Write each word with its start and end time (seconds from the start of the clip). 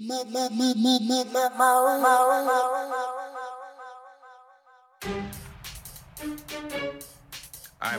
Alright, 0.00 0.32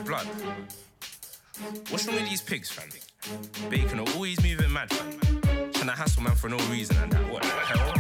blood. 0.06 0.26
What's 1.90 2.08
wrong 2.08 2.16
with 2.16 2.30
these 2.30 2.42
pigs, 2.42 2.72
fam? 2.72 2.88
Bacon 3.70 4.00
are 4.00 4.10
always 4.14 4.42
moving 4.42 4.72
mad, 4.72 4.94
fam. 4.94 5.12
Trying 5.74 5.88
to 5.88 5.92
hassle 5.92 6.24
man 6.24 6.36
for 6.36 6.48
no 6.48 6.56
reason 6.72 6.96
and 7.04 7.12
that. 7.12 7.34
What 7.34 7.44
the 7.44 7.50
hell? 7.50 7.94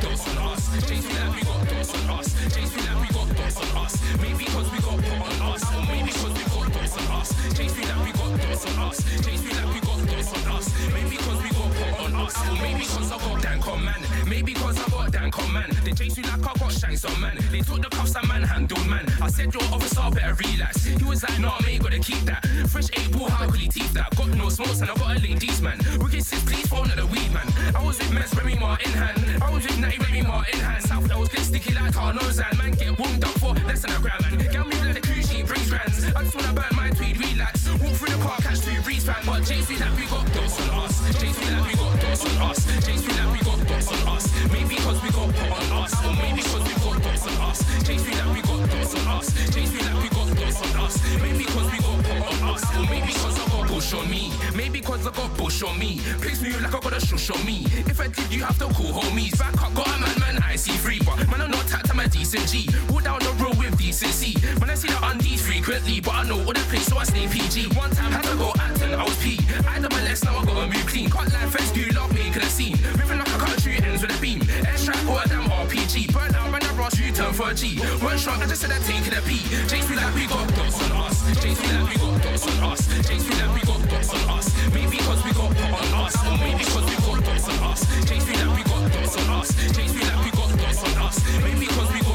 Dose 0.00 0.28
on 0.36 0.48
us. 0.48 0.88
James 0.88 1.06
feel 1.06 1.26
like 1.28 1.36
we 1.36 1.42
got 1.42 1.45
dose 1.86 2.02
on 2.02 2.18
us. 2.18 2.54
James 2.54 2.72
feel 2.72 2.84
like 2.84 3.08
we 3.08 3.14
got 3.14 3.36
dose 3.36 3.56
on 3.56 3.84
us. 3.84 4.02
Maybe 4.20 4.44
because 4.44 4.70
we 4.72 4.78
got 4.78 4.96
put 4.96 5.40
on 5.40 5.52
us. 5.52 5.74
Or 5.74 5.82
maybe 5.86 6.06
because 6.06 6.32
we 6.32 6.44
got 6.44 6.72
dose 6.72 6.96
on 6.96 7.06
us. 7.16 7.54
James 7.54 7.72
feel 7.72 7.88
like 7.88 8.04
we 8.04 8.12
got 8.12 8.40
dose 8.40 8.66
on 8.66 8.78
us. 8.88 8.96
James 9.24 9.40
feel 9.42 9.56
like 9.56 9.74
we 9.74 9.80
got 9.80 10.08
dose 10.08 10.32
on 10.32 10.52
us. 10.52 10.66
Maybe 10.92 11.16
because 11.16 11.42
we 11.42 11.48
got 11.50 11.70
put 11.76 12.00
on 12.04 12.14
us. 12.16 12.48
Or 12.48 12.54
maybe 12.62 12.80
because 12.80 13.12
I 13.12 13.18
got 13.18 13.42
dank 13.42 13.68
on 13.68 13.84
man. 13.84 14.00
Maybe 14.26 14.54
because 14.54 14.78
I 14.78 14.90
got 14.90 15.12
dank 15.12 15.38
on 15.38 15.52
man. 15.52 15.70
They 15.84 15.92
chase 15.92 16.16
me 16.16 16.22
like 16.24 16.40
I 16.40 16.52
got 16.58 16.72
shanks 16.72 17.04
on 17.04 17.20
man. 17.20 17.38
They 17.50 17.60
took 17.60 17.82
the 17.82 17.88
cuffs 17.90 18.14
and 18.16 18.28
man 18.28 18.42
handled 18.42 18.86
man. 18.86 19.06
I 19.22 19.28
said 19.28 19.52
your 19.54 19.62
officer 19.64 20.02
better 20.10 20.34
relax. 20.34 20.84
He 20.84 21.04
was 21.04 21.22
like, 21.22 21.38
nah, 21.38 21.58
mate, 21.64 21.82
gotta 21.82 21.98
keep 21.98 22.20
that. 22.24 22.44
Fresh 22.68 22.90
eight 22.94 23.10
ball, 23.12 23.28
how 23.28 23.48
could 23.48 23.60
he 23.60 23.68
teeth 23.68 23.92
that? 23.94 24.14
Got 24.16 24.28
no 24.34 24.48
smokes 24.48 24.80
and 24.80 24.90
I 24.90 24.94
got 24.94 25.16
a 25.16 25.20
ladies 25.20 25.60
man. 25.62 25.78
Wicked 25.98 26.24
sis, 26.24 26.42
please 26.44 26.66
phone 26.66 26.90
at 26.90 26.96
the 26.96 27.06
weed 27.06 27.30
man. 27.32 27.46
I 27.74 27.84
was 27.84 27.98
with 27.98 28.12
Mess, 28.12 28.34
Remy 28.34 28.56
Martin 28.58 28.92
hand. 28.92 29.42
I 29.42 29.50
was 29.52 29.62
with 29.64 29.78
Natty, 29.78 29.98
Remy 29.98 30.22
Martin 30.22 30.60
hand. 30.60 30.82
South 30.84 31.10
L's 31.10 31.28
get 31.28 31.40
sticky 31.42 31.75
like 31.80 31.92
Carlos 31.92 32.38
and 32.38 32.58
man 32.58 32.72
get 32.72 32.98
wound 32.98 33.24
up 33.24 33.30
for 33.38 33.54
less 33.66 33.82
than 33.82 33.92
a 33.92 33.98
gram 33.98 34.20
man. 34.22 34.38
Get 34.38 34.66
me 34.66 34.76
like 34.80 35.02
the 35.02 35.22
she 35.22 35.42
brings 35.42 35.68
grands. 35.68 36.04
I 36.04 36.22
just 36.22 36.34
wanna 36.34 36.52
burn 36.52 36.76
my 36.76 36.90
tweed, 36.90 37.18
relax. 37.18 37.55
Walk 37.82 37.92
through 37.92 38.16
the 38.16 38.22
car, 38.22 38.36
catch 38.38 38.60
three 38.60 38.80
breeze 38.80 39.04
fan. 39.04 39.16
But 39.26 39.44
feel 39.44 39.78
like 39.78 39.96
we 39.98 40.06
got 40.06 40.26
dose 40.32 40.60
on 40.60 40.70
us. 40.84 40.94
Feel 41.18 41.52
like 41.52 41.66
we 41.68 41.74
got 41.76 42.00
dose 42.00 42.24
on 42.24 42.50
us. 42.50 42.58
Feel 42.64 43.16
like 43.16 43.32
we 43.32 43.40
got 43.44 43.68
dose 43.68 43.92
on 43.92 44.08
us. 44.08 44.24
Maybe 44.52 44.74
because 44.76 45.02
we 45.02 45.10
got 45.10 45.28
put 45.34 45.50
on 45.50 45.84
us. 45.84 45.92
Or 46.04 46.14
maybe 46.16 46.40
because 46.40 46.64
we 46.64 46.74
got 46.80 47.02
dose 47.02 47.26
on 47.26 47.36
us. 47.48 47.62
Feel 47.84 47.96
like 47.96 48.32
we 48.32 48.40
got 48.42 48.70
dose 48.70 48.94
on 48.96 49.08
us. 49.08 49.30
Feel 49.30 49.84
like 49.84 50.02
we 50.02 50.08
got 50.08 50.28
dose 50.36 50.62
on 50.64 50.80
us. 50.80 50.94
Maybe 51.20 51.44
because 51.44 51.68
we 51.72 51.78
got 51.78 51.98
put 52.04 52.24
on 52.32 52.48
us. 52.48 52.64
Or 52.76 52.84
maybe 52.88 53.06
because 53.12 53.36
I 53.36 53.44
got 53.50 53.68
bush 53.68 53.92
on 53.92 54.10
me. 54.10 54.32
Maybe 54.54 54.80
because 54.80 55.06
I 55.06 55.10
got 55.10 55.36
bush 55.36 55.62
on 55.62 55.78
me. 55.78 56.00
Place 56.20 56.40
me 56.40 56.50
like 56.56 56.74
I 56.74 56.80
got 56.80 56.92
a 56.96 57.00
shush 57.00 57.30
on 57.30 57.44
me. 57.44 57.66
If 57.86 58.00
I 58.00 58.08
did, 58.08 58.32
you 58.32 58.42
have 58.44 58.58
to 58.58 58.72
call 58.72 58.92
homies. 59.00 59.38
Back 59.38 59.60
up, 59.62 59.74
got 59.74 59.86
a 59.88 60.00
man, 60.00 60.18
man, 60.20 60.42
I 60.42 60.56
see 60.56 60.72
free. 60.72 61.00
But 61.04 61.28
man, 61.28 61.42
I'm 61.42 61.50
not 61.50 61.66
tapped, 61.66 61.90
I'm 61.90 62.00
a 62.00 62.08
decent 62.08 62.48
G. 62.48 62.68
Walk 62.88 63.04
down 63.04 63.18
the 63.20 63.32
road 63.42 63.58
with 63.58 63.76
decency. 63.76 64.34
Man, 64.60 64.70
I 64.70 64.74
see 64.74 64.88
the 64.88 64.98
undies 65.06 65.44
frequently, 65.44 66.00
but 66.00 66.14
I 66.14 66.24
know 66.24 66.38
all 66.38 66.52
the 66.52 66.64
place, 66.70 66.86
so 66.86 66.96
I 66.96 67.04
stay 67.04 67.26
PG. 67.26 67.65
One 67.74 67.90
time 67.90 68.12
had 68.12 68.24
to 68.24 68.36
go 68.36 68.52
acting, 68.60 68.94
I 68.94 69.02
was 69.02 69.16
pee. 69.18 69.38
I 69.66 69.78
double 69.80 69.96
less, 70.04 70.24
now 70.24 70.38
I 70.38 70.44
gotta 70.44 70.66
move 70.66 70.86
clean. 70.86 71.10
Can't 71.10 71.32
lie, 71.32 71.46
friends 71.46 71.70
do 71.72 71.82
love 71.96 72.12
making 72.14 72.42
a 72.42 72.46
scene. 72.46 72.76
Moving 72.98 73.18
like 73.18 73.28
a 73.28 73.38
country 73.38 73.76
ends 73.82 74.02
with 74.02 74.16
a 74.16 74.20
beam. 74.20 74.40
Airstrike 74.40 75.08
or 75.08 75.20
a 75.24 75.28
damn 75.28 75.48
RPG. 75.50 76.12
Burn 76.12 76.34
out, 76.34 76.52
when 76.52 76.62
I 76.62 76.72
rush, 76.76 76.98
you 76.98 77.12
turn 77.12 77.32
for 77.32 77.50
a 77.50 77.54
G. 77.54 77.78
One 78.04 78.18
strong, 78.18 78.42
I 78.42 78.46
just 78.46 78.60
said 78.62 78.70
I'm 78.70 78.82
taking 78.82 79.14
a 79.14 79.20
P. 79.22 79.42
James 79.66 79.86
feel 79.86 79.96
like 79.96 80.14
we 80.14 80.26
got 80.26 80.46
dots 80.54 80.82
on 80.84 80.92
us. 80.92 81.16
James 81.42 81.58
feel 81.60 81.80
like 81.80 81.88
we 81.90 81.96
got 81.96 82.22
dots 82.22 82.46
on 82.46 82.72
us. 82.72 82.80
James 83.08 83.24
feel 83.26 83.38
like 83.46 83.54
we 83.54 83.62
got 83.66 83.88
dots 83.88 84.10
on 84.14 84.30
us. 84.36 84.46
Maybe 84.74 84.96
because 84.96 85.24
we 85.24 85.32
got 85.32 85.50
put 85.56 85.72
on 85.72 86.06
us. 86.06 86.14
Or 86.26 86.36
maybe 86.38 86.64
because 86.64 86.84
we 86.86 86.96
got 87.06 87.24
dots 87.24 87.48
on 87.48 87.58
us. 87.70 87.80
James 88.06 88.24
feel 88.24 88.46
like 88.46 88.56
we 88.56 88.62
got 88.70 88.92
dots 88.92 89.16
on 89.16 89.30
us. 89.40 89.48
James 89.74 89.92
feel 89.92 90.06
like 90.06 90.24
we 90.24 90.30
got 90.30 90.50
dots 90.58 90.82
on 90.84 90.96
us. 91.02 91.16
Maybe 91.42 91.66
because 91.66 91.90
we 91.92 92.05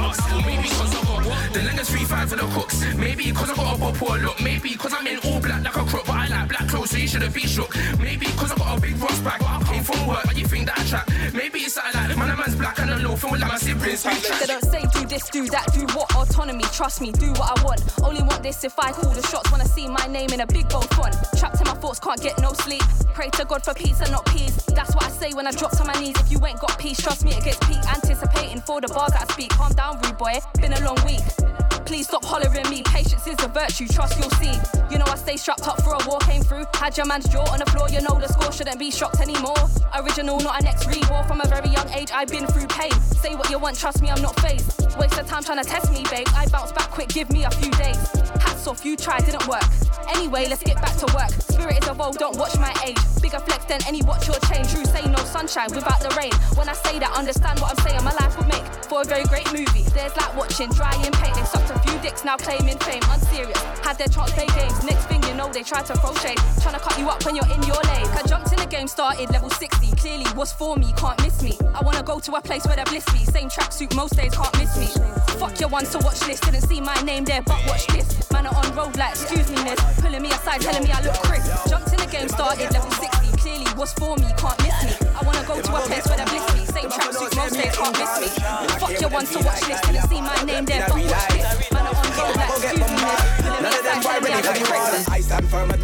us. 0.00 0.18
Maybe 0.46 0.62
because 0.62 0.94
I 0.94 1.04
got 1.04 1.52
the 1.52 1.62
longest 1.62 1.90
three 1.90 2.04
five 2.04 2.28
for 2.30 2.36
the 2.36 2.46
cooks. 2.54 2.80
Maybe 2.96 3.30
because 3.30 3.50
I 3.50 3.54
got 3.54 3.76
a 3.76 3.78
pop 3.78 3.94
poor 3.94 4.18
look. 4.18 4.40
Maybe 4.40 4.70
because 4.72 4.94
I'm 4.94 5.06
in 5.06 5.18
all 5.24 5.40
black 5.40 5.62
like 5.64 5.76
a 5.76 5.84
crook, 5.84 6.06
but 6.06 6.16
I 6.16 6.28
like 6.28 6.48
black 6.48 6.68
clothes, 6.68 6.90
so 6.90 6.96
you 6.96 7.08
shouldn't 7.08 7.34
be 7.34 7.46
shook. 7.46 7.74
Maybe 7.98 8.26
because 8.26 8.52
I 8.52 8.56
got 8.56 8.78
a 8.78 8.80
big 8.80 8.96
rust 8.98 9.24
bag, 9.24 9.40
but 9.40 9.48
I 9.48 9.69
from 9.82 10.06
work, 10.06 10.24
but 10.24 10.36
you 10.36 10.46
think 10.46 10.66
that 10.66 10.78
I 10.78 10.84
trap. 10.84 11.10
Maybe 11.32 11.60
it's 11.60 11.74
something 11.74 11.94
like 11.94 12.16
man, 12.16 12.30
a 12.30 12.36
man's 12.36 12.56
black 12.56 12.78
and 12.78 12.90
a 12.90 12.96
low, 12.98 13.16
feeling 13.16 13.40
like 13.40 13.50
my 13.50 13.58
siblings. 13.58 14.04
We 14.04 14.14
They 14.40 14.46
don't 14.46 14.64
say 14.64 14.84
do 14.92 15.06
this, 15.06 15.28
do 15.30 15.46
that, 15.48 15.72
do 15.72 15.86
what 15.96 16.14
autonomy. 16.14 16.64
Trust 16.72 17.00
me, 17.00 17.12
do 17.12 17.30
what 17.32 17.58
I 17.58 17.64
want. 17.64 17.82
Only 18.02 18.22
want 18.22 18.42
this 18.42 18.64
if 18.64 18.78
I 18.78 18.92
call 18.92 19.12
the 19.12 19.22
shots. 19.26 19.50
Wanna 19.50 19.66
see 19.66 19.88
my 19.88 20.06
name 20.06 20.30
in 20.30 20.40
a 20.40 20.46
big 20.46 20.68
bold 20.68 20.88
font. 20.94 21.14
Trapped 21.38 21.60
in 21.60 21.66
my 21.66 21.74
thoughts, 21.74 22.00
can't 22.00 22.20
get 22.20 22.40
no 22.40 22.52
sleep. 22.52 22.82
Pray 23.14 23.30
to 23.30 23.44
God 23.44 23.64
for 23.64 23.74
peace 23.74 24.00
and 24.00 24.10
not 24.10 24.24
peace. 24.26 24.56
That's 24.74 24.94
what 24.94 25.04
I 25.04 25.10
say 25.10 25.32
when 25.32 25.46
I 25.46 25.52
drop 25.52 25.72
to 25.78 25.84
my 25.84 25.94
knees. 25.94 26.16
If 26.20 26.30
you 26.30 26.44
ain't 26.46 26.60
got 26.60 26.78
peace, 26.78 27.00
trust 27.00 27.24
me, 27.24 27.32
it 27.32 27.44
gets 27.44 27.58
peak. 27.66 27.78
Anticipating 27.88 28.60
for 28.62 28.80
the 28.80 28.88
bars 28.88 29.12
that 29.12 29.28
I 29.28 29.32
speak. 29.32 29.50
Calm 29.50 29.72
down, 29.72 30.00
rude 30.02 30.16
boy. 30.18 30.38
Been 30.60 30.72
a 30.72 30.80
long 30.84 30.98
week. 31.04 31.20
Please 31.90 32.06
stop 32.06 32.24
hollering 32.24 32.70
me. 32.70 32.82
Patience 32.84 33.26
is 33.26 33.42
a 33.42 33.48
virtue, 33.48 33.88
trust 33.88 34.16
you'll 34.18 34.30
see. 34.38 34.54
You 34.92 34.98
know 34.98 35.06
I 35.08 35.16
stay 35.16 35.36
strapped 35.36 35.66
up 35.66 35.82
for 35.82 35.94
a 35.94 35.98
war 36.08 36.20
came 36.20 36.42
through. 36.42 36.64
Had 36.74 36.96
your 36.96 37.06
man's 37.06 37.28
jaw 37.28 37.44
on 37.52 37.58
the 37.58 37.66
floor, 37.66 37.88
you 37.88 38.00
know 38.00 38.18
the 38.20 38.28
score 38.28 38.52
shouldn't 38.52 38.78
be 38.78 38.92
shocked 38.92 39.20
anymore. 39.20 39.56
Original, 39.94 40.38
not 40.40 40.60
an 40.60 40.66
ex 40.66 40.86
war 41.10 41.24
From 41.24 41.40
a 41.40 41.46
very 41.46 41.68
young 41.68 41.88
age, 41.90 42.10
I've 42.12 42.28
been 42.28 42.46
through 42.46 42.66
pain. 42.68 42.92
Say 43.22 43.34
what 43.34 43.50
you 43.50 43.58
want, 43.58 43.76
trust 43.78 44.00
me, 44.02 44.10
I'm 44.10 44.22
not 44.22 44.38
phased. 44.40 44.96
Waste 44.98 45.18
of 45.18 45.26
time 45.26 45.42
trying 45.42 45.62
to 45.62 45.68
test 45.68 45.92
me, 45.92 46.04
babe. 46.10 46.26
I 46.34 46.46
bounce 46.48 46.72
back 46.72 46.90
quick, 46.90 47.08
give 47.08 47.30
me 47.30 47.44
a 47.44 47.50
few 47.50 47.70
days. 47.72 47.98
Hats 48.40 48.66
off, 48.66 48.84
you 48.84 48.96
tried, 48.96 49.24
didn't 49.24 49.46
work. 49.46 49.64
Anyway, 50.08 50.46
let's 50.48 50.62
get 50.62 50.76
back 50.76 50.96
to 50.98 51.06
work. 51.14 51.30
Spirit 51.30 51.82
is 51.82 51.88
evolved, 51.88 52.18
don't 52.18 52.36
watch 52.36 52.56
my 52.58 52.72
age. 52.86 52.98
Bigger 53.22 53.40
flex 53.40 53.64
than 53.66 53.80
any 53.86 54.02
watch 54.02 54.26
your 54.26 54.38
chain. 54.50 54.64
True, 54.66 54.84
say 54.84 55.04
no 55.06 55.18
sunshine 55.24 55.68
without 55.74 56.00
the 56.00 56.10
rain. 56.16 56.32
When 56.56 56.68
I 56.68 56.74
say 56.74 56.98
that, 56.98 57.12
understand 57.16 57.60
what 57.60 57.76
I'm 57.76 57.84
saying. 57.84 58.02
My 58.04 58.12
life 58.14 58.36
would 58.38 58.48
make 58.48 58.64
for 58.88 59.02
a 59.02 59.04
very 59.04 59.24
great 59.24 59.46
movie. 59.52 59.84
There's 59.94 60.16
like 60.16 60.34
watching 60.36 60.70
drying 60.70 61.12
paint. 61.12 61.34
They 61.34 61.44
sucked 61.44 61.70
a 61.70 61.78
few 61.80 61.98
dicks, 62.00 62.24
now 62.24 62.36
claiming 62.36 62.78
fame. 62.78 63.02
Unserious, 63.10 63.60
had 63.84 63.98
their 63.98 64.08
chance 64.08 64.32
play 64.32 64.46
games. 64.56 64.82
Next 64.84 65.06
thing 65.06 65.22
you 65.24 65.34
know, 65.34 65.52
they 65.52 65.62
try 65.62 65.82
to 65.82 65.94
shade. 66.20 66.38
Trying 66.60 66.74
to 66.74 66.80
cut 66.80 66.98
you 66.98 67.08
up 67.08 67.24
when 67.24 67.36
you're 67.36 67.50
in 67.52 67.62
your 67.62 67.80
lane. 67.92 68.08
I 68.16 68.22
jumped 68.26 68.52
in 68.52 68.58
the 68.58 68.66
game, 68.66 68.88
started 68.88 69.30
level 69.30 69.50
60. 69.60 69.92
Clearly, 69.96 70.24
was 70.34 70.52
for 70.52 70.74
me, 70.76 70.90
can't 70.96 71.20
miss 71.22 71.42
me. 71.42 71.52
I 71.74 71.84
wanna 71.84 72.02
go 72.02 72.18
to 72.18 72.32
a 72.32 72.40
place 72.40 72.64
where 72.64 72.76
they're 72.76 72.86
bliss 72.86 73.04
me. 73.12 73.26
Same 73.26 73.50
tracksuit 73.50 73.94
most 73.94 74.16
days, 74.16 74.34
can't 74.34 74.56
miss 74.58 74.72
me. 74.78 74.86
Fuck 75.36 75.60
your 75.60 75.68
one 75.68 75.84
to 75.84 75.98
watch 75.98 76.26
list. 76.26 76.44
Didn't 76.44 76.62
see 76.62 76.80
my 76.80 76.96
name 77.02 77.26
there, 77.26 77.42
but 77.42 77.60
watch 77.66 77.86
this. 77.88 78.08
Man 78.32 78.46
are 78.46 78.56
on 78.56 78.74
road 78.74 78.96
like, 78.96 79.12
excuse 79.12 79.50
me, 79.50 79.62
miss. 79.62 79.78
Pulling 80.00 80.22
me 80.22 80.30
aside, 80.30 80.62
telling 80.62 80.82
me 80.82 80.90
I 80.90 81.02
look 81.02 81.12
crisp. 81.28 81.68
Jumped 81.68 81.92
in 81.92 81.98
the 81.98 82.06
game, 82.06 82.28
started 82.30 82.72
level 82.72 82.90
60. 82.90 83.36
Clearly, 83.36 83.66
was 83.76 83.92
for 83.92 84.16
me, 84.16 84.32
can't 84.40 84.56
miss 84.64 84.76
me. 84.80 84.92
I 85.12 85.20
wanna 85.28 85.44
go 85.44 85.60
to 85.60 85.76
a 85.76 85.80
place 85.84 86.06
where 86.08 86.16
they're 86.16 86.32
bliss 86.32 86.46
me. 86.56 86.64
Same 86.64 86.88
tracksuit 86.88 87.36
most 87.36 87.52
days, 87.52 87.76
can't 87.76 87.98
miss 88.00 88.12
me. 88.16 88.28
Fuck 88.80 88.98
your 88.98 89.10
one 89.10 89.26
to 89.26 89.38
watch 89.44 89.68
list. 89.68 89.82
Didn't 89.84 90.08
see 90.08 90.20
my 90.22 90.40
name 90.48 90.64
there, 90.64 90.86
but 90.88 91.04
watch 91.04 91.28
this. 91.36 91.49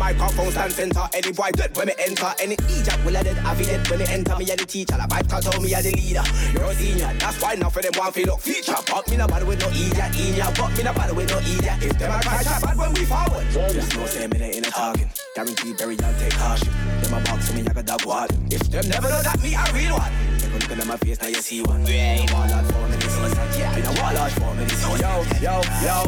Microphone 0.06 0.50
stand 0.52 0.72
center. 0.72 1.08
Any 1.14 1.32
boy 1.32 1.50
dead 1.52 1.76
when 1.76 1.86
me 1.88 1.94
enter. 1.98 2.30
Any 2.38 2.56
Egypt 2.70 2.98
will 3.04 3.16
I 3.16 3.22
dead 3.22 3.36
have 3.38 3.60
it 3.60 3.66
dead 3.66 3.88
when 3.90 3.98
me 3.98 4.06
enter. 4.06 4.36
Me 4.36 4.44
a 4.50 4.56
the 4.56 4.66
teacher, 4.66 4.94
the 4.94 5.06
vibe 5.10 5.28
cause 5.28 5.60
me 5.60 5.74
a 5.74 5.82
the 5.82 5.90
leader. 5.90 6.22
You're 6.54 6.70
a 6.70 6.74
senior, 6.74 7.10
that's 7.18 7.42
why 7.42 7.54
now 7.54 7.70
for 7.70 7.82
them 7.82 7.92
one 7.96 8.12
feel 8.12 8.30
up 8.30 8.40
feature. 8.40 8.78
But 8.86 9.08
me 9.10 9.16
no 9.16 9.26
bother 9.26 9.46
with 9.46 9.60
no 9.60 9.68
idiot, 9.74 10.14
idiot. 10.14 10.54
But 10.54 10.70
me 10.76 10.82
no 10.84 10.92
bother 10.92 11.14
with 11.14 11.30
no 11.30 11.38
idiot. 11.42 11.78
If 11.82 11.98
them 11.98 12.12
a 12.14 12.18
crash 12.22 12.46
a 12.46 12.54
bad 12.62 12.76
when 12.78 12.92
we 12.94 13.04
forward. 13.04 13.46
Just 13.50 13.96
no 13.96 14.06
say 14.06 14.26
me 14.28 14.38
in 14.56 14.64
a 14.64 14.70
talking. 14.70 15.10
Guaranteed 15.34 15.78
very 15.78 15.96
young 15.96 16.14
take 16.22 16.38
caution. 16.38 16.70
Them 17.02 17.14
a 17.14 17.20
box 17.26 17.50
for 17.50 17.56
me 17.56 17.62
like 17.62 17.76
a 17.76 17.82
dog 17.82 18.04
water. 18.06 18.36
If 18.50 18.62
them 18.70 18.86
never 18.88 19.08
know 19.10 19.22
that 19.22 19.42
me 19.42 19.58
a 19.58 19.64
real 19.74 19.98
one. 19.98 20.14
Take 20.38 20.54
a 20.54 20.70
look 20.70 20.78
at 20.78 20.86
my 20.86 20.96
face 21.02 21.20
now 21.20 21.28
you 21.28 21.42
see 21.42 21.62
one. 21.62 21.82
Yeah, 21.86 22.22
warlord 22.30 22.66
for 22.70 22.86
me 22.86 22.96
this 23.02 23.10
season. 23.10 23.46
Me 23.74 23.82
a 23.82 23.92
warlord 23.98 24.32
for 24.38 24.54
me 24.54 24.64
this 24.70 24.78
season. 24.78 25.02
Yo, 25.02 25.12
yo, 25.42 25.54
yo. 25.82 25.98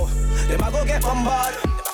Them 0.47 0.63
a 0.63 0.71
go 0.71 0.87
get 0.87 1.03
bombarded. 1.03 1.88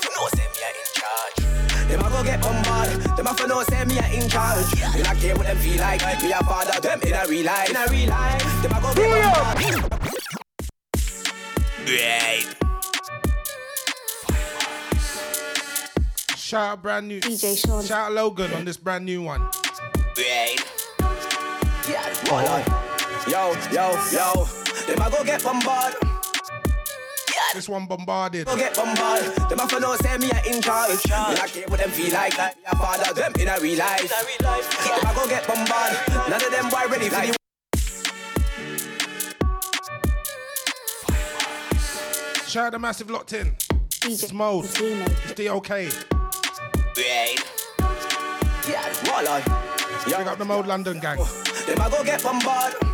Them 1.88 2.00
a 2.00 2.10
go 2.10 2.22
get 2.24 2.40
bombarded. 2.40 3.02
Them 3.16 3.26
a 3.26 3.34
for 3.34 3.46
know 3.46 3.62
say 3.64 3.84
me 3.84 3.98
a 3.98 4.06
in 4.12 4.28
charge. 4.28 4.74
Me 4.94 5.02
not 5.02 5.16
care 5.16 5.36
what 5.36 5.46
them 5.46 5.56
feel 5.58 5.80
like. 5.80 6.00
Me 6.22 6.32
a 6.32 6.42
father 6.44 6.80
them 6.80 7.00
in 7.02 7.12
a 7.12 7.26
real 7.28 7.44
life. 7.44 7.70
In 7.70 7.76
a 7.76 7.86
real 7.90 8.08
life. 8.08 8.62
Them 8.62 8.72
a 8.72 8.80
go 8.80 8.94
get 8.94 9.32
bombarded. 9.32 10.04
Right. 11.86 12.46
Shout 16.36 16.72
out 16.72 16.82
brand 16.82 17.08
new. 17.08 17.20
DJ 17.20 17.58
Sean. 17.58 17.84
Shout 17.84 18.06
out 18.06 18.12
Logan 18.12 18.52
on 18.54 18.64
this 18.64 18.76
brand 18.76 19.04
new 19.04 19.22
one. 19.22 19.42
Right. 20.16 20.56
Yeah. 21.88 22.14
Warlord. 22.30 22.64
Yo, 23.28 23.54
yo, 23.72 23.92
yo. 24.12 24.46
Them 24.86 25.00
a 25.00 25.10
go 25.10 25.24
get 25.24 25.42
bombarded. 25.42 26.13
This 27.54 27.68
one 27.68 27.86
bombarded. 27.86 28.46
Go 28.46 28.56
get 28.56 28.74
bombarded. 28.74 29.32
Them 29.48 29.60
a 29.60 29.68
for 29.68 29.78
know 29.78 29.94
say 29.94 30.18
me 30.18 30.28
a 30.28 30.42
in 30.52 30.60
charge. 30.60 31.04
Me 31.06 31.10
not 31.10 31.46
care 31.46 31.68
what 31.68 31.78
them 31.78 31.90
feel 31.90 32.12
like. 32.12 32.36
Me 32.36 32.62
a 32.66 32.76
father 32.76 33.14
them 33.14 33.32
in 33.38 33.46
a 33.46 33.60
real 33.60 33.78
life. 33.78 34.10
Them 34.10 35.06
a 35.06 35.14
go 35.14 35.28
get 35.28 35.46
bombarded. 35.46 35.98
None 36.28 36.32
of 36.32 36.50
them 36.50 36.68
boy 36.68 36.88
ready 36.90 37.08
for 37.08 37.20
the 37.20 37.36
Shout 42.48 42.66
out 42.66 42.72
the 42.72 42.78
massive 42.80 43.08
locked 43.08 43.32
in. 43.32 43.54
It's 44.02 44.32
Mode. 44.32 44.64
It's 44.64 45.34
DOK. 45.34 45.68
Right. 45.70 47.38
Yeah, 48.68 48.92
Warlord. 49.06 49.44
Big 50.06 50.26
up 50.26 50.38
the 50.38 50.44
Mode 50.44 50.66
London 50.66 50.98
gang. 50.98 51.18
Them 51.66 51.80
a 51.80 51.88
go 51.88 52.02
get 52.02 52.20
bombarded. 52.20 52.93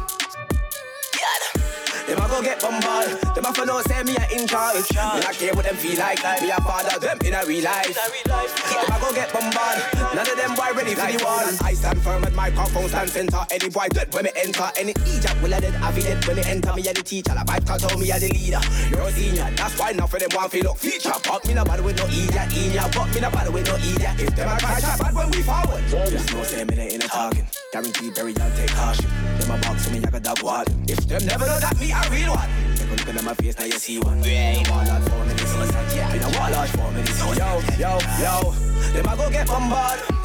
Them 2.10 2.18
a 2.18 2.26
go 2.26 2.42
get 2.42 2.60
bombarded. 2.60 3.22
Them 3.38 3.46
a 3.46 3.54
for 3.54 3.64
no 3.64 3.80
say 3.86 4.02
me 4.02 4.16
a 4.18 4.26
in 4.34 4.42
charge. 4.50 4.90
Me 4.90 5.22
not 5.22 5.30
care 5.38 5.54
what 5.54 5.64
them 5.64 5.76
feel 5.76 5.96
like. 5.96 6.18
Me 6.42 6.50
a 6.50 6.58
father 6.58 6.98
them 6.98 7.18
in 7.22 7.34
a 7.34 7.46
real 7.46 7.62
life. 7.62 7.94
Them 8.26 8.90
a 8.90 8.98
go 8.98 9.14
get 9.14 9.32
bombarded. 9.32 9.86
None 9.94 10.26
of 10.26 10.36
them 10.36 10.54
boy 10.58 10.74
ready 10.74 10.98
for 10.98 11.06
the 11.06 11.22
war. 11.22 11.38
I 11.62 11.72
stand 11.72 12.02
firm 12.02 12.24
at 12.24 12.34
my 12.34 12.50
microphone 12.50 12.88
stand 12.88 13.10
center. 13.10 13.46
Any 13.52 13.70
boy 13.70 13.86
dead 13.94 14.12
when 14.12 14.24
me 14.24 14.30
enter. 14.34 14.66
Any 14.76 14.90
Egypt 15.06 15.38
will 15.40 15.54
I 15.54 15.60
dead. 15.60 15.74
I 15.78 15.94
be 15.94 16.02
dead 16.02 16.18
when 16.26 16.36
me 16.36 16.42
enter. 16.46 16.74
Me 16.74 16.82
a 16.82 16.92
the 16.92 17.02
teacher. 17.02 17.32
La 17.32 17.44
vibe 17.44 17.64
cause 17.64 17.86
me 17.96 18.10
a 18.10 18.18
the 18.18 18.28
leader. 18.28 18.60
You're 18.90 19.06
a 19.06 19.12
senior. 19.12 19.46
That's 19.54 19.78
why 19.78 19.92
now 19.92 20.08
for 20.08 20.18
them 20.18 20.30
one 20.34 20.50
feel 20.50 20.64
look 20.64 20.78
feature. 20.78 21.14
Pop 21.22 21.46
me 21.46 21.54
no 21.54 21.62
bother 21.62 21.84
with 21.84 21.96
no 21.96 22.06
idiot. 22.10 22.50
Idiot. 22.50 22.90
Pop 22.90 23.14
me 23.14 23.20
no 23.20 23.30
bother 23.30 23.52
with 23.52 23.66
no 23.70 23.76
idiot. 23.76 24.18
If 24.18 24.34
them 24.34 24.50
a 24.50 24.58
cry 24.58 24.80
shot 24.80 24.98
bad 24.98 25.14
when 25.14 25.30
we 25.30 25.42
forward. 25.42 25.78
Just 25.86 26.34
no 26.34 26.42
say 26.42 26.64
me 26.64 26.74
they 26.74 26.94
in 26.94 27.02
a 27.02 27.06
talking. 27.06 27.46
Guaranteed 27.72 28.16
very 28.16 28.32
young 28.32 28.50
take 28.58 28.74
caution. 28.74 29.06
Them 29.38 29.54
a 29.54 29.62
box 29.62 29.88
me 29.92 30.00
like 30.00 30.14
a 30.14 30.18
dog 30.18 30.42
water. 30.42 30.74
If 30.88 31.06
them 31.06 31.24
never 31.24 31.46
know 31.46 31.60
that 31.60 31.78
me 31.78 31.92
a 32.06 32.10
real 32.10 32.30
one. 32.30 32.48
A 32.48 33.18
at 33.18 33.24
my 33.24 33.34
face 33.34 33.58
now 33.58 33.64
you 33.64 33.78
see 33.78 33.98
one. 33.98 34.22
Yeah. 34.22 34.70
Wall 34.70 34.80
out 34.80 35.02
for 35.08 35.24
me 35.24 35.34
this 35.34 35.50
season. 35.50 36.12
Been 36.12 36.22
a 36.22 36.38
wall 36.38 36.54
out 36.54 36.68
for 36.68 36.90
me 36.92 37.02
this. 37.02 37.20
Yo, 37.20 37.60
yo, 37.78 37.98
yo. 38.20 38.52
Them 38.92 39.06
a 39.06 39.16
go 39.16 39.30
get 39.30 39.46
bombarded. 39.46 40.19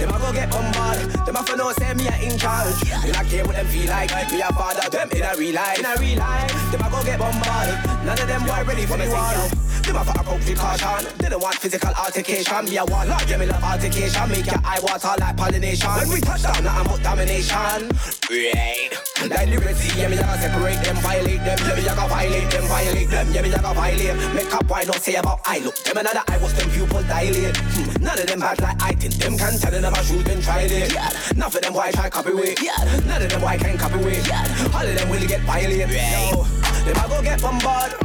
Them 0.00 0.08
a 0.08 0.18
go 0.18 0.32
get 0.32 0.50
bombarded. 0.50 1.12
Them 1.26 1.36
a 1.36 1.42
for 1.44 1.56
no 1.56 1.72
say 1.72 1.92
me 1.92 2.08
a 2.08 2.16
in 2.24 2.38
charge. 2.38 2.80
Me 3.04 3.12
not 3.12 3.26
care 3.26 3.44
what 3.44 3.54
them 3.54 3.66
feel 3.66 3.86
like. 3.86 4.10
Me 4.32 4.40
a 4.40 4.48
father 4.48 4.88
them 4.88 5.10
in 5.12 5.22
a 5.22 5.36
real 5.36 5.54
life. 5.54 5.78
In 5.78 5.84
a 5.84 5.94
real 6.00 6.18
life. 6.18 6.72
Them 6.72 6.80
a 6.80 6.88
go 6.88 7.04
get 7.04 7.18
bombarded. 7.18 7.76
None 8.08 8.18
of 8.18 8.26
them 8.26 8.42
boy 8.48 8.64
ready 8.64 8.86
for 8.86 8.96
the 8.96 9.06
war. 9.12 9.60
Them 9.84 9.96
a 9.96 10.04
for 10.04 10.16
a 10.16 10.20
appropriate 10.20 10.56
caution. 10.56 11.04
They 11.18 11.28
don't 11.28 11.42
want 11.42 11.56
physical 11.56 11.92
altercation. 11.92 12.64
Me 12.64 12.76
a 12.78 12.84
warlord, 12.84 13.28
yeah 13.28 13.36
me 13.36 13.46
love 13.46 13.62
altercation. 13.62 14.28
Make 14.30 14.46
your 14.46 14.60
eye 14.64 14.80
water 14.82 15.12
like 15.18 15.36
pollination. 15.36 15.90
When 15.90 16.08
we 16.08 16.20
touch 16.20 16.42
down, 16.42 16.64
nothing 16.64 16.86
but 16.88 17.02
domination. 17.02 17.92
Right. 18.30 18.90
Like 19.20 19.48
liberty, 19.48 19.88
yeah 20.00 20.08
me 20.08 20.16
a 20.16 20.24
go 20.24 20.32
separate 20.40 20.80
them, 20.80 20.96
violate 21.04 21.44
them. 21.44 21.58
Yeah 21.60 21.74
me 21.76 21.84
a 21.84 21.94
go 21.94 22.06
violate 22.08 22.50
them, 22.50 22.64
violate 22.64 23.10
them. 23.10 23.26
Yeah 23.32 23.42
me 23.42 23.52
a 23.52 23.58
go 23.60 23.72
violate. 23.74 24.16
Make 24.32 24.54
up 24.54 24.64
why 24.64 24.82
not 24.84 24.96
say 24.96 25.16
about 25.16 25.40
I 25.44 25.58
look. 25.58 25.76
Them 25.76 25.96
another 25.98 26.22
eye 26.28 26.38
was 26.38 26.54
them 26.54 26.70
pupil 26.70 27.02
dilate. 27.02 27.56
Hmm. 27.56 28.04
None 28.04 28.18
of 28.18 28.26
them 28.26 28.40
bad 28.40 28.60
like 28.60 28.80
I 28.80 28.92
think. 28.92 29.14
Them 29.14 29.36
can 29.36 29.58
tell 29.58 29.74
them 29.90 29.98
about 29.98 30.04
shoot 30.06 30.28
and 30.28 30.42
try 30.42 30.60
it. 30.62 30.92
Yeah. 30.92 31.10
None 31.36 31.46
of 31.46 31.60
them 31.60 31.74
why 31.74 31.90
try 31.90 32.08
copy 32.10 32.32
way. 32.32 32.54
Yeah. 32.62 32.76
None 33.06 33.22
of 33.22 33.30
them 33.30 33.42
why 33.42 33.56
can 33.56 33.76
copy 33.78 33.98
way. 33.98 34.20
Yeah. 34.22 34.70
All 34.74 34.86
of 34.86 34.94
them 34.94 35.08
will 35.08 35.26
get 35.26 35.40
violate. 35.42 35.88
Yo. 35.90 36.44
Them 36.84 36.96
a 36.96 37.08
go 37.08 37.22
get 37.22 37.42
bombarded. 37.42 37.98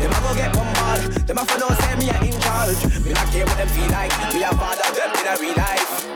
Them 0.00 0.12
a 0.12 0.18
go 0.20 0.34
get 0.34 0.52
bombarded. 0.52 1.26
Them 1.26 1.38
a 1.38 1.44
for 1.44 1.58
no 1.58 1.68
say 1.68 1.94
me 1.96 2.10
a 2.10 2.16
in 2.22 2.40
charge. 2.40 2.80
Me 3.04 3.12
not 3.12 3.26
care 3.32 3.46
what 3.46 3.56
them 3.56 3.68
feel 3.68 3.90
like. 3.90 4.12
Me 4.34 4.42
a 4.42 4.50
father 4.50 4.90
them 4.94 5.10
in 5.14 5.26
a 5.26 5.34
real 5.40 5.56
life. 5.56 6.06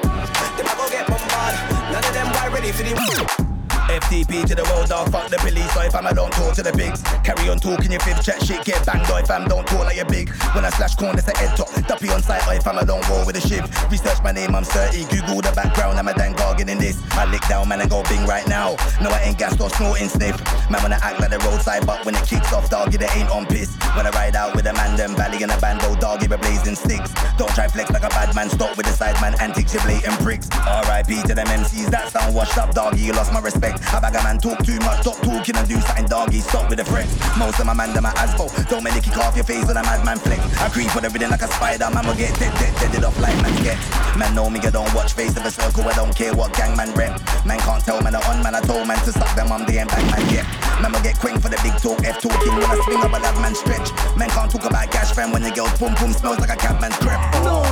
Them 0.56 0.66
a 0.66 0.74
go 0.76 0.88
get 0.90 1.06
bombarded. 1.06 1.60
None 1.92 2.04
of 2.04 2.14
them 2.14 2.28
boy 2.32 2.54
ready 2.54 2.72
for 2.72 2.82
the. 2.82 3.53
FTP 3.88 4.46
to 4.46 4.54
the 4.54 4.64
road 4.64 4.88
dog, 4.88 5.12
fuck 5.12 5.28
the 5.28 5.36
police, 5.38 5.70
so 5.72 5.82
if 5.82 5.94
I'm 5.94 6.08
don't 6.14 6.32
talk 6.32 6.54
to 6.54 6.62
the 6.62 6.72
pigs. 6.72 7.02
Carry 7.22 7.48
on 7.48 7.58
talking 7.58 7.90
your 7.92 8.00
fifth 8.00 8.24
check 8.24 8.40
shit, 8.40 8.64
get 8.64 8.84
banged, 8.86 9.10
or 9.10 9.20
if 9.20 9.30
I'm 9.30 9.46
don't 9.46 9.66
talk 9.66 9.84
like 9.84 9.96
you're 9.96 10.06
big. 10.06 10.30
When 10.56 10.64
I 10.64 10.70
slash 10.70 10.94
corners, 10.94 11.24
the 11.24 11.36
head 11.36 11.56
top, 11.56 11.68
duppy 11.86 12.08
on 12.10 12.22
site, 12.22 12.46
or 12.48 12.54
if 12.54 12.66
I'm 12.66 12.80
don't 12.86 13.06
roll 13.08 13.26
with 13.26 13.36
a 13.36 13.40
shift. 13.40 13.68
Research 13.90 14.22
my 14.22 14.32
name, 14.32 14.54
I'm 14.54 14.64
30, 14.64 15.04
Google 15.12 15.42
the 15.42 15.52
background, 15.54 15.98
I'm 15.98 16.08
a 16.08 16.14
dang 16.14 16.34
gargan 16.34 16.68
in 16.68 16.78
this. 16.78 16.96
I 17.12 17.26
lick 17.26 17.42
down, 17.48 17.68
man, 17.68 17.80
and 17.80 17.90
go 17.90 18.02
bing 18.04 18.26
right 18.26 18.46
now. 18.48 18.76
No, 19.00 19.10
I 19.10 19.20
ain't 19.24 19.38
gassed 19.38 19.60
or 19.60 19.68
snorting 19.70 20.08
sniff. 20.08 20.40
Man, 20.70 20.82
when 20.82 20.92
I 20.92 20.98
act 21.02 21.20
like 21.20 21.30
the 21.30 21.38
roadside, 21.44 21.86
but 21.86 22.04
when 22.04 22.14
it 22.14 22.24
kicks 22.24 22.52
off, 22.52 22.70
doggy, 22.70 22.96
they 22.96 23.08
ain't 23.12 23.30
on 23.30 23.44
piss. 23.46 23.76
When 23.96 24.06
I 24.06 24.10
ride 24.10 24.36
out 24.36 24.56
with 24.56 24.66
a 24.66 24.72
man, 24.72 24.96
them 24.96 25.14
valley 25.14 25.42
and 25.42 25.52
a 25.52 25.60
bando, 25.60 25.94
doggy, 25.96 26.28
but 26.28 26.40
blazing 26.40 26.74
sticks. 26.74 27.12
Don't 27.36 27.52
try 27.54 27.68
flex 27.68 27.90
like 27.90 28.04
a 28.04 28.08
bad 28.08 28.34
man, 28.34 28.48
stop 28.48 28.76
with 28.76 28.86
the 28.86 28.92
side 28.92 29.20
man, 29.20 29.34
antics, 29.40 29.74
you 29.74 29.80
blatant 29.80 30.18
pricks. 30.20 30.48
RIP 30.88 31.26
to 31.28 31.34
them 31.34 31.46
MCs, 31.48 31.90
that 31.90 32.10
sound 32.10 32.34
washed 32.34 32.56
up, 32.56 32.74
doggy, 32.74 33.00
you 33.00 33.12
lost 33.12 33.32
my 33.32 33.40
respect. 33.40 33.73
I 33.92 34.00
bag 34.00 34.14
a 34.14 34.22
man 34.22 34.38
talk 34.38 34.58
too 34.64 34.78
much, 34.80 35.00
stop 35.02 35.16
talking 35.22 35.56
and 35.56 35.68
do 35.68 35.80
something 35.80 36.06
doggy, 36.06 36.40
stop 36.40 36.68
with 36.68 36.78
the 36.78 36.84
threats. 36.84 37.12
Most 37.38 37.60
of 37.60 37.66
my 37.66 37.74
man, 37.74 37.92
them 37.92 38.06
are 38.06 38.16
asphalt. 38.16 38.52
Don't 38.68 38.82
make 38.82 38.96
it 38.96 39.04
kick 39.04 39.16
off 39.18 39.34
your 39.36 39.44
face 39.44 39.66
when 39.66 39.76
a 39.76 39.82
madman 39.82 40.18
flex. 40.18 40.40
I 40.60 40.68
creep 40.68 40.94
on 40.96 41.04
everything 41.04 41.30
like 41.30 41.42
a 41.42 41.48
spider, 41.48 41.90
man 41.90 42.06
will 42.06 42.14
get 42.14 42.38
dead, 42.38 42.52
dead, 42.58 42.92
dead, 42.92 43.04
off 43.04 43.18
like 43.20 43.36
man 43.42 43.54
get. 43.62 43.78
Man 44.16 44.34
know 44.34 44.48
me, 44.48 44.60
I 44.60 44.70
don't 44.70 44.92
watch 44.94 45.12
face 45.12 45.36
of 45.36 45.44
a 45.44 45.50
circle, 45.50 45.84
I 45.84 45.94
don't 45.94 46.14
care 46.14 46.34
what 46.34 46.52
gang 46.54 46.76
man 46.76 46.92
rep. 46.94 47.20
Man 47.44 47.58
can't 47.60 47.84
tell 47.84 48.00
man 48.02 48.14
I 48.14 48.20
on, 48.30 48.42
man 48.42 48.54
I 48.54 48.60
told 48.60 48.86
man 48.86 48.98
to 49.04 49.12
suck 49.12 49.34
them, 49.36 49.50
I'm 49.52 49.66
the 49.66 49.78
end 49.78 49.90
back 49.90 50.04
man 50.10 50.24
get. 50.30 50.46
Man 50.80 50.92
will 50.92 51.02
get 51.02 51.18
quick 51.18 51.34
for 51.40 51.48
the 51.48 51.58
big 51.62 51.76
talk, 51.78 52.02
F 52.04 52.20
talking 52.20 52.54
when 52.54 52.64
I 52.64 52.78
swing 52.84 53.02
up 53.02 53.12
a 53.12 53.18
lad 53.18 53.36
man 53.42 53.54
stretch. 53.54 53.90
Man 54.16 54.30
can't 54.30 54.50
talk 54.50 54.64
about 54.64 54.90
cash 54.90 55.12
friend 55.12 55.32
when 55.32 55.42
your 55.42 55.52
girl's 55.52 55.78
pum 55.78 55.94
pum 55.94 56.12
smells 56.12 56.38
like 56.38 56.50
a 56.50 56.56
cabman's 56.56 56.96
crep. 56.96 57.20
No, 57.42 57.62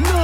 no. 0.00 0.22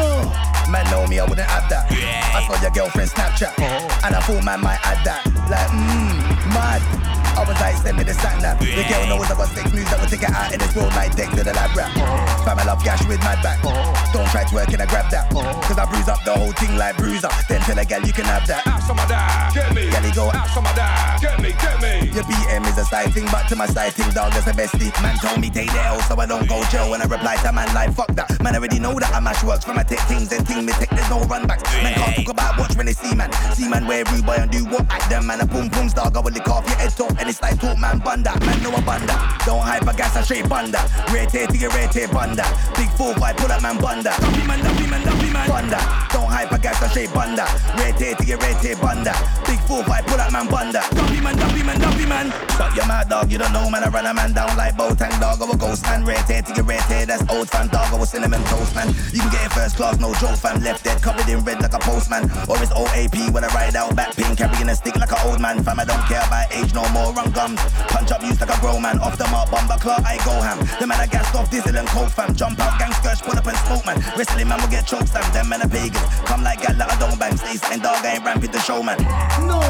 Man 0.68 0.84
know 0.90 1.06
me, 1.06 1.18
I 1.18 1.24
wouldn't 1.24 1.48
have 1.48 1.68
that. 1.70 1.88
I 1.90 2.46
saw 2.46 2.60
your 2.60 2.70
girlfriend 2.70 3.10
Snapchat, 3.10 3.54
oh. 3.58 4.00
and 4.04 4.14
I 4.14 4.20
thought 4.20 4.44
man 4.44 4.60
might 4.60 4.78
add 4.84 5.02
that. 5.06 5.17
Like, 5.26 5.70
mmm, 5.70 6.54
mad. 6.54 7.27
I 7.38 7.46
was 7.46 7.54
like, 7.62 7.76
send 7.78 7.96
me 7.96 8.02
the 8.02 8.14
sat 8.18 8.42
nav. 8.42 8.58
The 8.58 8.82
girl 8.90 9.06
knows 9.06 9.30
I 9.30 9.38
got 9.38 9.46
six 9.54 9.70
moves 9.70 9.86
that 9.94 10.02
will 10.02 10.10
take 10.10 10.26
it 10.26 10.34
out 10.34 10.50
in 10.50 10.58
this 10.58 10.74
world 10.74 10.90
like 10.98 11.14
deck 11.14 11.30
to 11.38 11.46
the 11.46 11.54
lab 11.54 11.70
rap. 11.78 11.94
Fam, 12.42 12.58
I 12.58 12.66
love 12.66 12.82
gash 12.82 13.06
with 13.06 13.22
my 13.22 13.38
back. 13.46 13.62
Don't 14.10 14.26
try 14.34 14.42
to 14.42 14.50
work 14.50 14.66
and 14.74 14.82
I 14.82 14.86
grab 14.90 15.06
that. 15.14 15.30
Cause 15.30 15.78
I 15.78 15.86
bruise 15.86 16.10
up 16.10 16.18
the 16.26 16.34
whole 16.34 16.50
thing 16.58 16.74
like 16.74 16.98
bruiser. 16.98 17.30
Then 17.46 17.62
tell 17.62 17.78
a 17.78 17.84
gal 17.86 18.02
you 18.02 18.12
can 18.12 18.26
have 18.26 18.42
that. 18.50 18.66
Out 18.66 18.82
some 18.82 18.98
of 18.98 19.06
that, 19.06 19.54
get 19.54 19.70
me. 19.70 19.86
Gally 19.86 20.10
go 20.10 20.34
Out 20.34 20.50
some 20.50 20.66
of 20.66 20.74
that, 20.74 21.22
get 21.22 21.38
me, 21.38 21.54
get 21.54 21.78
me. 21.78 22.10
Your 22.10 22.26
BM 22.26 22.66
is 22.66 22.74
a 22.74 22.84
side 22.90 23.14
thing, 23.14 23.30
but 23.30 23.46
to 23.46 23.54
my 23.54 23.70
side 23.70 23.94
thing, 23.94 24.10
dog, 24.10 24.34
that's 24.34 24.50
the 24.50 24.58
bestie. 24.58 24.90
Man 24.98 25.14
told 25.22 25.38
me 25.38 25.46
take 25.46 25.70
the 25.70 25.78
L 25.78 26.02
so 26.10 26.18
I 26.18 26.26
don't 26.26 26.48
go 26.50 26.58
jail. 26.74 26.90
When 26.90 26.98
I 26.98 27.06
reply 27.06 27.38
to 27.46 27.52
man 27.54 27.70
like, 27.70 27.94
fuck 27.94 28.10
that. 28.18 28.34
Man 28.42 28.58
already 28.58 28.82
know 28.82 28.98
that 28.98 29.14
I 29.14 29.20
mash 29.20 29.44
works 29.44 29.62
from 29.62 29.76
my 29.76 29.86
tech 29.86 30.02
things 30.10 30.32
and 30.34 30.42
ting 30.42 30.66
me 30.66 30.72
tech, 30.74 30.90
there's 30.90 31.06
no 31.06 31.22
run 31.30 31.46
backs. 31.46 31.62
Man 31.86 31.94
can't 31.94 32.16
talk 32.18 32.34
about 32.34 32.58
watch 32.58 32.74
when 32.74 32.86
they 32.86 32.98
see 32.98 33.14
man. 33.14 33.30
See 33.54 33.68
man 33.68 33.86
wear 33.86 34.02
rude 34.10 34.26
boy 34.26 34.42
and 34.42 34.50
do 34.50 34.64
what 34.66 34.90
act 34.90 35.08
them 35.08 35.26
man 35.26 35.40
a 35.40 35.46
boom 35.46 35.68
boom 35.68 35.86
dog. 35.94 36.16
I 36.16 36.20
will 36.20 36.32
lick 36.32 36.48
off 36.48 36.66
your 36.66 36.78
head 36.82 36.90
top 36.90 37.14
and 37.20 37.27
it's 37.28 37.42
like 37.42 37.60
talk 37.60 37.78
man 37.78 37.98
bunda. 37.98 38.32
Man 38.40 38.62
know 38.62 38.74
a 38.74 38.80
bunda. 38.82 39.14
Don't 39.44 39.60
hype 39.60 39.86
a 39.86 39.92
gas 39.94 40.16
and 40.16 40.24
straight 40.24 40.48
bunda. 40.48 40.80
Rate 41.12 41.28
to 41.30 41.56
your 41.56 41.70
rate 41.70 41.92
bunda. 42.10 42.44
Big 42.76 42.90
four 42.96 43.14
five 43.14 43.36
pull 43.36 43.52
up 43.52 43.62
man 43.62 43.76
bunda. 43.78 44.14
Dumpy 44.18 44.46
man, 44.46 44.60
dumpy 44.64 44.86
man, 44.88 45.04
dumpy 45.04 45.30
man. 45.30 45.48
Bunda. 45.48 45.78
Don't 46.10 46.28
hype 46.28 46.52
a 46.52 46.58
gas 46.58 46.80
and 46.82 46.90
straight 46.90 47.12
bunda. 47.12 47.44
Rate 47.76 48.16
to 48.16 48.24
your 48.24 48.38
rate 48.38 48.80
bunda. 48.80 49.12
Big 49.46 49.60
four 49.68 49.84
five 49.84 50.06
pull 50.06 50.20
up 50.20 50.32
man 50.32 50.48
bunda. 50.48 50.82
Dumpy 50.92 51.20
man, 51.20 51.36
dumpy 51.36 51.62
man, 51.62 51.78
dumpy 51.80 52.06
man. 52.06 52.32
But 52.56 52.74
you 52.74 52.86
mad 52.88 53.08
dog, 53.08 53.30
you 53.30 53.38
don't 53.38 53.52
know 53.52 53.68
man. 53.70 53.84
I 53.84 53.88
run 53.88 54.06
a 54.06 54.14
man 54.14 54.32
down 54.32 54.56
like 54.56 54.76
Botang 54.76 55.20
dog. 55.20 55.42
I 55.42 55.44
will 55.44 55.56
ghost 55.56 55.84
man. 55.84 56.04
Rate 56.04 56.24
to 56.26 56.52
your 56.56 56.64
rate 56.64 56.80
that's 57.06 57.22
old 57.30 57.48
fan 57.48 57.68
dog. 57.68 57.92
I 57.92 57.98
will 57.98 58.06
cinnamon 58.06 58.42
toast 58.44 58.74
man. 58.74 58.88
You 59.12 59.20
can 59.20 59.30
get 59.30 59.46
it 59.46 59.52
first 59.52 59.76
class, 59.76 59.98
no 59.98 60.14
joke 60.14 60.36
fam. 60.36 60.62
Left 60.62 60.84
dead 60.84 61.02
covered 61.02 61.28
in 61.28 61.44
red 61.44 61.60
like 61.60 61.74
a 61.74 61.78
postman. 61.78 62.24
Or 62.48 62.56
it's 62.62 62.72
OAP 62.72 63.32
when 63.32 63.44
I 63.44 63.48
ride 63.48 63.76
out 63.76 63.94
back 63.94 64.16
pin 64.16 64.34
carrying 64.36 64.68
a 64.68 64.74
stick 64.74 64.96
like 64.96 65.12
an 65.12 65.18
old 65.26 65.40
man. 65.40 65.62
Fam, 65.62 65.80
I 65.80 65.84
don't 65.84 66.02
care 66.06 66.24
about 66.24 66.52
age 66.52 66.72
no 66.74 66.88
more. 66.90 67.07
Run 67.12 67.30
gums. 67.32 67.60
Punch 67.88 68.10
up 68.12 68.22
used 68.22 68.40
like 68.40 68.54
a 68.54 68.60
grown 68.60 68.82
man. 68.82 68.98
Off 68.98 69.16
the 69.16 69.26
mark, 69.28 69.50
bomber 69.50 69.78
club, 69.78 70.02
I 70.04 70.18
go 70.24 70.32
ham. 70.40 70.58
The 70.78 70.86
man 70.86 71.00
I 71.00 71.06
gassed 71.06 71.34
off 71.34 71.50
diesel 71.50 71.76
and 71.76 71.88
coke 71.88 72.10
fam. 72.10 72.34
Jump 72.34 72.60
out, 72.60 72.78
gang 72.78 72.92
skirts, 72.92 73.22
pull 73.22 73.36
up 73.36 73.46
and 73.46 73.56
smoke 73.64 73.86
man. 73.86 73.98
Wrestling 74.16 74.48
man 74.48 74.60
will 74.60 74.68
get 74.68 74.86
choked 74.86 75.08
Sam. 75.08 75.24
Them 75.32 75.48
men 75.48 75.62
are 75.62 75.68
pagans. 75.68 76.04
Come 76.26 76.42
like 76.42 76.60
gal 76.60 76.80
I 76.80 76.96
don't 76.98 77.18
bang. 77.18 77.36
Stay 77.36 77.56
saying 77.56 77.80
dog, 77.80 78.04
I 78.04 78.16
ain't 78.16 78.24
ramping 78.24 78.50
the 78.50 78.60
show 78.60 78.82
man. 78.82 78.98
No, 79.46 79.60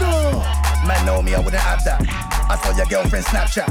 no. 0.00 0.42
Man 0.86 1.00
know 1.06 1.22
me, 1.22 1.34
I 1.34 1.38
wouldn't 1.38 1.62
have 1.62 1.84
that. 1.84 2.00
I 2.50 2.56
saw 2.60 2.76
your 2.76 2.86
girlfriend 2.86 3.24
Snapchat, 3.26 3.68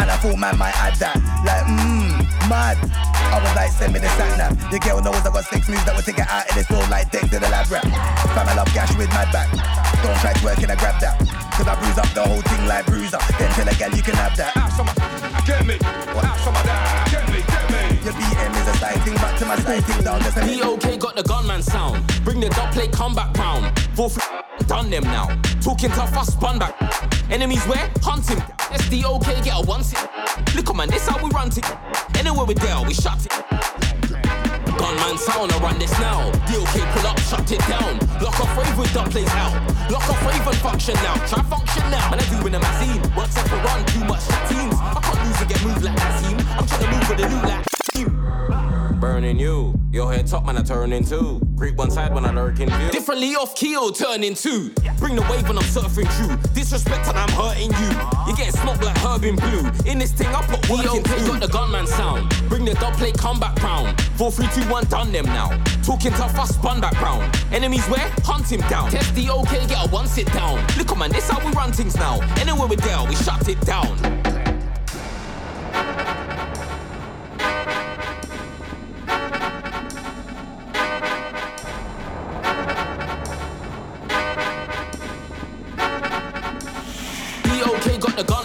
and 0.00 0.10
I 0.10 0.16
thought 0.16 0.38
man 0.38 0.56
might 0.56 0.74
add 0.80 0.96
that. 0.96 1.16
Like, 1.44 1.64
mmm, 1.68 2.24
mad. 2.48 2.78
I 3.34 3.42
was 3.42 3.54
like, 3.56 3.70
send 3.70 3.92
me 3.92 3.98
the 3.98 4.08
sat 4.14 4.38
nav. 4.38 4.54
Your 4.70 4.80
girl 4.80 5.02
knows 5.02 5.26
I 5.26 5.32
got 5.32 5.44
six 5.44 5.68
moves 5.68 5.84
that 5.84 5.94
will 5.94 6.06
take 6.06 6.18
it 6.18 6.28
out 6.28 6.48
in 6.48 6.54
this 6.56 6.68
world 6.70 6.88
like 6.88 7.10
deck 7.10 7.28
to 7.30 7.38
the 7.40 7.48
lab 7.50 7.70
rap. 7.70 7.82
Fam, 7.82 8.48
I 8.48 8.54
love 8.54 8.70
gash 8.72 8.94
with 8.96 9.08
mad 9.10 9.32
back. 9.32 9.50
Don't 10.02 10.16
try 10.20 10.32
to 10.32 10.44
work 10.44 10.58
and 10.62 10.70
I 10.70 10.76
grab 10.76 11.00
that. 11.00 11.18
Cause 11.54 11.68
I 11.68 11.74
bruise 11.78 11.98
up 11.98 12.10
the 12.14 12.22
whole 12.22 12.42
thing 12.42 12.66
like 12.66 12.86
bruiser. 12.86 13.18
Then 13.38 13.50
tell 13.52 13.68
a 13.68 13.74
gal 13.74 13.90
you 13.94 14.02
can 14.02 14.14
have 14.14 14.36
that. 14.36 14.56
Out 14.56 14.72
some 14.72 14.88
of 14.88 14.94
ah, 14.98 15.42
get 15.46 15.64
me. 15.66 15.74
Out 15.74 16.24
ah, 16.24 16.34
some 16.42 16.54
of 16.54 16.64
that, 16.66 17.10
get 17.10 17.26
me, 17.30 17.40
get 17.46 17.66
me. 17.70 17.82
Your 18.02 18.14
BM 18.14 18.52
is 18.54 18.68
a 18.68 18.74
side 18.78 19.00
thing, 19.02 19.14
but 19.14 19.38
to 19.38 19.44
my 19.46 19.56
side 19.56 19.84
thing, 19.84 20.04
dog. 20.04 20.20
That's 20.22 20.36
a 20.36 20.44
DOK 20.58 20.98
got 20.98 21.16
the 21.16 21.22
gunman 21.22 21.62
sound. 21.62 22.02
Bring 22.24 22.40
the 22.40 22.50
dub 22.50 22.72
play 22.72 22.88
comeback 22.88 23.36
round. 23.38 23.78
Four 23.94 24.10
f- 24.10 24.44
done 24.66 24.90
them 24.90 25.04
now. 25.04 25.26
Talking 25.60 25.90
tough, 25.90 26.16
I 26.16 26.24
spun 26.24 26.58
back. 26.58 26.74
Enemies 27.30 27.64
where? 27.66 27.90
Hunting. 28.02 28.38
SDOK 28.74 29.44
get 29.44 29.54
a 29.54 29.66
one 29.66 29.82
sit. 29.82 29.98
Look 30.54 30.70
on 30.70 30.76
man, 30.76 30.90
this 30.90 31.06
how 31.06 31.22
we 31.22 31.30
run 31.30 31.48
it. 31.48 31.64
Anywhere 32.18 32.44
we 32.44 32.54
there, 32.54 32.80
we 32.86 32.94
shut 32.94 33.24
it. 33.24 33.32
Gunman 34.78 35.18
sound, 35.18 35.52
I 35.52 35.58
run 35.58 35.78
this 35.78 35.92
now. 35.98 36.30
DOK 36.50 36.74
pull 36.92 37.06
up, 37.06 37.18
shut 37.20 37.50
it 37.50 37.60
down. 37.68 37.98
Lock 38.20 38.38
off 38.40 38.56
rave 38.58 38.78
with 38.78 38.92
dub 38.92 39.10
plays 39.10 39.30
out. 39.30 39.54
Lock 39.90 40.08
off 40.08 40.26
rave 40.26 40.46
and 40.46 40.56
function 40.56 40.94
now. 40.94 41.14
Try 41.26 41.42
function 41.44 41.82
now. 41.90 42.10
Man, 42.10 42.20
I 42.20 42.24
do 42.28 42.46
in 42.46 42.54
a 42.54 42.60
magazine. 42.60 43.02
Works 43.16 43.36
up 43.38 43.48
for 43.48 43.56
run, 43.56 43.84
too 43.86 44.04
much 44.04 44.26
teams. 44.48 44.74
I 44.74 45.00
can't 45.02 45.24
lose 45.24 45.40
and 45.40 45.48
get 45.48 45.64
moved 45.64 45.82
like 45.84 45.96
that 45.96 46.22
team. 46.22 46.38
I'm 46.58 46.66
trying 46.66 46.82
to 46.82 46.90
move 46.90 47.08
with 47.08 47.20
a 47.20 47.28
new 47.28 47.42
like 47.48 47.64
team. 47.94 48.83
Burning 49.04 49.38
you, 49.38 49.78
your 49.92 50.10
head 50.10 50.26
top 50.26 50.46
man, 50.46 50.56
I 50.56 50.62
turn 50.62 50.90
into. 50.90 51.38
Break 51.60 51.76
one 51.76 51.90
side 51.90 52.14
when 52.14 52.24
I 52.24 52.32
lurk 52.32 52.58
in 52.60 52.70
view. 52.70 52.88
Differently 52.88 53.34
off 53.34 53.54
key 53.54 53.76
or 53.76 53.92
turning 53.92 54.34
two. 54.34 54.70
Bring 54.98 55.14
the 55.14 55.20
wave 55.30 55.46
when 55.46 55.58
I'm 55.58 55.64
surfing 55.64 56.10
through. 56.16 56.38
Disrespect 56.54 57.08
and 57.08 57.18
I'm 57.18 57.28
hurting 57.28 57.70
you. 57.70 57.90
You 58.26 58.34
getting 58.34 58.58
smoked 58.58 58.82
like 58.82 58.96
herb 58.96 59.24
in 59.24 59.36
blue. 59.36 59.68
In 59.84 59.98
this 59.98 60.10
thing, 60.12 60.28
I 60.28 60.40
put 60.46 60.70
work 60.70 60.86
in 60.86 61.02
got 61.02 61.38
the 61.38 61.48
gunman 61.48 61.86
sound. 61.86 62.30
Bring 62.48 62.64
the 62.64 62.72
dub 62.72 62.94
play 62.94 63.12
comeback 63.12 63.62
round. 63.62 64.00
Four, 64.16 64.32
three, 64.32 64.48
two, 64.54 64.66
one, 64.70 64.86
done 64.86 65.12
them 65.12 65.26
now. 65.26 65.50
Talking 65.82 66.12
tough, 66.12 66.38
I 66.38 66.46
spun 66.46 66.80
back 66.80 66.98
round. 67.02 67.30
Enemies 67.52 67.84
where? 67.88 68.10
Hunt 68.24 68.50
him 68.50 68.62
down. 68.70 68.90
Test 68.90 69.14
the 69.14 69.28
okay, 69.28 69.66
get 69.66 69.86
a 69.86 69.90
one 69.90 70.06
sit 70.06 70.32
down. 70.32 70.66
Look 70.78 70.90
on 70.92 71.00
man, 71.00 71.12
this 71.12 71.28
how 71.28 71.44
we 71.46 71.52
run 71.52 71.72
things 71.72 71.94
now. 71.94 72.22
Anywhere 72.40 72.68
we 72.68 72.76
there, 72.76 73.04
we 73.06 73.16
shut 73.16 73.46
it 73.50 73.60
down. 73.66 74.33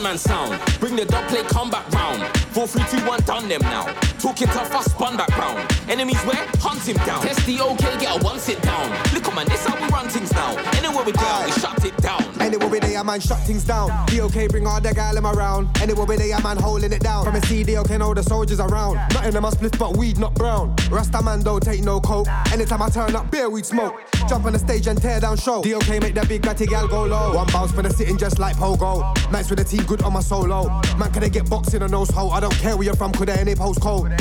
Gunman 0.10 0.18
sound. 0.18 0.80
Bring 0.80 0.96
the 0.96 1.06
dub 1.06 1.28
play 1.30 1.44
comeback 1.44 1.88
round. 1.92 2.24
Four, 2.50 2.68
three, 2.68 2.84
two, 2.90 3.06
one, 3.06 3.20
done 3.22 3.48
them 3.48 3.62
now. 3.62 3.86
Talking 4.20 4.48
tough, 4.48 4.74
I 4.74 4.82
spun 4.82 5.18
back 5.18 5.30
round. 5.38 5.60
Enemies 5.90 6.20
where? 6.24 6.46
Hunt 6.60 6.82
him 6.88 6.98
down. 7.06 7.22
Test 7.22 7.46
the 7.46 7.62
okay, 7.62 8.00
get 8.00 8.20
a 8.20 8.24
one 8.24 8.40
sit 8.40 8.62
down. 8.62 8.90
Look 9.14 9.28
on 9.28 9.36
man, 9.36 9.48
this 9.48 9.66
how 9.66 9.76
we 9.76 9.88
run 9.92 10.10
things 10.10 10.32
now. 10.34 10.58
Anywhere 10.78 11.04
we 11.04 11.12
down, 11.12 11.46
we 11.46 11.52
shut 11.52 11.86
it 11.86 11.96
down. 11.98 12.24
Anywhere 12.42 12.68
we 12.68 12.80
there, 12.80 13.04
man, 13.04 13.20
shut 13.20 13.40
things 13.46 13.64
down. 13.64 13.90
The 14.08 14.22
okay, 14.22 14.48
bring 14.48 14.66
all 14.66 14.82
the 14.82 14.94
gal 14.94 15.18
around. 15.18 15.70
Anywhere 15.82 16.06
we 16.06 16.18
there, 16.18 16.40
man, 16.42 16.58
holding 16.58 16.92
it 16.92 17.02
down. 17.02 17.24
From 17.26 17.36
a 17.36 17.42
CD, 17.46 17.78
okay, 17.78 17.98
know 17.98 18.14
the 18.14 18.24
soldiers 18.24 18.60
around. 18.60 18.96
Nothing 19.14 19.36
in 19.36 19.42
my 19.42 19.50
split, 19.52 19.78
but 19.78 19.96
weed, 19.96 20.18
not 20.18 20.34
brown. 20.34 20.76
Rasta 20.90 21.22
man 21.22 21.44
don't 21.44 21.62
take 21.62 21.84
no 21.84 22.00
coke. 22.00 22.28
Anytime 22.52 22.82
I 22.82 22.90
turn 22.90 23.16
up, 23.16 23.30
beer, 23.32 23.50
weed 23.50 23.66
smoke. 23.66 23.94
Jump 24.30 24.46
on 24.46 24.54
the 24.54 24.60
stage 24.60 24.86
and 24.86 25.02
tear 25.02 25.20
down 25.20 25.38
show. 25.38 25.64
Okay, 25.66 26.00
make 26.00 26.14
that 26.14 26.30
big 26.30 26.44
batty 26.44 26.68
gal 26.68 26.88
go 26.88 27.04
low. 27.04 27.34
One 27.34 27.48
bounce 27.48 27.72
for 27.72 27.82
the 27.82 27.90
sitting 27.90 28.16
just 28.16 28.38
like 28.38 28.56
pogo. 28.58 29.02
Nights 29.32 29.50
with 29.50 29.58
the 29.58 29.66
team, 29.66 29.84
good 29.86 30.04
on 30.04 30.14
my 30.14 30.20
solo. 30.20 30.68
Man, 31.00 31.12
can 31.12 31.24
I 31.24 31.30
get 31.30 31.50
boxing 31.50 31.82
a 31.82 31.88
nose 31.88 32.12
hole? 32.12 32.30
I 32.32 32.40
don't 32.40 32.54
care 32.54 32.78
where 32.78 32.86
you're 32.86 32.96
from, 32.96 33.12
could 33.12 33.28
they 33.28 33.34
any 33.34 33.56
postcode. 33.56 34.12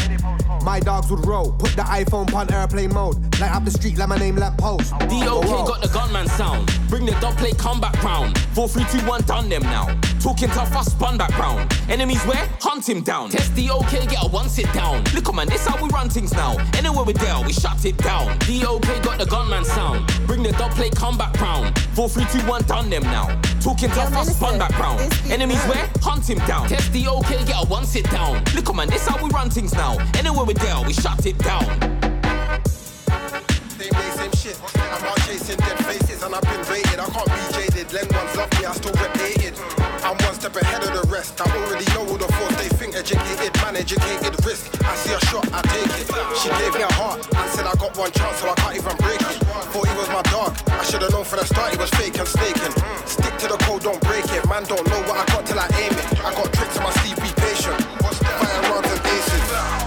My 0.69 0.81
dogs 0.81 1.11
would 1.11 1.25
roll. 1.25 1.53
Put 1.53 1.71
the 1.77 1.83
iPhone 1.83 2.31
on 2.35 2.53
airplane 2.53 2.93
mode. 2.93 3.17
Light 3.41 3.53
up 3.53 3.65
the 3.65 3.71
street 3.71 3.97
like 3.97 4.11
my 4.11 4.19
name 4.19 4.37
lamp 4.37 4.59
post. 4.59 4.91
DOK 4.91 5.67
got 5.67 5.81
the 5.81 5.89
gunman 5.89 6.29
sound. 6.29 6.71
Bring 6.91 7.07
the 7.07 7.13
dub 7.23 7.39
play 7.39 7.53
comeback 7.53 8.03
round. 8.03 8.37
4 8.53 8.69
3 8.69 8.85
2 8.93 8.99
1 9.07 9.23
done 9.23 9.49
them 9.49 9.63
now. 9.63 9.87
Talking 10.21 10.51
tough, 10.51 10.77
I 10.77 10.83
spun 10.83 11.17
back 11.17 11.31
round. 11.39 11.73
Enemies 11.89 12.23
where? 12.25 12.47
Hunt 12.61 12.87
him 12.87 13.01
down. 13.01 13.31
Test 13.31 13.55
the 13.55 13.71
OK, 13.71 14.05
get 14.09 14.23
a 14.23 14.29
one 14.29 14.51
sit 14.51 14.71
down. 14.75 15.03
Look 15.15 15.31
on 15.31 15.37
man, 15.37 15.49
this 15.49 15.67
how 15.67 15.83
we 15.83 15.89
run 15.89 16.11
things 16.11 16.35
now. 16.35 16.59
Anywhere 16.77 17.05
we 17.05 17.15
there, 17.15 17.41
we 17.47 17.55
shut 17.55 17.83
it 17.87 17.97
down. 17.97 18.37
DOK 18.41 19.03
got 19.03 19.19
the 19.19 19.25
gunman 19.25 19.65
sound. 19.65 20.07
Bring 20.27 20.43
the 20.43 20.53
dub 20.53 20.73
play 20.73 20.91
comeback 20.91 21.41
round. 21.41 21.79
4 21.95 22.11
3 22.11 22.27
2 22.31 22.47
1 22.47 22.63
done 22.65 22.91
them 22.91 23.05
now. 23.05 23.41
Talking 23.61 23.91
tough, 23.91 24.15
I 24.15 24.25
spun 24.25 24.59
back 24.59 24.79
round. 24.79 25.01
Enemies 25.31 25.63
where? 25.65 25.89
Hunt 26.03 26.29
him 26.29 26.39
down. 26.47 26.69
Test 26.69 26.93
the 26.93 27.07
OK, 27.09 27.45
get 27.45 27.57
a 27.57 27.67
one 27.67 27.87
sit 27.87 28.09
down. 28.11 28.43
Look 28.55 28.69
on 28.69 28.77
man, 28.77 28.89
this 28.89 29.07
how 29.07 29.23
we 29.23 29.31
run 29.31 29.51
things 29.51 29.73
now. 29.73 29.97
Anywhere 30.15 30.45
we 30.45 30.55
there, 30.59 30.81
we 30.87 30.93
shut 30.93 31.25
it 31.27 31.39
down. 31.39 31.65
Same 33.79 33.93
day, 33.93 34.11
same 34.17 34.33
shit. 34.33 34.59
I'm 34.77 35.05
out 35.05 35.19
chasing 35.27 35.57
dead 35.57 35.79
faces 35.85 36.23
and 36.23 36.35
I've 36.35 36.43
been 36.43 36.63
rated. 36.71 36.99
I 36.99 37.07
can't 37.07 37.31
be 37.31 37.43
jaded. 37.55 37.93
Len 37.93 38.07
ones 38.13 38.37
love 38.37 38.51
me, 38.59 38.67
I 38.67 38.73
still 38.73 38.93
rep 38.93 39.17
hated. 39.17 39.55
I'm 40.03 40.17
one 40.25 40.35
step 40.35 40.57
ahead 40.57 40.83
of 40.83 40.93
the 40.95 41.07
rest. 41.09 41.41
I 41.41 41.47
already 41.57 41.87
know 41.95 42.07
all 42.11 42.19
the 42.19 42.31
force 42.39 42.57
they 42.57 42.69
think 42.69 42.97
educated, 42.97 43.55
man, 43.63 43.77
educated 43.77 44.35
risk. 44.45 44.67
I 44.85 44.95
see 44.97 45.15
a 45.15 45.21
shot, 45.27 45.47
I 45.53 45.63
take 45.63 45.91
it. 46.01 46.07
She 46.39 46.49
gave 46.49 46.75
me 46.75 46.83
a 46.83 46.93
heart 46.95 47.23
and 47.23 47.51
said 47.51 47.67
I 47.67 47.75
got 47.75 47.97
one 47.97 48.11
chance, 48.13 48.39
so 48.39 48.51
I 48.51 48.55
can't 48.55 48.77
even 48.77 48.97
break 48.99 49.21
it. 49.21 49.37
Thought 49.71 49.87
he 49.87 49.95
was 49.97 50.09
my 50.09 50.23
dog. 50.33 50.57
I 50.69 50.83
should've 50.85 51.13
known 51.13 51.25
from 51.25 51.39
the 51.41 51.47
start 51.47 51.73
he 51.73 51.79
was 51.79 51.91
fake 51.91 52.19
and 52.19 52.29
snaking. 52.29 52.73
Stick 53.07 53.35
to 53.39 53.47
the 53.49 53.59
code, 53.67 53.83
don't 53.83 54.01
break 54.03 54.27
it. 54.33 54.43
Man, 54.49 54.65
don't 54.65 54.87
know 54.89 55.01
what 55.07 55.17
I 55.23 55.25
got 55.33 55.47
till 55.47 55.59
I 55.59 55.69
aim 55.79 55.93
it. 55.93 56.07
I 56.25 56.35
got 56.35 56.53
tricks 56.53 56.77
in 56.77 56.83
my 56.83 56.91
sleeve, 56.99 57.17
be 57.17 57.31
patient. 57.41 57.79
Firearms 58.19 58.91
and 58.91 59.07
aces. 59.07 59.28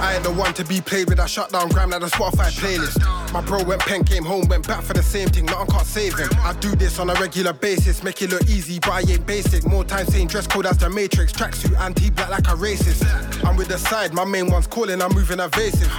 I 0.01 0.15
ain't 0.15 0.23
the 0.23 0.33
one 0.33 0.51
to 0.55 0.65
be 0.65 0.81
played 0.81 1.09
with. 1.09 1.19
I 1.19 1.27
shut 1.27 1.51
down 1.51 1.69
Gram 1.69 1.91
like 1.91 2.01
the 2.01 2.07
Spotify 2.07 2.49
playlist. 2.49 2.99
My 3.31 3.39
bro 3.41 3.63
went 3.63 3.81
pen, 3.81 4.03
came 4.03 4.25
home, 4.25 4.47
went 4.47 4.67
back 4.67 4.83
for 4.83 4.93
the 4.93 5.03
same 5.03 5.29
thing. 5.29 5.45
Nothing 5.45 5.67
can't 5.67 5.85
save 5.85 6.17
him. 6.17 6.27
I 6.39 6.53
do 6.59 6.75
this 6.75 6.97
on 6.97 7.11
a 7.11 7.13
regular 7.13 7.53
basis, 7.53 8.01
make 8.01 8.19
it 8.23 8.31
look 8.31 8.41
easy, 8.49 8.79
but 8.79 8.89
I 8.89 9.01
ain't 9.01 9.27
basic. 9.27 9.63
More 9.63 9.83
time 9.83 10.07
saying 10.07 10.27
dress 10.27 10.47
code 10.47 10.65
as 10.65 10.79
the 10.79 10.89
Matrix, 10.89 11.31
tracksuit 11.31 11.79
anti-black 11.79 12.29
like 12.29 12.47
a 12.47 12.57
racist. 12.57 13.05
I'm 13.45 13.55
with 13.55 13.67
the 13.67 13.77
side, 13.77 14.11
my 14.13 14.25
main 14.25 14.49
one's 14.49 14.65
calling, 14.65 15.01
I'm 15.01 15.13
moving 15.13 15.39
evasive. 15.39 15.91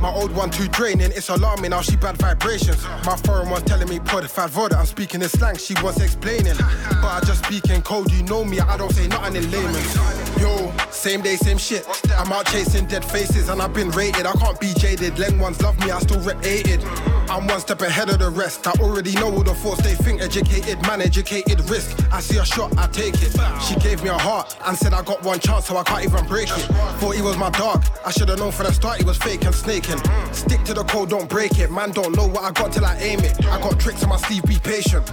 My 0.00 0.12
old 0.12 0.34
one 0.34 0.50
too 0.50 0.68
draining, 0.68 1.12
it's 1.12 1.28
alarming, 1.28 1.70
now 1.70 1.80
she 1.80 1.96
bad 1.96 2.18
vibrations. 2.18 2.84
My 3.06 3.16
foreign 3.16 3.48
one's 3.48 3.64
telling 3.64 3.88
me 3.88 4.00
pod 4.00 4.28
fat 4.28 4.50
vodka, 4.50 4.76
I'm 4.76 4.86
speaking 4.86 5.22
in 5.22 5.28
slang, 5.28 5.56
she 5.56 5.74
was 5.82 6.02
explaining. 6.02 6.56
But 6.56 7.08
I 7.08 7.20
just 7.24 7.44
speak 7.44 7.70
in 7.70 7.82
code, 7.82 8.10
you 8.10 8.24
know 8.24 8.44
me, 8.44 8.58
I 8.60 8.76
don't 8.76 8.92
say 8.92 9.06
nothing 9.06 9.36
in 9.36 9.50
layman's. 9.50 9.94
Yo, 10.38 10.72
same 10.90 11.22
day, 11.22 11.36
same 11.36 11.56
shit. 11.56 11.86
I'm 12.18 12.32
out 12.32 12.46
chasing 12.46 12.86
dead 12.86 13.04
faces 13.04 13.43
and 13.48 13.60
I've 13.60 13.72
been 13.72 13.90
rated. 13.90 14.26
I 14.26 14.32
can't 14.32 14.58
be 14.60 14.72
jaded. 14.74 15.14
Leng 15.14 15.38
ones 15.38 15.60
love 15.62 15.78
me, 15.80 15.90
I 15.90 15.98
still 16.00 16.20
rep 16.20 16.42
hated. 16.44 16.82
I'm 17.28 17.46
one 17.46 17.60
step 17.60 17.80
ahead 17.80 18.10
of 18.10 18.18
the 18.18 18.30
rest. 18.30 18.66
I 18.66 18.72
already 18.80 19.12
know 19.14 19.32
all 19.32 19.42
the 19.42 19.54
force 19.54 19.80
they 19.80 19.94
think 19.94 20.20
educated, 20.20 20.80
man, 20.82 21.00
educated 21.00 21.58
risk. 21.70 22.06
I 22.12 22.20
see 22.20 22.38
a 22.38 22.44
shot, 22.44 22.76
I 22.78 22.86
take 22.88 23.14
it. 23.14 23.34
She 23.62 23.74
gave 23.76 24.02
me 24.02 24.10
a 24.10 24.18
heart 24.18 24.56
and 24.66 24.76
said 24.76 24.92
I 24.92 25.02
got 25.02 25.22
one 25.22 25.40
chance, 25.40 25.66
so 25.66 25.76
I 25.76 25.82
can't 25.84 26.04
even 26.04 26.26
break 26.26 26.48
it. 26.48 26.66
Thought 27.00 27.14
he 27.16 27.22
was 27.22 27.36
my 27.36 27.50
dog. 27.50 27.84
I 28.04 28.10
should 28.10 28.28
have 28.28 28.38
known 28.38 28.52
from 28.52 28.66
the 28.66 28.72
start 28.72 28.98
he 28.98 29.04
was 29.04 29.16
fake 29.16 29.44
and 29.44 29.54
snaking. 29.54 29.98
Stick 30.32 30.62
to 30.64 30.74
the 30.74 30.84
code, 30.84 31.10
don't 31.10 31.28
break 31.28 31.58
it. 31.58 31.70
Man, 31.70 31.92
don't 31.92 32.14
know 32.14 32.26
what 32.26 32.42
I 32.42 32.52
got 32.52 32.72
till 32.72 32.84
I 32.84 32.96
aim 32.98 33.20
it. 33.20 33.44
I 33.46 33.60
got 33.60 33.80
tricks 33.80 34.02
on 34.02 34.10
my 34.10 34.16
sleeve, 34.16 34.44
be 34.44 34.58
patient. 34.58 35.08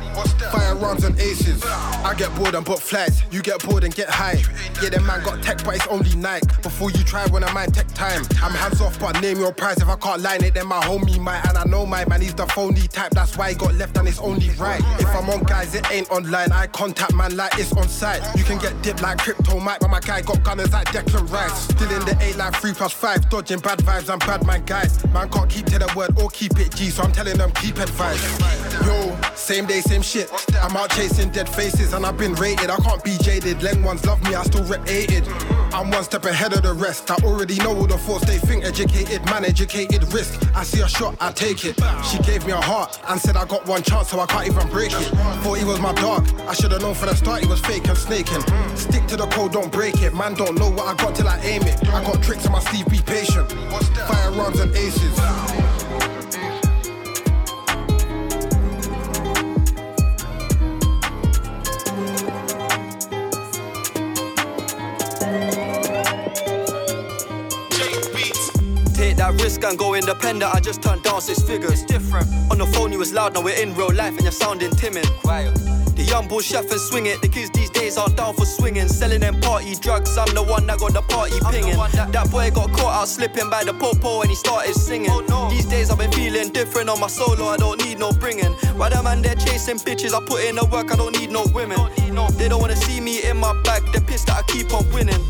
Firearms 0.51 1.03
and 1.05 1.17
aces. 1.19 1.63
I 1.65 2.13
get 2.17 2.35
bored 2.35 2.55
and 2.55 2.65
book 2.65 2.79
flights. 2.79 3.23
You 3.31 3.41
get 3.41 3.63
bored 3.63 3.83
and 3.83 3.93
get 3.93 4.09
high. 4.09 4.41
Yeah, 4.81 4.89
the 4.89 5.01
man 5.01 5.23
got 5.23 5.41
tech, 5.41 5.63
but 5.63 5.75
it's 5.75 5.87
only 5.87 6.15
night. 6.15 6.43
Before 6.61 6.91
you 6.91 7.03
try 7.03 7.25
when 7.27 7.43
I 7.43 7.51
mind 7.53 7.73
tech 7.73 7.87
time. 7.89 8.20
I'm 8.41 8.51
hands 8.51 8.81
off, 8.81 8.99
but 8.99 9.21
name 9.21 9.39
your 9.39 9.53
price. 9.53 9.77
If 9.81 9.87
I 9.87 9.95
can't 9.95 10.21
line 10.21 10.43
it, 10.43 10.53
then 10.53 10.67
my 10.67 10.79
homie 10.81 11.19
might. 11.19 11.45
And 11.47 11.57
I 11.57 11.63
know 11.65 11.85
my 11.85 12.05
man, 12.05 12.21
he's 12.21 12.33
the 12.33 12.47
phony 12.47 12.87
type. 12.87 13.11
That's 13.11 13.37
why 13.37 13.49
he 13.49 13.55
got 13.55 13.75
left 13.75 13.97
and 13.97 14.07
it's 14.07 14.19
only 14.19 14.49
right. 14.51 14.81
If 14.99 15.07
I'm 15.07 15.29
on 15.29 15.43
guys, 15.43 15.75
it 15.75 15.89
ain't 15.91 16.09
online. 16.11 16.51
I 16.51 16.67
contact 16.67 17.13
man 17.13 17.35
like 17.35 17.57
it's 17.57 17.71
on 17.73 17.87
site. 17.87 18.21
You 18.35 18.43
can 18.43 18.57
get 18.57 18.79
dipped 18.81 19.01
like 19.01 19.19
crypto 19.19 19.59
Mike, 19.59 19.79
but 19.79 19.89
my 19.89 19.99
guy 19.99 20.21
got 20.21 20.43
gunners 20.43 20.73
like 20.73 20.87
Declan 20.87 21.31
Rice. 21.31 21.69
Still 21.69 21.91
in 21.91 22.05
the 22.05 22.17
8 22.21 22.37
like 22.37 22.55
3 22.55 22.73
plus 22.73 22.93
5. 22.93 23.29
Dodging 23.29 23.59
bad 23.59 23.79
vibes 23.79 24.11
and 24.11 24.19
bad 24.21 24.45
man 24.45 24.63
guys. 24.65 25.03
Man 25.13 25.29
can't 25.29 25.49
keep 25.49 25.65
to 25.67 25.79
the 25.79 25.91
word 25.95 26.19
or 26.19 26.29
keep 26.29 26.57
it 26.59 26.73
G, 26.75 26.89
so 26.89 27.03
I'm 27.03 27.11
telling 27.11 27.37
them 27.37 27.51
keep 27.51 27.77
advice. 27.77 28.21
Yo, 28.85 29.17
same 29.35 29.65
day, 29.65 29.81
same 29.81 30.01
shit. 30.01 30.29
I'm 30.61 30.75
out 30.75 30.89
chasing 30.91 31.29
dead 31.29 31.47
faces 31.47 31.93
and 31.93 32.05
I've 32.05 32.17
been 32.17 32.33
rated. 32.35 32.69
I 32.69 32.77
can't 32.77 33.03
be 33.03 33.17
jaded. 33.17 33.57
Leng 33.57 33.83
ones 33.83 34.05
love 34.05 34.21
me, 34.23 34.35
I 34.35 34.43
still 34.43 34.63
rep 34.65 34.87
hated. 34.87 35.27
I'm 35.73 35.89
one 35.89 36.03
step 36.03 36.25
ahead 36.25 36.53
of 36.53 36.63
the 36.63 36.73
rest. 36.73 37.09
I 37.09 37.15
already 37.23 37.55
know 37.57 37.75
all 37.75 37.87
the 37.87 37.97
force 38.11 38.25
they 38.25 38.37
think 38.39 38.65
educated, 38.65 39.23
man, 39.25 39.45
educated 39.45 40.03
risk. 40.13 40.33
I 40.53 40.63
see 40.63 40.81
a 40.81 40.87
shot, 40.87 41.15
I 41.21 41.31
take 41.31 41.63
it. 41.63 41.79
She 42.03 42.17
gave 42.19 42.45
me 42.45 42.51
a 42.51 42.59
heart 42.59 42.99
and 43.07 43.19
said 43.19 43.37
I 43.37 43.45
got 43.45 43.65
one 43.65 43.83
chance, 43.83 44.09
so 44.09 44.19
I 44.19 44.25
can't 44.25 44.47
even 44.47 44.67
break 44.67 44.91
it. 44.91 45.07
Thought 45.43 45.57
he 45.57 45.63
was 45.63 45.79
my 45.79 45.93
dog. 45.93 46.27
I 46.41 46.53
should 46.53 46.71
have 46.73 46.81
known 46.81 46.93
from 46.93 47.07
the 47.09 47.15
start 47.15 47.41
he 47.41 47.47
was 47.47 47.61
fake 47.61 47.87
and 47.87 47.97
snaking. 47.97 48.41
Stick 48.75 49.07
to 49.07 49.15
the 49.15 49.27
code, 49.27 49.53
don't 49.53 49.71
break 49.71 50.01
it. 50.01 50.13
Man, 50.13 50.33
don't 50.33 50.57
know 50.57 50.69
what 50.69 50.87
I 50.87 50.93
got 51.01 51.15
till 51.15 51.27
I 51.27 51.39
aim 51.39 51.61
it. 51.63 51.77
I 51.87 52.03
got 52.03 52.21
tricks 52.21 52.45
on 52.45 52.51
my 52.51 52.59
sleeve, 52.59 52.87
be 52.87 53.01
patient. 53.01 53.49
Firearms 54.09 54.59
and 54.59 54.75
aces. 54.75 55.70
That 69.31 69.43
risk 69.43 69.63
and 69.63 69.77
go 69.77 69.93
independent. 69.93 70.53
I 70.53 70.59
just 70.59 70.81
turned 70.81 71.03
down 71.03 71.21
six 71.21 71.41
figures. 71.41 71.83
different. 71.83 72.27
On 72.51 72.57
the 72.57 72.65
phone, 72.65 72.91
you 72.91 72.99
was 72.99 73.13
loud, 73.13 73.33
now 73.33 73.41
we're 73.41 73.61
in 73.61 73.73
real 73.75 73.93
life 73.93 74.13
and 74.15 74.23
you're 74.23 74.31
sounding 74.31 74.71
timid. 74.71 75.05
Quiet. 75.23 75.55
The 75.95 76.03
young 76.03 76.27
bull 76.27 76.41
chef 76.41 76.69
and 76.69 76.79
swing 76.79 77.05
it. 77.05 77.21
The 77.21 77.29
kids 77.29 77.49
these 77.51 77.69
days 77.69 77.97
aren't 77.97 78.17
down 78.17 78.33
for 78.33 78.45
swinging. 78.45 78.89
Selling 78.89 79.21
them 79.21 79.39
party 79.39 79.75
drugs. 79.75 80.17
I'm 80.17 80.33
the 80.33 80.43
one 80.43 80.67
that 80.67 80.79
got 80.79 80.93
the 80.93 81.01
party 81.03 81.39
pinging. 81.49 81.77
That, 81.93 82.11
that 82.11 82.31
boy 82.31 82.51
got 82.51 82.73
caught 82.73 82.93
out 83.01 83.07
slipping 83.07 83.49
by 83.49 83.63
the 83.63 83.73
popo 83.73 84.21
and 84.21 84.29
he 84.29 84.35
started 84.35 84.73
singing. 84.75 85.11
Oh, 85.11 85.23
no. 85.29 85.49
These 85.49 85.67
days 85.67 85.91
I've 85.91 85.97
been 85.97 86.11
feeling 86.11 86.49
different 86.49 86.89
on 86.89 86.99
my 86.99 87.07
solo. 87.07 87.45
I 87.45 87.57
don't 87.57 87.81
need 87.85 87.99
no 87.99 88.11
bringing. 88.11 88.51
Why 88.75 88.89
the 88.89 89.01
man 89.01 89.21
they're 89.21 89.35
chasing 89.35 89.77
bitches? 89.77 90.13
I 90.13 90.25
put 90.25 90.43
in 90.43 90.55
the 90.55 90.65
work. 90.65 90.91
I 90.91 90.97
don't 90.97 91.17
need 91.17 91.31
no 91.31 91.45
women. 91.53 91.79
They 92.37 92.49
don't 92.49 92.59
wanna 92.59 92.75
see 92.75 92.99
me 92.99 93.23
in 93.23 93.37
my 93.37 93.53
bag. 93.63 93.83
They're 93.93 94.01
pissed 94.01 94.27
that 94.27 94.39
I 94.39 94.43
keep 94.51 94.73
on 94.73 94.91
winning. 94.91 95.23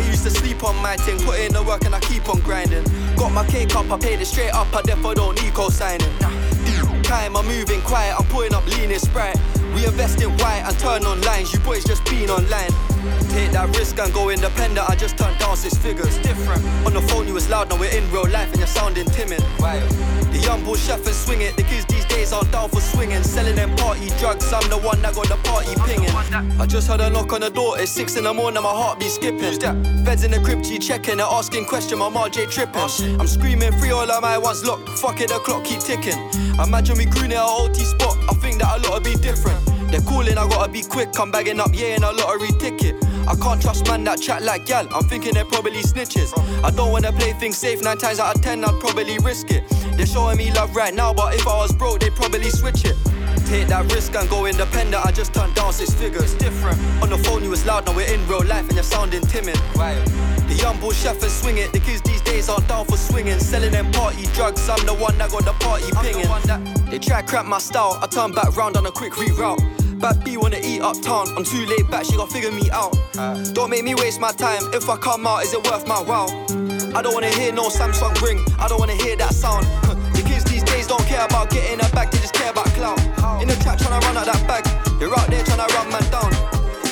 They 0.00 0.06
used 0.06 0.24
to 0.24 0.30
sleep 0.30 0.64
on 0.64 0.74
my 0.76 0.96
thing, 0.96 1.18
put 1.20 1.38
in 1.40 1.52
the 1.52 1.62
work 1.62 1.84
and 1.84 1.94
I 1.94 2.00
keep 2.00 2.26
on 2.30 2.40
grinding. 2.40 2.84
Got 3.16 3.32
my 3.32 3.46
cake 3.46 3.76
up, 3.76 3.90
I 3.90 3.98
paid 3.98 4.18
it 4.18 4.24
straight 4.24 4.54
up, 4.54 4.74
I 4.74 4.80
therefore 4.80 5.14
don't 5.14 5.34
need 5.42 5.52
co-signing. 5.52 6.08
Time, 7.02 7.36
I'm 7.36 7.46
moving 7.46 7.82
quiet, 7.82 8.14
I'm 8.18 8.24
putting 8.26 8.54
up 8.54 8.66
lean 8.66 8.90
in 8.90 8.98
sprite. 8.98 9.36
We 9.74 9.84
invest 9.84 10.22
in 10.22 10.30
white 10.38 10.62
and 10.64 10.78
turn 10.78 11.04
on 11.04 11.20
lines, 11.20 11.52
you 11.52 11.60
boys 11.60 11.84
just 11.84 12.02
been 12.06 12.30
online. 12.30 12.72
Take 13.30 13.52
that 13.52 13.68
risk 13.78 13.98
and 13.98 14.12
go 14.12 14.30
independent. 14.30 14.88
I 14.90 14.96
just 14.96 15.16
turned 15.16 15.38
down 15.38 15.56
six 15.56 15.76
figures. 15.78 16.18
Different. 16.18 16.64
On 16.84 16.92
the 16.92 17.00
phone 17.02 17.28
you 17.28 17.34
was 17.34 17.48
loud, 17.48 17.70
now 17.70 17.78
we're 17.78 17.96
in 17.96 18.10
real 18.10 18.28
life 18.28 18.50
and 18.50 18.58
you're 18.58 18.66
sounding 18.66 19.06
timid. 19.06 19.40
Right. 19.60 19.80
The 20.32 20.38
young 20.38 20.64
bull 20.64 20.74
chef 20.74 21.06
and 21.06 21.14
swing 21.14 21.40
it. 21.40 21.56
The 21.56 21.62
kids 21.62 21.84
these 21.86 22.04
days 22.06 22.32
aren't 22.32 22.50
down 22.50 22.70
for 22.70 22.80
swinging. 22.80 23.22
Selling 23.22 23.54
them 23.54 23.74
party 23.76 24.08
drugs. 24.18 24.52
I'm 24.52 24.68
the 24.68 24.78
one 24.78 25.00
that 25.02 25.14
got 25.14 25.28
the 25.28 25.36
party 25.48 25.74
pinging. 25.86 26.10
I 26.60 26.66
just 26.66 26.88
heard 26.88 27.00
a 27.00 27.08
knock 27.08 27.32
on 27.32 27.42
the 27.42 27.50
door. 27.50 27.78
It's 27.78 27.92
six 27.92 28.16
in 28.16 28.24
the 28.24 28.34
morning. 28.34 28.62
My 28.62 28.68
heart 28.68 28.98
be 28.98 29.08
skipping. 29.08 29.60
Feds 30.04 30.24
in 30.24 30.32
the 30.32 30.40
crib, 30.42 30.64
G 30.64 30.78
checking. 30.78 31.18
They're 31.18 31.26
asking 31.26 31.66
question. 31.66 31.98
My 31.98 32.10
RJ 32.10 32.50
tripping. 32.50 33.20
I'm 33.20 33.28
screaming 33.28 33.72
free 33.78 33.90
all 33.90 34.10
of 34.10 34.22
my 34.22 34.38
ones 34.38 34.64
locked. 34.64 34.88
Fuck 34.98 35.20
it, 35.20 35.28
the 35.28 35.38
clock 35.38 35.64
keep 35.64 35.80
ticking. 35.80 36.18
Imagine 36.58 36.98
we 36.98 37.04
grew 37.04 37.28
near 37.28 37.38
a 37.38 37.46
OT 37.46 37.84
spot. 37.84 38.18
I 38.28 38.34
think 38.34 38.60
that 38.60 38.78
a 38.78 38.82
lot 38.82 39.04
will 39.04 39.12
be 39.12 39.16
different. 39.20 39.69
They're 39.90 40.00
calling, 40.02 40.38
I 40.38 40.48
gotta 40.48 40.70
be 40.70 40.82
quick. 40.82 41.08
I'm 41.18 41.30
bagging 41.30 41.60
up, 41.60 41.70
yeah, 41.72 41.96
in 41.96 42.04
a 42.04 42.12
lottery 42.12 42.50
ticket. 42.58 42.94
I 43.26 43.34
can't 43.34 43.60
trust 43.60 43.86
man 43.88 44.04
that 44.04 44.20
chat 44.20 44.42
like 44.42 44.66
gal. 44.66 44.86
I'm 44.94 45.04
thinking 45.04 45.34
they're 45.34 45.44
probably 45.44 45.82
snitches. 45.82 46.32
I 46.64 46.70
don't 46.70 46.92
wanna 46.92 47.12
play 47.12 47.32
things 47.34 47.58
safe. 47.58 47.82
Nine 47.82 47.98
times 47.98 48.20
out 48.20 48.36
of 48.36 48.42
ten, 48.42 48.64
I'd 48.64 48.78
probably 48.80 49.18
risk 49.18 49.50
it. 49.50 49.64
They're 49.96 50.06
showing 50.06 50.38
me 50.38 50.52
love 50.52 50.74
right 50.76 50.94
now, 50.94 51.12
but 51.12 51.34
if 51.34 51.46
I 51.46 51.56
was 51.56 51.72
broke, 51.72 52.00
they'd 52.00 52.14
probably 52.14 52.50
switch 52.50 52.84
it. 52.84 52.96
Take 53.46 53.66
that 53.66 53.92
risk 53.92 54.14
and 54.14 54.30
go 54.30 54.46
independent. 54.46 55.04
I 55.04 55.10
just 55.10 55.34
turned 55.34 55.56
down 55.56 55.72
six 55.72 55.92
figures. 55.92 56.34
Different. 56.34 56.78
On 57.02 57.10
the 57.10 57.18
phone, 57.18 57.42
you 57.42 57.50
was 57.50 57.66
loud. 57.66 57.84
Now 57.84 57.96
we're 57.96 58.12
in 58.12 58.24
real 58.28 58.44
life 58.44 58.66
and 58.68 58.74
you're 58.74 58.84
sounding 58.84 59.22
timid. 59.22 59.58
Right. 59.74 59.98
The 60.46 60.54
young 60.54 60.78
bull 60.78 60.92
chef 60.92 61.20
and 61.20 61.32
swing 61.32 61.58
it. 61.58 61.72
The 61.72 61.80
kids 61.80 62.00
these 62.02 62.20
days 62.20 62.48
aren't 62.48 62.68
down 62.68 62.86
for 62.86 62.96
swinging. 62.96 63.40
Selling 63.40 63.72
them 63.72 63.90
party 63.90 64.26
drugs. 64.34 64.68
I'm 64.68 64.86
the 64.86 64.94
one 64.94 65.18
that 65.18 65.30
got 65.30 65.44
the 65.44 65.52
party 65.54 65.90
pinging. 66.00 66.28
The 66.28 66.86
they 66.90 67.00
try 67.00 67.22
crap 67.22 67.46
my 67.46 67.58
style. 67.58 67.98
I 68.00 68.06
turn 68.06 68.30
back 68.32 68.56
round 68.56 68.76
on 68.76 68.86
a 68.86 68.92
quick 68.92 69.14
reroute. 69.14 69.79
Bad 70.00 70.24
B 70.24 70.38
wanna 70.38 70.56
eat 70.64 70.80
up 70.80 70.96
uptown. 70.96 71.28
I'm 71.36 71.44
too 71.44 71.66
laid 71.66 71.90
back, 71.90 72.06
she 72.06 72.16
gon' 72.16 72.26
figure 72.28 72.50
me 72.50 72.70
out. 72.70 72.96
Uh. 73.18 73.36
Don't 73.52 73.68
make 73.68 73.84
me 73.84 73.94
waste 73.94 74.18
my 74.18 74.32
time. 74.32 74.62
If 74.72 74.88
I 74.88 74.96
come 74.96 75.26
out, 75.26 75.42
is 75.44 75.52
it 75.52 75.62
worth 75.62 75.86
my 75.86 76.00
while? 76.00 76.30
I 76.96 77.02
don't 77.02 77.12
wanna 77.12 77.28
hear 77.28 77.52
no 77.52 77.68
Samsung 77.68 78.16
ring. 78.22 78.40
I 78.58 78.66
don't 78.66 78.80
wanna 78.80 78.94
hear 78.96 79.14
that 79.16 79.34
sound. 79.34 79.66
the 80.16 80.22
kids 80.26 80.44
these 80.44 80.64
days 80.64 80.86
don't 80.86 81.04
care 81.04 81.22
about 81.26 81.50
getting 81.50 81.78
a 81.84 81.88
bag, 81.92 82.10
they 82.12 82.18
just 82.18 82.32
care 82.32 82.50
about 82.50 82.64
clout. 82.72 82.98
In 83.42 83.48
the 83.48 83.56
trap 83.56 83.78
tryna 83.78 84.00
run 84.00 84.16
out 84.16 84.24
that 84.24 84.40
bag. 84.48 84.64
You're 84.98 85.12
out 85.18 85.28
there 85.28 85.44
tryna 85.44 85.68
run 85.76 85.92
man 85.92 86.06
down. 86.10 86.32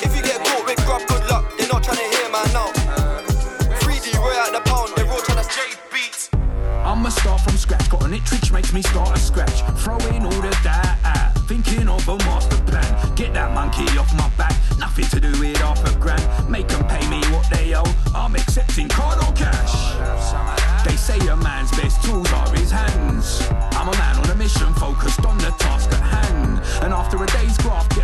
If 0.05 0.15
you 0.15 0.21
get 0.21 0.45
caught 0.45 0.65
with 0.67 0.77
grub, 0.85 1.01
good 1.07 1.25
luck. 1.31 1.49
They're 1.57 1.67
not 1.67 1.81
tryna 1.81 2.05
hear 2.13 2.29
man 2.29 2.45
now. 2.53 2.69
3D 3.81 4.21
Roy 4.21 4.37
out 4.37 4.53
the 4.53 4.61
pound. 4.69 4.93
They're 4.95 5.09
all 5.09 5.21
tryna 5.25 5.49
J 5.49 5.81
beats. 5.91 6.29
I'ma 6.85 7.09
start 7.09 7.41
from 7.41 7.57
scratch. 7.57 7.89
Got 7.89 8.05
an 8.05 8.13
itch 8.13 8.29
which 8.29 8.51
makes 8.51 8.71
me 8.71 8.83
start 8.83 9.17
a 9.17 9.19
scratch. 9.19 9.63
Throw 9.81 9.97
in 10.13 10.25
all 10.27 10.45
of 10.45 10.57
that. 10.61 11.38
Thinking 11.49 11.89
of 11.89 12.07
a 12.07 12.15
master 12.29 12.61
plan. 12.69 13.15
Get 13.15 13.33
that 13.33 13.51
monkey 13.55 13.97
off 13.97 14.13
my 14.13 14.29
back. 14.37 14.53
Nothing 14.77 15.05
to 15.05 15.19
do 15.19 15.31
with 15.39 15.57
half 15.57 15.81
a 15.83 15.97
grand. 15.97 16.21
Make 16.47 16.67
them 16.67 16.85
pay 16.85 17.01
me 17.09 17.25
what 17.33 17.49
they 17.49 17.73
owe. 17.73 17.91
I'm 18.13 18.35
accepting 18.35 18.87
card 18.87 19.17
or 19.17 19.33
cash. 19.33 19.73
They 20.85 20.95
say 20.95 21.17
a 21.27 21.35
man's 21.35 21.71
best 21.71 22.03
tools 22.03 22.31
are 22.33 22.55
his 22.55 22.69
hands. 22.69 23.41
I'm 23.73 23.87
a 23.87 23.97
man 23.97 24.17
on 24.17 24.29
a 24.29 24.35
mission, 24.35 24.71
focused 24.75 25.25
on 25.25 25.39
the 25.39 25.49
task 25.57 25.91
at 25.91 26.01
hand. 26.01 26.61
And 26.83 26.93
after 26.93 27.17
a 27.23 27.25
day's 27.25 27.57
graft, 27.57 27.97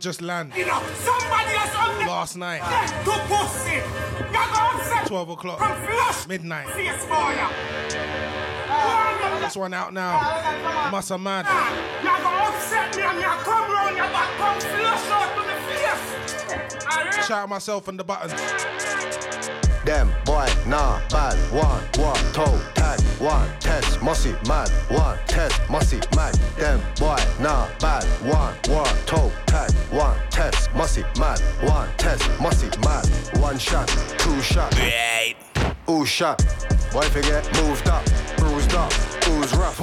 This 0.00 0.06
one 0.06 0.12
just 0.12 0.22
landed 0.22 0.66
last 2.06 2.36
night, 2.38 2.62
12 5.06 5.28
o'clock, 5.28 5.60
midnight. 6.26 6.66
This 9.40 9.56
one 9.56 9.74
out 9.74 9.92
now. 9.92 10.20
Massa 10.90 11.18
Mad. 11.18 11.44
You're 12.02 12.12
gonna 12.12 12.48
upset 12.48 12.96
me 12.96 13.02
and 13.02 13.20
you 13.20 13.26
come 13.26 13.72
round 13.72 13.96
your 13.98 14.06
flush 14.06 15.10
out 15.10 15.36
the 15.36 15.42
face. 15.68 17.26
Shout 17.26 17.42
out 17.42 17.48
myself 17.50 17.88
and 17.88 17.98
the 17.98 18.04
buttons. 18.04 18.32
Them 19.84 20.10
boy, 20.24 20.46
nah, 20.66 21.00
bad. 21.08 21.34
One, 21.52 21.82
what, 21.96 22.18
toe, 22.34 22.60
tag, 22.74 23.00
one, 23.18 23.48
test, 23.60 24.02
mossy, 24.02 24.34
mad. 24.46 24.68
One, 24.88 25.18
test, 25.26 25.58
mossy, 25.70 26.00
mad. 26.14 26.34
Them 26.58 26.80
boy, 26.98 27.16
nah, 27.40 27.66
bad. 27.78 28.04
One, 28.22 28.54
what, 28.68 28.94
toe, 29.06 29.32
tag, 29.46 29.72
one, 29.90 30.16
test, 30.30 30.72
mossy, 30.74 31.02
mad. 31.18 31.40
One, 31.62 31.88
test, 31.96 32.28
mossy, 32.40 32.68
mad. 32.84 33.06
One 33.40 33.58
shot, 33.58 33.88
two 34.18 34.40
shot. 34.42 34.74
Ooh 35.88 36.04
shot. 36.04 36.38
Boy, 36.92 37.02
forget, 37.08 37.44
moved 37.62 37.88
up, 37.88 38.04
Who's 38.70 39.52
rough? 39.54 39.80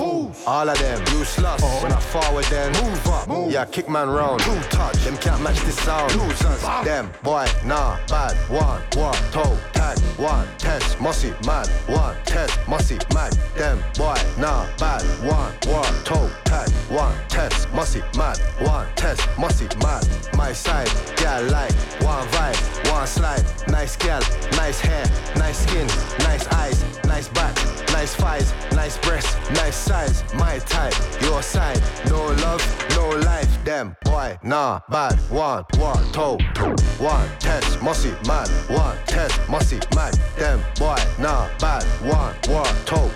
All 0.47 0.69
of 0.69 0.79
them, 0.79 0.99
you 0.99 1.25
sluts. 1.25 1.59
Oh. 1.61 1.83
When 1.83 1.91
I 1.91 1.99
forward, 1.99 2.45
then 2.45 2.71
move 2.81 3.07
up. 3.07 3.27
Move. 3.27 3.51
Yeah, 3.51 3.65
kick 3.65 3.89
man 3.89 4.09
round. 4.09 4.39
Two 4.41 4.59
touch. 4.69 4.95
Them 5.03 5.17
can't 5.17 5.41
match 5.41 5.59
this 5.61 5.77
sound. 5.79 6.15
Losers. 6.15 6.61
Them, 6.85 7.11
boy, 7.21 7.47
nah, 7.65 7.97
bad. 8.07 8.33
One, 8.49 8.81
one, 8.95 9.15
toe, 9.31 9.57
tag. 9.73 9.99
One, 10.17 10.47
test, 10.57 10.99
mossy, 11.01 11.33
mad. 11.45 11.67
One, 11.87 12.15
test, 12.23 12.57
mossy, 12.67 12.97
mad. 13.13 13.33
Them, 13.55 13.83
boy, 13.97 14.15
nah, 14.37 14.65
bad. 14.77 15.01
One, 15.25 15.53
one, 15.73 15.93
toe, 16.03 16.29
tag. 16.45 16.69
One, 16.89 17.15
test, 17.27 17.69
mossy, 17.73 18.01
mad. 18.17 18.37
One, 18.61 18.87
test, 18.95 19.27
mossy, 19.37 19.67
mad. 19.83 20.07
My 20.37 20.53
side, 20.53 20.89
yeah, 21.19 21.39
like 21.39 21.73
one 22.01 22.25
vibe, 22.27 22.91
one 22.91 23.07
slide. 23.07 23.43
Nice 23.67 23.97
gal, 23.97 24.21
nice 24.51 24.79
hair, 24.79 25.03
nice 25.35 25.59
skin, 25.59 25.87
nice 26.19 26.47
eyes, 26.53 26.83
nice 27.05 27.27
back, 27.29 27.55
nice 27.91 28.13
thighs, 28.15 28.53
nice 28.77 28.97
breasts, 28.99 29.35
nice 29.49 29.75
size. 29.75 30.23
My 30.35 30.59
type, 30.59 30.93
your 31.21 31.41
side. 31.41 31.81
No 32.09 32.27
love, 32.45 32.61
no 32.91 33.09
life. 33.25 33.51
Them, 33.65 33.95
boy, 34.05 34.37
nah, 34.43 34.79
bad. 34.89 35.15
One, 35.31 35.65
one, 35.77 36.03
toe, 36.11 36.37
toe. 36.53 36.75
One, 36.99 37.27
test, 37.39 37.81
mossy, 37.81 38.11
mad. 38.27 38.47
One, 38.69 38.95
test, 39.07 39.35
mossy, 39.49 39.79
mad. 39.95 40.13
Them, 40.37 40.59
boy, 40.77 40.99
nah, 41.17 41.49
bad. 41.57 41.83
One, 42.05 42.35
one, 42.55 42.75
toe. 42.85 43.09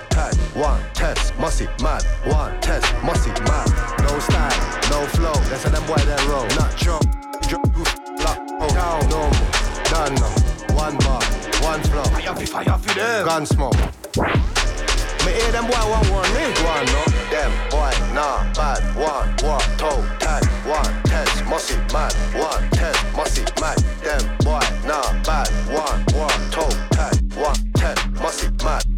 One, 0.55 0.81
test, 0.93 1.37
mossy, 1.37 1.67
mad. 1.83 2.03
One, 2.25 2.59
test, 2.61 2.87
mossy, 3.03 3.29
mad. 3.49 3.69
No 4.01 4.17
style, 4.19 4.59
no 4.89 5.05
flow. 5.13 5.37
That's 5.49 5.63
how 5.63 5.69
them 5.69 5.85
boy 5.85 6.01
that 6.09 6.25
roll. 6.27 6.47
Not 6.57 6.75
drop, 6.75 7.03
drop, 7.47 7.63
lock, 8.25 8.39
oh, 8.61 8.73
down, 8.73 9.09
normal. 9.09 9.47
Done. 9.91 10.17
One 10.75 10.97
bar, 11.05 11.21
one 11.61 11.81
flow. 11.83 12.03
Fire 12.03 12.35
fi 12.35 12.45
fire 12.45 12.77
fi 12.79 12.93
them. 12.95 13.25
Gun 13.27 13.45
smoke. 13.45 14.60
Me 15.25 15.33
hear 15.33 15.51
them 15.51 15.65
boy 15.67 15.83
want 15.89 16.09
warn 16.09 16.29
me. 16.33 16.45
One 16.65 16.85
no, 16.93 17.03
them 17.29 17.51
boy 17.69 17.93
nah 18.13 18.43
bad. 18.53 18.81
One 18.95 19.29
one 19.47 19.69
toe 19.77 20.03
tag. 20.19 20.43
One 20.65 20.93
test 21.03 21.45
mossy 21.45 21.77
mad. 21.93 22.13
One 22.33 22.69
test 22.71 22.99
mossy 23.15 23.43
mad. 23.59 23.77
Them 24.03 24.23
boy 24.39 24.65
nah 24.85 25.13
bad. 25.23 25.47
One 25.69 26.01
one 26.17 26.41
toe 26.49 26.69
tag. 26.91 27.13
One 27.35 27.59
test 27.75 28.09
mossy 28.21 28.49
mad. 28.63 28.90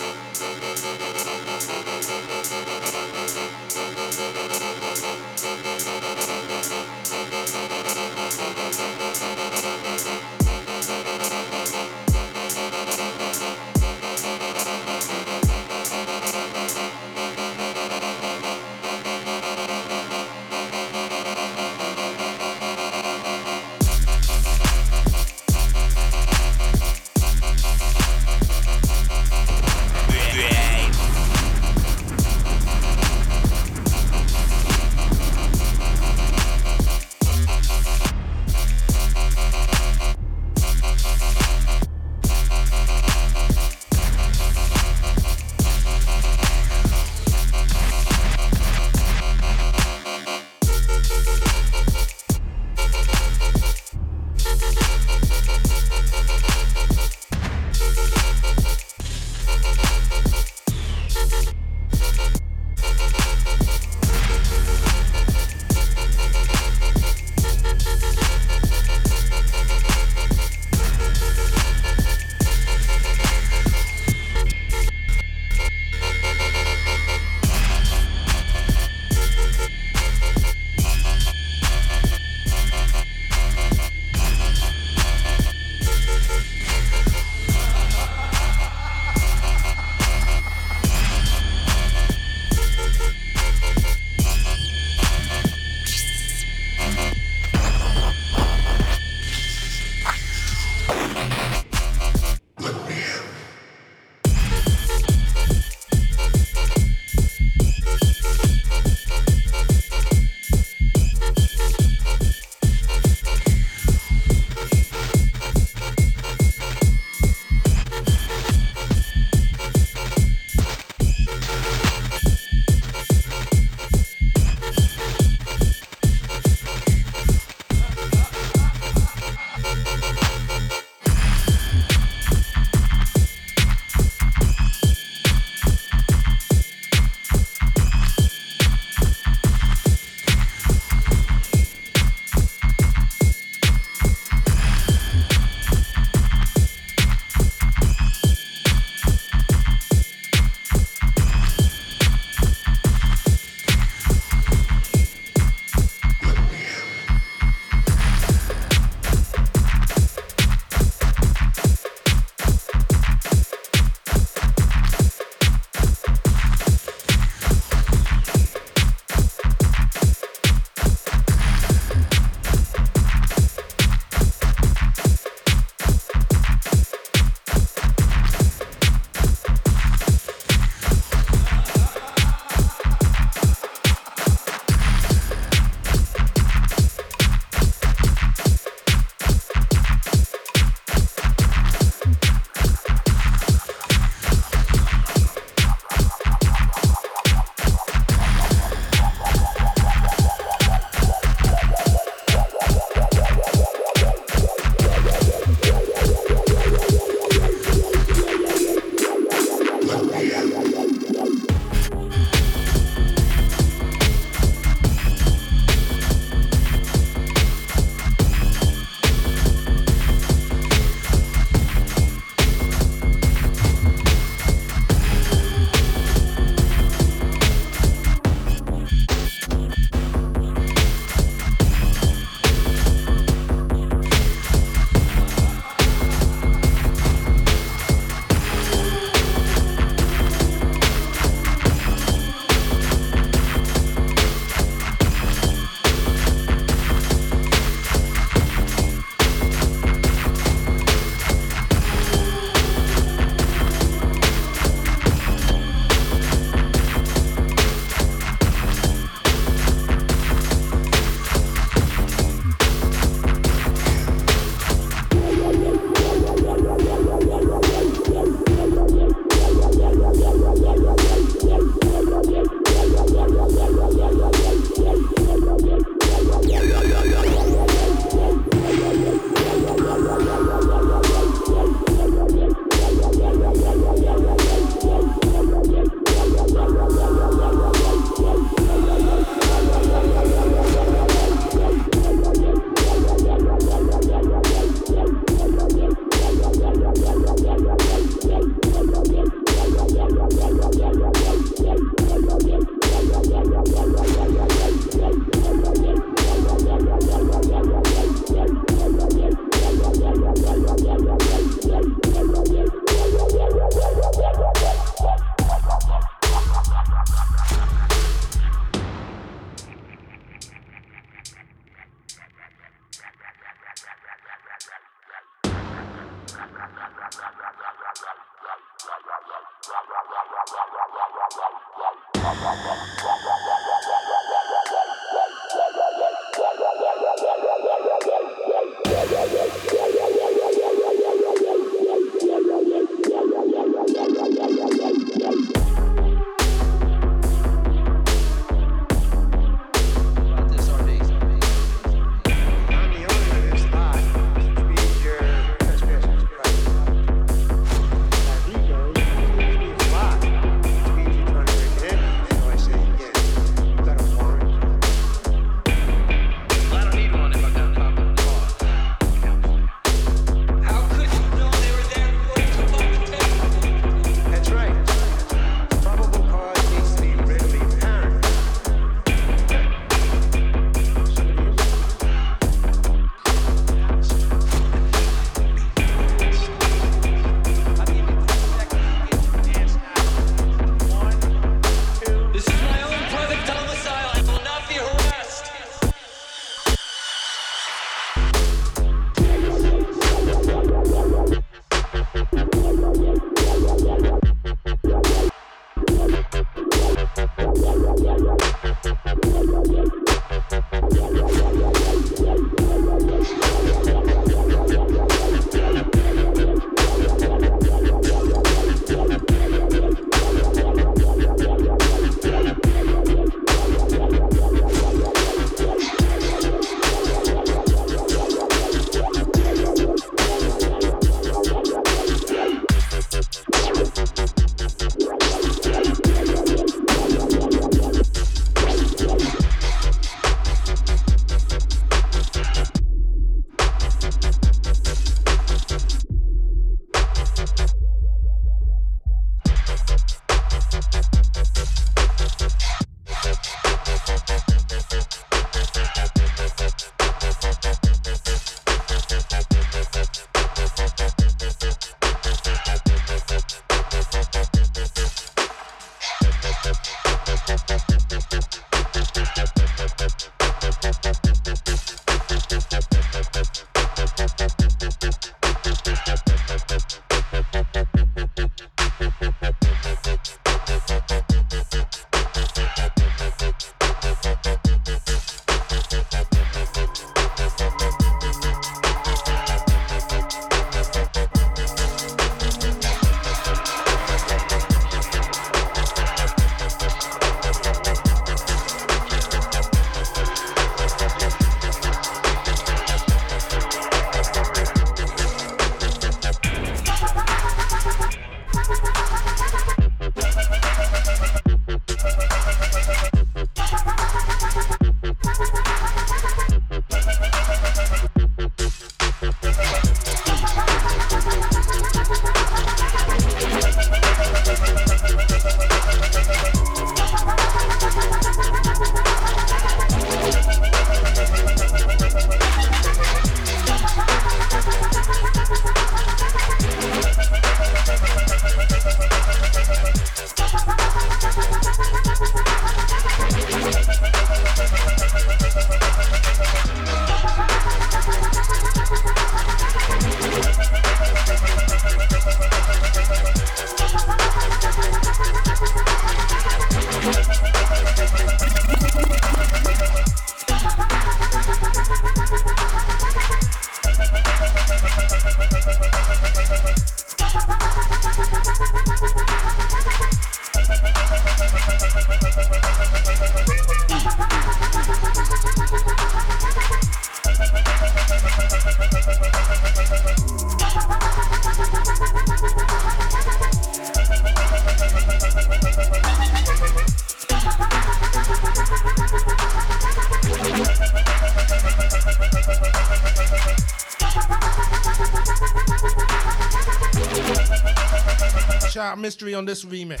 Mystery 598.94 599.34
on 599.34 599.44
this 599.44 599.64
remix. 599.64 600.00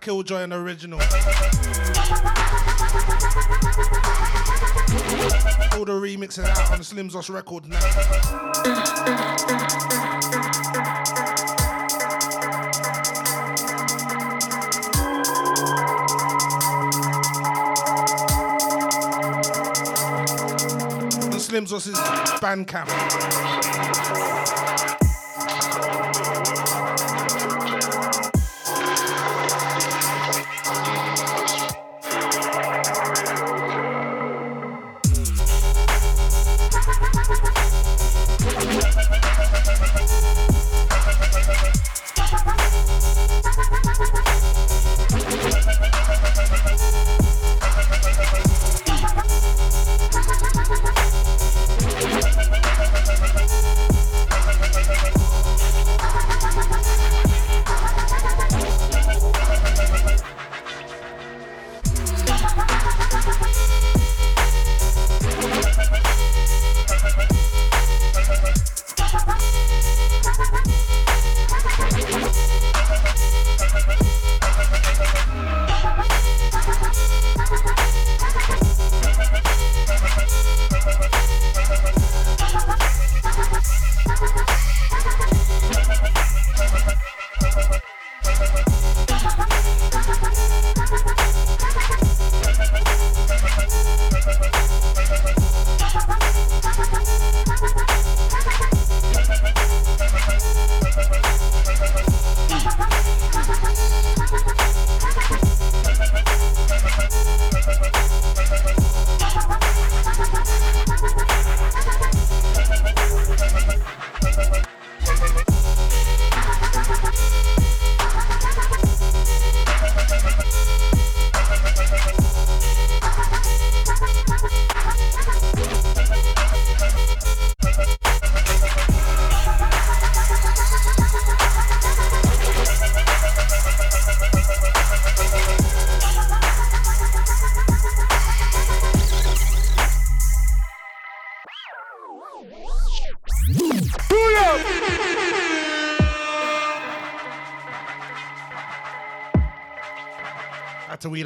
Killjoy 0.00 0.42
and 0.42 0.52
original. 0.52 0.98
All 5.72 5.84
the 5.84 5.92
remixes 5.92 6.44
out 6.44 6.72
on 6.72 6.82
Slim 6.82 7.10
Zos 7.10 7.28
record 7.32 7.68
now. 7.68 7.80
Slim 21.60 21.66
Zos' 21.66 22.40
Bandcamp. 22.40 22.88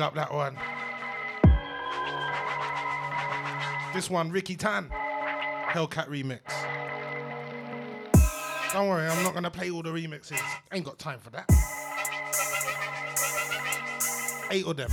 Up 0.01 0.15
that 0.15 0.33
one. 0.33 0.57
This 3.95 4.11
one, 4.11 4.31
Ricky 4.31 4.57
Tan, 4.57 4.91
Hellcat 5.69 6.09
remix. 6.09 6.41
Don't 8.73 8.89
worry, 8.89 9.07
I'm 9.07 9.23
not 9.23 9.35
gonna 9.35 9.51
play 9.51 9.71
all 9.71 9.83
the 9.83 9.91
remixes. 9.91 10.41
Ain't 10.73 10.85
got 10.85 10.99
time 10.99 11.21
for 11.21 11.31
that. 11.31 11.49
Eight 14.51 14.67
of 14.67 14.77
them. 14.77 14.91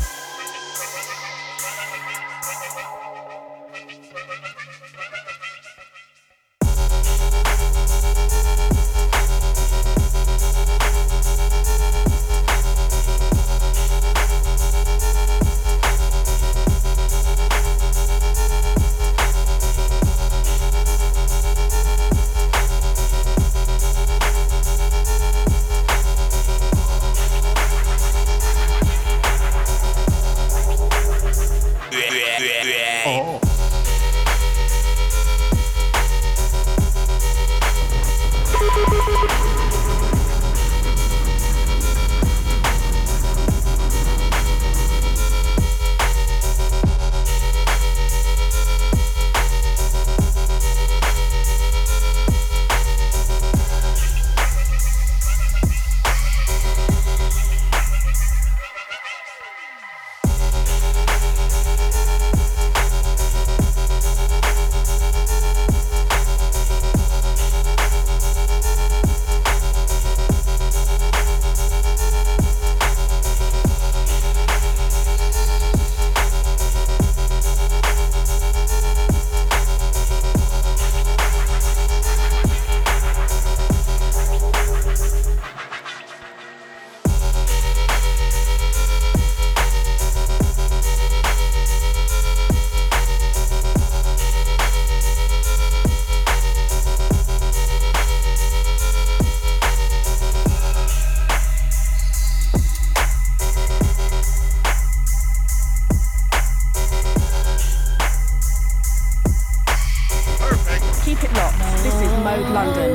Mode 112.31 112.49
London. 112.51 112.91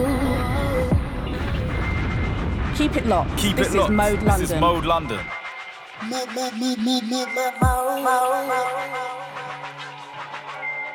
Keep 2.75 2.97
it 2.97 3.07
locked. 3.07 3.37
Keep 3.37 3.57
this 3.57 3.67
it 3.67 3.71
is 3.71 3.77
locked. 3.77 3.93
Mode 3.93 4.23
London. 4.23 4.41
This 4.41 4.51
is 4.51 4.61
Mode 4.61 4.85
London. 4.87 5.21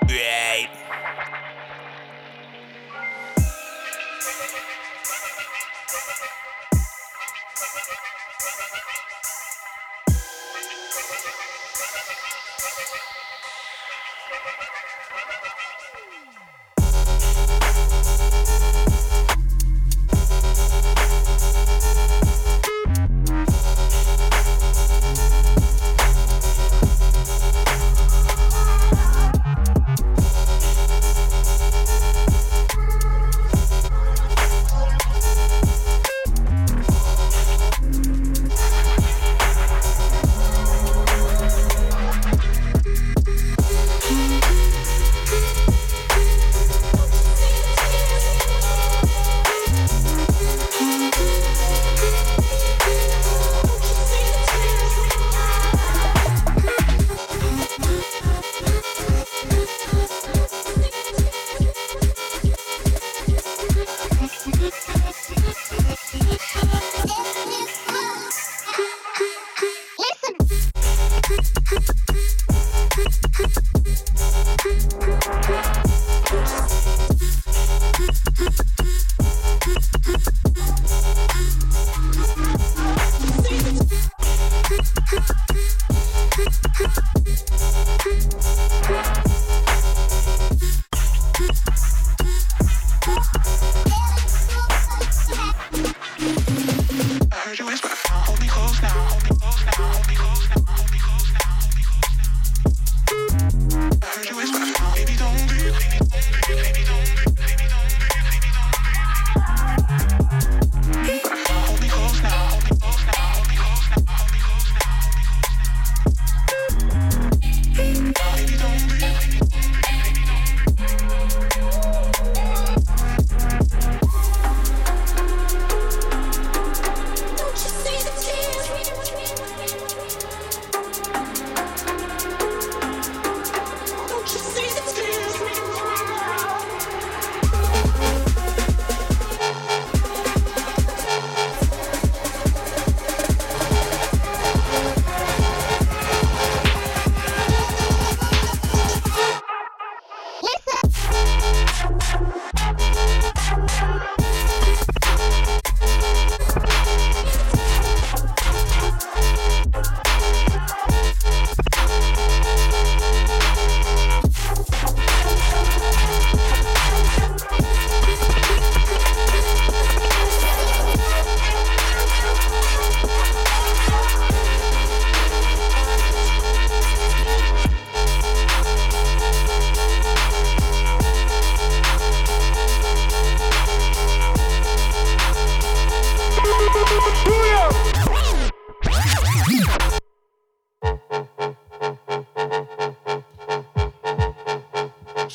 Right. 0.09 0.80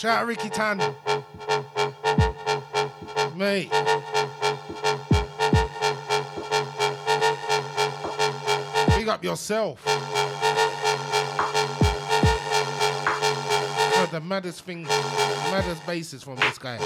Shout 0.07 0.20
out 0.20 0.26
Ricky 0.28 0.50
Tan. 0.50 0.78
Mate. 3.36 3.72
Big 8.96 9.09
up 9.09 9.24
yourself. 9.24 9.84
Heard 13.94 14.11
the 14.12 14.20
maddest 14.24 14.61
thing, 14.61 14.84
maddest 14.84 15.84
basis 15.84 16.22
from 16.22 16.36
this 16.36 16.57
guy. 16.57 16.78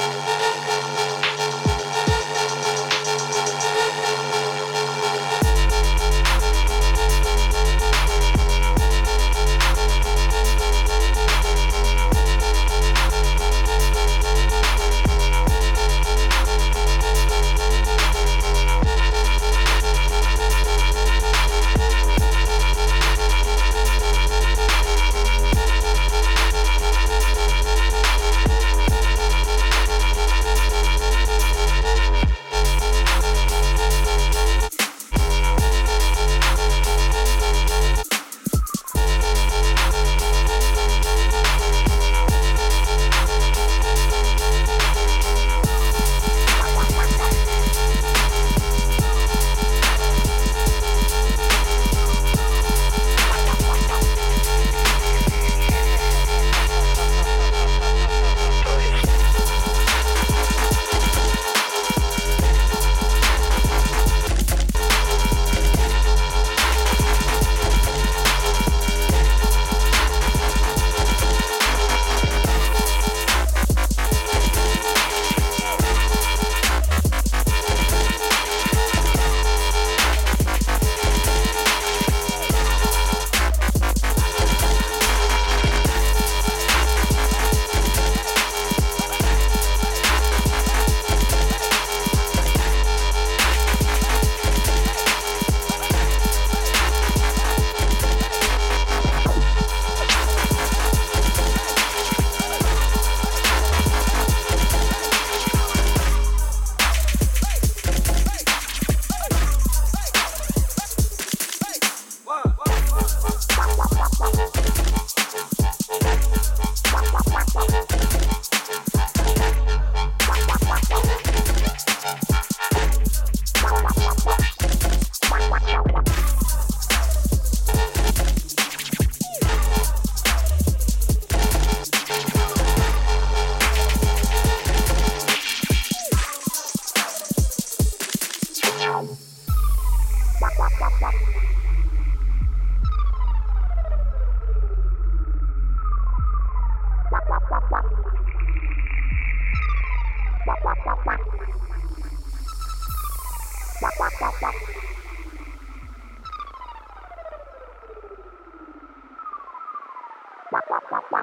Bye. 160.91 161.23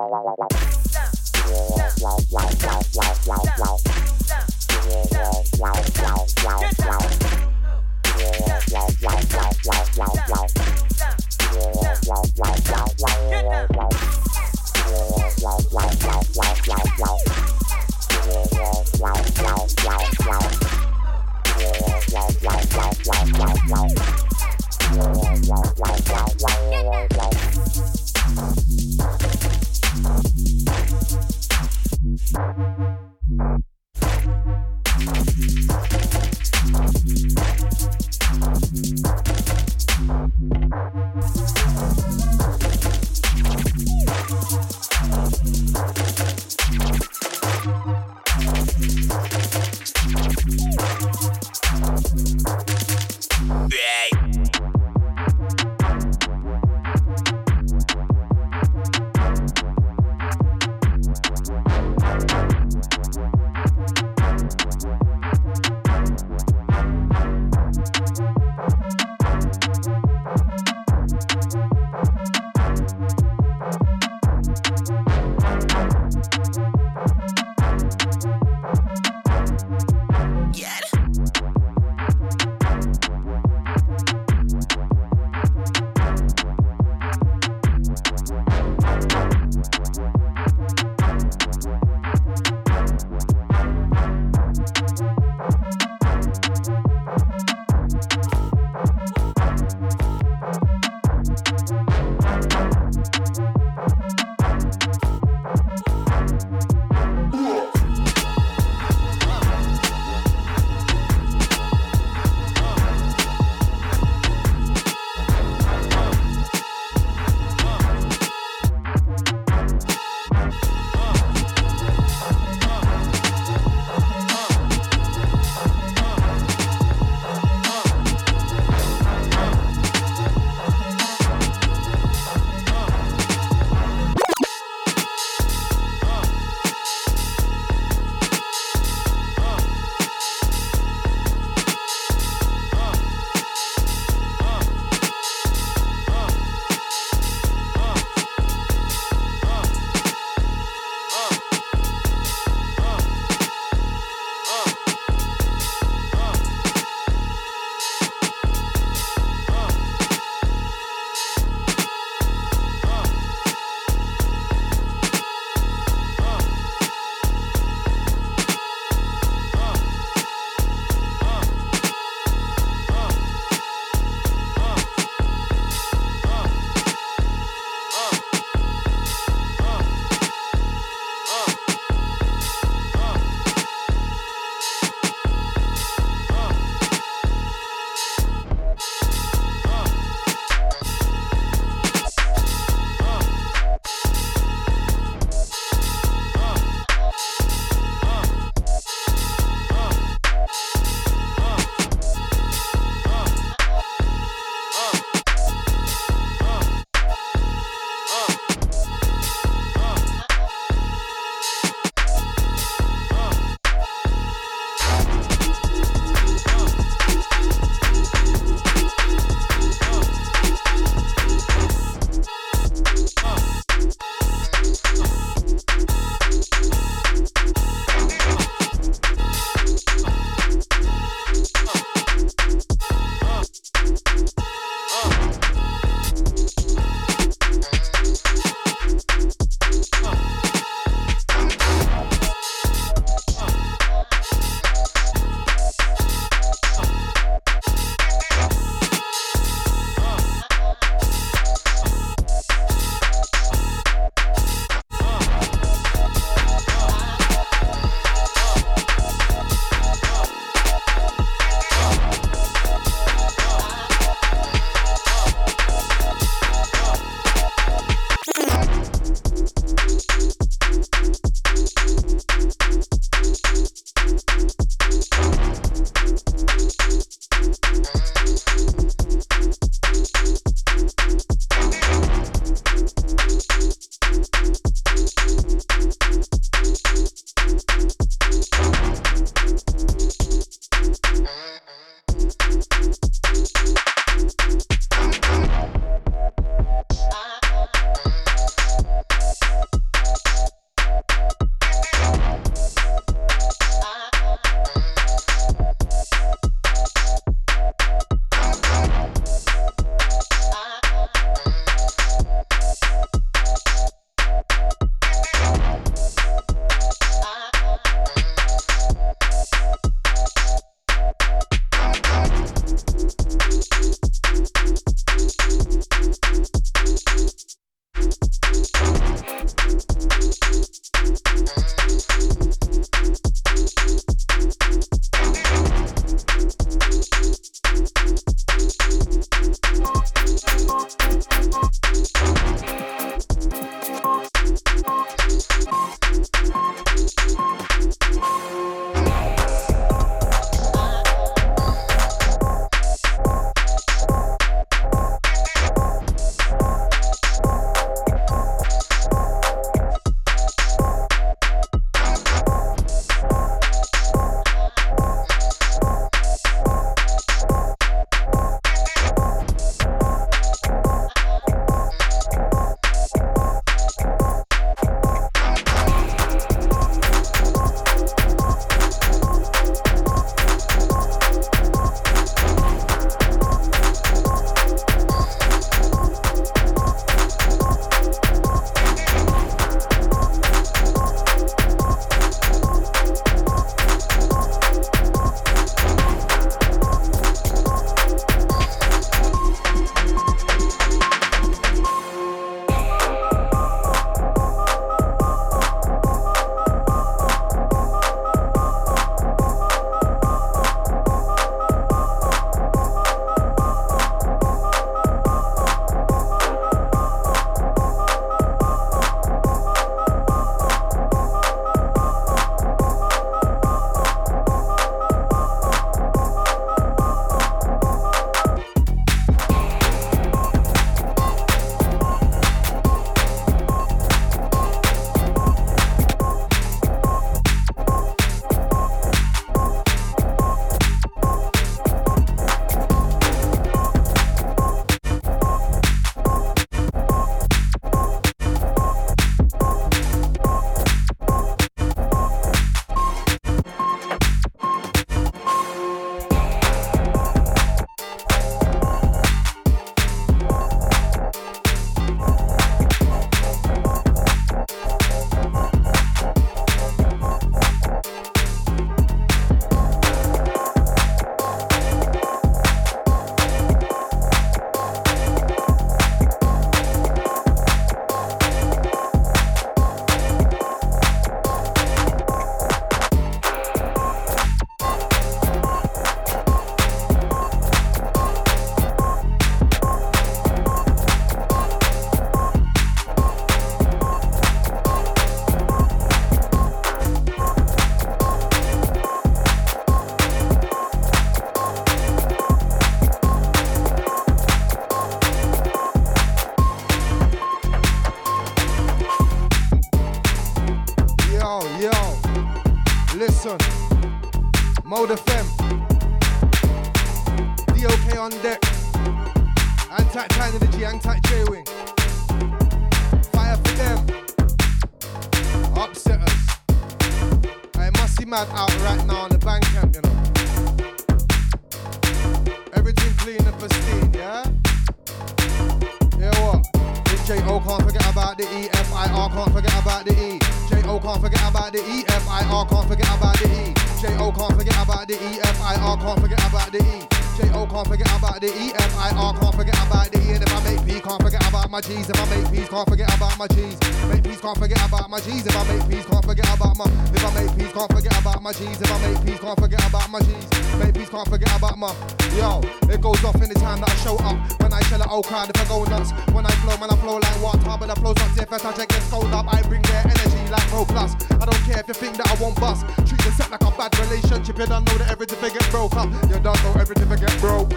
F.I.R. 545.91 545.97
can't 545.97 546.19
forget 546.21 546.49
about 546.49 546.71
the 546.71 546.77
E. 546.77 547.20
J.O. 547.37 547.65
can't 547.67 547.87
forget 547.87 548.11
about 548.17 548.41
the 548.41 548.47
E. 548.47 548.73
F.I.R. 548.75 549.33
can't 549.39 549.55
forget 549.55 549.77
about 549.87 550.11
the 550.11 550.19
E. 550.19 550.35
And 550.35 550.43
if 550.43 550.51
I 550.51 550.59
make 550.63 550.85
P, 550.85 550.99
can't 550.99 551.21
forget 551.21 551.43
about 551.47 551.69
my 551.69 551.81
G's. 551.81 552.09
If 552.09 552.19
I 552.19 552.25
make 552.27 552.51
P's, 552.51 552.67
can't 552.69 552.87
forget 552.87 553.15
about 553.15 553.37
my 553.37 553.47
G's. 553.47 553.77
Make 554.09 554.23
P's, 554.23 554.41
can't 554.41 554.57
forget 554.57 554.81
about 554.87 555.09
my 555.09 555.19
G's. 555.19 555.45
If 555.45 555.55
I 555.55 555.63
make 555.67 555.89
P's, 555.89 556.05
can't 556.05 556.25
forget 556.25 556.49
about 556.51 556.77
my. 556.77 556.85
If 557.15 557.23
I 557.23 557.29
make 557.33 557.51
P's, 557.57 557.71
can't 557.71 557.91
forget 557.91 558.19
about 558.19 558.41
my 558.43 558.51
G's. 558.51 558.81
If 558.81 558.91
I 558.91 558.97
make 558.99 559.25
P's, 559.25 559.39
can't 559.39 559.59
forget 559.59 559.83
about 559.87 560.09
my 560.11 560.19
G's. 560.19 560.45
Make 560.79 560.93
P's, 560.93 561.09
can't 561.09 561.27
forget 561.29 561.51
about 561.57 561.77
my. 561.77 561.91
Yo, 562.35 562.61
it 562.91 563.01
goes 563.01 563.23
off 563.23 563.39
in 563.41 563.49
the 563.49 563.59
time 563.59 563.79
that 563.79 563.89
I 563.89 563.95
show 564.03 564.15
up. 564.27 564.35
When 564.61 564.73
I 564.73 564.79
tell 564.91 565.01
an 565.01 565.09
old 565.09 565.25
crowd 565.25 565.49
if 565.49 565.61
I 565.61 565.65
go 565.67 565.83
nuts. 565.85 566.11
When 566.31 566.45
I 566.45 566.51
flow, 566.63 566.77
man, 566.77 566.91
I 566.91 566.95
flow 566.97 567.17
like 567.17 567.41
water, 567.41 567.75
but 567.79 567.89
I 567.89 567.95
flow 567.95 568.11
up. 568.11 568.37
If 568.37 568.51
I 568.51 568.57
touch 568.57 568.79
it, 568.79 568.89
gets 568.89 569.09
cold 569.09 569.31
up. 569.31 569.47
I 569.51 569.61
bring 569.63 569.81
their 569.83 570.03
energy 570.03 570.43
like 570.51 570.67
Pro 570.67 570.85
Plus. 570.85 571.15
I 571.31 571.45
don't 571.45 571.63
care 571.63 571.79
if 571.79 571.87
you 571.87 571.93
think 571.93 572.17
that 572.17 572.27
I 572.27 572.35
won't 572.41 572.59
bust. 572.59 572.85
Treat 573.07 573.21
the 573.23 573.31
set 573.31 573.51
like 573.51 573.63
a 573.63 573.71
bad 573.71 573.91
relationship. 573.99 574.57
You 574.57 574.65
don't 574.65 574.85
know 574.85 574.97
that 574.99 575.11
everything 575.11 575.39
get 575.39 575.69
broke 575.71 575.95
up. 575.95 576.09
You 576.27 576.39
don't 576.39 576.59
know 576.63 576.75
everything 576.79 577.09
get 577.21 577.30
broke. 577.39 577.69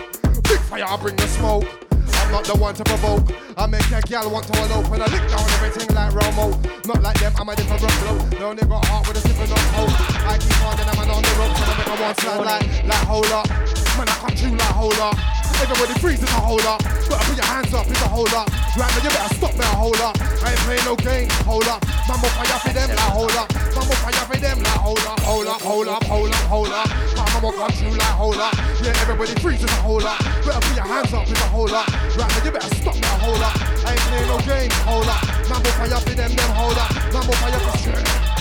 Big 0.45 0.61
fire, 0.61 0.85
I 0.87 0.97
bring 0.97 1.17
the 1.17 1.27
smoke. 1.29 1.65
I'm 1.93 2.33
not 2.33 2.45
the 2.45 2.55
one 2.55 2.75
to 2.75 2.85
provoke. 2.85 3.31
I 3.57 3.67
make 3.67 3.85
a 3.91 4.01
gal 4.03 4.31
want 4.31 4.47
to 4.49 4.55
elope 4.65 4.91
and 4.93 5.03
I 5.03 5.07
lick 5.07 5.29
down 5.29 5.45
everything 5.61 5.95
like 5.95 6.13
Romo. 6.13 6.57
Not 6.87 7.03
like 7.03 7.21
them, 7.21 7.33
I'm 7.39 7.49
a 7.49 7.57
different 7.57 7.81
flow. 7.83 8.17
No 8.39 8.55
nigga 8.55 8.85
heart 8.87 9.09
with 9.09 9.19
a 9.19 9.21
sipping 9.21 9.53
on 9.53 9.65
hope. 9.77 9.95
I 10.27 10.39
keep 10.39 10.65
on 10.65 10.81
and 10.81 10.91
I'm 10.91 10.99
on 10.99 11.23
the 11.23 11.35
ropes 11.39 11.61
and 11.61 11.71
I 11.71 11.79
make 11.79 11.87
a 11.87 12.03
one 12.03 12.15
slide 12.17 12.45
like, 12.45 12.85
like 12.85 13.05
hold 13.07 13.27
up. 13.27 13.49
Man, 13.97 14.09
I 14.09 14.17
can't 14.21 14.43
you 14.43 14.51
like 14.51 14.75
hold 14.75 14.99
up. 14.99 15.34
Everybody 15.63 15.95
freezes 16.01 16.31
a 16.31 16.41
hold 16.41 16.65
up. 16.67 16.83
Better 16.83 17.25
put 17.25 17.37
your 17.37 17.47
hands 17.47 17.73
up, 17.75 17.87
it's 17.87 18.03
a 18.03 18.09
hold 18.09 18.33
up. 18.35 18.49
Right 18.77 18.91
now 18.91 19.03
you 19.03 19.11
better 19.11 19.35
stop 19.35 19.55
now, 19.57 19.75
hold 19.79 20.01
up. 20.01 20.15
I 20.43 20.51
ain't 20.51 20.61
playing 20.67 20.85
no 20.85 20.97
game, 20.97 21.29
hold 21.47 21.67
up. 21.69 21.81
Man 22.09 22.19
will 22.21 22.33
fire 22.35 22.59
for 22.61 22.73
them 22.75 22.91
like 22.91 23.13
hold 23.15 23.33
up. 23.33 23.49
Man 23.55 23.85
will 23.87 24.01
fire 24.03 24.27
for 24.27 24.37
them 24.37 24.59
like 24.59 24.81
hold 24.83 24.99
up, 25.07 25.21
hold 25.21 25.47
up, 25.47 25.61
hold 25.63 25.89
up, 25.89 26.05
hold 26.05 26.31
up, 26.31 26.45
hold 26.51 26.69
up. 26.69 26.89
Man 26.89 27.43
will 27.43 27.53
come 27.53 27.73
through 27.73 27.97
like 27.97 28.17
hold 28.19 28.37
up. 28.37 28.55
Yeah, 28.83 29.01
everybody 29.01 29.35
freezes 29.41 29.71
a 29.71 29.79
hold 29.81 30.05
up. 30.05 30.19
Better 30.45 30.61
put 30.61 30.77
your 30.77 30.87
hands 30.87 31.13
up, 31.15 31.29
it's 31.31 31.41
a 31.41 31.49
hold 31.49 31.73
up. 31.73 31.89
Right 31.89 32.29
now 32.29 32.45
you 32.45 32.51
better 32.51 32.75
stop 32.75 32.97
now, 32.99 33.17
hold 33.23 33.41
up. 33.41 33.55
I 33.87 33.93
ain't 33.93 34.05
playing 34.11 34.29
no 34.29 34.39
game, 34.43 34.71
hold 34.85 35.09
up. 35.09 35.23
Man 35.49 35.63
will 35.63 35.75
fire 35.79 36.01
for 36.01 36.15
them, 36.15 36.31
them 36.35 36.51
hold 36.59 36.79
up. 36.79 36.91
Man 37.13 37.23
will 37.27 37.39
fire 37.41 37.61
for 37.61 37.79
straight. 37.79 38.34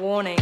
Warning. 0.00 0.38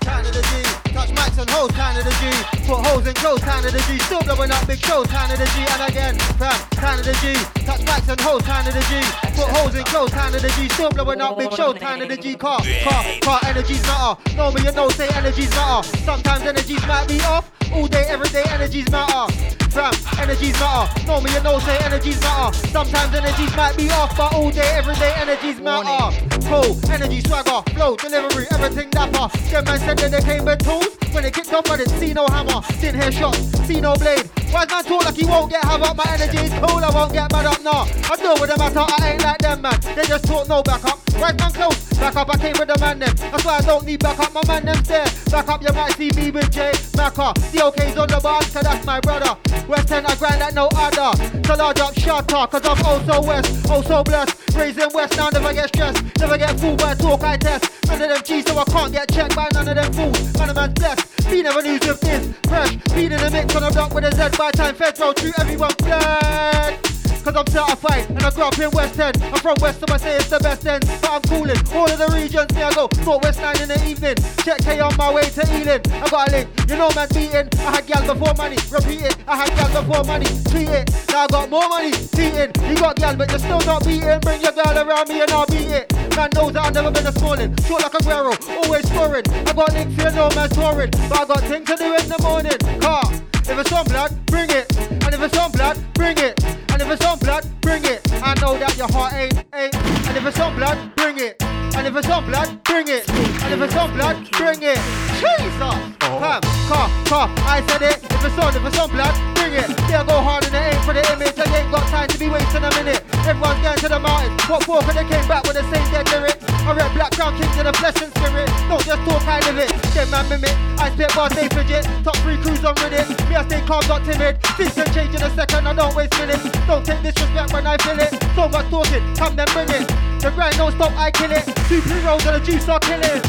Canada 0.00 0.40
G, 0.40 0.62
touch 0.92 1.10
mics 1.10 1.38
and 1.38 1.50
hoes, 1.50 1.70
Canada 1.72 2.10
G, 2.18 2.32
put 2.66 2.80
holes 2.86 3.06
in 3.06 3.14
clothes, 3.14 3.44
Canada 3.44 3.78
G, 3.86 3.98
still 3.98 4.22
blowing 4.22 4.50
up 4.50 4.66
big 4.66 4.78
shows, 4.78 5.06
Canada 5.06 5.44
G, 5.52 5.60
and 5.68 5.90
again, 5.90 6.18
fam, 6.40 6.56
Canada 6.70 7.12
G, 7.20 7.34
touch 7.64 7.80
mics 7.84 8.08
and 8.08 8.20
hoes, 8.20 8.42
Canada 8.42 8.80
G, 8.88 9.00
put 9.36 9.48
holes 9.52 9.74
in 9.74 9.84
clothes, 9.84 10.10
Canada 10.10 10.48
G, 10.56 10.68
still 10.70 10.90
blowing 10.90 11.20
up 11.20 11.36
big 11.36 11.52
shows, 11.52 11.76
Canada 11.78 12.16
G, 12.16 12.34
car, 12.36 12.60
car, 12.82 13.04
car, 13.20 13.40
energies 13.44 13.82
matter, 13.82 14.36
know 14.36 14.50
me, 14.50 14.62
you 14.62 14.72
know, 14.72 14.88
say 14.88 15.08
energies 15.14 15.50
matter, 15.50 15.86
sometimes 15.98 16.42
energies 16.42 16.86
might 16.86 17.06
be 17.06 17.20
off, 17.20 17.50
all 17.72 17.86
day, 17.86 18.06
every 18.08 18.28
day, 18.30 18.44
energies 18.48 18.90
matter, 18.90 19.32
fam, 19.70 19.92
energies 20.18 20.58
matter, 20.58 21.06
know 21.06 21.20
me, 21.20 21.30
you 21.32 21.42
know, 21.42 21.58
say 21.60 21.76
energies 21.84 22.20
matter, 22.20 22.56
sometimes 22.68 23.14
energies 23.14 23.54
might 23.54 23.76
be 23.76 23.90
off, 23.90 24.16
but 24.16 24.32
all 24.32 24.50
day, 24.50 24.72
every 24.74 24.94
day, 24.94 25.12
energies 25.16 25.60
matter, 25.60 26.16
cool, 26.48 26.90
energy, 26.90 27.20
swagger, 27.20 27.62
flow, 27.74 27.96
delivery, 27.96 28.46
everything 28.50 28.69
dapper, 28.74 29.28
them 29.50 29.64
man 29.64 29.78
said 29.78 29.98
that 29.98 30.10
they 30.10 30.20
came 30.20 30.44
with 30.44 30.58
tools, 30.64 30.96
when 31.12 31.24
they 31.24 31.30
kicked 31.30 31.52
off, 31.52 31.70
I 31.70 31.76
didn't 31.78 31.98
see 31.98 32.12
no 32.12 32.26
hammer, 32.28 32.60
didn't 32.80 33.02
hear 33.02 33.12
shots, 33.12 33.38
see 33.66 33.80
no 33.80 33.94
blade, 33.94 34.28
why 34.50 34.64
man 34.66 34.84
talk 34.84 35.04
like 35.04 35.16
he 35.16 35.26
won't 35.26 35.50
get 35.50 35.64
havoc, 35.64 35.96
my 35.96 36.04
energy 36.08 36.38
is 36.38 36.52
cool, 36.54 36.78
I 36.78 36.90
won't 36.92 37.12
get 37.12 37.30
mad 37.32 37.46
up, 37.46 37.62
nah, 37.62 37.86
I 38.10 38.16
know 38.22 38.34
with 38.40 38.50
the 38.50 38.58
matter, 38.58 38.84
I 38.86 39.12
ain't 39.12 39.22
like 39.22 39.38
them 39.38 39.62
man, 39.62 39.78
they 39.94 40.04
just 40.04 40.24
talk 40.24 40.48
no 40.48 40.62
back 40.62 40.84
up, 40.84 40.98
right 41.18 41.36
man 41.38 41.52
close, 41.52 41.78
back 41.98 42.16
up, 42.16 42.30
I 42.30 42.36
came 42.38 42.56
with 42.58 42.68
the 42.68 42.78
man 42.78 42.98
them, 42.98 43.14
that's 43.16 43.44
why 43.44 43.58
I 43.58 43.60
don't 43.62 43.84
need 43.84 44.00
back 44.00 44.18
up, 44.18 44.32
my 44.32 44.42
man 44.46 44.64
them 44.64 44.82
there, 44.84 45.06
back 45.30 45.48
up, 45.48 45.62
you 45.62 45.72
might 45.72 45.92
see 45.96 46.10
me 46.14 46.30
with 46.30 46.50
Jay, 46.50 46.72
Macca, 46.94 47.34
the 47.52 47.64
OK's 47.64 47.96
on 47.96 48.08
the 48.08 48.20
bar, 48.22 48.40
cause 48.40 48.62
that's 48.62 48.84
my 48.86 49.00
brother, 49.00 49.36
West 49.68 49.90
End, 49.90 50.06
I 50.06 50.14
grind 50.16 50.40
like 50.40 50.54
no 50.54 50.68
other, 50.74 51.10
so 51.44 51.54
large 51.54 51.80
up, 51.80 51.94
shut 51.98 52.32
up, 52.32 52.50
cause 52.50 52.64
I'm 52.64 52.78
oh 52.86 53.02
so 53.06 53.26
west, 53.26 53.66
oh 53.68 53.82
so 53.82 54.02
blessed, 54.04 54.56
raising 54.56 54.92
west, 54.92 55.16
now 55.16 55.28
never 55.30 55.52
get 55.52 55.68
stressed, 55.68 56.02
never 56.18 56.38
get 56.38 56.58
fooled 56.58 56.78
by 56.78 56.94
talk 56.94 57.22
I 57.22 57.36
test, 57.36 57.70
none 57.86 58.02
of 58.02 58.08
them 58.08 58.22
G's, 58.24 58.49
so 58.50 58.58
I 58.58 58.64
can't 58.64 58.92
get 58.92 59.08
checked 59.10 59.36
by 59.36 59.48
none 59.52 59.68
of 59.68 59.74
them 59.76 59.92
fools, 59.92 60.38
man 60.38 60.50
of 60.50 60.56
man's 60.56 60.74
blessed, 60.74 61.30
me 61.30 61.42
never 61.42 61.62
lose 61.62 61.86
with 61.86 62.00
this, 62.00 62.34
fresh, 62.48 62.76
beat 62.94 63.12
in 63.12 63.20
the 63.20 63.30
mix 63.30 63.54
on 63.54 63.62
a 63.62 63.70
block 63.70 63.94
with 63.94 64.04
a 64.04 64.12
Z 64.12 64.36
by 64.36 64.50
time, 64.50 64.74
fed 64.74 64.98
roll, 64.98 65.14
everyone 65.38 65.70
flat. 65.78 66.99
Cause 67.22 67.36
I'm 67.36 67.46
certified 67.46 68.08
and 68.08 68.22
I 68.22 68.30
grew 68.30 68.44
up 68.44 68.58
in 68.58 68.70
West 68.70 68.98
End. 68.98 69.22
I'm 69.22 69.40
from 69.40 69.56
West, 69.60 69.80
so 69.80 69.86
I 69.92 69.98
say 69.98 70.16
it's 70.16 70.30
the 70.30 70.38
best 70.40 70.66
end. 70.66 70.86
But 71.02 71.10
I'm 71.10 71.22
cooling 71.22 71.60
all 71.74 71.84
of 71.84 71.98
the 71.98 72.08
regions. 72.16 72.48
Me, 72.54 72.62
I 72.62 72.72
go 72.72 72.88
North 73.04 73.22
West 73.22 73.40
9 73.40 73.60
in 73.60 73.68
the 73.68 73.78
evening. 73.84 74.16
Check 74.40 74.64
K 74.64 74.80
on 74.80 74.96
my 74.96 75.12
way 75.12 75.28
to 75.28 75.42
Ealing. 75.52 75.84
I 76.00 76.08
got 76.08 76.28
a 76.28 76.32
link, 76.32 76.48
you 76.68 76.76
know, 76.76 76.88
man, 76.96 77.08
beating. 77.12 77.48
I 77.60 77.76
had 77.76 77.86
gal 77.86 78.00
before 78.08 78.32
money, 78.34 78.56
repeat 78.72 79.04
it. 79.04 79.16
I 79.28 79.36
had 79.36 79.52
gal 79.52 79.68
before 79.68 80.04
money, 80.04 80.26
tweet 80.48 80.72
it. 80.72 80.88
Now 81.12 81.24
I 81.24 81.26
got 81.28 81.50
more 81.50 81.68
money, 81.68 81.92
beating. 82.16 82.50
You 82.64 82.76
got 82.80 82.96
gal, 82.96 83.14
but 83.16 83.28
you're 83.28 83.38
still 83.38 83.60
not 83.68 83.84
beating. 83.84 84.20
Bring 84.20 84.40
your 84.40 84.56
girl 84.56 84.72
around 84.72 85.08
me 85.12 85.20
and 85.20 85.30
I'll 85.30 85.46
beat 85.46 85.68
it. 85.68 85.92
Man 86.16 86.30
knows 86.34 86.52
that 86.56 86.72
I've 86.72 86.74
never 86.74 86.90
been 86.90 87.06
a 87.06 87.12
smalling. 87.12 87.52
Short 87.68 87.82
like 87.82 87.94
a 87.94 88.00
Guerrero, 88.00 88.32
always 88.64 88.88
scoring. 88.88 89.28
I 89.28 89.52
got 89.52 89.72
links 89.76 89.92
here, 89.92 90.12
no 90.16 90.32
man 90.32 90.48
scoring. 90.50 90.90
But 91.12 91.20
I 91.20 91.24
got 91.28 91.44
things 91.44 91.68
to 91.68 91.76
do 91.76 91.94
in 92.00 92.08
the 92.08 92.18
morning. 92.24 92.80
Car. 92.80 93.19
If 93.50 93.58
it's 93.58 93.72
on 93.72 93.84
blood, 93.86 94.26
bring 94.26 94.48
it. 94.48 94.76
And 94.78 95.12
if 95.12 95.20
it's 95.20 95.36
on 95.36 95.50
blood, 95.50 95.76
bring 95.94 96.16
it. 96.18 96.42
And 96.44 96.80
if 96.80 96.88
it's 96.88 97.04
on 97.04 97.18
blood, 97.18 97.44
bring 97.60 97.84
it. 97.84 98.00
I 98.22 98.34
know 98.40 98.56
that 98.56 98.76
your 98.78 98.88
heart 98.92 99.12
ain't, 99.12 99.34
ain't. 99.52 99.74
And 99.74 100.16
if 100.16 100.24
it's 100.24 100.38
on 100.38 100.54
blood, 100.54 100.94
bring 100.94 101.18
it. 101.18 101.39
And 101.80 101.88
if 101.88 101.96
it's 101.96 102.12
on 102.12 102.28
blood, 102.28 102.62
bring 102.64 102.92
it. 102.92 103.08
And 103.08 103.56
if 103.56 103.60
it's 103.64 103.72
on 103.72 103.88
blood, 103.96 104.20
bring 104.36 104.60
it. 104.60 104.76
Jesus! 105.16 105.48
Uh-huh. 105.56 106.36
Come, 106.68 106.92
car, 107.08 107.08
car, 107.08 107.26
I 107.48 107.64
said 107.72 107.80
it. 107.88 108.04
If 108.04 108.20
it's 108.20 108.36
on, 108.36 108.52
if 108.52 108.60
it's 108.68 108.76
on 108.76 108.92
blood, 108.92 109.16
bring 109.32 109.56
it. 109.56 109.64
They'll 109.88 110.04
go 110.04 110.20
hard 110.20 110.44
and 110.44 110.52
they 110.52 110.76
ain't 110.76 110.84
for 110.84 110.92
the 110.92 111.00
image. 111.08 111.40
And 111.40 111.48
ain't 111.56 111.72
got 111.72 111.88
time 111.88 112.04
to 112.12 112.18
be 112.20 112.28
wasting 112.28 112.60
a 112.60 112.70
minute. 112.76 113.00
Everyone's 113.24 113.64
going 113.64 113.80
to 113.80 113.88
the 113.88 113.96
mountains. 113.96 114.36
What 114.44 114.60
for? 114.68 114.84
Cause 114.84 114.92
they 114.92 115.08
came 115.08 115.24
back 115.24 115.48
with 115.48 115.56
the 115.56 115.64
same 115.72 115.88
dead 115.88 116.04
lyric. 116.12 116.36
I 116.68 116.76
read 116.76 116.92
Black 116.92 117.16
Crown 117.16 117.32
in 117.40 117.64
a 117.64 117.72
flesh 117.72 117.96
and 118.04 118.12
spirit. 118.12 118.52
Don't 118.68 118.84
just 118.84 119.00
talk, 119.08 119.24
I 119.24 119.40
live 119.48 119.64
it. 119.64 119.72
Them 119.96 120.12
man 120.12 120.28
mimic. 120.28 120.52
I 120.76 120.92
spit 120.92 121.08
bars, 121.16 121.32
they 121.32 121.48
fidget. 121.48 121.88
Top 122.04 122.20
three 122.20 122.36
crews 122.44 122.60
on 122.60 122.76
Reddit. 122.84 123.08
Me, 123.24 123.40
I 123.40 123.44
stay 123.48 123.64
calm, 123.64 123.80
not 123.88 124.04
timid. 124.04 124.36
Things 124.60 124.76
can 124.76 124.84
change 124.92 125.16
in 125.16 125.24
a 125.24 125.32
second, 125.32 125.64
I 125.64 125.72
don't 125.72 125.96
waste 125.96 126.12
minutes. 126.20 126.44
Don't 126.68 126.84
take 126.84 127.00
disrespect 127.00 127.56
when 127.56 127.64
I 127.64 127.80
feel 127.80 127.96
it. 127.96 128.12
So 128.36 128.52
much 128.52 128.68
talking, 128.68 129.00
come 129.16 129.32
then 129.32 129.48
bring 129.56 129.72
it. 129.80 130.09
The 130.20 130.30
grind 130.30 130.56
don't 130.56 130.72
stop, 130.72 130.92
I 131.00 131.10
kill 131.10 131.32
it. 131.32 131.48
Two 131.64 131.80
heroes 131.80 132.20
and 132.28 132.36
the 132.36 132.40
juice 132.44 132.68
are 132.68 132.78
killing. 132.80 133.24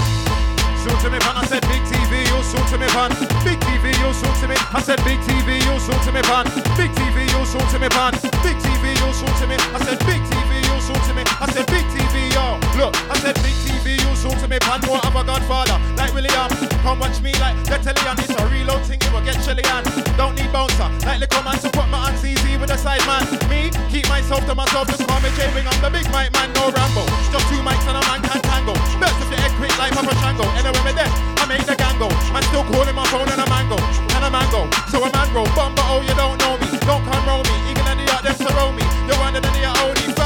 Soon 0.84 0.98
to 1.00 1.08
me 1.08 1.20
pan, 1.24 1.40
I 1.40 1.46
said 1.48 1.64
big 1.72 1.80
TV, 1.88 2.28
you 2.28 2.44
soon 2.44 2.66
to 2.68 2.78
me 2.78 2.88
pan. 2.92 3.16
Big 3.48 3.60
TV, 3.64 3.96
you 3.96 4.12
soon 4.12 4.34
to 4.44 4.48
me. 4.52 4.56
I 4.60 4.82
said 4.84 5.00
big 5.08 5.20
TV, 5.24 5.56
you 5.64 5.80
soon 5.80 5.96
to 6.04 6.12
me 6.12 6.22
pan. 6.28 6.52
Big 6.76 6.92
TV, 6.92 7.24
you 7.32 7.46
soon 7.48 7.64
to 7.72 7.80
me 7.80 7.88
pan. 7.88 8.12
Big 8.44 8.58
TV, 8.60 8.92
you 8.92 9.10
soon 9.16 9.32
to 9.40 9.48
me. 9.48 9.56
I 9.72 9.80
said 9.88 10.00
big 10.04 10.20
TV, 10.20 10.71
you 10.88 10.98
to 10.98 11.14
me. 11.14 11.24
I 11.38 11.46
said 11.54 11.68
big 11.70 11.86
TV, 11.94 12.34
yo. 12.34 12.58
Look, 12.80 12.96
I 13.10 13.16
said 13.22 13.36
big 13.46 13.54
TV, 13.66 14.02
you 14.02 14.12
soon 14.16 14.34
to 14.42 14.48
me 14.48 14.58
pan. 14.60 14.82
More 14.88 15.02
of 15.06 15.14
a 15.14 15.24
godfather, 15.24 15.78
like 15.98 16.14
William. 16.14 16.50
Come 16.82 17.00
watch 17.00 17.22
me 17.22 17.34
like 17.38 17.58
the 17.70 17.78
Tellian. 17.78 18.18
It's 18.18 18.34
a 18.34 18.44
reload 18.50 18.82
thing, 18.90 18.98
it 19.02 19.12
will 19.14 19.22
get 19.22 19.38
chilly 19.46 19.62
and 19.62 19.86
Don't 20.18 20.34
need 20.34 20.50
bouncer, 20.50 20.90
like 21.06 21.22
the 21.22 21.28
command 21.28 21.62
to 21.62 21.70
put 21.70 21.88
my 21.90 22.10
hands 22.10 22.26
easy 22.26 22.58
with 22.58 22.70
the 22.70 22.78
side 22.78 23.04
man. 23.06 23.26
Me, 23.50 23.70
keep 23.94 24.08
myself 24.10 24.46
to 24.50 24.56
myself, 24.56 24.88
just 24.88 25.06
call 25.06 25.20
me 25.22 25.30
J-Wing. 25.38 25.68
I'm 25.68 25.80
the 25.82 25.90
big 25.94 26.08
mic 26.10 26.34
man, 26.34 26.50
no 26.58 26.74
Rambo. 26.74 27.06
Just 27.30 27.46
two 27.50 27.62
mics 27.62 27.86
and 27.86 27.98
a 28.00 28.04
man 28.10 28.20
can 28.26 28.42
tango. 28.42 28.74
Best 28.98 29.18
if 29.22 29.30
the 29.30 29.38
head 29.38 29.54
quick 29.62 29.74
like 29.78 29.94
Papa 29.94 30.14
Shango. 30.24 30.46
Anyway, 30.58 30.82
me 30.82 30.94
there, 30.98 31.12
I 31.38 31.46
make 31.46 31.66
the 31.70 31.78
gang 31.78 31.98
go. 32.02 32.10
Man 32.34 32.42
still 32.50 32.66
calling 32.66 32.96
my 32.96 33.06
phone 33.14 33.30
and 33.30 33.42
a 33.42 33.48
mango, 33.48 33.78
and 34.18 34.24
a 34.26 34.30
mango. 34.34 34.66
So 34.90 35.04
a 35.06 35.10
man 35.14 35.30
roll, 35.36 35.50
bumper, 35.54 35.86
oh 35.86 36.02
you 36.02 36.16
don't 36.18 36.40
know 36.42 36.58
me. 36.58 36.68
Don't 36.90 37.04
come 37.06 37.24
roll 37.30 37.44
me, 37.46 37.56
even 37.70 37.86
in 37.86 37.98
the 38.02 38.06
yard, 38.10 38.26
them 38.26 38.36
surround 38.42 38.74
me. 38.74 38.86
You're 39.06 39.22
of 39.22 39.34
the 39.38 39.64
only. 39.86 40.02
Oh, 40.18 40.21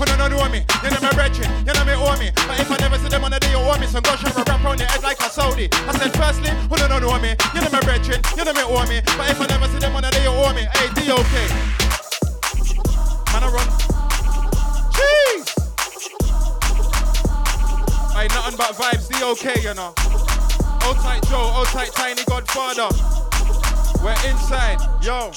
I 0.00 0.16
don't 0.16 0.30
know 0.30 0.48
me, 0.48 0.62
you 0.84 0.90
know 0.90 1.00
me 1.02 1.10
brethren, 1.10 1.50
you 1.66 1.72
know 1.74 1.84
me 1.84 1.94
owe 1.98 2.14
me. 2.22 2.30
But 2.46 2.60
if 2.60 2.70
I 2.70 2.76
never 2.78 2.98
see 2.98 3.08
them 3.08 3.24
on 3.24 3.32
the 3.32 3.40
day 3.40 3.50
you 3.50 3.58
owe 3.58 3.78
me, 3.78 3.86
so 3.86 4.00
go 4.00 4.14
shove 4.14 4.36
a 4.36 4.44
rap 4.46 4.64
on 4.64 4.78
your 4.78 4.86
head 4.86 5.02
like 5.02 5.18
a 5.18 5.28
Saudi. 5.28 5.68
I 5.72 5.92
said 5.98 6.14
firstly, 6.14 6.50
I 6.50 6.86
don't 6.86 7.02
know 7.02 7.18
me, 7.18 7.34
you 7.54 7.60
know 7.60 7.70
me 7.70 7.80
brethren, 7.82 8.22
you 8.36 8.44
know 8.44 8.52
me 8.54 8.62
owe 8.62 8.86
me. 8.86 9.02
But 9.18 9.30
if 9.30 9.40
I 9.40 9.46
never 9.50 9.66
see 9.66 9.78
them 9.78 9.96
on 9.96 10.02
the 10.02 10.10
day 10.10 10.22
you 10.22 10.30
owe 10.30 10.54
me, 10.54 10.70
hey, 10.70 10.88
D-OK. 10.94 11.34
Man, 13.34 13.42
I 13.42 13.50
run. 13.50 13.68
Jeez! 14.94 15.42
Ain't 18.14 18.32
nothing 18.34 18.56
but 18.56 18.74
vibes, 18.78 19.08
D-OK, 19.10 19.62
you 19.62 19.74
know. 19.74 19.94
Old 20.86 20.96
tight 21.02 21.26
Joe, 21.26 21.52
old 21.58 21.66
tight 21.68 21.90
Tiny 21.92 22.24
Godfather. 22.24 23.27
We're 24.02 24.18
inside, 24.28 24.78
yo. 25.02 25.32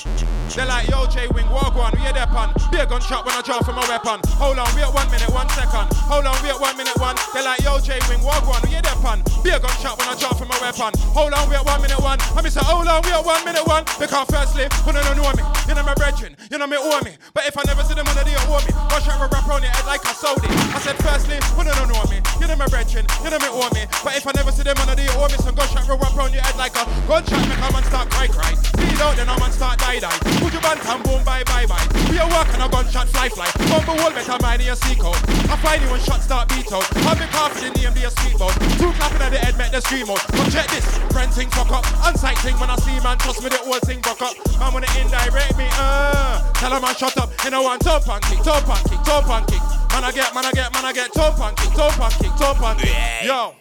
They're 0.53 0.67
like, 0.67 0.87
yo, 0.89 1.07
J 1.07 1.27
Wing, 1.33 1.49
walk 1.49 1.75
on, 1.75 1.91
we 1.95 2.05
are 2.05 2.13
there, 2.13 2.27
pan. 2.27 2.53
Be 2.71 2.77
a 2.77 2.85
gunshot 2.85 3.25
when 3.25 3.33
I 3.35 3.41
draw 3.41 3.61
from 3.61 3.77
a 3.79 3.85
weapon. 3.87 4.19
Hold 4.37 4.59
on, 4.59 4.67
wait 4.75 4.87
one 4.91 5.09
minute, 5.09 5.31
one 5.31 5.47
second. 5.55 5.87
Hold 6.11 6.27
on, 6.27 6.35
wait 6.43 6.59
one 6.59 6.75
minute, 6.77 6.97
one. 6.99 7.15
They're 7.33 7.43
like, 7.43 7.63
yo, 7.63 7.79
J 7.79 7.97
Wing, 8.09 8.21
walk 8.21 8.45
on, 8.47 8.61
we 8.67 8.75
are 8.75 8.83
there, 8.83 8.99
pan. 9.01 9.23
Be 9.43 9.49
a 9.51 9.59
gunshot 9.59 9.97
when 9.97 10.07
I 10.07 10.15
draw 10.19 10.35
from 10.35 10.51
a 10.51 10.57
weapon. 10.59 10.91
Hold 11.15 11.33
on, 11.33 11.49
wait 11.49 11.63
one 11.63 11.81
minute, 11.81 11.99
one. 11.99 12.19
I 12.35 12.41
mean, 12.41 12.51
say, 12.51 12.61
hold 12.63 12.87
on, 12.87 13.01
wait 13.03 13.17
one 13.25 13.43
minute, 13.45 13.65
one. 13.65 13.83
Because 13.97 14.27
firstly, 14.29 14.67
who 14.83 14.91
don't 14.91 15.03
know 15.17 15.31
me? 15.33 15.43
You 15.67 15.73
know 15.75 15.83
my 15.87 15.95
brethren, 15.95 16.35
you 16.51 16.57
know 16.57 16.67
me 16.67 16.77
owe 16.77 17.01
me. 17.01 17.15
But 17.33 17.47
if 17.47 17.57
I 17.57 17.63
never 17.65 17.83
see 17.87 17.95
them 17.95 18.07
on 18.07 18.15
the 18.15 18.35
owe 18.45 18.61
me. 18.61 18.71
Watch 18.91 19.07
out, 19.07 19.23
rap 19.23 19.47
on 19.47 19.63
your 19.63 19.71
head 19.71 19.87
like 19.87 20.03
a 20.03 20.13
Saudi. 20.13 20.51
I 20.75 20.79
said, 20.83 20.99
firstly, 20.99 21.39
who 21.55 21.63
don't 21.63 21.87
know 21.87 22.03
me? 22.11 22.19
You 22.39 22.47
know 22.47 22.55
my 22.55 22.67
brethren, 22.67 23.07
you 23.23 23.29
know 23.31 23.39
me 23.39 23.47
owe 23.47 23.71
me. 23.71 23.87
But 24.03 24.19
if 24.19 24.27
I 24.27 24.31
never 24.35 24.51
see 24.51 24.63
them 24.63 24.75
on 24.83 24.91
the 24.91 25.07
owe 25.15 25.31
me. 25.31 25.39
So 25.39 25.51
gunshot, 25.55 25.87
rap 25.87 26.17
on 26.19 26.33
your 26.33 26.43
head 26.43 26.57
like 26.59 26.75
a 26.75 26.83
gunshot, 27.07 27.39
make 27.47 27.57
a 27.57 27.67
man 27.71 27.83
start 27.87 28.09
cry, 28.11 28.27
cry. 28.41 28.53
Feel 28.81 29.01
out, 29.05 29.15
then 29.15 29.29
a 29.29 29.35
man 29.37 29.51
start 29.53 29.77
die, 29.77 29.99
die. 30.01 30.17
Put 30.41 30.53
your 30.53 30.61
band 30.61 30.81
and 30.81 31.03
boom, 31.05 31.21
bye, 31.23 31.45
bye, 31.45 31.65
bye. 31.69 31.85
We 32.09 32.17
are 32.17 32.29
working 32.29 32.61
a 32.61 32.67
gunshot, 32.67 33.07
fly, 33.13 33.29
fly. 33.29 33.49
Bumble 33.69 33.95
wall, 34.01 34.11
better 34.11 34.37
mind 34.41 34.65
your 34.65 34.75
sequel. 34.75 35.13
I 35.45 35.55
find 35.61 35.81
you 35.81 35.89
when 35.93 36.01
shots 36.01 36.25
start 36.25 36.49
beat 36.49 36.71
out. 36.73 36.85
I've 37.05 37.17
been 37.17 37.29
confident, 37.29 37.77
name 37.77 37.93
be 37.93 38.03
a 38.03 38.11
speedboat. 38.11 38.53
Two 38.81 38.91
clapping 38.97 39.21
at 39.21 39.31
the 39.31 39.39
head, 39.39 39.57
make 39.57 39.71
the 39.71 39.81
scream 39.81 40.09
out. 40.09 40.21
But 40.33 40.49
check 40.49 40.67
this, 40.73 40.85
friend 41.13 41.31
thing 41.31 41.49
fuck 41.53 41.71
up. 41.71 41.85
Unsight 42.09 42.37
thing 42.41 42.57
when 42.57 42.69
I 42.69 42.75
see 42.81 42.97
man, 43.05 43.17
trust 43.21 43.43
me, 43.43 43.49
the 43.49 43.61
whole 43.61 43.79
thing 43.85 44.01
fuck 44.01 44.21
up. 44.21 44.35
Man, 44.57 44.83
it 44.83 44.91
indirect 44.97 45.57
me, 45.57 45.67
uh. 45.77 46.41
Tell 46.57 46.73
a 46.73 46.81
man 46.81 46.95
shut 46.95 47.17
up. 47.17 47.29
You 47.43 47.51
know 47.51 47.61
one 47.61 47.79
top 47.79 48.07
and 48.09 48.21
kick, 48.25 48.41
top 48.41 48.67
and 48.67 48.83
kick, 48.89 49.01
top 49.05 49.29
and 49.29 49.45
kick. 49.47 49.61
Man, 49.93 50.03
I 50.03 50.11
get, 50.11 50.33
man, 50.33 50.45
I 50.45 50.51
get, 50.51 50.73
man, 50.73 50.85
I 50.85 50.93
get 50.93 51.13
top 51.13 51.39
and 51.39 51.55
kick, 51.57 51.73
top 51.73 51.99
and 51.99 52.13
kick, 52.15 52.33
top 52.37 52.61
and 52.61 52.79
kick. 52.79 52.95
Yo. 53.23 53.53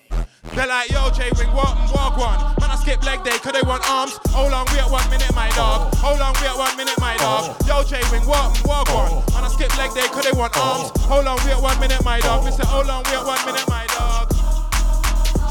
They're 0.54 0.66
like, 0.66 0.90
yo, 0.90 1.10
J 1.10 1.30
Wing, 1.36 1.52
walk 1.52 1.78
and 1.78 1.90
walk 1.92 2.16
one. 2.16 2.38
Man, 2.60 2.70
I 2.70 2.76
skip 2.76 3.04
leg 3.04 3.22
day, 3.24 3.36
cause 3.38 3.52
they 3.52 3.62
want 3.62 3.88
arms. 3.88 4.18
Hold 4.30 4.52
on, 4.52 4.66
wait 4.72 4.88
one 4.90 5.08
minute, 5.10 5.32
my 5.34 5.48
dog. 5.50 5.94
Hold 5.96 6.20
on, 6.20 6.34
wait 6.40 6.56
one 6.56 6.76
minute, 6.76 6.98
my 6.98 7.16
dog. 7.18 7.56
Yo, 7.66 7.84
J 7.84 8.00
Wing, 8.10 8.26
walk 8.26 8.56
and 8.56 8.66
walk 8.66 8.88
one. 8.88 9.22
Man, 9.32 9.44
I 9.44 9.48
skip 9.48 9.76
leg 9.76 9.92
day, 9.94 10.08
cause 10.08 10.24
they 10.24 10.32
want 10.32 10.56
arms. 10.56 10.90
Hold 11.04 11.26
on, 11.26 11.36
wait 11.46 11.60
one 11.60 11.78
minute, 11.78 12.02
my 12.04 12.20
dog. 12.20 12.44
Mister, 12.44 12.66
hold 12.66 12.88
on, 12.88 13.04
wait 13.04 13.24
one 13.24 13.44
minute, 13.46 13.68
my 13.68 13.86
dog. 13.94 14.32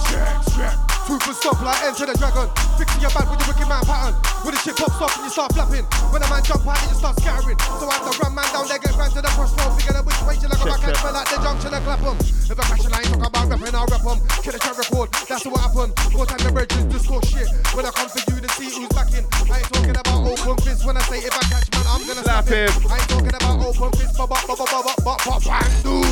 Strap, 0.04 0.44
strap. 0.50 0.89
Proof 1.10 1.26
will 1.26 1.34
stop 1.34 1.58
like 1.66 1.82
enter 1.90 2.06
the 2.06 2.14
dragon. 2.22 2.46
Fixing 2.78 3.02
your 3.02 3.10
bad 3.10 3.26
with 3.34 3.42
the 3.42 3.50
wicked 3.50 3.66
man 3.66 3.82
pattern. 3.82 4.14
When 4.46 4.54
the 4.54 4.62
shit 4.62 4.78
pops 4.78 5.02
off 5.02 5.10
and 5.18 5.26
you 5.26 5.34
start 5.34 5.50
flapping. 5.58 5.82
When 6.14 6.22
a 6.22 6.30
man 6.30 6.46
jump 6.46 6.70
out 6.70 6.78
and 6.78 6.94
you 6.94 6.98
start 7.02 7.18
scattering. 7.18 7.58
So 7.82 7.90
I 7.90 7.98
have 7.98 8.06
to 8.06 8.14
run 8.22 8.38
man 8.38 8.46
down 8.54 8.70
there, 8.70 8.78
get 8.78 8.94
round 8.94 9.18
to 9.18 9.22
the 9.26 9.32
crossroad. 9.34 9.74
Figure 9.74 9.98
out 9.98 10.06
which 10.06 10.22
way 10.22 10.38
till 10.38 10.54
I 10.54 10.58
go 10.62 10.70
back 10.70 10.86
and 10.86 11.18
out 11.18 11.26
the 11.26 11.38
junction 11.42 11.74
and 11.74 11.82
clap 11.82 12.06
'em. 12.06 12.18
If 12.22 12.54
I 12.54 12.64
catch 12.70 12.86
a 12.86 12.90
line, 12.94 13.10
talk 13.10 13.26
about 13.26 13.50
rapping, 13.50 13.74
I'll 13.74 13.90
rap 13.90 14.06
'em. 14.06 14.22
Kill 14.46 14.54
a 14.54 14.60
track 14.62 14.78
record, 14.78 15.10
that's 15.26 15.46
what 15.50 15.58
happened. 15.58 15.92
More 16.14 16.30
time 16.30 16.42
the 16.46 16.52
bridges, 16.54 16.86
just 16.94 17.06
talk 17.10 17.26
shit. 17.26 17.50
When 17.74 17.90
I 17.90 17.92
come 17.98 18.10
for 18.14 18.22
you 18.30 18.38
to 18.46 18.50
see 18.54 18.70
who's 18.70 18.94
backing. 18.94 19.26
I 19.50 19.66
ain't 19.66 19.70
talking 19.74 19.98
about 19.98 20.30
open 20.30 20.62
fist 20.62 20.86
when 20.86 20.94
I 20.94 21.02
say 21.10 21.26
if 21.26 21.34
I 21.34 21.42
catch 21.50 21.74
man, 21.74 21.90
I'm 21.90 22.06
gonna 22.06 22.22
Slap 22.22 22.46
slap 22.46 22.54
him. 22.54 22.70
I 22.86 23.02
ain't 23.02 23.10
talking 23.10 23.34
about 23.34 23.58
open 23.66 23.90
fist, 23.98 24.14
but 24.14 24.30
but 24.30 24.46
but 24.46 24.62
but 24.62 24.70
but 24.70 24.98
but 25.02 25.18
but 25.26 25.42
bang 25.42 25.74
doo 25.82 26.06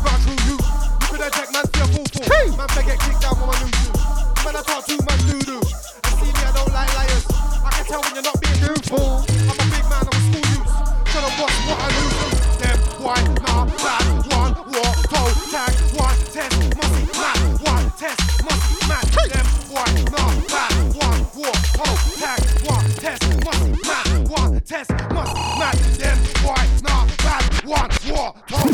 Run 0.00 0.16
through 0.24 0.40
you. 0.48 0.56
You 0.56 1.06
could 1.12 1.28
take 1.28 1.52
man 1.52 1.68
to 1.68 1.80
a 1.84 1.86
full 1.92 2.08
full. 2.08 2.56
Man, 2.56 2.56
better 2.56 2.88
get 2.88 2.96
kicked 3.04 3.20
down 3.20 3.36
when 3.36 3.52
I 3.52 3.60
lose 3.60 3.76
you. 3.84 4.29
Man, 4.44 4.56
I 4.56 4.62
talk 4.62 4.86
too 4.86 4.96
much 5.04 5.20
doo 5.28 5.38
doo. 5.40 5.60
And 5.60 6.14
see 6.16 6.32
me, 6.32 6.40
I 6.40 6.52
don't 6.56 6.72
like 6.72 6.88
liars. 6.96 7.26
I 7.28 7.70
can 7.76 7.84
tell 7.84 8.00
when 8.00 8.14
you're 8.14 8.24
not 8.24 8.40
being 8.40 8.56
truthful. 8.56 9.20
I'm 9.20 9.52
a 9.52 9.66
big 9.68 9.84
man, 9.84 10.00
I'm 10.00 10.16
a 10.16 10.22
school 10.24 10.44
youth. 10.48 10.64
Tell 11.12 11.20
them 11.20 11.34
what's 11.36 11.58
what 11.68 11.76
I 11.76 11.88
lose 11.92 12.16
them. 12.56 12.78
White, 13.04 13.28
nah, 13.44 13.64
bad, 13.84 14.04
one, 14.32 14.54
war, 14.72 14.92
toe, 15.12 15.32
tag, 15.52 15.72
one, 15.92 16.16
test, 16.32 16.56
musty, 16.56 17.04
mad, 17.20 17.40
one, 17.68 17.86
test, 18.00 18.20
musty, 18.40 18.76
mad. 18.88 19.04
Them 19.28 19.46
white, 19.68 20.08
nah, 20.08 20.32
bad, 20.48 20.72
one, 20.96 21.20
war, 21.36 21.56
toe, 21.76 21.96
tag, 22.16 22.40
one, 22.64 22.88
test, 22.96 23.20
musty, 23.44 23.76
mad, 23.84 24.08
one, 24.28 24.60
test, 24.64 24.90
musty, 25.12 25.44
mad. 25.60 25.76
Them 26.00 26.18
white, 26.48 26.72
nah, 26.80 27.04
bad, 27.24 27.44
one, 27.68 27.90
war, 28.08 28.32
toe. 28.48 28.64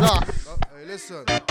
Nah. 0.00 0.20
Hey, 0.24 0.86
listen. 0.86 1.49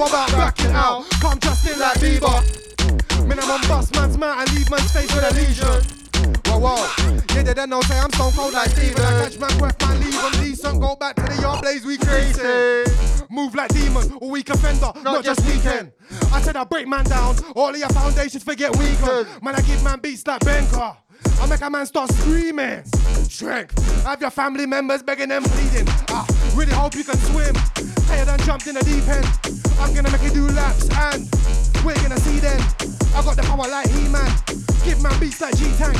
Know 0.00 0.06
about 0.06 0.32
backing 0.32 0.70
out. 0.70 1.04
Come 1.20 1.38
just 1.40 1.68
in 1.68 1.78
like 1.78 1.98
Bieber. 1.98 3.28
Minimum 3.28 3.60
bust 3.68 3.94
man's 3.94 4.16
mouth 4.16 4.40
and 4.40 4.56
leave 4.56 4.70
man's 4.70 4.90
face 4.90 5.14
with 5.14 5.30
a 5.30 5.34
lesion. 5.34 6.40
Whoa, 6.46 6.58
whoa. 6.58 7.22
Yeah, 7.34 7.42
they 7.42 7.52
don't 7.52 7.68
know, 7.68 7.82
say 7.82 7.98
I'm 7.98 8.10
stone 8.10 8.32
cold 8.32 8.54
like 8.54 8.70
Steven. 8.70 8.98
I 8.98 9.24
catch 9.24 9.38
man, 9.38 9.58
breath 9.58 9.78
man, 9.82 10.00
leave 10.00 10.18
them 10.18 10.32
decent. 10.42 10.80
Go 10.80 10.96
back 10.96 11.16
to 11.16 11.22
the 11.22 11.42
yard 11.42 11.60
blaze, 11.60 11.84
we 11.84 11.98
crazy. 11.98 12.40
Move 13.28 13.54
like 13.54 13.74
demon, 13.74 14.16
or 14.22 14.30
weak 14.30 14.48
offender, 14.48 14.90
not, 15.02 15.22
just 15.22 15.46
weekend. 15.46 15.92
I 16.32 16.40
said 16.40 16.56
I 16.56 16.64
break 16.64 16.88
man 16.88 17.04
down, 17.04 17.36
all 17.54 17.68
of 17.68 17.76
your 17.76 17.90
foundations 17.90 18.42
forget 18.42 18.74
weaker. 18.78 19.26
Man, 19.42 19.54
I 19.54 19.60
give 19.60 19.84
man 19.84 20.00
beats 20.00 20.26
like 20.26 20.40
Benka. 20.40 20.96
I 21.40 21.46
make 21.48 21.60
a 21.62 21.70
man 21.70 21.86
start 21.86 22.12
screaming. 22.12 22.84
Strength. 22.84 24.04
Have 24.04 24.20
your 24.20 24.30
family 24.30 24.66
members 24.66 25.02
begging 25.02 25.30
and 25.30 25.44
pleading. 25.44 25.86
Ah, 26.08 26.26
really 26.54 26.72
hope 26.72 26.94
you 26.94 27.04
can 27.04 27.16
swim. 27.16 27.54
Tired 28.06 28.28
and 28.28 28.42
jumped 28.42 28.66
in 28.66 28.74
the 28.74 28.84
deep 28.84 29.06
end. 29.08 29.26
I'm 29.80 29.94
gonna 29.94 30.10
make 30.10 30.22
you 30.22 30.30
do 30.30 30.46
laps 30.48 30.88
and 30.90 31.28
we're 31.84 31.94
gonna 32.02 32.20
see 32.20 32.38
then. 32.40 32.99
I 33.14 33.22
got 33.22 33.36
the 33.36 33.42
power 33.42 33.68
like 33.68 33.88
He-Man. 33.90 34.30
Give 34.84 35.02
man 35.02 35.12
beats 35.20 35.40
like 35.40 35.56
G-Tank. 35.56 35.98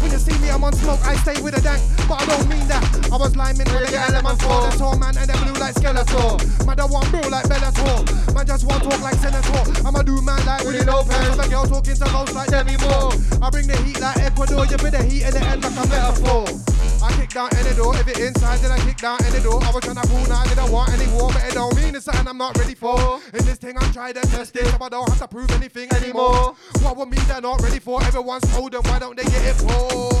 When 0.00 0.10
you 0.10 0.18
see 0.18 0.36
me, 0.40 0.48
I'm 0.50 0.64
on 0.64 0.72
smoke, 0.72 1.00
I 1.04 1.16
stay 1.20 1.40
with 1.42 1.56
a 1.56 1.60
dank. 1.60 1.82
But 2.08 2.22
I 2.22 2.26
don't 2.26 2.48
mean 2.48 2.66
that. 2.68 2.82
I 3.12 3.16
was 3.16 3.36
liming 3.36 3.68
with 3.68 3.90
the 3.92 4.00
element 4.00 4.40
for 4.40 4.66
the 4.66 4.74
tall 4.78 4.96
man 4.96 5.16
and 5.16 5.28
the 5.28 5.36
blue 5.44 5.54
like 5.60 5.74
Skeletor. 5.76 6.40
Man, 6.66 6.80
I 6.80 6.86
want 6.86 7.10
bro 7.10 7.20
like 7.28 7.44
Bellator. 7.44 8.34
Man, 8.34 8.46
just 8.46 8.64
want 8.66 8.82
talk 8.82 9.00
like 9.00 9.14
Senator. 9.20 9.86
I'ma 9.86 10.02
do 10.02 10.20
man 10.22 10.40
like 10.46 10.64
Willie 10.64 10.82
Lopez. 10.82 11.12
I'm 11.12 11.40
a 11.40 11.48
girl 11.48 11.66
talking 11.66 11.94
to 11.94 12.08
ghosts 12.08 12.34
like 12.34 12.48
Demi 12.48 12.76
Moore. 12.78 13.12
I 13.42 13.50
bring 13.50 13.66
the 13.66 13.76
heat 13.84 14.00
like 14.00 14.16
Ecuador. 14.18 14.64
You 14.66 14.76
bring 14.76 14.92
the 14.92 15.02
heat 15.04 15.22
in 15.22 15.32
the 15.34 15.42
end 15.44 15.62
like 15.62 15.76
a 15.76 15.86
metaphor. 15.86 16.81
I 17.02 17.12
kick 17.18 17.30
down 17.30 17.50
any 17.56 17.74
door. 17.74 17.96
If 17.96 18.08
it 18.08 18.18
inside, 18.18 18.60
then 18.60 18.70
I 18.70 18.78
kick 18.84 18.98
down 18.98 19.18
any 19.24 19.42
door. 19.42 19.62
I 19.62 19.70
was 19.70 19.82
trying 19.82 19.96
to 19.96 20.06
pull 20.08 20.24
now, 20.28 20.40
I 20.40 20.48
didn't 20.48 20.70
want 20.70 20.92
any 20.92 21.10
war. 21.12 21.30
But 21.32 21.44
it 21.44 21.54
don't 21.54 21.74
mean 21.76 21.94
it's 21.94 22.04
something 22.04 22.28
I'm 22.28 22.38
not 22.38 22.56
ready 22.58 22.74
for. 22.74 23.20
In 23.34 23.44
this 23.44 23.58
thing, 23.58 23.76
I'm 23.76 23.92
tried 23.92 24.16
and 24.16 24.26
it, 24.32 24.46
So 24.46 24.78
I 24.80 24.88
don't 24.88 25.08
have 25.08 25.18
to 25.18 25.28
prove 25.28 25.50
anything 25.52 25.92
anymore. 25.92 26.54
What 26.82 26.96
would 26.96 27.10
mean 27.10 27.24
they're 27.26 27.40
not 27.40 27.60
ready 27.60 27.78
for? 27.80 28.02
Everyone's 28.04 28.48
told 28.54 28.72
them, 28.72 28.82
why 28.84 28.98
don't 28.98 29.16
they 29.16 29.24
get 29.24 29.44
it 29.44 29.56
for? 29.56 30.12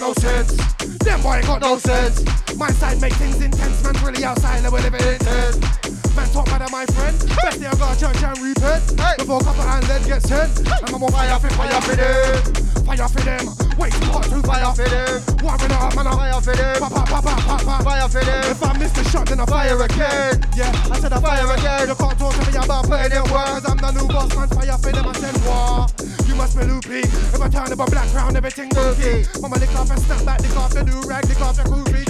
No 0.00 0.12
sense. 0.14 0.56
Them 1.04 1.22
boy 1.22 1.36
ain't 1.36 1.46
got 1.46 1.60
no 1.60 1.78
sense. 1.78 2.24
My 2.56 2.70
side 2.70 3.00
make 3.00 3.12
things 3.14 3.40
intense. 3.42 3.82
Man, 3.84 3.94
really 4.04 4.24
outside, 4.24 4.62
will 4.64 4.80
live 4.80 4.94
it 4.94 5.20
intense. 5.20 6.03
Man, 6.14 6.28
talk 6.30 6.46
better, 6.46 6.70
my 6.70 6.86
friend. 6.86 7.18
Best 7.42 7.60
day 7.60 7.66
I 7.66 7.74
got 7.74 7.96
a 7.96 8.00
church 8.00 8.22
and 8.22 8.38
repent. 8.38 8.82
Before 9.18 9.40
a 9.40 9.44
couple 9.44 9.62
hand 9.62 9.88
lead 9.88 10.06
gets 10.06 10.28
sent. 10.28 10.62
I'm 10.86 11.02
on 11.02 11.10
fire 11.10 11.38
for 11.40 11.50
fire 11.50 11.80
for 11.82 11.96
them. 11.96 12.64
Fire 12.86 13.08
for 13.08 13.22
them. 13.22 13.44
Wait, 13.78 13.92
hot 14.12 14.22
to 14.30 14.38
fire 14.42 14.72
for 14.74 14.86
them. 14.86 15.22
Warring 15.42 15.72
up, 15.72 15.96
man, 15.96 16.06
I'm 16.06 16.14
fire 16.14 16.40
for 16.40 16.54
them. 16.54 16.78
Pa, 16.78 16.88
pa, 16.88 17.04
pa, 17.04 17.20
pa, 17.20 17.34
pa, 17.34 17.58
pa. 17.58 17.82
Fire 17.82 18.08
for 18.08 18.22
them. 18.22 18.44
If 18.50 18.62
I 18.62 18.78
miss 18.78 18.92
the 18.92 19.02
shot, 19.10 19.26
then 19.26 19.40
I 19.40 19.46
fire 19.46 19.74
again. 19.74 20.38
Yeah, 20.54 20.70
I 20.92 21.00
said 21.00 21.12
I 21.12 21.20
fire 21.20 21.50
again. 21.50 21.88
You 21.88 21.94
can't 21.94 22.18
talk 22.18 22.34
to 22.34 22.42
me 22.46 22.58
about 22.62 22.84
putting 22.86 23.10
in 23.10 23.24
work. 23.32 23.50
Cause 23.50 23.66
I'm 23.66 23.78
the 23.78 23.90
new 23.90 24.06
boss, 24.06 24.30
man. 24.36 24.48
Fire 24.48 24.78
for 24.78 24.92
them, 24.92 25.08
I 25.08 25.12
said 25.18 25.36
war. 25.42 25.86
You 26.28 26.34
must 26.36 26.58
be 26.58 26.64
loopy. 26.64 27.08
If 27.08 27.40
I 27.40 27.48
turn 27.48 27.72
up 27.72 27.80
a 27.80 27.90
black 27.90 28.08
crown, 28.10 28.36
everything 28.36 28.68
goofy. 28.68 29.26
Mama 29.40 29.56
lick 29.56 29.74
off 29.74 29.90
and 29.90 30.00
snap 30.00 30.24
back, 30.24 30.40
lick 30.42 30.56
off 30.56 30.74
the 30.74 30.84
new 30.84 31.00
rag, 31.08 31.24
lick 31.26 31.40
off 31.40 31.56
the 31.56 31.64
groovy. 31.64 32.04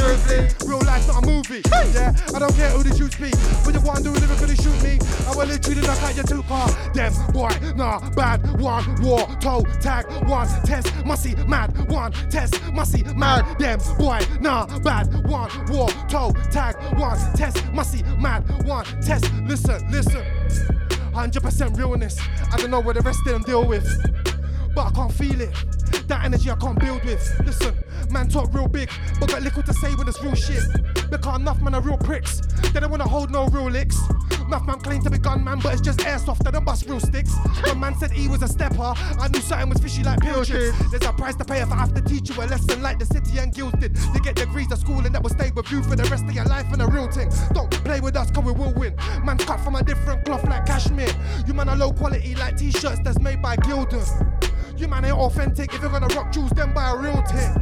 Real 0.67 0.81
life's 0.83 1.07
not 1.07 1.23
a 1.23 1.27
movie. 1.27 1.63
Yeah, 1.95 2.17
I 2.35 2.39
don't 2.41 2.55
care 2.57 2.71
who 2.71 2.83
the 2.83 2.91
shoot 2.97 3.13
speak. 3.13 3.37
When 3.63 3.75
you 3.75 3.81
want 3.83 3.94
to 3.97 4.03
do 4.03 4.13
lyrically 4.13 4.57
shoot 4.57 4.83
me, 4.83 4.99
I 5.27 5.35
will 5.37 5.47
literally 5.47 5.81
knock 5.83 6.03
out 6.03 6.15
your 6.17 6.25
two 6.25 6.43
car. 6.45 6.69
Them 6.95 7.13
boy, 7.33 7.51
nah, 7.77 8.11
bad 8.11 8.61
one, 8.61 9.03
war, 9.03 9.27
toe, 9.41 9.63
tag, 9.81 10.07
one, 10.29 10.49
test, 10.65 10.93
musty, 11.05 11.35
mad, 11.47 11.91
one, 11.91 12.13
test, 12.31 12.61
musty, 12.73 13.03
mad. 13.15 13.59
Them 13.59 13.79
boy, 13.99 14.21
nah, 14.41 14.67
bad 14.81 15.07
one, 15.27 15.51
war, 15.69 15.89
toe, 16.09 16.33
tag, 16.51 16.77
one, 16.99 17.19
test, 17.35 17.65
musty, 17.73 18.03
mad, 18.19 18.43
one, 18.65 18.85
test. 19.03 19.33
Listen, 19.45 19.91
listen. 19.91 20.25
100% 21.15 21.79
realness. 21.79 22.19
I 22.53 22.57
don't 22.57 22.71
know 22.71 22.81
what 22.81 22.97
the 22.97 23.03
rest 23.03 23.21
of 23.27 23.33
them 23.33 23.43
deal 23.43 23.65
with, 23.65 23.87
but 24.75 24.87
I 24.87 24.91
can't 24.91 25.13
feel 25.13 25.41
it. 25.41 25.53
That 26.09 26.25
energy 26.25 26.51
I 26.51 26.57
can't 26.57 26.79
build 26.79 27.05
with. 27.05 27.41
Listen, 27.45 27.75
man 28.11 28.29
talk 28.29 28.53
real 28.53 28.69
big, 28.69 28.91
but 29.21 29.29
got 29.31 29.43
little 29.43 29.63
to 29.63 29.75
say 29.75 29.95
when 29.95 30.09
it's 30.09 30.23
real 30.23 30.35
shit. 30.35 30.63
Because 31.11 31.41
enough 31.41 31.61
man 31.61 31.75
are 31.75 31.81
real 31.81 31.99
pricks. 31.99 32.41
They 32.73 32.81
don't 32.81 32.91
wanna 32.91 33.09
hold 33.09 33.31
no 33.31 33.47
real 33.49 33.71
licks. 33.71 33.99
Enough 34.47 34.67
man 34.67 34.81
claim 34.81 35.01
to 35.03 35.11
be 35.11 35.19
gunman, 35.19 35.61
but 35.61 35.73
it's 35.73 35.81
just 35.81 36.01
airsoft. 36.01 36.45
They 36.45 36.51
don't 36.51 36.65
bust 36.65 36.87
real 36.87 37.01
sticks. 37.01 37.35
One 37.67 37.81
man 37.81 37.97
said 37.97 38.11
he 38.11 38.29
was 38.29 38.43
a 38.43 38.49
stepper. 38.49 38.93
I 39.19 39.29
knew 39.29 39.41
something 39.41 39.71
was 39.71 39.81
fishy 39.81 40.03
like 40.03 40.21
pill 40.21 40.45
chips. 40.45 40.77
There's 40.91 41.05
a 41.05 41.13
price 41.13 41.35
to 41.37 41.45
pay 41.45 41.61
if 41.63 41.73
I 41.73 41.77
have 41.77 41.95
to 41.95 42.03
teach 42.03 42.29
you 42.29 42.35
a 42.43 42.45
lesson 42.45 42.83
like 42.83 42.99
the 42.99 43.07
city 43.07 43.39
and 43.39 43.55
guilds 43.55 43.79
did. 43.79 43.97
You 44.13 44.21
get 44.21 44.37
degrees 44.37 44.71
of 44.71 44.79
schooling 44.79 45.13
that 45.13 45.23
will 45.23 45.31
stay 45.31 45.51
with 45.55 45.71
you 45.71 45.83
for 45.83 45.97
the 45.97 46.05
rest 46.05 46.25
of 46.25 46.33
your 46.33 46.45
life 46.45 46.71
and 46.73 46.83
a 46.83 46.87
real 46.87 47.11
thing. 47.11 47.31
Don't 47.55 47.71
play 47.85 48.01
with 48.01 48.17
us, 48.17 48.31
cause 48.31 48.45
we 48.45 48.53
will 48.53 48.75
win. 48.75 48.95
Man's 49.25 49.45
cut 49.45 49.61
from 49.61 49.77
a 49.77 49.83
different 49.83 50.25
cloth 50.27 50.45
like 50.45 50.67
cashmere. 50.67 51.09
You 51.47 51.55
man 51.55 51.69
are 51.71 51.77
low 51.77 51.93
quality 51.93 52.35
like 52.35 52.59
t-shirts 52.59 53.01
that's 53.03 53.19
made 53.21 53.41
by 53.41 53.57
Gildan. 53.57 54.05
You 54.77 54.89
man 54.89 55.05
ain't 55.05 55.17
authentic. 55.17 55.73
If 55.73 55.81
you're 55.81 55.91
gonna 55.91 56.09
rock 56.15 56.33
jewels, 56.33 56.51
then 56.51 56.75
buy 56.75 56.91
a 56.91 56.97
real 56.97 57.23
thing. 57.23 57.55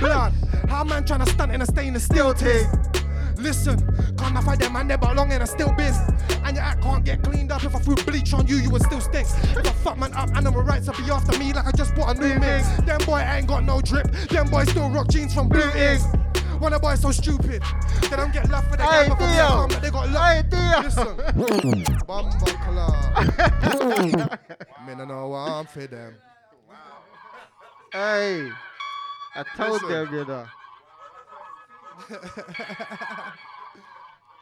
Blood, 0.00 0.32
how 0.68 0.82
man 0.84 1.04
trying 1.04 1.24
to 1.24 1.30
stunt 1.30 1.52
in 1.52 1.60
a 1.62 1.66
stainless 1.66 2.04
steel 2.04 2.32
thing? 2.34 2.66
Listen, 3.36 3.78
can't 4.16 4.36
I 4.36 4.40
find 4.40 4.58
them 4.60 4.72
man 4.72 4.88
they 4.88 4.96
belong 4.96 5.30
in 5.30 5.42
a 5.42 5.46
steel 5.46 5.72
bin? 5.76 5.92
And 6.44 6.56
your 6.56 6.64
act 6.64 6.82
can't 6.82 7.04
get 7.04 7.22
cleaned 7.22 7.52
up 7.52 7.62
if 7.64 7.74
I 7.74 7.78
threw 7.78 7.94
bleach 7.96 8.32
on 8.32 8.46
you, 8.46 8.56
you 8.56 8.70
would 8.70 8.82
still 8.82 9.00
stink. 9.00 9.28
If 9.56 9.66
I 9.66 9.72
fuck 9.84 9.98
man 9.98 10.12
up, 10.14 10.34
animal 10.34 10.62
rights 10.62 10.86
will 10.86 10.94
be 11.04 11.10
after 11.10 11.38
me 11.38 11.52
like 11.52 11.66
I 11.66 11.72
just 11.72 11.94
bought 11.94 12.16
a 12.16 12.20
new 12.20 12.38
mix. 12.38 12.66
Them 12.82 12.98
boy 13.04 13.18
ain't 13.20 13.46
got 13.46 13.64
no 13.64 13.80
drip. 13.80 14.10
Them 14.28 14.48
boys 14.48 14.70
still 14.70 14.88
rock 14.90 15.08
jeans 15.08 15.34
from 15.34 15.48
blue 15.48 15.70
ink. 15.72 16.00
When 16.58 16.72
a 16.72 16.80
boy 16.80 16.94
so 16.94 17.10
stupid, 17.10 17.62
they 18.02 18.16
don't 18.16 18.32
get 18.32 18.48
love 18.48 18.66
for 18.68 18.76
the 18.78 18.84
Hey, 18.84 19.08
game, 19.08 19.68
but 19.68 19.82
they 19.82 19.90
got 19.90 20.08
love. 20.10 20.24
Hey, 20.24 20.42
Theo. 20.48 20.80
Listen, 20.82 21.16
Bumble 22.06 22.32
Me 24.86 24.94
no 24.94 25.04
know 25.04 25.28
what 25.28 25.50
I'm 25.50 25.66
for 25.66 25.86
them. 25.86 26.14
Hey, 27.92 28.50
I 29.34 29.44
told 29.56 29.82
Listen. 29.82 29.88
them, 29.88 30.14
you 30.14 30.24
know. 30.24 30.46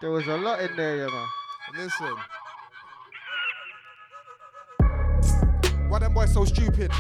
There 0.01 0.11
was 0.11 0.27
a 0.27 0.37
lot 0.37 0.61
in 0.61 0.77
there, 0.77 0.97
you 0.97 1.07
know. 1.07 1.27
Listen. 1.79 2.15
Why 5.89 5.99
them 5.99 6.13
boys 6.13 6.35
so 6.35 6.45
stupid? 6.45 6.91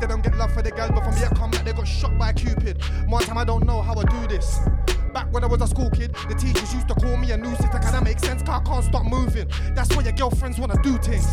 They 0.00 0.06
don't 0.08 0.22
get 0.24 0.36
love 0.36 0.52
for 0.52 0.62
the 0.62 0.72
girl, 0.72 0.90
but 0.90 1.04
from 1.04 1.14
here 1.14 1.28
come 1.36 1.52
back, 1.52 1.64
they 1.64 1.72
got 1.72 1.86
shot 1.86 2.18
by 2.18 2.32
Cupid. 2.32 2.82
One 3.06 3.22
time 3.22 3.38
I 3.38 3.44
don't 3.44 3.64
know 3.64 3.80
how 3.80 3.94
I 3.94 4.04
do 4.04 4.26
this. 4.26 4.58
Back 5.12 5.32
when 5.32 5.44
I 5.44 5.46
was 5.46 5.60
a 5.62 5.66
school 5.66 5.90
kid, 5.90 6.14
the 6.28 6.34
teachers 6.34 6.72
used 6.74 6.88
to 6.88 6.94
call 6.94 7.16
me 7.16 7.32
a 7.32 7.36
nuisance. 7.36 7.72
That 7.72 7.82
kinda 7.82 8.02
make 8.02 8.18
sense, 8.18 8.42
cause 8.42 8.60
I 8.60 8.64
can't 8.64 8.84
stop 8.84 9.04
moving. 9.04 9.48
That's 9.74 9.94
why 9.94 10.02
your 10.02 10.12
girlfriends 10.12 10.58
wanna 10.58 10.80
do 10.82 10.98
things. 10.98 11.26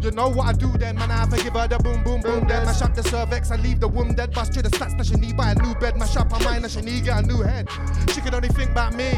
You 0.00 0.10
know 0.12 0.28
what 0.28 0.46
I 0.46 0.52
do 0.52 0.72
then, 0.78 0.96
man. 0.96 1.10
I 1.10 1.18
have 1.18 1.30
to 1.30 1.42
give 1.42 1.52
her 1.52 1.68
the 1.68 1.78
boom, 1.78 2.02
boom, 2.02 2.22
boom. 2.22 2.48
Then 2.48 2.64
mash 2.64 2.80
up 2.80 2.94
the 2.94 3.02
cervix 3.02 3.50
and 3.50 3.62
leave 3.62 3.80
the 3.80 3.88
womb 3.88 4.14
dead. 4.14 4.32
Bust 4.32 4.54
through 4.54 4.62
the 4.62 4.70
stats 4.70 4.96
that 4.96 5.06
she 5.06 5.14
need 5.14 5.36
buy 5.36 5.50
a 5.50 5.54
new 5.56 5.74
bed. 5.74 5.98
Mash 5.98 6.16
up 6.16 6.32
her 6.32 6.42
mind 6.42 6.64
and 6.64 6.72
she 6.72 6.80
need 6.80 7.04
get 7.04 7.22
a 7.22 7.26
new 7.26 7.42
head. 7.42 7.68
She 8.14 8.22
can 8.22 8.34
only 8.34 8.48
think 8.48 8.70
about 8.70 8.94
me. 8.94 9.10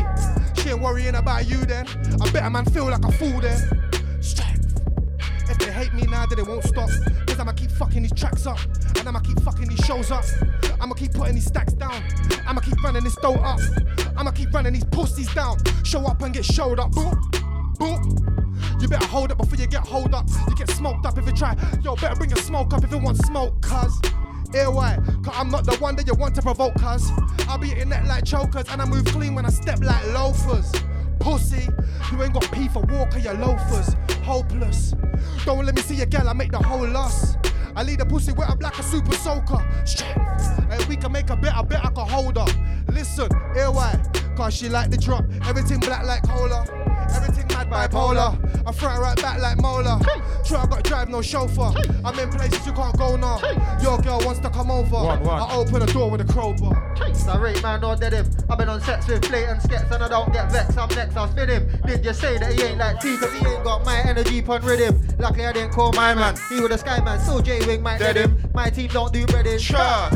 She 0.56 0.70
ain't 0.70 0.80
worrying 0.80 1.14
about 1.14 1.48
you 1.48 1.58
then. 1.64 1.86
I 2.20 2.30
bet 2.30 2.44
a 2.44 2.50
man 2.50 2.64
feel 2.64 2.86
like 2.86 3.04
a 3.04 3.12
fool 3.12 3.40
then. 3.40 3.82
If 5.52 5.58
they 5.58 5.70
hate 5.70 5.92
me 5.92 6.04
now, 6.04 6.24
then 6.24 6.38
they 6.38 6.42
won't 6.42 6.64
stop. 6.64 6.88
Cause 7.26 7.38
I'ma 7.38 7.52
keep 7.52 7.70
fucking 7.70 8.00
these 8.00 8.14
tracks 8.14 8.46
up. 8.46 8.58
And 8.96 9.06
I'ma 9.06 9.20
keep 9.20 9.38
fucking 9.42 9.68
these 9.68 9.84
shows 9.84 10.10
up. 10.10 10.24
I'ma 10.80 10.94
keep 10.94 11.12
putting 11.12 11.34
these 11.34 11.44
stacks 11.44 11.74
down. 11.74 12.02
I'ma 12.46 12.62
keep 12.62 12.82
running 12.82 13.04
this 13.04 13.16
dough 13.16 13.34
up. 13.34 13.60
I'ma 14.16 14.30
keep 14.30 14.50
running 14.54 14.72
these 14.72 14.84
pussies 14.86 15.32
down. 15.34 15.58
Show 15.84 16.06
up 16.06 16.22
and 16.22 16.32
get 16.32 16.46
showed 16.46 16.80
up. 16.80 16.92
Boom, 16.92 17.20
boom. 17.78 18.56
You 18.80 18.88
better 18.88 19.06
hold 19.06 19.30
up 19.30 19.36
before 19.36 19.58
you 19.58 19.66
get 19.66 19.86
hold 19.86 20.14
up. 20.14 20.26
You 20.48 20.56
get 20.56 20.70
smoked 20.70 21.04
up 21.04 21.18
if 21.18 21.26
you 21.26 21.32
try. 21.32 21.54
Yo, 21.82 21.96
better 21.96 22.16
bring 22.16 22.30
your 22.30 22.38
smoke 22.38 22.72
up 22.72 22.82
if 22.82 22.90
you 22.90 22.96
want 22.98 23.18
smoke, 23.18 23.60
cuz. 23.60 24.00
Ear 24.54 24.70
why? 24.70 24.98
Cause 25.22 25.34
I'm 25.36 25.50
not 25.50 25.66
the 25.66 25.76
one 25.76 25.96
that 25.96 26.06
you 26.06 26.14
want 26.14 26.34
to 26.36 26.42
provoke, 26.42 26.76
cuz. 26.76 27.10
I'll 27.46 27.58
be 27.58 27.68
hitting 27.68 27.90
that 27.90 28.06
like 28.06 28.24
chokers, 28.24 28.64
and 28.70 28.80
I 28.80 28.86
move 28.86 29.04
clean 29.04 29.34
when 29.34 29.44
I 29.44 29.50
step 29.50 29.80
like 29.80 30.02
loafers. 30.14 30.72
Pussy, 31.22 31.68
you 32.10 32.22
ain't 32.22 32.32
got 32.32 32.50
pee 32.50 32.68
for 32.68 32.82
walker, 32.82 33.18
you 33.18 33.30
loafers. 33.32 33.94
Hopeless. 34.24 34.94
Don't 35.44 35.64
let 35.64 35.76
me 35.76 35.80
see 35.82 36.00
a 36.02 36.06
gal, 36.06 36.28
I 36.28 36.32
make 36.32 36.50
the 36.50 36.58
whole 36.58 36.88
loss. 36.88 37.36
I 37.76 37.84
lead 37.84 38.00
a 38.00 38.04
pussy 38.04 38.32
wet 38.32 38.50
up 38.50 38.60
like 38.60 38.76
a 38.78 38.82
super 38.82 39.14
soaker. 39.14 39.64
And 40.70 40.84
we 40.86 40.96
can 40.96 41.12
make 41.12 41.30
a 41.30 41.36
bit, 41.36 41.54
I 41.54 41.62
bet 41.62 41.84
I 41.84 41.90
can 41.90 42.08
hold 42.08 42.36
her. 42.38 42.46
Listen, 42.88 43.28
ear? 43.56 43.70
Cause 44.36 44.54
she 44.54 44.68
like 44.68 44.90
the 44.90 44.96
drop. 44.96 45.24
Everything 45.46 45.80
black 45.80 46.04
like 46.04 46.22
cola. 46.22 46.64
Everything 47.14 47.46
mad 47.64 47.90
bipolar. 47.90 48.66
I 48.66 48.72
throw 48.72 49.00
right 49.00 49.20
back 49.20 49.40
like 49.40 49.60
Mola. 49.60 50.00
Sure, 50.44 50.58
I 50.58 50.66
got 50.66 50.84
drive, 50.84 51.08
no 51.08 51.22
chauffeur. 51.22 51.72
I'm 52.04 52.18
in 52.18 52.30
places 52.30 52.64
you 52.66 52.72
can't 52.72 52.96
go 52.96 53.16
now. 53.16 53.40
Your 53.82 53.98
girl 53.98 54.20
wants 54.24 54.40
to 54.40 54.50
come 54.50 54.70
over. 54.70 54.96
One, 54.96 55.22
one. 55.24 55.42
I 55.42 55.54
open 55.54 55.80
the 55.80 55.86
door 55.86 56.10
with 56.10 56.20
a 56.20 56.32
crowbar. 56.32 56.94
Sorry, 57.14 57.60
man, 57.60 57.80
no 57.80 57.96
dead 57.96 58.12
him. 58.12 58.30
I've 58.48 58.58
been 58.58 58.68
on 58.68 58.80
sets 58.80 59.08
with 59.08 59.28
blatant 59.28 59.62
skets 59.62 59.90
and 59.90 60.02
I 60.02 60.08
don't 60.08 60.32
get 60.32 60.50
vexed. 60.50 60.78
I'm 60.78 60.88
next, 60.90 61.16
I'll 61.16 61.30
spin 61.30 61.48
him. 61.48 61.68
Did 61.86 62.04
you 62.04 62.12
say 62.12 62.38
that 62.38 62.52
he 62.52 62.62
ain't 62.62 62.78
like 62.78 63.00
T? 63.00 63.16
Cause 63.16 63.32
he 63.32 63.46
ain't 63.46 63.64
got 63.64 63.84
my 63.84 64.00
energy 64.00 64.42
pun 64.42 64.62
rhythm. 64.62 65.00
Luckily, 65.18 65.46
I 65.46 65.52
didn't 65.52 65.72
call 65.72 65.92
my 65.92 66.14
man. 66.14 66.36
He 66.48 66.60
was 66.60 66.70
a 66.70 66.78
sky 66.78 67.02
man, 67.02 67.20
so 67.20 67.40
J 67.40 67.64
Wing 67.66 67.82
might 67.82 67.98
dead 67.98 68.14
Dead 68.14 68.28
him. 68.28 68.50
My 68.54 68.70
team 68.70 68.88
don't 68.88 69.12
do 69.12 69.26
breading. 69.26 69.58
Sure. 69.58 70.08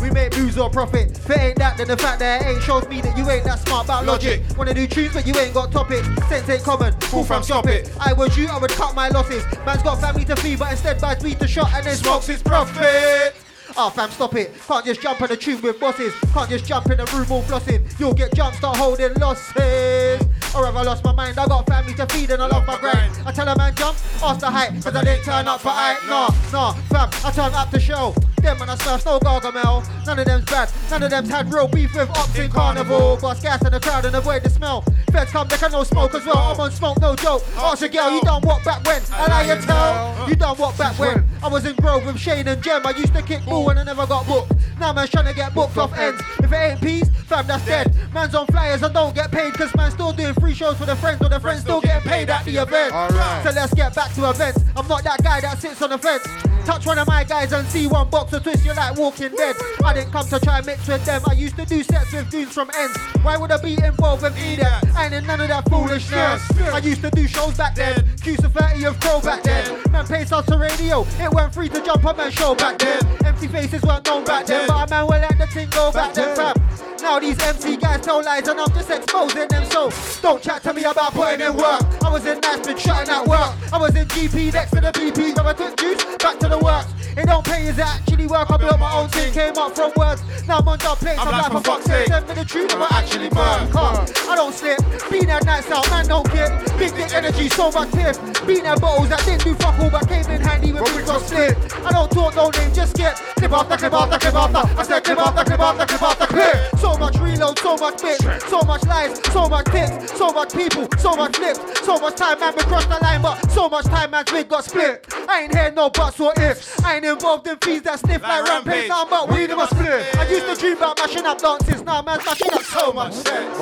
We 0.00 0.10
make 0.10 0.36
lose 0.36 0.56
or 0.58 0.70
profit. 0.70 1.10
If 1.10 1.30
it 1.30 1.38
ain't 1.38 1.58
that, 1.58 1.76
then 1.76 1.88
the 1.88 1.96
fact 1.96 2.20
that 2.20 2.42
it 2.42 2.46
ain't 2.46 2.62
shows 2.62 2.88
me 2.88 3.00
that 3.00 3.16
you 3.16 3.28
ain't 3.30 3.44
that 3.44 3.58
smart 3.60 3.86
about 3.86 4.06
logic. 4.06 4.40
Logic. 4.40 4.58
Wanna 4.58 4.74
do 4.74 4.86
tunes, 4.86 5.12
but 5.12 5.26
you 5.26 5.34
ain't 5.36 5.54
got 5.54 5.72
topic. 5.72 6.04
Sense 6.28 6.48
ain't 6.48 6.62
common. 6.62 6.94
Pull 7.00 7.24
from 7.24 7.42
stop 7.42 7.66
it. 7.66 7.90
I 8.00 8.12
was 8.12 8.36
you, 8.36 8.48
I 8.48 8.58
would 8.58 8.70
cut 8.70 8.94
my 8.94 9.08
losses. 9.08 9.44
Man's 9.66 9.82
got 9.82 10.00
family 10.00 10.24
to 10.26 10.36
feed, 10.36 10.58
but 10.58 10.70
instead 10.70 11.00
buys 11.00 11.22
weed 11.22 11.40
to 11.40 11.48
shot 11.48 11.72
and 11.74 11.86
then 11.86 11.96
smokes 11.96 12.26
his 12.26 12.42
profit. 12.42 13.34
Oh 13.76 13.90
fam, 13.90 14.10
stop 14.10 14.34
it. 14.34 14.54
Can't 14.66 14.84
just 14.84 15.00
jump 15.00 15.20
in 15.20 15.28
the 15.28 15.36
tube 15.36 15.62
with 15.62 15.78
bosses. 15.78 16.14
Can't 16.32 16.48
just 16.48 16.64
jump 16.64 16.90
in 16.90 16.96
the 16.96 17.04
room 17.06 17.30
all 17.30 17.42
flossing. 17.42 17.82
You'll 17.98 18.14
get 18.14 18.34
jumped, 18.34 18.58
start 18.58 18.76
holding 18.76 19.14
losses. 19.14 20.22
Or 20.54 20.64
have 20.64 20.76
I 20.76 20.82
lost 20.82 21.04
my 21.04 21.12
mind? 21.12 21.38
I 21.38 21.46
got 21.46 21.66
family 21.66 21.94
to 21.94 22.06
feed 22.06 22.30
and 22.30 22.42
I 22.42 22.46
love 22.46 22.66
my 22.66 22.78
grind. 22.78 23.12
I 23.26 23.32
tell 23.32 23.46
a 23.46 23.56
man 23.56 23.74
jump, 23.74 23.96
ask 24.22 24.40
the 24.40 24.50
height, 24.50 24.72
cause 24.82 24.94
I 24.94 25.04
didn't 25.04 25.24
turn 25.24 25.46
up 25.46 25.60
for 25.60 25.68
height. 25.68 25.98
Nah, 26.08 26.28
nah, 26.52 26.72
fam, 26.88 27.10
I 27.24 27.30
turn 27.30 27.54
up 27.54 27.70
to 27.70 27.80
show. 27.80 28.14
Them 28.42 28.62
and 28.62 28.70
I 28.70 28.76
smell 28.76 28.98
no 29.04 29.18
gargamel. 29.18 30.06
None 30.06 30.18
of 30.20 30.24
them's 30.24 30.44
bad. 30.44 30.70
None 30.90 31.02
of 31.02 31.10
them's 31.10 31.28
had 31.28 31.52
real 31.52 31.66
beef 31.66 31.92
with 31.94 32.08
ops 32.10 32.38
in 32.38 32.50
carnival. 32.50 33.18
Bust 33.20 33.42
gas 33.42 33.64
in 33.64 33.72
the 33.72 33.80
crowd 33.80 34.04
and 34.04 34.14
avoid 34.14 34.44
the 34.44 34.50
smell. 34.50 34.82
Feds 35.10 35.32
come, 35.32 35.48
they 35.48 35.56
can 35.56 35.72
no 35.72 35.82
smoke 35.82 36.14
as 36.14 36.24
well. 36.24 36.38
I'm 36.38 36.60
on 36.60 36.70
smoke, 36.70 37.00
no 37.00 37.16
joke. 37.16 37.42
Ask 37.56 37.80
your 37.80 37.90
girl, 37.90 38.14
you 38.14 38.20
done 38.20 38.42
what 38.42 38.64
back 38.64 38.84
when? 38.86 39.02
And 39.12 39.32
I 39.32 39.54
you 39.54 39.60
tell, 39.60 40.28
you 40.28 40.36
done 40.36 40.56
what 40.56 40.78
back 40.78 40.96
when? 40.98 41.24
I 41.42 41.48
was 41.48 41.64
in 41.64 41.74
Grove 41.76 42.06
with 42.06 42.18
Shane 42.18 42.46
and 42.46 42.62
Jem. 42.62 42.86
I 42.86 42.90
used 42.90 43.14
to 43.14 43.22
kick 43.22 43.44
ball 43.44 43.57
when 43.64 43.78
I 43.78 43.84
never 43.84 44.06
got 44.06 44.26
booked. 44.26 44.52
Now 44.78 44.92
man's 44.92 45.10
trying 45.10 45.26
to 45.26 45.34
get 45.34 45.54
booked 45.54 45.76
off 45.76 45.96
ends. 45.98 46.22
If 46.38 46.52
it 46.52 46.56
ain't 46.56 46.80
peace, 46.80 47.08
fam, 47.26 47.46
that's 47.46 47.64
dead. 47.64 47.94
Man's 48.12 48.34
on 48.34 48.46
flyers 48.46 48.82
and 48.82 48.94
don't 48.94 49.14
get 49.14 49.30
paid 49.30 49.52
because 49.52 49.74
man's 49.74 49.94
still 49.94 50.12
doing 50.12 50.34
free 50.34 50.54
shows 50.54 50.76
for 50.76 50.86
the 50.86 50.96
friends, 50.96 51.18
but 51.18 51.30
the 51.30 51.40
friends 51.40 51.62
still 51.62 51.80
getting 51.80 52.08
paid 52.08 52.30
at 52.30 52.44
the 52.44 52.56
event. 52.56 52.92
Alright. 52.92 53.44
So 53.44 53.50
let's 53.50 53.74
get 53.74 53.94
back 53.94 54.14
to 54.14 54.30
events. 54.30 54.62
I'm 54.76 54.86
not 54.86 55.04
that 55.04 55.22
guy 55.22 55.40
that 55.40 55.58
sits 55.58 55.82
on 55.82 55.90
the 55.90 55.98
fence. 55.98 56.26
Touch 56.64 56.84
one 56.84 56.98
of 56.98 57.06
my 57.08 57.24
guys 57.24 57.52
and 57.52 57.66
see 57.68 57.86
one 57.86 58.10
box 58.10 58.34
or 58.34 58.40
twist, 58.40 58.64
you're 58.64 58.74
like 58.74 58.94
walking 58.96 59.34
dead. 59.34 59.56
I 59.82 59.94
didn't 59.94 60.12
come 60.12 60.26
to 60.28 60.38
try 60.38 60.58
and 60.58 60.66
mix 60.66 60.86
with 60.86 61.04
them. 61.04 61.22
I 61.26 61.32
used 61.32 61.56
to 61.56 61.64
do 61.64 61.82
sets 61.82 62.12
with 62.12 62.30
dudes 62.30 62.52
from 62.52 62.70
ends. 62.76 62.94
Why 63.22 63.38
would 63.38 63.50
I 63.50 63.60
be 63.60 63.82
involved 63.82 64.22
with 64.22 64.38
either? 64.38 64.68
I 64.94 65.06
ain't 65.06 65.14
in 65.14 65.26
none 65.26 65.40
of 65.40 65.48
that 65.48 65.68
foolishness. 65.70 66.42
I 66.60 66.78
used 66.78 67.00
to 67.00 67.10
do 67.10 67.26
shows 67.26 67.56
back 67.56 67.74
then. 67.74 68.06
Q 68.22 68.36
30 68.36 68.84
of 68.84 69.00
Crow 69.00 69.20
back 69.20 69.42
then. 69.44 69.90
Man 69.90 70.06
pays 70.06 70.30
us 70.30 70.44
to 70.46 70.58
radio. 70.58 71.06
It 71.18 71.32
went 71.32 71.54
free 71.54 71.70
to 71.70 71.80
jump 71.82 72.04
on 72.04 72.16
man's 72.18 72.34
show 72.34 72.54
back 72.54 72.78
then. 72.78 73.00
Empty 73.40 73.56
faces 73.56 73.82
weren't 73.82 74.04
known 74.04 74.24
back 74.24 74.46
then. 74.46 74.66
But 74.66 74.88
a 74.88 74.90
man 74.90 75.02
will 75.06 75.20
let 75.20 75.38
the 75.38 75.46
thing 75.46 75.68
go 75.70 75.92
back 75.92 76.12
then, 76.12 76.34
fam. 76.34 76.87
Now 77.00 77.18
these 77.18 77.40
MC 77.40 77.76
guys 77.76 78.00
tell 78.00 78.22
lies 78.22 78.46
and 78.48 78.60
I'm 78.60 78.70
just 78.72 78.90
exposing 78.90 79.48
them. 79.48 79.64
So 79.66 79.90
don't 80.20 80.42
chat 80.42 80.62
to 80.64 80.74
me 80.74 80.84
about 80.84 81.12
putting 81.12 81.40
in 81.40 81.54
work. 81.56 81.82
I 82.04 82.10
was 82.10 82.26
in 82.26 82.40
Knightsbridge 82.40 82.80
shutting 82.80 83.12
at 83.12 83.26
work. 83.26 83.54
I 83.72 83.78
was 83.78 83.94
in 83.94 84.06
GP 84.08 84.52
next 84.52 84.70
to 84.72 84.80
the 84.80 84.92
BP. 84.92 85.36
So 85.36 85.46
I 85.46 85.52
took 85.52 85.76
juice 85.76 86.04
back 86.16 86.38
to 86.40 86.48
the 86.48 86.58
works. 86.58 86.92
It 87.18 87.26
don't 87.26 87.44
pay, 87.44 87.66
is 87.66 87.76
it 87.76 87.84
actually 87.84 88.26
work? 88.28 88.48
I 88.48 88.56
built 88.56 88.78
my 88.78 88.94
own 88.94 89.08
thing, 89.08 89.32
came 89.32 89.58
up 89.58 89.74
from 89.74 89.90
words. 89.96 90.22
Now 90.46 90.58
I'm 90.58 90.68
on 90.68 90.78
dub 90.78 90.98
plates, 90.98 91.18
I'm, 91.18 91.26
I'm 91.26 91.32
like 91.32 91.42
like 91.42 91.52
for 91.52 91.60
fuck's 91.66 91.66
fuck's 91.66 91.86
sake. 91.86 92.06
sake. 92.06 92.14
Send 92.14 92.28
me 92.28 92.34
the 92.34 92.44
truth, 92.44 92.74
I'm 92.74 92.82
actually. 92.82 93.28
Huh. 93.32 94.06
I 94.30 94.36
don't 94.36 94.54
slip, 94.54 94.78
been 95.10 95.26
there 95.26 95.40
nights 95.42 95.68
out, 95.68 95.90
man 95.90 96.06
don't 96.06 96.30
get. 96.30 96.78
Big 96.78 96.94
dick 96.94 97.12
energy, 97.12 97.48
so 97.48 97.72
much 97.72 97.90
tip. 97.90 98.14
Been 98.46 98.62
there 98.62 98.76
bottles 98.76 99.08
that 99.08 99.18
didn't 99.24 99.42
do 99.42 99.54
fuck 99.56 99.78
all, 99.80 99.90
but 99.90 100.06
came 100.06 100.30
in 100.30 100.40
handy 100.40 100.72
when 100.72 100.84
we 100.94 101.02
got 101.02 101.20
split. 101.22 101.58
I 101.82 101.90
don't 101.90 102.10
talk, 102.10 102.36
no 102.36 102.50
name, 102.50 102.72
just 102.72 102.94
get 102.94 103.16
clip 103.34 103.50
after 103.50 103.76
clip 103.76 103.92
after 103.92 104.18
clip 104.18 104.34
after. 104.34 104.78
I 104.78 104.82
said 104.84 105.02
clip 105.02 105.18
after 105.18 105.42
clip 105.42 105.60
after 105.60 105.86
clip 105.86 106.02
after 106.02 106.26
clip. 106.26 106.78
So 106.78 106.87
much 106.96 107.16
reload, 107.18 107.58
so 107.58 107.76
much 107.76 108.00
bits, 108.00 108.24
so 108.48 108.60
much 108.62 108.84
lies, 108.84 109.20
so 109.32 109.48
much 109.48 109.66
tips, 109.66 110.16
so 110.16 110.30
much 110.30 110.52
people, 110.54 110.88
so 110.98 111.14
much 111.14 111.36
flips, 111.36 111.80
so 111.84 111.98
much 111.98 112.16
time 112.16 112.40
man 112.40 112.54
we 112.56 112.62
crossed 112.64 112.88
the 112.88 112.98
line, 113.02 113.22
but 113.22 113.50
so 113.50 113.68
much 113.68 113.84
time 113.86 114.10
man's 114.12 114.32
wig 114.32 114.48
got 114.48 114.64
split. 114.64 115.06
I 115.28 115.42
ain't 115.42 115.54
hear 115.54 115.70
no 115.72 115.90
buts 115.90 116.18
or 116.20 116.32
ifs. 116.40 116.82
I 116.82 116.96
ain't 116.96 117.04
involved 117.04 117.46
in 117.46 117.56
fees 117.58 117.82
that 117.82 117.98
sniff 118.00 118.22
like, 118.22 118.42
Like 118.42 118.48
rampage. 118.48 118.72
Rampage. 118.72 118.88
Now 118.88 119.02
I'm 119.02 119.10
but 119.10 119.28
weed 119.30 119.50
in 119.50 119.56
my 119.56 119.66
split. 119.66 120.16
I 120.16 120.28
used 120.28 120.46
to 120.46 120.54
dream 120.56 120.76
about 120.76 120.98
mashing 120.98 121.26
up 121.26 121.38
dances. 121.38 121.82
Now 121.82 122.02
man's 122.02 122.24
mashing 122.24 122.52
up 122.52 122.62
so 122.62 122.92
much 122.92 123.12
sense. 123.12 123.58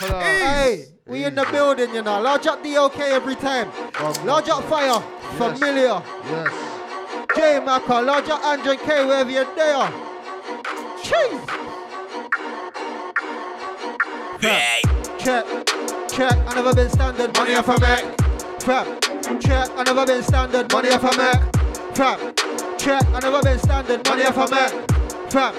Hey, 0.00 0.86
we 1.06 1.24
in 1.24 1.34
the 1.34 1.46
building, 1.50 1.94
you 1.94 2.02
know. 2.02 2.20
Large 2.20 2.46
up 2.46 2.62
the 2.62 2.76
OK 2.76 3.00
every 3.12 3.36
time. 3.36 3.70
Large 4.24 4.48
up 4.48 4.64
fire, 4.64 5.00
familiar. 5.36 6.02
Yes. 6.24 6.74
J 7.34 7.60
Macca, 7.60 8.04
large 8.04 8.28
up 8.28 8.42
100k 8.42 9.06
wherever 9.06 9.30
you're 9.30 9.54
there. 9.54 9.92
Cheese. 11.02 11.67
Check, 14.40 14.84
check, 15.18 16.36
I 16.46 16.54
never 16.54 16.72
been 16.72 16.88
standard, 16.88 17.34
money 17.36 17.54
off 17.56 17.66
a 17.66 17.80
Mac. 17.80 18.16
Trap, 18.60 18.86
check, 19.40 19.68
I 19.74 19.82
never 19.82 20.06
been 20.06 20.22
standard, 20.22 20.72
money 20.72 20.90
off 20.90 21.02
a 21.02 21.16
Mac. 21.16 21.52
Trap, 21.92 22.20
check, 22.78 23.04
I 23.08 23.18
never 23.20 23.42
been 23.42 23.58
standard, 23.58 24.06
money 24.06 24.22
off 24.22 24.36
a 24.36 24.48
Mac. 24.48 25.28
Trap, 25.28 25.54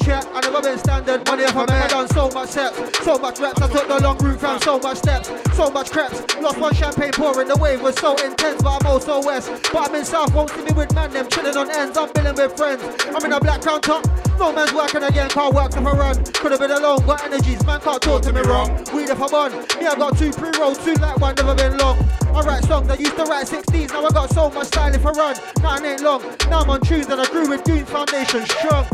check, 0.00 0.24
I 0.32 0.40
never 0.40 0.62
been 0.62 0.78
standard, 0.78 1.26
money 1.26 1.44
off 1.44 1.56
a 1.56 1.66
Mac. 1.66 1.84
I 1.84 1.88
done 1.88 2.08
so 2.08 2.30
much 2.30 2.50
steps, 2.50 2.76
so 3.04 3.18
much 3.18 3.38
reps, 3.38 3.60
I 3.60 3.68
took 3.68 3.86
the 3.88 4.00
long 4.02 4.18
route 4.18 4.40
from 4.40 4.58
so 4.60 4.78
much 4.78 4.98
steps, 4.98 5.30
so 5.54 5.70
much 5.70 5.90
creps. 5.90 6.22
Lost 6.40 6.58
one 6.58 6.74
champagne 6.74 7.12
pouring, 7.12 7.48
the 7.48 7.56
wave 7.56 7.82
was 7.82 7.94
so 7.96 8.16
intense, 8.24 8.62
but 8.62 8.80
I'm 8.80 8.86
also 8.86 9.22
west. 9.22 9.50
But 9.72 9.88
I'm 9.88 9.94
in 9.94 10.04
south, 10.04 10.34
won't 10.34 10.50
see 10.50 10.62
me 10.62 10.72
with 10.72 10.94
man, 10.94 11.10
them 11.10 11.28
chilling 11.28 11.56
on 11.56 11.70
ends, 11.70 11.98
I'm 11.98 12.10
billing 12.12 12.34
with 12.34 12.56
friends. 12.56 12.82
I'm 13.08 13.24
in 13.24 13.32
a 13.32 13.40
black 13.40 13.62
crown 13.62 13.80
top, 13.80 14.06
no 14.38 14.52
man's 14.52 14.72
working 14.72 15.02
again, 15.02 15.28
can't 15.28 15.54
work 15.54 15.72
if 15.72 15.86
I 15.86 15.92
run. 15.92 16.24
Could 16.24 16.52
have 16.52 16.60
been 16.60 16.70
alone, 16.70 17.04
got 17.06 17.24
energies, 17.24 17.64
man 17.66 17.80
can't 17.80 18.00
talk 18.00 18.22
to 18.22 18.32
me 18.32 18.40
wrong. 18.42 18.70
Weed 18.94 19.10
if 19.10 19.20
I'm 19.20 19.34
on, 19.34 19.52
me 19.52 19.86
I 19.86 19.94
got 19.96 20.16
two 20.16 20.30
pre-rolls, 20.32 20.78
two 20.84 20.94
like 20.94 21.18
one, 21.18 21.34
never 21.34 21.54
been 21.54 21.76
long. 21.78 21.98
I 22.34 22.40
write 22.40 22.64
songs, 22.64 22.88
I 22.90 22.96
used 22.96 23.16
to 23.16 23.24
write 23.24 23.46
16s, 23.46 23.90
now 23.92 24.06
I 24.06 24.10
got 24.10 24.30
so 24.30 24.50
much 24.50 24.68
style 24.68 24.94
if 24.94 25.04
I 25.04 25.10
run. 25.12 25.36
Nothing 25.62 25.86
ain't 25.86 26.02
long, 26.02 26.22
now 26.48 26.60
I'm 26.60 26.70
on 26.70 26.80
tunes 26.80 27.06
and 27.06 27.20
I 27.20 27.26
grew 27.30 27.48
with 27.48 27.64
Goons 27.64 27.88
Foundation 27.88 28.44
strong. 28.46 28.86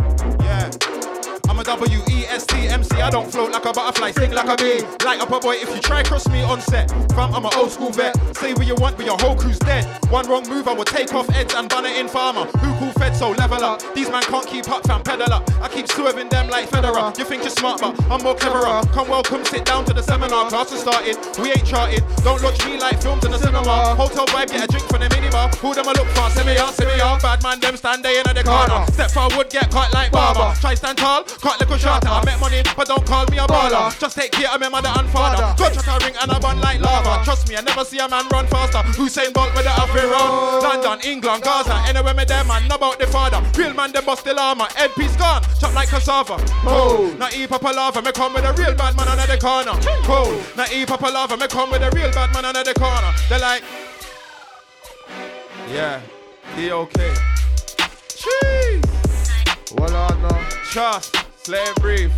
Yeah. 0.51 1.20
I'm 1.51 1.59
a 1.59 1.65
W 1.65 1.99
E 2.09 2.27
S 2.27 2.47
T 2.47 2.69
M 2.69 2.85
C. 2.85 3.01
I 3.01 3.11
don't 3.11 3.29
float 3.29 3.51
like 3.51 3.65
a 3.65 3.73
butterfly, 3.73 4.13
sting 4.13 4.31
like 4.31 4.47
a 4.47 4.55
bee. 4.55 4.87
Light 5.05 5.21
up 5.21 5.33
a 5.33 5.41
boy 5.41 5.57
if 5.57 5.69
you 5.75 5.81
try 5.81 6.05
cross 6.05 6.29
me 6.29 6.43
on 6.43 6.61
set. 6.61 6.89
Fam, 7.11 7.35
I'm 7.35 7.45
an 7.45 7.51
old 7.57 7.73
school 7.73 7.91
vet. 7.91 8.15
Say 8.37 8.55
what 8.55 8.69
you 8.69 8.77
want, 8.77 8.97
but 8.97 9.05
your 9.05 9.19
whole 9.19 9.35
crew's 9.35 9.59
dead. 9.59 9.85
One 10.11 10.29
wrong 10.29 10.49
move, 10.49 10.69
I 10.69 10.73
will 10.75 10.85
take 10.85 11.13
off 11.13 11.27
heads 11.29 11.53
and 11.55 11.69
bun 11.69 11.87
it 11.87 11.97
in 11.99 12.07
farmer. 12.07 12.45
Who 12.45 12.79
cool 12.79 12.93
fed 12.93 13.17
so 13.17 13.33
level 13.33 13.65
up? 13.65 13.83
These 13.95 14.11
man 14.11 14.23
can't 14.23 14.47
keep 14.47 14.71
up, 14.71 14.87
fam, 14.87 15.03
pedal 15.03 15.33
up. 15.33 15.51
I 15.61 15.67
keep 15.67 15.89
swerving 15.89 16.29
them 16.29 16.49
like 16.51 16.71
Federer. 16.71 17.19
You 17.19 17.25
think 17.25 17.43
you're 17.43 17.51
smart, 17.51 17.81
but 17.81 18.01
I'm 18.05 18.23
more 18.23 18.37
cleverer. 18.37 18.83
Come 18.93 19.09
welcome, 19.09 19.45
sit 19.45 19.65
down 19.65 19.85
to 19.87 19.93
the 19.93 20.05
seminar. 20.05 20.49
Class 20.51 20.71
has 20.71 20.81
started, 20.81 21.19
we 21.43 21.51
ain't 21.51 21.67
charted. 21.67 22.05
Don't 22.23 22.41
watch 22.45 22.65
me 22.65 22.79
like 22.79 23.03
films 23.03 23.25
in 23.25 23.33
the 23.33 23.39
cinema. 23.39 23.97
Hotel 23.97 24.27
vibe, 24.27 24.53
get 24.53 24.65
a 24.65 24.69
drink 24.69 24.87
from 24.87 25.01
the 25.01 25.09
minibar. 25.09 25.53
Who 25.57 25.75
them 25.75 25.89
I 25.89 25.93
look 25.99 26.07
for? 26.15 26.31
Send 26.31 26.47
me 26.47 26.57
out, 26.59 26.75
send 26.75 26.95
me 26.95 27.01
out. 27.01 27.21
Bad 27.21 27.43
man, 27.43 27.59
them 27.59 27.77
stand 27.77 28.05
there 28.05 28.23
in 28.23 28.37
the 28.37 28.45
corner. 28.45 28.87
Step 28.93 29.11
forward, 29.11 29.51
get 29.51 29.69
caught 29.73 29.93
like 29.93 30.13
barber. 30.13 30.55
Try 30.61 30.75
stand 30.75 30.99
tall, 30.99 31.25
cut 31.41 31.59
little 31.61 31.77
shorter. 31.77 32.09
I 32.09 32.25
make 32.25 32.41
money, 32.41 32.63
but 32.77 32.87
don't 32.87 33.05
call 33.05 33.27
me 33.27 33.39
a 33.39 33.47
baller. 33.47 33.91
Just 33.99 34.17
take 34.17 34.33
care 34.33 34.51
of 34.53 34.61
my 34.61 34.69
mother 34.69 34.93
and 34.95 35.09
father. 35.11 35.55
Gunshot 35.57 35.89
a 35.89 36.05
ring 36.05 36.15
and 36.21 36.31
a 36.31 36.39
bun 36.39 36.61
like 36.61 36.81
lava. 36.81 37.25
Trust 37.25 37.49
me, 37.49 37.57
I 37.57 37.63
never 37.63 37.85
see 37.85 37.99
a 37.99 38.09
man 38.09 38.29
run 38.29 38.47
faster. 38.47 38.79
Usain 39.01 39.33
Bolt 39.33 39.55
with 39.55 39.65
the 39.65 39.71
outfit 39.71 40.05
run. 40.05 40.63
London, 40.63 41.01
England, 41.09 41.43
Gaza, 41.43 41.75
anywhere 41.89 42.15
me 42.15 42.25
there, 42.25 42.45
man, 42.45 42.69
know 42.69 42.77
about 42.77 42.99
the 42.99 43.07
father. 43.07 43.41
Real 43.59 43.75
man, 43.75 43.93
them 43.93 44.05
bust 44.05 44.25
the 44.25 44.35
llama. 44.35 44.69
Head 44.77 44.91
piece 44.95 45.17
gone, 45.17 45.43
chop 45.59 45.75
like 45.75 45.89
cassava. 45.89 46.37
Oh, 46.65 47.15
not 47.19 47.35
eat 47.35 47.49
papa 47.49 47.73
lava, 47.75 48.03
me 48.03 48.13
come 48.13 48.35
with 48.35 48.45
a 48.45 48.53
real 48.55 48.75
bad 48.75 48.97
man 48.97 49.09
under 49.09 49.27
the 49.27 49.39
corner. 49.39 49.73
Oh, 50.09 50.53
not 50.57 50.73
eat 50.73 50.89
papa 50.89 51.07
lava, 51.07 51.37
me 51.37 51.47
come 51.49 51.71
with 51.71 51.83
a 51.83 51.91
real 51.91 52.11
bad 52.13 52.33
man 52.35 52.45
under 52.45 52.63
the 52.63 52.75
corner. 52.75 53.13
They're 53.29 53.39
like, 53.39 53.63
yeah, 55.73 56.01
he 56.57 56.71
okay. 56.73 57.15
Cheese. 58.09 58.85
Well 59.77 59.95
on 59.97 60.23
now. 60.23 60.49
Trust, 60.65 61.17
let 61.49 61.67
him 61.69 61.75
breathe. 61.81 62.13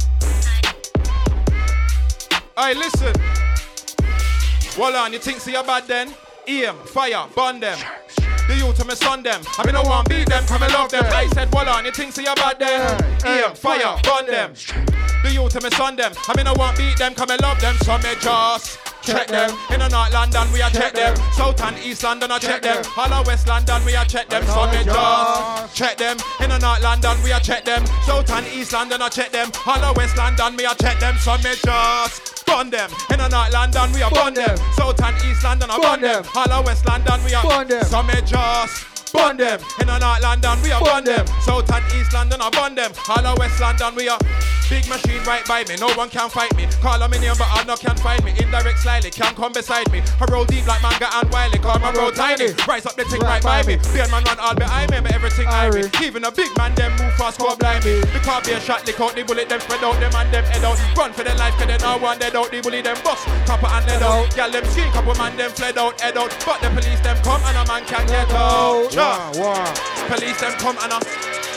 Hey, 2.56 2.74
listen. 2.74 3.14
Hold 4.76 4.94
on, 4.94 5.12
you 5.12 5.18
think 5.18 5.40
see 5.40 5.52
you 5.52 5.62
bad 5.62 5.86
then? 5.86 6.14
Aim, 6.46 6.74
fire, 6.86 7.26
burn 7.34 7.60
them. 7.60 7.78
The 8.48 8.56
youth 8.56 8.76
to 8.78 8.84
me 8.84 8.94
son 8.94 9.22
them. 9.22 9.42
I 9.58 9.64
mean, 9.64 9.74
no 9.74 9.82
one 9.82 10.04
beat 10.08 10.28
them, 10.28 10.44
come 10.46 10.62
and 10.62 10.72
love 10.72 10.90
them. 10.90 11.04
I 11.06 11.28
said, 11.28 11.54
hold 11.54 11.68
on, 11.68 11.84
you 11.84 11.92
think 11.92 12.12
see 12.12 12.22
you 12.22 12.34
bad 12.34 12.58
then? 12.58 13.04
Aim, 13.26 13.54
fire, 13.54 13.96
burn 14.02 14.26
them. 14.26 14.54
The 15.22 15.32
youth 15.32 15.52
to 15.52 15.60
me 15.60 15.70
son 15.70 15.96
them. 15.96 16.12
I 16.28 16.36
mean, 16.36 16.46
no 16.46 16.54
one 16.54 16.76
beat 16.76 16.96
them, 16.98 17.14
come 17.14 17.30
and 17.30 17.40
love 17.40 17.60
them. 17.60 17.76
So 17.82 17.96
me 17.98 18.14
just 18.20 18.78
check 19.02 19.28
them. 19.28 19.50
In 19.70 19.80
the 19.80 19.88
North 19.88 20.12
London, 20.12 20.50
we 20.52 20.60
a 20.60 20.70
check 20.70 20.94
them. 20.94 21.16
South 21.32 21.60
and 21.60 21.78
East 21.78 22.02
London, 22.02 22.30
I 22.30 22.38
check 22.38 22.62
them. 22.62 22.84
All 22.96 23.12
of 23.12 23.26
West 23.26 23.46
London, 23.46 23.84
we 23.84 23.94
a 23.94 24.04
check 24.04 24.28
them. 24.28 24.44
So 24.46 24.66
me 24.70 24.84
just 24.84 25.74
check 25.74 25.98
them. 25.98 26.16
In 26.40 26.50
the 26.50 26.58
North 26.58 26.82
London, 26.82 27.16
we 27.22 27.32
a 27.32 27.40
check 27.40 27.64
them. 27.64 27.84
South 28.06 28.30
and 28.30 28.46
East 28.46 28.72
London, 28.72 29.02
I 29.02 29.08
check 29.08 29.32
them. 29.32 29.50
All 29.66 29.82
of 29.82 29.96
West 29.96 30.16
London, 30.16 30.56
me 30.56 30.64
a 30.64 30.74
check 30.74 30.98
them. 31.00 31.16
So 31.18 31.36
me 31.38 31.54
just 31.64 32.46
bun 32.46 32.70
them. 32.70 32.90
In 33.10 33.18
the 33.18 33.28
North 33.28 33.52
London, 33.52 33.92
we 33.92 34.02
a 34.02 34.10
bun 34.10 34.34
them. 34.34 34.56
South 34.76 35.02
and 35.02 35.16
East 35.24 35.44
London, 35.44 35.70
I 35.70 35.78
bun 35.78 36.00
them. 36.00 36.24
All 36.34 36.52
of 36.52 36.66
West 36.66 36.86
London, 36.86 37.24
we 37.24 37.34
a 37.34 37.42
Bun 37.42 37.68
them. 37.68 37.84
So 37.84 38.02
me 38.02 38.14
just. 38.24 38.91
Bun 39.12 39.36
them, 39.36 39.60
in 39.80 39.86
the 39.86 39.98
North 39.98 40.22
London 40.22 40.62
we 40.62 40.72
are 40.72 40.80
bun 40.80 41.04
them. 41.04 41.26
South 41.44 41.70
and 41.70 41.84
East 41.94 42.12
London 42.12 42.40
I 42.40 42.50
bun 42.50 42.74
them. 42.74 42.92
All 43.08 43.26
of 43.26 43.38
West 43.38 43.60
London 43.60 43.94
we 43.94 44.08
are 44.08 44.18
big 44.72 44.88
machine 44.88 45.22
right 45.28 45.44
by 45.46 45.64
me. 45.68 45.76
No 45.76 45.92
one 46.00 46.08
can 46.08 46.30
fight 46.30 46.54
me. 46.56 46.64
Call 46.80 47.02
a 47.02 47.08
name 47.08 47.36
but 47.36 47.48
I 47.52 47.64
no 47.68 47.76
can 47.76 47.96
find 47.96 48.24
me. 48.24 48.32
Indirect 48.40 48.78
slyly 48.80 49.10
can 49.10 49.34
come 49.34 49.52
beside 49.52 49.90
me. 49.92 50.00
I 50.20 50.24
roll 50.32 50.44
deep 50.44 50.66
like 50.66 50.80
manga 50.80 51.12
and 51.12 51.28
Wiley. 51.30 51.58
Call 51.58 51.78
my 51.78 51.92
roll 51.92 52.10
tiny. 52.10 52.56
Rise 52.66 52.86
up 52.86 52.96
the 52.96 53.04
thing 53.04 53.20
right 53.20 53.42
by 53.42 53.62
me. 53.64 53.76
Beard 53.92 54.10
man 54.10 54.24
run 54.24 54.40
all 54.40 54.54
behind 54.54 54.90
me, 54.90 55.00
but 55.00 55.12
everything 55.12 55.46
I 55.46 55.68
me. 55.68 55.84
Even 56.00 56.24
a 56.24 56.32
big 56.32 56.48
man 56.56 56.74
them 56.74 56.92
move 56.96 57.12
fast, 57.14 57.38
go 57.38 57.54
blind 57.56 57.84
me. 57.84 58.00
The 58.16 58.20
car 58.24 58.40
be 58.40 58.52
a 58.52 58.60
shot, 58.60 58.86
lick 58.86 58.98
out 58.98 59.14
the 59.14 59.24
bullet, 59.24 59.48
them 59.48 59.60
spread 59.60 59.84
out 59.84 60.00
them 60.00 60.12
and 60.16 60.32
them 60.32 60.44
head 60.44 60.64
out. 60.64 60.80
Run 60.96 61.12
for 61.12 61.24
their 61.24 61.36
life, 61.36 61.52
cause 61.60 61.66
they 61.66 61.76
now 61.76 61.98
one 61.98 62.18
dead 62.18 62.34
out. 62.34 62.50
They 62.50 62.60
bully 62.60 62.80
them 62.80 62.96
bust, 63.04 63.28
copper 63.44 63.68
and 63.68 63.86
dead 63.86 64.02
out. 64.02 64.34
Gal 64.34 64.50
them 64.50 64.64
skin, 64.72 64.90
couple 64.92 65.14
man 65.16 65.36
them 65.36 65.50
fled 65.50 65.76
out, 65.76 66.00
head 66.00 66.16
out. 66.16 66.32
But 66.46 66.60
the 66.62 66.68
police 66.70 67.00
them 67.00 67.16
come 67.22 67.42
and 67.44 67.56
a 67.60 67.64
man 67.68 67.84
can 67.84 68.06
get 68.06 68.30
out. 68.32 69.01
Police 69.02 70.40
them 70.40 70.52
come 70.58 70.76
and 70.82 70.92
I 70.92 71.51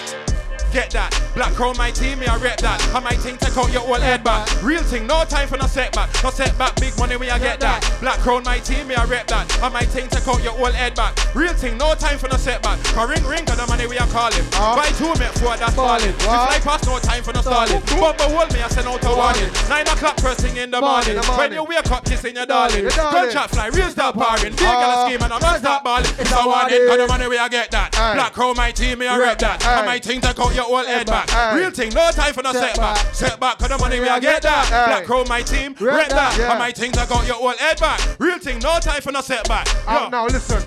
get 0.75 0.91
that. 0.91 1.07
Black 1.35 1.53
crown 1.55 1.75
my 1.77 1.89
team, 1.89 2.19
me 2.19 2.27
I 2.27 2.35
rep 2.35 2.59
that. 2.59 2.83
I 2.93 2.99
might 2.99 3.19
think 3.23 3.39
take 3.39 3.55
out 3.55 3.71
your 3.71 3.87
old 3.87 4.03
head 4.03 4.23
back. 4.23 4.43
Real 4.61 4.83
thing, 4.83 5.07
no 5.07 5.23
time 5.23 5.47
for 5.47 5.55
no 5.55 5.67
setback. 5.67 6.11
No 6.21 6.29
setback, 6.29 6.75
big 6.75 6.91
money 6.99 7.15
we 7.15 7.31
I 7.31 7.39
get 7.39 7.61
that. 7.61 7.79
Black 8.01 8.19
crown 8.19 8.43
my 8.43 8.59
team, 8.59 8.87
me 8.87 8.95
I 8.95 9.05
rep 9.05 9.27
that. 9.27 9.47
I 9.63 9.69
might 9.69 9.87
think 9.87 10.11
take 10.11 10.27
out 10.27 10.43
your 10.43 10.51
old 10.59 10.75
head 10.75 10.93
back. 10.93 11.15
Real 11.33 11.53
thing, 11.53 11.77
no 11.77 11.95
time 11.95 12.17
for 12.19 12.27
no 12.27 12.35
setback. 12.35 12.83
Cause 12.91 13.07
ring 13.07 13.23
ring, 13.23 13.45
cause 13.45 13.55
the 13.55 13.67
money 13.67 13.87
we 13.87 13.97
are 13.97 14.07
calling. 14.11 14.43
Uh-huh. 14.51 14.75
Buy 14.75 14.91
two 14.99 15.15
me 15.15 15.27
four 15.39 15.55
that's 15.55 15.75
falling. 15.75 16.11
If 16.11 16.27
I 16.27 16.59
pass, 16.59 16.83
no 16.85 16.99
time 16.99 17.23
for 17.23 17.31
no 17.31 17.39
stalling. 17.39 17.79
Bumper 17.95 18.27
hold 18.35 18.51
me, 18.51 18.59
I 18.59 18.67
send 18.67 18.87
out 18.87 18.99
a 18.99 19.15
warning. 19.15 19.47
Nine 19.71 19.87
o'clock 19.87 20.19
first 20.19 20.43
thing 20.43 20.59
in 20.59 20.71
the 20.71 20.81
morning. 20.83 21.15
When 21.39 21.55
you 21.55 21.63
wake 21.63 21.87
up, 21.87 22.03
kissing 22.03 22.35
your 22.35 22.45
darling. 22.45 22.83
Gunshot 22.91 23.51
fly, 23.51 23.71
real 23.71 23.87
start 23.87 24.15
parring. 24.15 24.51
Big 24.51 24.67
gal 24.67 24.91
uh-huh. 24.91 25.07
scheme 25.07 25.23
and 25.23 25.31
a 25.31 25.39
man 25.39 25.59
start 25.59 25.87
balling. 25.87 26.11
It's 26.19 26.31
a 26.35 26.43
warning, 26.43 26.83
cause 26.83 26.99
the 26.99 27.07
money 27.07 27.27
we 27.31 27.39
I 27.39 27.47
get 27.47 27.71
that. 27.71 27.95
Black 27.95 28.33
crown 28.33 28.55
my 28.59 28.71
team, 28.71 28.99
me 28.99 29.07
I 29.07 29.15
rep 29.17 29.39
that. 29.39 29.63
I 29.63 29.83
Aye. 29.83 29.85
might 29.85 30.03
think 30.03 30.23
take 30.23 30.39
out 30.39 30.53
your 30.53 30.64
old 30.65 30.85
head 30.85 31.07
back. 31.07 31.33
Aye. 31.33 31.57
Real 31.57 31.71
thing, 31.71 31.93
no 31.93 32.11
time 32.11 32.33
for 32.33 32.43
no 32.43 32.53
setback. 32.53 32.97
Oh, 32.99 33.09
setback. 33.13 33.57
Cause 33.59 33.69
the 33.69 33.77
money 33.77 33.99
we 33.99 34.07
I 34.07 34.19
get 34.19 34.41
that. 34.43 34.69
Black 34.69 35.05
crow 35.05 35.23
my 35.25 35.41
team, 35.41 35.75
rep 35.79 36.09
that. 36.09 36.15
that, 36.15 36.37
yeah. 36.37 36.51
I 36.51 36.57
might 36.57 36.75
think 36.75 36.95
take 36.95 37.11
out 37.11 37.27
your 37.27 37.37
old 37.37 37.57
head 37.57 37.79
back. 37.79 37.99
Real 38.19 38.39
thing, 38.39 38.59
no 38.59 38.79
time 38.79 39.01
for 39.01 39.11
no 39.11 39.21
setback. 39.21 39.67
Yo. 39.87 40.09
now, 40.09 40.25
listen. 40.25 40.63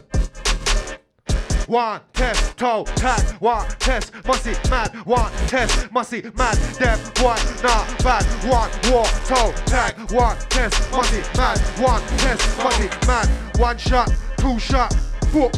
One 1.68 2.00
test, 2.14 2.56
toe, 2.56 2.84
tag, 2.96 3.20
one 3.42 3.68
test, 3.78 4.12
musty, 4.26 4.52
mad, 4.70 4.94
one 5.04 5.30
test, 5.48 5.92
musty, 5.92 6.22
mad, 6.34 6.56
them, 6.78 6.98
one, 7.20 7.38
nah, 7.62 7.84
bad, 7.98 8.24
one, 8.48 8.70
war, 8.90 9.04
toe, 9.26 9.52
tag, 9.66 9.94
one 10.10 10.38
test, 10.48 10.90
musty, 10.90 11.20
mad, 11.36 11.58
one 11.78 12.00
test, 12.16 12.56
musty, 12.64 12.88
mad, 13.06 13.28
one 13.58 13.76
shot, 13.76 14.10
two 14.38 14.58
shot, 14.58 14.94
foot, 15.30 15.54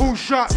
who 0.00 0.16
shot, 0.16 0.50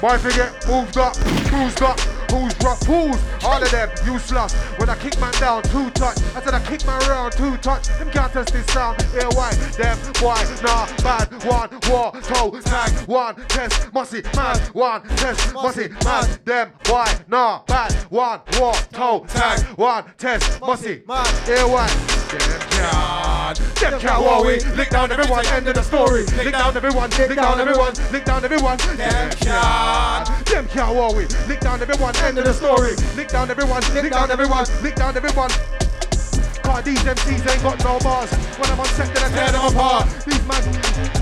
why 0.00 0.16
forget, 0.16 0.66
moved 0.66 0.96
up, 0.96 1.14
who's 1.52 1.76
up, 1.82 2.00
who's 2.30 2.56
rough, 2.64 2.82
who's, 2.86 3.20
all 3.44 3.62
of 3.62 3.70
them, 3.70 3.90
useless, 4.06 4.54
when 4.78 4.88
I 4.88 4.96
kick 4.96 5.20
man 5.20 5.32
down, 5.34 5.62
two 5.64 5.90
touch, 5.90 6.16
I 6.34 6.40
said 6.40 6.54
I 6.54 6.64
kick 6.64 6.86
man 6.86 6.98
round, 7.08 7.34
two 7.34 7.58
touch, 7.58 7.88
them 7.98 8.10
can't 8.10 8.32
test 8.32 8.54
this 8.54 8.66
sound, 8.68 9.04
yeah, 9.14 9.28
why, 9.34 9.52
them, 9.76 9.98
why, 10.20 10.42
nah, 10.62 10.86
bad, 11.02 11.30
one, 11.44 11.68
war, 11.90 12.10
toe, 12.22 12.58
tag, 12.62 12.90
one, 13.06 13.34
test, 13.48 13.92
musty, 13.92 14.22
mad, 14.34 14.58
one, 14.72 15.02
test, 15.16 15.52
musty, 15.52 15.88
mad, 16.02 16.24
them, 16.46 16.72
why, 16.86 17.20
nah, 17.28 17.62
bad, 17.66 17.92
one, 18.10 18.40
war, 18.58 18.72
toe, 18.92 19.26
tag, 19.28 19.60
one, 19.76 20.04
test, 20.16 20.58
musty, 20.62 21.02
mad, 21.06 21.28
yeah, 21.46 21.64
why, 21.66 22.15
can't, 22.26 23.92
them 23.92 24.00
can't 24.00 24.22
worry, 24.22 24.58
lick 24.74 24.90
down 24.90 25.12
everyone, 25.12 25.46
end 25.46 25.68
of 25.68 25.74
the 25.74 25.82
story, 25.82 26.24
lick 26.36 26.52
down 26.52 26.76
everyone, 26.76 27.10
lick 27.10 27.36
down 27.36 27.60
everyone, 27.60 27.94
lick 28.10 28.24
down 28.24 28.44
everyone, 28.44 28.78
can't, 28.78 30.46
them 30.46 30.66
can't 30.68 30.96
worry, 30.96 31.26
lick 31.46 31.60
down 31.60 31.80
everyone, 31.80 32.16
end 32.16 32.38
of 32.38 32.44
the 32.44 32.52
story, 32.52 32.96
lick 33.14 33.28
down 33.28 33.50
everyone, 33.50 33.82
lick 33.94 34.10
down 34.10 34.30
everyone, 34.30 34.66
lick 34.82 34.94
down 34.94 35.16
everyone. 35.16 35.50
Cause 36.62 36.82
these 36.82 36.98
MCs 36.98 37.48
ain't 37.48 37.62
got 37.62 37.78
no 37.84 37.98
bars. 38.00 38.32
When 38.58 38.70
I'm 38.70 38.80
on 38.80 38.86
set, 38.86 39.14
then 39.14 39.32
I 39.32 39.36
tear 39.36 39.52
them 39.52 39.72
apart. 39.72 40.08
These 40.26 40.44
man, 40.46 40.64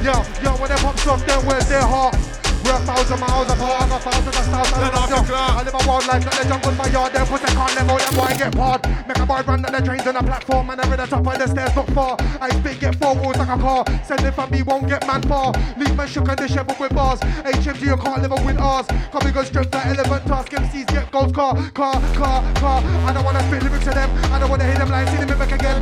yo, 0.03 0.25
yo, 0.43 0.57
when 0.57 0.71
they 0.71 0.77
pop 0.77 1.07
off, 1.07 1.27
then 1.27 1.45
where's 1.45 1.69
their 1.69 1.83
heart? 1.83 2.44
We're 2.65 2.73
a 2.73 2.81
thousand 2.81 3.21
miles 3.21 3.51
apart, 3.53 3.83
I 3.83 3.89
got 3.89 4.03
thousands 4.03 4.37
of 4.41 4.45
styles, 4.49 4.73
I 4.73 4.89
live 4.89 4.97
a 4.97 5.29
yo, 5.29 5.37
I 5.37 5.63
live 5.63 5.75
a 5.75 5.83
wild 5.87 6.07
life, 6.09 6.25
not 6.25 6.33
the 6.33 6.49
jungle, 6.49 6.73
my 6.73 6.89
yard, 6.89 7.13
them 7.13 7.27
pussy 7.27 7.45
can't 7.53 7.75
live 7.77 7.91
out, 7.91 8.01
them 8.01 8.15
boy 8.17 8.33
get 8.41 8.55
hard. 8.55 8.81
Make 9.07 9.19
a 9.19 9.27
boy 9.27 9.43
run 9.45 9.61
down 9.61 9.73
the 9.73 9.83
trains 9.85 10.07
on 10.07 10.17
a 10.17 10.23
platform, 10.23 10.71
and 10.71 10.81
at 10.81 10.89
the 10.89 11.05
top 11.05 11.27
of 11.27 11.39
the 11.39 11.47
stairs, 11.47 11.77
not 11.77 11.89
far. 11.93 12.17
I 12.41 12.49
speak, 12.57 12.81
get 12.81 12.97
four 12.97 13.15
wheels 13.21 13.37
like 13.37 13.53
a 13.53 13.59
car. 13.61 13.85
Send 14.09 14.25
it 14.25 14.33
from 14.33 14.51
me, 14.51 14.63
won't 14.63 14.89
get 14.89 15.07
man 15.07 15.21
far. 15.29 15.53
Leave 15.77 15.95
man 15.95 16.09
shook 16.09 16.27
and 16.27 16.39
disheveled 16.39 16.81
with 16.81 16.95
bars. 16.95 17.21
HMG, 17.21 17.85
you 17.85 17.97
can't 17.99 18.23
live 18.23 18.33
with 18.33 18.59
ours. 18.59 18.87
Come 19.13 19.23
we 19.25 19.31
go 19.31 19.45
straight 19.45 19.71
like 19.71 19.87
elephant 19.87 20.25
task, 20.25 20.53
MCs 20.53 20.87
get 20.89 21.11
gold 21.13 21.35
car, 21.35 21.55
car, 21.73 22.01
car, 22.17 22.41
car. 22.57 22.81
I 23.05 23.13
don't 23.13 23.25
wanna 23.25 23.45
spit 23.45 23.63
lyrics 23.63 23.85
to 23.85 23.91
them, 23.91 24.09
I 24.33 24.39
don't 24.39 24.49
wanna 24.49 24.65
hear 24.65 24.79
them 24.79 24.89
lines, 24.89 25.11
see 25.11 25.19
them 25.19 25.29
mimic 25.29 25.53
again. 25.53 25.79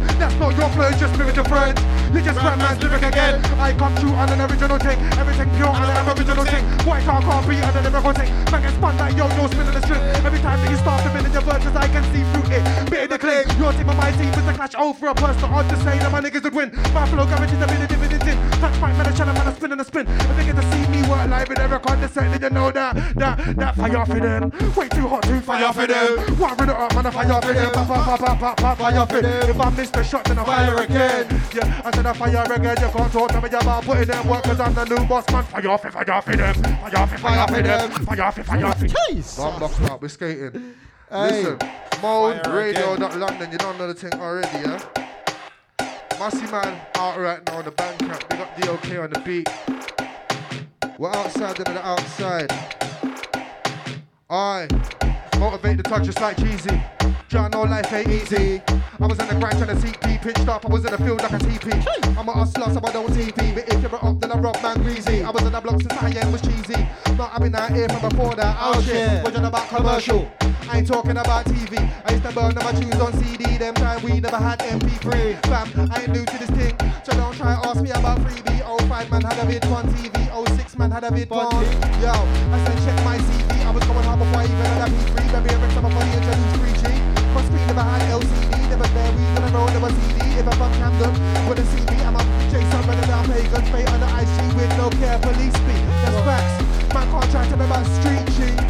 Your 0.62 0.70
flow, 0.70 0.86
it's 0.86 1.00
just 1.00 1.14
spiritual 1.14 1.42
friends. 1.50 1.74
You 2.14 2.22
just 2.22 2.38
rap 2.38 2.56
man's 2.56 2.78
lyric 2.78 3.02
again. 3.02 3.42
I 3.58 3.74
come 3.74 3.96
true 3.98 4.14
on 4.14 4.30
an 4.30 4.46
original 4.46 4.78
thing, 4.78 4.94
everything 5.18 5.50
pure 5.58 5.66
on 5.66 5.82
an 5.82 6.06
original 6.06 6.44
thing. 6.46 6.62
White 6.86 7.02
car 7.02 7.18
can't 7.18 7.42
I 7.42 7.48
be 7.50 7.58
on 7.58 7.74
an 7.74 7.82
lyrical 7.82 8.12
thing. 8.12 8.30
Man 8.46 8.62
get 8.62 8.70
spun 8.78 8.96
like 8.96 9.16
yo-yo 9.18 9.50
spinning 9.50 9.74
the 9.74 9.82
string. 9.82 9.98
Every 10.22 10.38
time 10.38 10.62
that 10.62 10.70
you 10.70 10.76
start 10.76 11.02
fulfilling 11.02 11.32
your 11.32 11.42
verses, 11.42 11.74
I 11.74 11.88
can 11.90 12.04
see 12.14 12.22
through 12.30 12.54
it. 12.54 12.62
Bit 12.86 13.02
of 13.02 13.10
the 13.10 13.18
clay, 13.18 13.42
your 13.58 13.72
team 13.74 13.90
and 13.90 13.98
my 13.98 14.12
team 14.14 14.30
is 14.30 14.46
a 14.46 14.54
clash 14.54 14.78
oh, 14.78 14.90
over 14.94 15.08
a 15.08 15.14
person. 15.16 15.50
Hard 15.50 15.66
to 15.66 15.76
say 15.82 15.98
that 15.98 16.12
my 16.12 16.20
niggas 16.20 16.44
would 16.46 16.54
win. 16.54 16.70
My 16.94 17.10
flow 17.10 17.26
guarantees 17.26 17.58
a 17.58 17.66
minute 17.66 17.90
dividend 17.90 18.22
in. 18.22 18.38
Touch 18.62 18.78
my 18.78 18.94
man, 18.94 19.10
a 19.10 19.12
channel 19.18 19.34
man, 19.34 19.48
a 19.48 19.56
spin 19.56 19.72
and 19.72 19.80
a 19.80 19.84
spin. 19.84 20.06
If 20.06 20.36
they 20.38 20.44
get 20.46 20.54
to 20.54 20.62
see 20.70 20.91
work 21.12 21.28
live 21.28 21.48
with 21.48 21.58
every 21.58 21.80
condescending, 21.80 22.42
you 22.42 22.50
know 22.50 22.70
that, 22.70 22.94
that, 23.16 23.56
that 23.56 23.76
fire 23.76 24.06
for 24.06 24.20
them. 24.20 24.50
Way 24.76 24.88
too 24.88 25.08
hot 25.08 25.22
to 25.22 25.40
fire 25.40 25.72
for 25.72 25.86
them. 25.86 26.38
One 26.38 26.56
with 26.56 26.68
it 26.68 26.76
up, 26.76 26.94
man, 26.94 27.06
a 27.06 27.12
fire 27.12 27.42
for 27.42 27.52
them. 27.52 27.72
Pa, 27.72 27.84
pa, 27.84 28.04
pa, 28.04 28.16
pa, 28.16 28.34
pa, 28.34 28.54
pa, 28.54 28.74
fire 28.74 29.06
for 29.06 29.22
them. 29.22 29.50
If 29.50 29.60
I 29.60 29.70
miss 29.70 29.90
the 29.90 30.02
shot, 30.02 30.24
then 30.24 30.38
I 30.38 30.44
fire 30.44 30.76
again. 30.76 31.40
Yeah, 31.54 31.82
I 31.84 31.90
said 31.94 32.06
I 32.06 32.12
fire 32.12 32.52
again. 32.52 32.76
You 32.80 32.88
can't 32.88 33.12
talk 33.12 33.30
to 33.30 33.40
me 33.40 33.48
about 33.48 33.84
putting 33.84 34.06
them 34.06 34.28
work, 34.28 34.42
cause 34.44 34.60
I'm 34.60 34.74
the 34.74 34.84
new 34.84 35.06
boss, 35.06 35.28
man. 35.30 35.44
Fire 35.44 35.78
for, 35.78 35.90
fire 35.90 36.22
for 36.22 36.36
them. 36.36 36.54
Fire 36.54 37.06
for, 37.06 37.18
fire 37.18 37.48
for 37.48 37.62
them. 37.62 37.90
Fire 37.90 38.32
for, 38.32 38.44
fire 38.44 38.74
for. 38.74 38.86
Jeez. 38.86 39.36
Bomb 39.36 39.60
box 39.60 39.80
out, 39.82 40.00
we're 40.00 40.08
skating. 40.08 40.74
Listen, 41.10 41.58
Mode 42.00 42.46
Radio 42.46 42.94
London, 42.94 43.52
you 43.52 43.58
don't 43.58 43.78
know 43.78 43.86
the 43.86 43.94
thing 43.94 44.18
already, 44.18 44.48
yeah? 44.58 44.80
Massy 46.18 46.50
man 46.50 46.80
out 46.96 47.18
right 47.18 47.44
now 47.46 47.58
on 47.58 47.64
the 47.64 47.72
Bandcamp. 47.72 48.30
We 48.30 48.36
got 48.38 48.80
DOK 48.80 48.98
on 48.98 49.10
the 49.10 49.20
beat. 49.20 50.01
We're 50.98 51.10
outside 51.10 51.58
and 51.58 51.76
the 51.76 51.86
outside. 51.86 52.50
I 54.30 54.68
motivate 55.38 55.76
the 55.78 55.82
touch 55.82 56.04
just 56.04 56.20
like 56.20 56.36
cheesy. 56.36 56.82
Trying 57.28 57.50
know 57.52 57.62
life 57.62 57.92
ain't 57.92 58.08
easy. 58.08 58.62
I 58.68 59.06
was 59.06 59.18
in 59.18 59.28
the 59.28 59.34
grind 59.34 59.58
trying 59.58 59.68
to 59.68 59.86
CP, 59.86 60.22
pitched 60.22 60.48
up. 60.48 60.64
I 60.66 60.68
was 60.68 60.84
in 60.84 60.92
the 60.92 60.98
field 60.98 61.22
like 61.22 61.32
a 61.32 61.38
TP. 61.38 62.16
I'm 62.16 62.28
a 62.28 62.32
hustler, 62.32 62.72
so 62.72 62.80
I 62.84 62.92
don't 62.92 63.10
TP. 63.10 63.54
But 63.54 63.68
if 63.72 63.82
you're 63.82 64.04
up, 64.04 64.20
then 64.20 64.32
I 64.32 64.38
rock 64.38 64.62
man 64.62 64.82
greasy. 64.82 65.22
I 65.22 65.30
was 65.30 65.42
in 65.42 65.52
the 65.52 65.60
block 65.60 65.80
since 65.80 65.92
I 65.92 66.10
am 66.10 66.32
was 66.32 66.42
cheesy. 66.42 66.86
Not 67.16 67.30
having 67.32 67.52
that 67.52 67.72
here 67.72 67.88
from 67.88 68.08
before 68.08 68.34
that. 68.34 68.56
Oh, 68.60 68.80
shit. 68.82 69.24
We're 69.24 69.46
about 69.46 69.68
commercial. 69.68 70.30
I 70.72 70.78
ain't 70.78 70.88
talking 70.88 71.18
about 71.18 71.44
TV. 71.44 71.76
I 71.76 72.12
used 72.12 72.24
to 72.24 72.32
burn 72.32 72.54
my 72.56 72.72
tunes 72.72 72.96
on 72.96 73.12
CD. 73.20 73.58
Them 73.58 73.74
time 73.74 74.02
we 74.02 74.20
never 74.20 74.40
had 74.40 74.58
MP3. 74.60 75.36
Fam, 75.44 75.68
I 75.92 76.00
ain't 76.00 76.12
new 76.16 76.24
to 76.24 76.36
this 76.40 76.48
thing. 76.48 76.72
So 77.04 77.12
don't 77.12 77.36
try 77.36 77.52
ask 77.60 77.82
me 77.82 77.90
about 77.90 78.24
freebie. 78.24 78.64
05 78.88 79.10
man 79.10 79.20
had 79.20 79.36
a 79.36 79.44
vid 79.44 79.64
on 79.66 79.84
TV. 79.92 80.16
06 80.32 80.78
man 80.78 80.90
had 80.90 81.04
a 81.04 81.10
vid 81.12 81.30
on. 81.30 81.52
Yo, 82.00 82.08
I 82.08 82.56
said 82.64 82.78
check 82.88 82.96
my 83.04 83.20
CV. 83.20 83.52
I 83.68 83.70
was 83.70 83.84
going 83.84 84.00
hard 84.00 84.18
before 84.24 84.40
I 84.40 84.44
even 84.48 84.64
had 84.64 84.88
a 84.88 84.92
P3. 84.96 85.44
Baby, 85.44 85.48
every 85.52 85.68
time 85.76 85.84
I'm 85.84 85.92
funny, 85.92 86.12
introduce 86.16 86.56
3G. 86.56 86.84
My 87.36 87.44
screen 87.44 87.66
never 87.68 87.84
had 87.84 88.00
LCD. 88.08 88.56
Never 88.72 88.88
there, 88.96 89.12
we 89.12 89.22
gonna 89.36 89.52
roll, 89.52 89.68
never 89.76 89.92
CD. 89.92 90.40
If 90.40 90.48
I'm 90.48 90.56
from 90.56 90.72
Camden, 90.80 91.12
with 91.52 91.60
a 91.60 91.66
CV, 91.68 92.00
I'm 92.00 92.16
a 92.16 92.24
Jason, 92.48 92.80
better 92.88 93.06
down 93.12 93.28
pagans. 93.28 93.68
Straight 93.68 93.92
on 93.92 94.00
the 94.00 94.08
IG 94.08 94.56
with 94.56 94.72
no 94.80 94.88
care, 94.96 95.20
police 95.20 95.52
speak. 95.52 95.84
That's 96.00 96.16
facts. 96.24 96.56
Man 96.96 97.04
can't 97.12 97.28
try 97.28 97.44
to 97.44 97.56
me 97.60 97.64
about 97.68 97.84
street 98.00 98.24
cheat. 98.40 98.61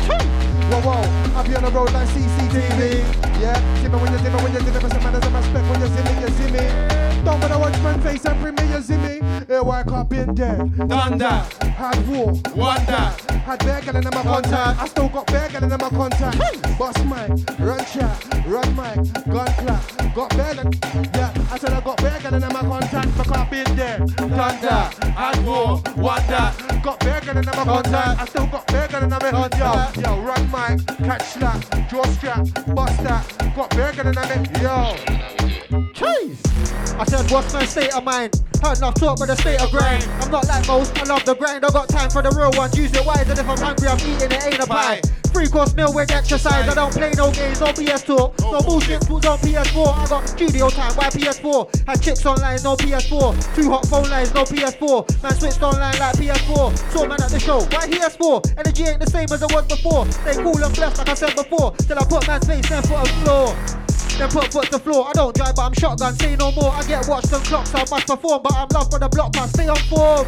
Whoa, 0.72 0.80
whoa, 0.80 1.38
I 1.38 1.46
be 1.46 1.54
on 1.54 1.64
the 1.64 1.70
road 1.70 1.92
like 1.92 2.08
CCTV. 2.08 3.04
Yeah, 3.42 3.60
see 3.76 3.88
me 3.88 3.98
when 3.98 4.10
you 4.10 4.18
see 4.20 4.30
me 4.30 4.36
when 4.42 4.54
you 4.54 4.60
me, 4.60 4.70
but 4.72 4.90
some 4.90 5.02
man 5.04 5.12
doesn't 5.12 5.34
respect 5.34 5.68
when 5.68 5.80
you 5.82 5.88
see 5.88 6.02
me, 6.02 6.20
you 6.22 6.28
see 6.30 6.50
me. 6.50 7.11
Don't 7.24 7.40
bother 7.40 7.58
watch 7.58 7.80
man 7.82 8.00
face 8.00 8.24
and 8.24 8.40
bring 8.40 8.54
me, 8.56 8.74
you 8.74 8.80
see 8.82 8.96
me. 8.96 9.20
Hey, 9.46 9.60
why 9.60 9.84
can't 9.84 10.08
been 10.08 10.34
there? 10.34 10.56
Done 10.56 11.18
that. 11.18 11.52
Had 11.62 12.08
war. 12.08 12.32
Won 12.56 12.84
that. 12.86 13.20
Had 13.46 13.58
bear 13.60 13.80
girl 13.80 13.96
in 13.96 14.04
my 14.04 14.22
contact. 14.22 14.82
I 14.82 14.86
still 14.88 15.08
got 15.08 15.26
bear 15.28 15.48
girl 15.48 15.62
in 15.62 15.70
my 15.70 15.88
contact. 15.90 16.78
Boss 16.78 16.98
mic, 17.04 17.60
run 17.60 17.84
chat, 17.84 18.46
run 18.46 18.68
mic, 18.74 18.96
gun 19.26 19.46
clap. 19.46 20.14
Got 20.14 20.30
bear 20.36 20.54
girl. 20.54 20.70
Yeah, 21.14 21.32
I 21.52 21.58
said 21.58 21.72
I 21.72 21.80
got 21.80 21.96
bear 21.98 22.18
girl 22.20 22.34
in 22.34 22.40
my 22.40 22.60
contact. 22.60 23.08
But 23.16 23.26
can't 23.28 23.50
been 23.50 23.76
there. 23.76 23.98
Done 23.98 24.60
that. 24.62 24.94
Had 25.04 25.46
war. 25.46 25.80
Won 25.96 26.26
that. 26.26 26.82
Got 26.82 26.98
bear 27.00 27.20
girl 27.20 27.38
in 27.38 27.44
my 27.44 27.52
contact. 27.52 28.20
I 28.20 28.24
still 28.26 28.46
got 28.48 28.66
bear 28.66 28.88
girl 28.88 29.04
in 29.04 29.10
my 29.10 29.18
contact. 29.18 29.96
Yo, 29.96 30.02
yo, 30.02 30.22
run 30.22 30.50
mic, 30.50 30.86
catch 30.98 31.22
slap, 31.22 31.88
draw 31.88 32.04
strap, 32.04 32.46
bust 32.74 33.02
that. 33.04 33.54
Got 33.54 33.70
bear 33.70 33.92
girl 33.92 34.08
in 34.08 34.14
my 34.14 34.60
yo. 34.60 35.91
I 36.02 37.04
said, 37.06 37.30
what's 37.30 37.52
my 37.54 37.64
state 37.64 37.94
of 37.94 38.04
mind? 38.04 38.42
Heard 38.62 38.78
enough 38.78 38.94
talk, 38.94 39.18
but 39.18 39.26
the 39.26 39.36
state 39.36 39.60
of 39.60 39.70
grind. 39.70 40.04
I'm 40.20 40.30
not 40.30 40.46
like 40.46 40.66
most, 40.66 40.96
I 40.98 41.04
love 41.04 41.24
the 41.24 41.34
grind. 41.34 41.64
I 41.64 41.70
got 41.70 41.88
time 41.88 42.10
for 42.10 42.22
the 42.22 42.30
real 42.30 42.50
ones. 42.58 42.76
Use 42.76 42.92
it 42.94 43.04
wise, 43.04 43.28
and 43.28 43.38
if 43.38 43.48
I'm 43.48 43.58
hungry, 43.58 43.88
I'm 43.88 43.98
eating 43.98 44.30
it, 44.30 44.44
ain't 44.46 44.62
a 44.62 44.66
pie. 44.66 45.00
Three 45.32 45.48
course 45.48 45.74
meal 45.74 45.92
with 45.94 46.10
exercise. 46.12 46.68
I 46.68 46.74
don't 46.74 46.92
play 46.92 47.12
no 47.16 47.30
games, 47.32 47.60
no 47.60 47.72
PS 47.72 48.02
talk. 48.02 48.38
No 48.40 48.60
bullshit 48.60 49.00
put 49.06 49.26
on 49.26 49.38
PS4. 49.38 49.98
I 49.98 50.06
got 50.08 50.28
studio 50.28 50.68
time, 50.68 50.92
why 50.94 51.08
PS4? 51.08 51.86
Had 51.86 52.02
chicks 52.02 52.26
online, 52.26 52.62
no 52.62 52.76
PS4. 52.76 53.54
Two 53.56 53.70
hot 53.70 53.86
phone 53.86 54.08
lines, 54.10 54.34
no 54.34 54.44
PS4. 54.44 55.22
Man 55.22 55.34
switched 55.34 55.62
online 55.62 55.98
like 55.98 56.14
PS4. 56.16 56.92
Saw 56.92 57.06
man 57.06 57.22
at 57.22 57.30
the 57.30 57.40
show, 57.40 57.60
why 57.60 57.86
PS4? 57.88 58.58
Energy 58.58 58.84
ain't 58.84 59.00
the 59.00 59.10
same 59.10 59.26
as 59.32 59.42
it 59.42 59.52
was 59.52 59.66
before. 59.66 60.04
They 60.26 60.34
cool 60.34 60.62
and 60.62 60.74
blessed, 60.74 60.98
like 60.98 61.08
I 61.08 61.14
said 61.14 61.34
before. 61.34 61.72
Till 61.76 61.98
I 61.98 62.04
put 62.04 62.26
man's 62.26 62.46
face 62.46 62.68
then 62.68 62.82
foot 62.82 62.98
on 62.98 63.06
floor. 63.24 63.91
Then 64.18 64.28
put 64.28 64.52
foot 64.52 64.70
to 64.70 64.78
floor. 64.78 65.08
I 65.08 65.12
don't 65.12 65.34
drive, 65.34 65.54
but 65.56 65.62
I'm 65.62 65.72
shotgun. 65.72 66.14
Say 66.16 66.36
no 66.36 66.52
more. 66.52 66.70
I 66.70 66.82
get 66.84 67.08
watched 67.08 67.32
and 67.32 67.44
clocks. 67.44 67.74
I 67.74 67.84
must 67.90 68.06
perform, 68.06 68.42
but 68.42 68.52
I'm 68.54 68.68
loved 68.72 68.92
for 68.92 68.98
the 68.98 69.08
block. 69.08 69.36
I 69.36 69.46
stay 69.46 69.68
on 69.68 69.76
form. 69.88 70.26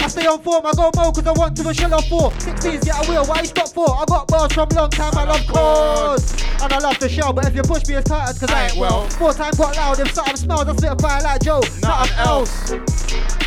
I 0.00 0.08
stay 0.08 0.26
on 0.26 0.40
form. 0.42 0.66
I 0.66 0.72
go 0.72 0.90
more 0.94 1.12
cause 1.12 1.26
I 1.26 1.32
want 1.32 1.56
to 1.56 1.68
a 1.68 1.74
shell 1.74 1.94
off 1.94 2.08
four. 2.08 2.30
16s, 2.30 2.84
get 2.84 2.96
a 2.96 3.10
wheel. 3.10 3.24
Why 3.24 3.40
you 3.40 3.46
stop 3.46 3.68
for? 3.68 3.88
I 3.88 4.04
got 4.06 4.28
bars 4.28 4.52
from 4.52 4.68
long 4.70 4.90
time. 4.90 5.16
I 5.16 5.24
love 5.24 5.46
cars. 5.46 6.32
And 6.62 6.72
I 6.72 6.78
love 6.78 6.98
the 6.98 7.08
shell, 7.08 7.32
but 7.32 7.46
if 7.46 7.54
you 7.56 7.62
push 7.62 7.86
me, 7.88 7.94
it's 7.94 8.08
tired 8.08 8.38
cause 8.38 8.50
I 8.50 8.66
ain't 8.66 8.76
well. 8.76 9.08
More 9.18 9.32
time 9.32 9.52
got 9.56 9.76
loud. 9.76 10.00
If 10.00 10.12
something 10.12 10.36
smells, 10.36 10.68
I 10.68 10.76
spit 10.76 10.92
a 10.92 10.96
fire 10.96 11.22
like 11.22 11.42
Joe. 11.42 11.60
Nothing 11.80 12.16
else. 12.18 12.70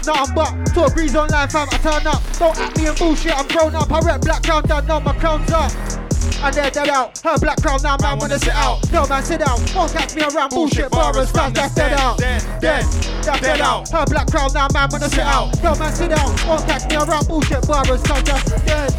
Nothing 0.05 0.35
but 0.35 0.65
talk 0.73 0.93
breeze 0.93 1.15
online, 1.15 1.47
fam. 1.49 1.67
I 1.71 1.77
turn 1.77 2.07
up. 2.07 2.21
Don't 2.39 2.57
act 2.57 2.77
me 2.77 2.87
and 2.87 2.97
bullshit. 2.97 3.37
I'm 3.37 3.47
grown 3.47 3.75
up. 3.75 3.91
I 3.91 3.99
rep 3.99 4.21
black 4.21 4.43
crown 4.43 4.63
down. 4.63 4.87
No, 4.87 4.99
my 4.99 5.13
crown's 5.13 5.51
up. 5.51 6.02
And 6.43 6.53
they're 6.53 6.69
dead 6.69 6.89
out. 6.89 7.17
Her 7.19 7.37
black 7.37 7.61
crown 7.61 7.81
now, 7.81 7.95
man, 8.01 8.19
wanna 8.19 8.37
sit 8.37 8.53
out. 8.53 8.91
No, 8.91 9.07
man, 9.07 9.23
sit 9.23 9.39
down. 9.39 9.59
Won't 9.73 9.93
catch 9.93 10.13
me 10.13 10.23
around 10.23 10.49
bullshit 10.49 10.91
bars. 10.91 11.29
Stand, 11.29 11.55
that's 11.55 11.73
dead 11.73 11.93
out. 11.93 12.17
Dead, 12.17 12.41
that's 12.59 13.39
dead 13.39 13.61
out. 13.61 13.89
Her 13.89 14.05
black 14.05 14.27
crown 14.27 14.51
now, 14.53 14.67
man, 14.73 14.89
wanna 14.91 15.07
sit 15.07 15.19
out. 15.19 15.55
No, 15.63 15.73
man, 15.75 15.93
sit 15.93 16.09
down. 16.09 16.35
Won't 16.45 16.67
catch 16.67 16.89
me 16.89 16.97
around 16.97 17.29
bullshit 17.29 17.65
bars. 17.65 17.99
Stand, 18.01 18.27
that's 18.27 18.61
dead. 18.63 18.91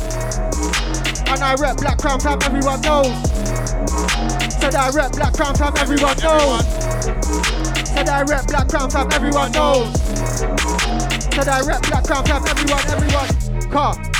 And 1.28 1.42
I 1.42 1.54
rep 1.56 1.76
black 1.76 1.98
crown, 1.98 2.18
fam, 2.18 2.38
everyone 2.42 2.80
knows. 2.80 3.12
Said 4.60 4.74
I 4.74 4.88
rep 4.90 5.12
black 5.12 5.34
crown, 5.34 5.54
fam, 5.54 5.74
everyone 5.76 6.16
knows. 6.18 6.64
Said 7.88 8.08
I 8.08 8.22
rep 8.22 8.46
black 8.46 8.68
crown, 8.68 8.88
fam, 8.88 9.12
everyone 9.12 9.52
knows. 9.52 9.92
Said 11.34 11.48
I 11.48 11.60
rep 11.60 11.82
black 11.82 12.04
crown, 12.04 12.24
fam, 12.24 12.42
everyone, 12.46 12.84
everyone. 12.88 13.70
Car. 13.70 14.13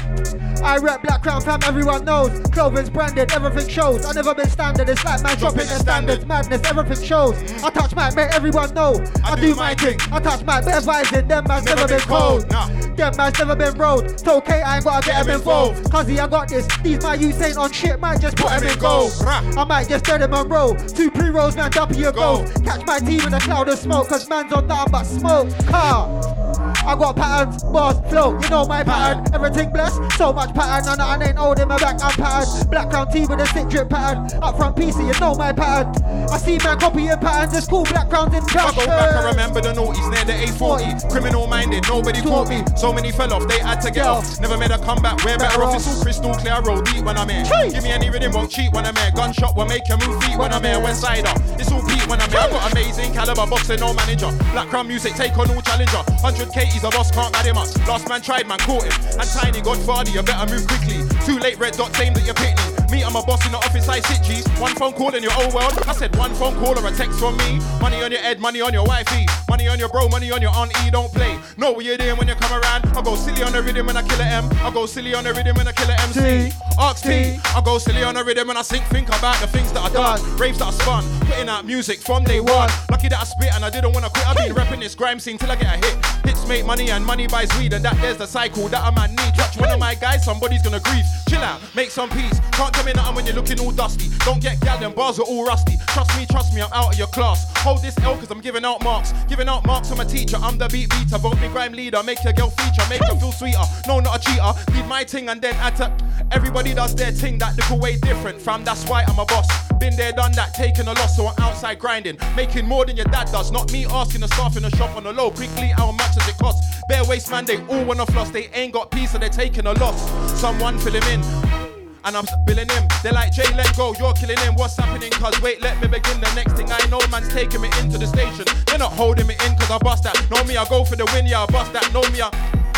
I 0.65 0.79
rep 0.79 1.03
black 1.03 1.23
crown 1.23 1.43
fam, 1.43 1.61
everyone 1.65 2.07
knows. 2.07 2.41
Clothing's 2.51 2.89
branded, 2.89 3.31
everything 3.33 3.69
shows. 3.69 4.07
I 4.07 4.13
never 4.13 4.35
been 4.35 4.49
standard, 4.49 4.89
it's 4.89 5.05
like 5.05 5.23
man 5.23 5.37
dropping 5.37 5.59
the 5.59 5.79
standards. 5.79 6.25
Madness, 6.25 6.63
everything 6.65 7.05
shows. 7.05 7.37
I 7.63 7.69
touch 7.69 7.95
my 7.95 8.13
mate, 8.15 8.31
everyone 8.33 8.73
know. 8.73 9.05
I, 9.23 9.39
do 9.39 9.55
my 9.55 9.75
thing. 9.75 9.99
I 10.11 10.21
touch 10.21 10.43
my 10.45 10.63
bare 10.63 10.81
rising, 10.81 11.29
them 11.29 11.45
man's 11.47 11.67
never 11.67 11.87
been 11.87 12.01
cold. 12.01 12.49
Them 12.49 13.17
man's 13.17 13.39
never 13.39 13.55
been 13.55 13.75
rolled. 13.75 14.05
It's 14.05 14.27
okay, 14.27 14.63
I 14.63 14.77
ain't 14.77 14.85
gotta 14.85 15.07
get 15.07 15.27
them 15.27 15.37
involved. 15.37 15.85
Cuzzy, 15.91 16.19
I 16.19 16.27
got 16.27 16.49
this. 16.49 16.67
These 16.79 17.03
my 17.03 17.15
youths 17.15 17.43
ain't 17.43 17.59
on 17.59 17.71
shit, 17.71 18.01
might 18.01 18.23
just 18.23 18.39
put 18.39 18.49
them 18.49 18.65
in 18.65 18.79
goal. 18.79 19.11
I 19.27 19.65
might 19.65 19.89
just 19.89 20.07
dead 20.07 20.23
them 20.23 20.33
on 20.33 20.49
roll. 20.49 20.75
Two 20.75 21.11
pre 21.11 21.29
rolls, 21.29 21.57
man, 21.57 21.71
double 21.73 21.97
your 21.97 22.13
goal. 22.13 22.47
Catch 22.65 22.87
my 22.87 23.01
team 23.01 23.21
in 23.21 23.35
a 23.35 23.41
cloud 23.41 23.69
of 23.69 23.79
smoke, 23.79 24.09
cause 24.09 24.29
man's 24.31 24.53
on 24.53 24.67
nothing 24.67 24.93
but 24.93 25.05
smoke. 25.05 25.67
Car. 25.67 26.45
I 26.87 26.95
got 26.97 27.17
patterns, 27.17 27.65
bars, 27.65 27.99
flow, 28.11 28.39
you 28.39 28.49
know 28.51 28.67
my 28.67 28.85
pattern. 28.85 29.25
Everything 29.35 29.71
blessed, 29.71 30.01
so 30.19 30.33
much 30.33 30.54
pattern. 30.55 30.93
And 30.93 31.03
I 31.03 31.27
ain't 31.27 31.39
holding 31.39 31.69
my 31.69 31.79
back, 31.79 32.03
I'm 32.03 32.13
pattern. 32.13 32.69
Black 32.69 32.91
crown 32.91 33.11
tee 33.13 33.27
with 33.27 33.41
a 33.41 33.47
stick 33.47 33.69
drip 33.69 33.91
pattern. 33.91 34.31
Up 34.43 34.57
front 34.57 34.77
PC, 34.77 35.13
you 35.13 35.21
know 35.21 35.35
my 35.35 35.53
pattern. 35.53 36.03
I 36.31 36.39
see 36.39 36.59
man 36.59 36.79
copying 36.79 37.19
patterns, 37.19 37.57
it's 37.57 37.67
cool, 37.67 37.85
black 37.85 38.09
crowns 38.09 38.35
in 38.35 38.43
I 38.43 38.73
go 38.75 38.87
back, 38.87 39.17
I 39.17 39.29
remember 39.31 39.61
the 39.61 39.73
noughties 39.73 40.09
near 40.11 40.25
the 40.25 40.33
A40. 40.47 41.11
Criminal 41.11 41.47
minded, 41.47 41.85
nobody 41.89 42.23
caught 42.23 42.49
me. 42.49 42.63
So 42.77 42.93
many 42.93 43.13
fell 43.13 43.33
off, 43.33 43.47
they 43.49 43.59
had 43.59 43.81
to 43.83 43.91
get 43.91 44.07
off. 44.07 44.41
Never 44.41 44.57
made 44.57 44.71
a 44.71 44.79
comeback, 44.79 45.23
we're 45.25 45.39
better 45.39 45.63
off. 45.63 45.77
It's 45.77 45.87
all 45.87 46.03
crystal 46.03 46.35
clear, 46.35 46.55
I 46.55 46.61
roll 46.61 46.81
deep 46.83 47.05
when 47.05 47.17
I'm 47.17 47.29
here. 47.29 47.45
Give 47.71 47.83
me 47.83 47.91
any 47.91 48.11
rhythm, 48.11 48.33
won't 48.33 48.51
cheat 48.51 48.73
when 48.73 48.87
I'm 48.87 48.97
here. 48.97 49.11
Gunshot 49.15 49.57
will 49.57 49.67
make 49.67 49.89
you 49.89 49.97
move 49.99 50.23
feet 50.25 50.37
when 50.39 50.53
I'm 50.53 50.63
here. 50.63 50.81
West 50.81 51.03
Sider, 51.03 51.33
it's 51.55 51.71
all 51.71 51.83
Pete 51.87 52.07
when 52.09 52.21
I'm 52.21 52.31
here. 52.31 52.41
I 52.41 52.51
got 52.51 52.73
amazing 52.73 53.13
caliber, 53.13 53.47
boxing, 53.47 53.81
no 53.81 53.95
manager. 53.95 54.31
Black 54.53 54.69
crown 54.69 54.89
music, 54.89 55.15
take 55.15 55.37
on 55.39 55.51
all 55.51 55.63
challenger. 55.63 56.03
100k, 56.23 56.65
he's 56.65 56.85
a 56.85 56.91
boss, 56.91 57.11
can't 57.11 57.33
mad 57.33 57.47
him 57.47 57.59
up. 57.59 57.69
Last 57.87 58.09
man 58.09 58.23
tried, 58.23 58.47
man 58.47 58.59
caught 58.59 58.85
him. 58.85 58.93
And 59.19 59.29
Tiny 59.31 59.61
Godfather, 59.61 60.11
you 60.11 60.23
better 60.23 60.34
move 60.51 60.67
quickly. 60.67 60.99
Too 61.25 61.39
late, 61.39 61.59
red 61.59 61.75
dot, 61.77 61.95
same 61.95 62.13
that 62.15 62.27
you 62.27 62.35
picked 62.35 62.84
me. 62.95 63.05
I'm 63.05 63.17
a 63.17 63.23
boss 63.23 63.45
in 63.45 63.53
the 63.53 63.59
office, 63.59 63.89
I 63.89 64.01
sit 64.01 64.23
G's. 64.23 64.47
One 64.61 64.75
phone 64.75 64.93
call 64.93 65.15
in 65.15 65.23
your 65.23 65.35
old 65.35 65.53
world. 65.53 65.75
I 65.87 65.93
said 65.93 66.15
one 66.17 66.33
phone 66.35 66.55
call 66.55 66.79
or 66.79 66.87
a 66.87 66.93
text 66.93 67.19
from 67.19 67.37
me. 67.39 67.59
Money 67.81 68.03
on 68.03 68.11
your 68.13 68.21
head, 68.21 68.41
money 68.41 68.61
on 68.61 68.73
your 68.73 68.87
wifey. 68.87 69.27
Money 69.49 69.69
on 69.69 69.79
your 69.79 69.89
bro, 69.89 70.09
money 70.09 70.31
on 70.31 70.41
your 70.41 70.55
auntie, 70.55 70.91
don't 70.91 71.13
play. 71.13 71.39
Know 71.57 71.73
what 71.73 71.85
you're 71.85 71.97
doing 71.97 72.17
when 72.17 72.29
you 72.29 72.35
come 72.35 72.53
around. 72.53 72.87
I 72.97 73.03
go 73.03 73.15
silly 73.17 73.43
on 73.43 73.53
the 73.53 73.63
rhythm 73.63 73.87
when 73.87 73.97
I 73.97 74.03
kill 74.03 74.21
a 74.21 74.25
M. 74.25 74.49
I 74.63 74.71
go 74.71 74.87
silly 74.87 75.15
on 75.15 75.25
the 75.25 75.35
rhythm 75.35 75.57
when 75.57 75.69
I 75.69 75.73
kill 75.73 75.91
a 75.91 75.95
MC. 76.01 76.53
Ask 76.79 77.05
T. 77.05 77.39
I 77.55 77.63
go 77.65 77.79
silly 77.79 78.03
on 78.03 78.15
the 78.15 78.25
rhythm 78.25 78.49
when 78.49 78.57
I 78.57 78.63
think, 78.63 78.85
think 78.87 79.09
about 79.09 79.41
the 79.41 79.47
things 79.47 79.73
that 79.73 79.83
I 79.83 79.91
done. 79.93 80.37
Raves 80.37 80.59
that 80.59 80.69
I 80.69 80.71
spun. 80.71 81.05
Putting 81.27 81.49
out 81.49 81.65
music 81.65 81.99
from 82.01 82.25
day 82.25 82.41
one. 82.41 82.71
Lucky 82.91 83.09
that 83.09 83.21
I 83.21 83.25
spit 83.25 83.55
and 83.55 83.65
I 83.65 83.71
didn't 83.71 83.93
wanna 83.93 84.11
quit. 84.11 84.27
I've 84.27 84.37
been 84.37 84.55
repping 84.55 84.81
this 84.81 84.95
grime 84.95 85.19
scene 85.21 85.39
till 85.39 85.51
I 85.51 85.57
get 85.57 85.75
a 85.75 85.87
hit. 85.87 85.97
Hits 86.25 86.47
make 86.49 86.65
money 86.67 86.91
and 86.91 87.05
money 87.05 87.27
buys 87.27 87.51
weed. 87.59 87.73
And 87.73 87.85
that 87.85 87.97
there's 88.01 88.19
the 88.19 88.27
cycle 88.27 88.69
that 88.69 88.87
a 88.87 88.93
man 88.93 89.11
need. 89.11 89.35
Touch 89.35 89.57
one 89.57 89.71
of 89.71 89.79
my 89.79 89.95
guys, 89.95 90.25
somebody's 90.25 90.63
gonna 90.63 90.81
grieve. 90.81 91.07
Chill 91.29 91.43
out, 91.43 91.61
make 91.75 91.91
some 91.91 92.11
peace. 92.11 92.41
Can't 92.53 92.75
when 93.15 93.25
you're 93.27 93.35
looking 93.35 93.59
all 93.61 93.73
dusty. 93.73 94.09
Don't 94.25 94.41
get 94.41 94.61
gal, 94.61 94.79
them 94.79 94.93
bars 94.93 95.19
are 95.19 95.23
all 95.23 95.47
rusty. 95.47 95.77
Trust 95.89 96.17
me, 96.19 96.27
trust 96.27 96.55
me, 96.55 96.61
I'm 96.61 96.73
out 96.73 96.93
of 96.93 96.99
your 96.99 97.07
class. 97.09 97.47
Hold 97.59 97.83
this 97.83 97.97
L 98.01 98.17
cause 98.17 98.31
I'm 98.31 98.41
giving 98.41 98.65
out 98.65 98.83
marks. 98.83 99.13
Giving 99.29 99.49
out 99.49 99.67
marks 99.67 99.89
from 99.89 100.01
a 100.01 100.05
teacher. 100.05 100.37
I'm 100.41 100.59
the 100.59 100.69
beat 100.69 100.91
beater. 100.91 101.19
Vote 101.19 101.41
me 101.41 101.49
grime 101.49 101.73
leader. 101.73 102.03
Make 102.03 102.23
your 102.25 102.33
girl 102.33 102.51
feature. 102.51 102.83
Make 102.91 103.03
her 103.05 103.17
feel 103.19 103.33
sweeter. 103.33 103.63
No, 103.87 104.01
not 104.01 104.17
a 104.17 104.21
cheater. 104.21 104.53
Leave 104.75 104.87
my 104.87 105.05
ting 105.05 105.29
and 105.29 105.41
then 105.41 105.55
add 105.57 105.77
to. 105.77 105.93
Everybody 106.33 106.75
does 106.75 106.95
their 106.95 107.13
ting. 107.13 107.39
That 107.39 107.57
little 107.57 107.79
way 107.79 107.97
different. 107.97 108.41
Fam, 108.41 108.65
that's 108.65 108.85
why 108.89 109.05
I'm 109.05 109.19
a 109.19 109.25
boss. 109.25 109.49
Been 109.79 109.97
there, 109.97 110.13
done 110.13 110.33
that, 110.33 110.55
taking 110.55 110.87
a 110.87 110.93
loss, 110.93 111.17
so 111.17 111.27
I'm 111.27 111.35
outside 111.39 111.79
grinding. 111.79 112.17
Making 112.37 112.67
more 112.67 112.87
than 112.87 112.97
your 112.97 113.07
dad 113.07 113.31
does. 113.33 113.51
Not 113.51 113.73
me 113.73 113.87
asking 113.87 114.21
the 114.21 114.29
staff 114.29 114.57
in 114.57 114.63
the 114.63 114.71
shop 114.77 114.97
on 114.97 115.05
the 115.05 115.13
low. 115.13 115.31
Quickly, 115.31 115.69
how 115.69 115.91
much 115.93 116.15
does 116.15 116.29
it 116.29 116.39
cost? 116.39 116.63
Bare 116.89 117.05
waste 117.05 117.31
man, 117.31 117.45
they 117.45 117.59
all 117.67 117.85
wanna 117.85 118.07
floss. 118.07 118.31
They 118.31 118.49
ain't 118.55 118.73
got 118.73 118.91
peace, 118.91 119.13
so 119.13 119.19
they're 119.19 119.29
taking 119.29 119.67
a 119.67 119.73
loss. 119.73 120.01
Someone 120.41 120.79
fill 120.79 120.95
him 120.95 121.03
in. 121.05 121.64
And 122.05 122.17
I'm 122.17 122.27
billing 122.45 122.69
him. 122.69 122.85
They're 123.03 123.13
like, 123.13 123.33
Jay, 123.33 123.49
let 123.57 123.75
go, 123.77 123.95
you're 123.99 124.13
killing 124.13 124.39
him. 124.39 124.55
What's 124.55 124.77
happening? 124.77 125.11
Cause 125.13 125.41
wait, 125.41 125.61
let 125.63 125.81
me 125.81 125.89
begin. 125.89 126.21
The 126.21 126.33
next 126.35 126.53
thing 126.55 126.71
I 126.71 126.79
know, 126.89 127.01
man's 127.11 127.29
taking 127.33 127.61
me 127.61 127.69
into 127.81 127.99
the 127.99 128.07
station. 128.07 128.45
They're 128.67 128.79
not 128.79 128.93
holding 128.93 129.27
me 129.27 129.35
in 129.47 129.57
cause 129.57 129.71
I 129.71 129.79
bust 129.79 130.05
that. 130.05 130.17
Know 130.31 130.45
me, 130.45 130.57
I 130.57 130.69
go 130.69 130.85
for 130.85 130.97
the 130.97 131.05
win, 131.13 131.27
yeah, 131.27 131.43
I 131.43 131.47
bust 131.47 131.73
that. 131.73 131.93
Know 131.93 132.03
me, 132.11 132.21
I. 132.21 132.31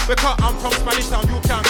Because 0.07 0.39
I'm 0.39 0.55
from 0.63 0.71
Spanish 0.73 1.09
Town, 1.09 1.27
you 1.27 1.41
can. 1.43 1.65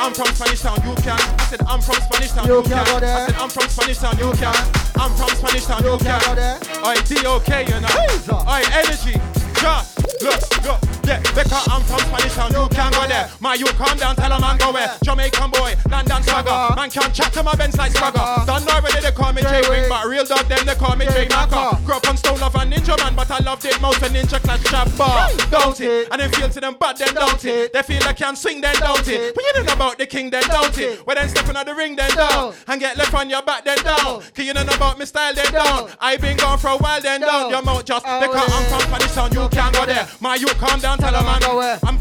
I'm 0.00 0.14
from 0.14 0.26
Spanish 0.34 0.60
Town, 0.62 0.80
you 0.80 0.94
can. 1.04 1.20
I 1.20 1.44
said 1.44 1.60
I'm 1.68 1.80
from 1.82 1.96
Spanish 2.00 2.30
Town, 2.32 2.46
you, 2.48 2.56
You 2.56 2.62
can. 2.62 2.84
can. 2.86 3.04
I 3.04 3.26
said 3.26 3.34
I'm 3.36 3.50
from 3.50 3.68
Spanish 3.68 3.98
Town, 3.98 4.16
you 4.18 4.32
can. 4.32 4.56
I'm 4.96 5.12
from 5.12 5.28
Spanish 5.36 5.66
Town, 5.66 5.84
you, 5.84 5.92
You 5.92 5.98
can 5.98 6.36
there. 6.36 6.58
Oi, 6.86 6.94
DOK, 7.04 7.68
you 7.68 7.80
know. 7.80 8.48
Oi, 8.48 8.62
energy. 8.72 9.41
Just 9.62 10.22
look, 10.22 10.64
look. 10.64 10.92
Yeah, 11.04 11.18
because 11.34 11.66
I'm 11.66 11.82
from 11.82 11.98
Spanish 11.98 12.34
Town, 12.34 12.52
you 12.52 12.68
can 12.68 12.92
go 12.92 13.06
there. 13.08 13.28
My 13.40 13.54
you 13.54 13.66
calm 13.74 13.98
down, 13.98 14.14
tell 14.14 14.30
a 14.30 14.40
man 14.40 14.56
go 14.56 14.72
where. 14.72 14.96
Jamaican 15.02 15.50
boy, 15.50 15.74
London 15.90 16.22
swagger. 16.22 16.50
Uh-huh. 16.50 16.76
Man 16.76 16.90
can't 16.90 17.12
chat 17.12 17.32
to 17.32 17.42
my 17.42 17.54
Benz 17.56 17.76
like 17.76 17.90
swagger. 17.90 18.22
Done 18.46 18.68
already, 18.68 19.00
they 19.00 19.10
call 19.10 19.32
me 19.32 19.42
J 19.42 19.62
Wing, 19.68 19.88
but 19.88 20.06
real 20.06 20.24
dog, 20.24 20.46
them 20.46 20.64
they 20.64 20.74
call 20.74 20.94
me 20.94 21.06
J 21.06 21.26
Macker. 21.28 21.76
Grew 21.84 21.96
up 21.96 22.08
on 22.08 22.16
Stone 22.16 22.38
Love 22.38 22.54
and 22.54 22.72
Ninjaman, 22.72 23.16
but 23.16 23.30
I 23.30 23.38
loved 23.38 23.64
it 23.64 23.80
most 23.80 24.00
when 24.00 24.12
Ninja 24.12 24.40
Clash 24.40 24.62
Trap 24.62 24.88
Bar. 24.96 25.30
Don't 25.50 25.80
it? 25.80 26.08
And 26.12 26.20
then 26.20 26.30
feel 26.30 26.48
to 26.48 26.60
them, 26.60 26.76
but 26.78 26.96
then 26.98 27.14
don't 27.14 27.44
it. 27.44 27.72
They 27.72 27.82
feel 27.82 28.00
like 28.02 28.18
can 28.18 28.36
swing, 28.36 28.60
then 28.60 28.76
don't 28.76 29.06
it. 29.08 29.34
But 29.34 29.44
you 29.44 29.52
don't 29.54 29.66
know 29.66 29.74
about 29.74 29.98
the 29.98 30.06
king, 30.06 30.30
then 30.30 30.44
don't 30.44 30.76
it. 30.78 31.04
When 31.04 31.16
then 31.16 31.28
stepping 31.28 31.56
on 31.56 31.66
the 31.66 31.74
ring, 31.74 31.96
then 31.96 32.14
down. 32.14 32.54
And 32.68 32.80
get 32.80 32.96
left 32.96 33.12
on 33.12 33.28
your 33.28 33.42
back, 33.42 33.64
then 33.64 33.78
down. 33.78 34.22
Cause 34.22 34.44
you 34.46 34.54
don't 34.54 34.66
know 34.66 34.74
about 34.74 34.98
my 34.98 35.04
style, 35.04 35.34
then 35.34 35.52
down. 35.52 35.90
I 36.00 36.16
been 36.16 36.36
gone 36.36 36.58
for 36.58 36.68
a 36.68 36.76
while, 36.76 37.00
then 37.00 37.22
down. 37.22 37.50
Your 37.50 37.62
mouth 37.62 37.84
just 37.84 38.06
oh, 38.06 38.20
because 38.20 38.52
I'm 38.54 38.64
from 38.70 38.80
Spanish 38.88 39.12
Town, 39.12 39.32
you 39.32 39.48
can't 39.52 39.74
go 39.74 39.86
there. 39.86 40.08
My 40.20 40.34
you 40.36 40.46
calm 40.46 40.80
down, 40.80 40.98
tell 40.98 41.14
a 41.14 41.22
man. 41.22 41.78
I'm 41.84 41.98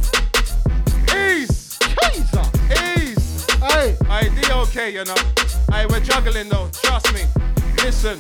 ease. 1.16 1.78
Jesus. 1.80 2.50
Ease. 2.72 3.46
Hey. 3.60 3.98
I 4.10 4.30
D 4.30 4.52
okay, 4.52 4.94
you 4.94 5.04
know. 5.04 5.16
Hey, 5.72 5.86
we're 5.88 6.00
juggling 6.00 6.50
though. 6.50 6.70
Trust 6.82 7.14
me. 7.14 7.22
Listen. 7.84 8.18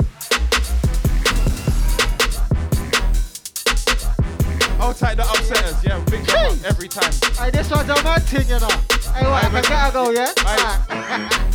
Hold 4.79 4.95
tight 4.97 5.15
the 5.15 5.23
upsetters, 5.23 5.83
yeah, 5.83 5.99
big 6.09 6.25
time 6.25 6.57
every 6.65 6.87
time. 6.87 7.13
Hey, 7.37 7.51
this 7.51 7.69
one's 7.69 7.89
a 7.89 8.03
mad 8.03 8.23
thing, 8.23 8.49
you 8.49 8.59
know. 8.59 8.67
Hey, 9.13 9.27
what, 9.29 9.45
I 9.45 9.61
gotta 9.61 9.93
go, 9.93 10.09
yeah? 10.09 10.33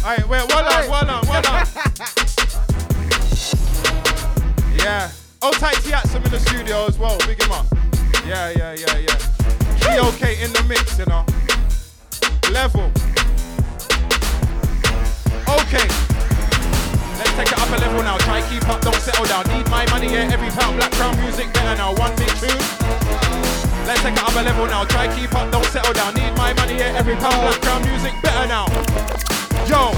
Alright, 0.05 0.29
wait, 0.29 0.55
one 0.55 0.65
on, 0.65 0.89
one 0.89 1.11
on, 1.11 1.27
one 1.27 1.47
on. 1.47 1.67
Yeah. 4.79 5.11
Hold 5.47 5.63
tight 5.63 5.77
Tiatsum 5.77 6.25
in 6.25 6.31
the 6.33 6.41
studio 6.41 6.87
as 6.87 6.99
well. 6.99 7.17
Big 7.23 7.41
him 7.41 7.53
up. 7.53 7.67
Yeah, 8.27 8.51
yeah, 8.51 8.75
yeah, 8.75 8.99
yeah. 8.99 9.15
Be 9.79 9.95
okay 10.11 10.43
in 10.43 10.51
the 10.51 10.65
mix, 10.67 10.99
you 10.99 11.07
know. 11.07 11.23
Level. 12.51 12.91
Okay. 15.47 15.87
Let's 17.15 17.31
take 17.39 17.47
it 17.47 17.61
up 17.63 17.71
a 17.71 17.79
level 17.79 18.03
now. 18.03 18.19
Try 18.27 18.43
keep 18.51 18.69
up, 18.69 18.81
don't 18.81 18.99
settle 18.99 19.25
down. 19.27 19.47
Need 19.55 19.71
my 19.71 19.87
money, 19.87 20.11
yeah, 20.11 20.35
every 20.35 20.51
pound. 20.51 20.79
Black 20.79 20.91
crown 20.99 21.15
music 21.23 21.55
better 21.55 21.79
now. 21.79 21.95
One 21.95 22.11
big 22.17 22.35
tune. 22.43 22.59
Let's 23.87 24.03
take 24.03 24.19
it 24.19 24.27
up 24.27 24.35
a 24.35 24.43
level 24.43 24.67
now. 24.67 24.83
Try 24.83 25.07
keep 25.15 25.33
up, 25.33 25.53
don't 25.53 25.65
settle 25.67 25.93
down. 25.93 26.15
Need 26.15 26.35
my 26.35 26.55
money, 26.55 26.75
yeah, 26.75 26.99
every 26.99 27.15
pound. 27.15 27.39
Black 27.39 27.63
crown 27.63 27.87
music 27.87 28.15
better 28.21 28.49
now. 28.49 28.67
Yo, 29.69 29.91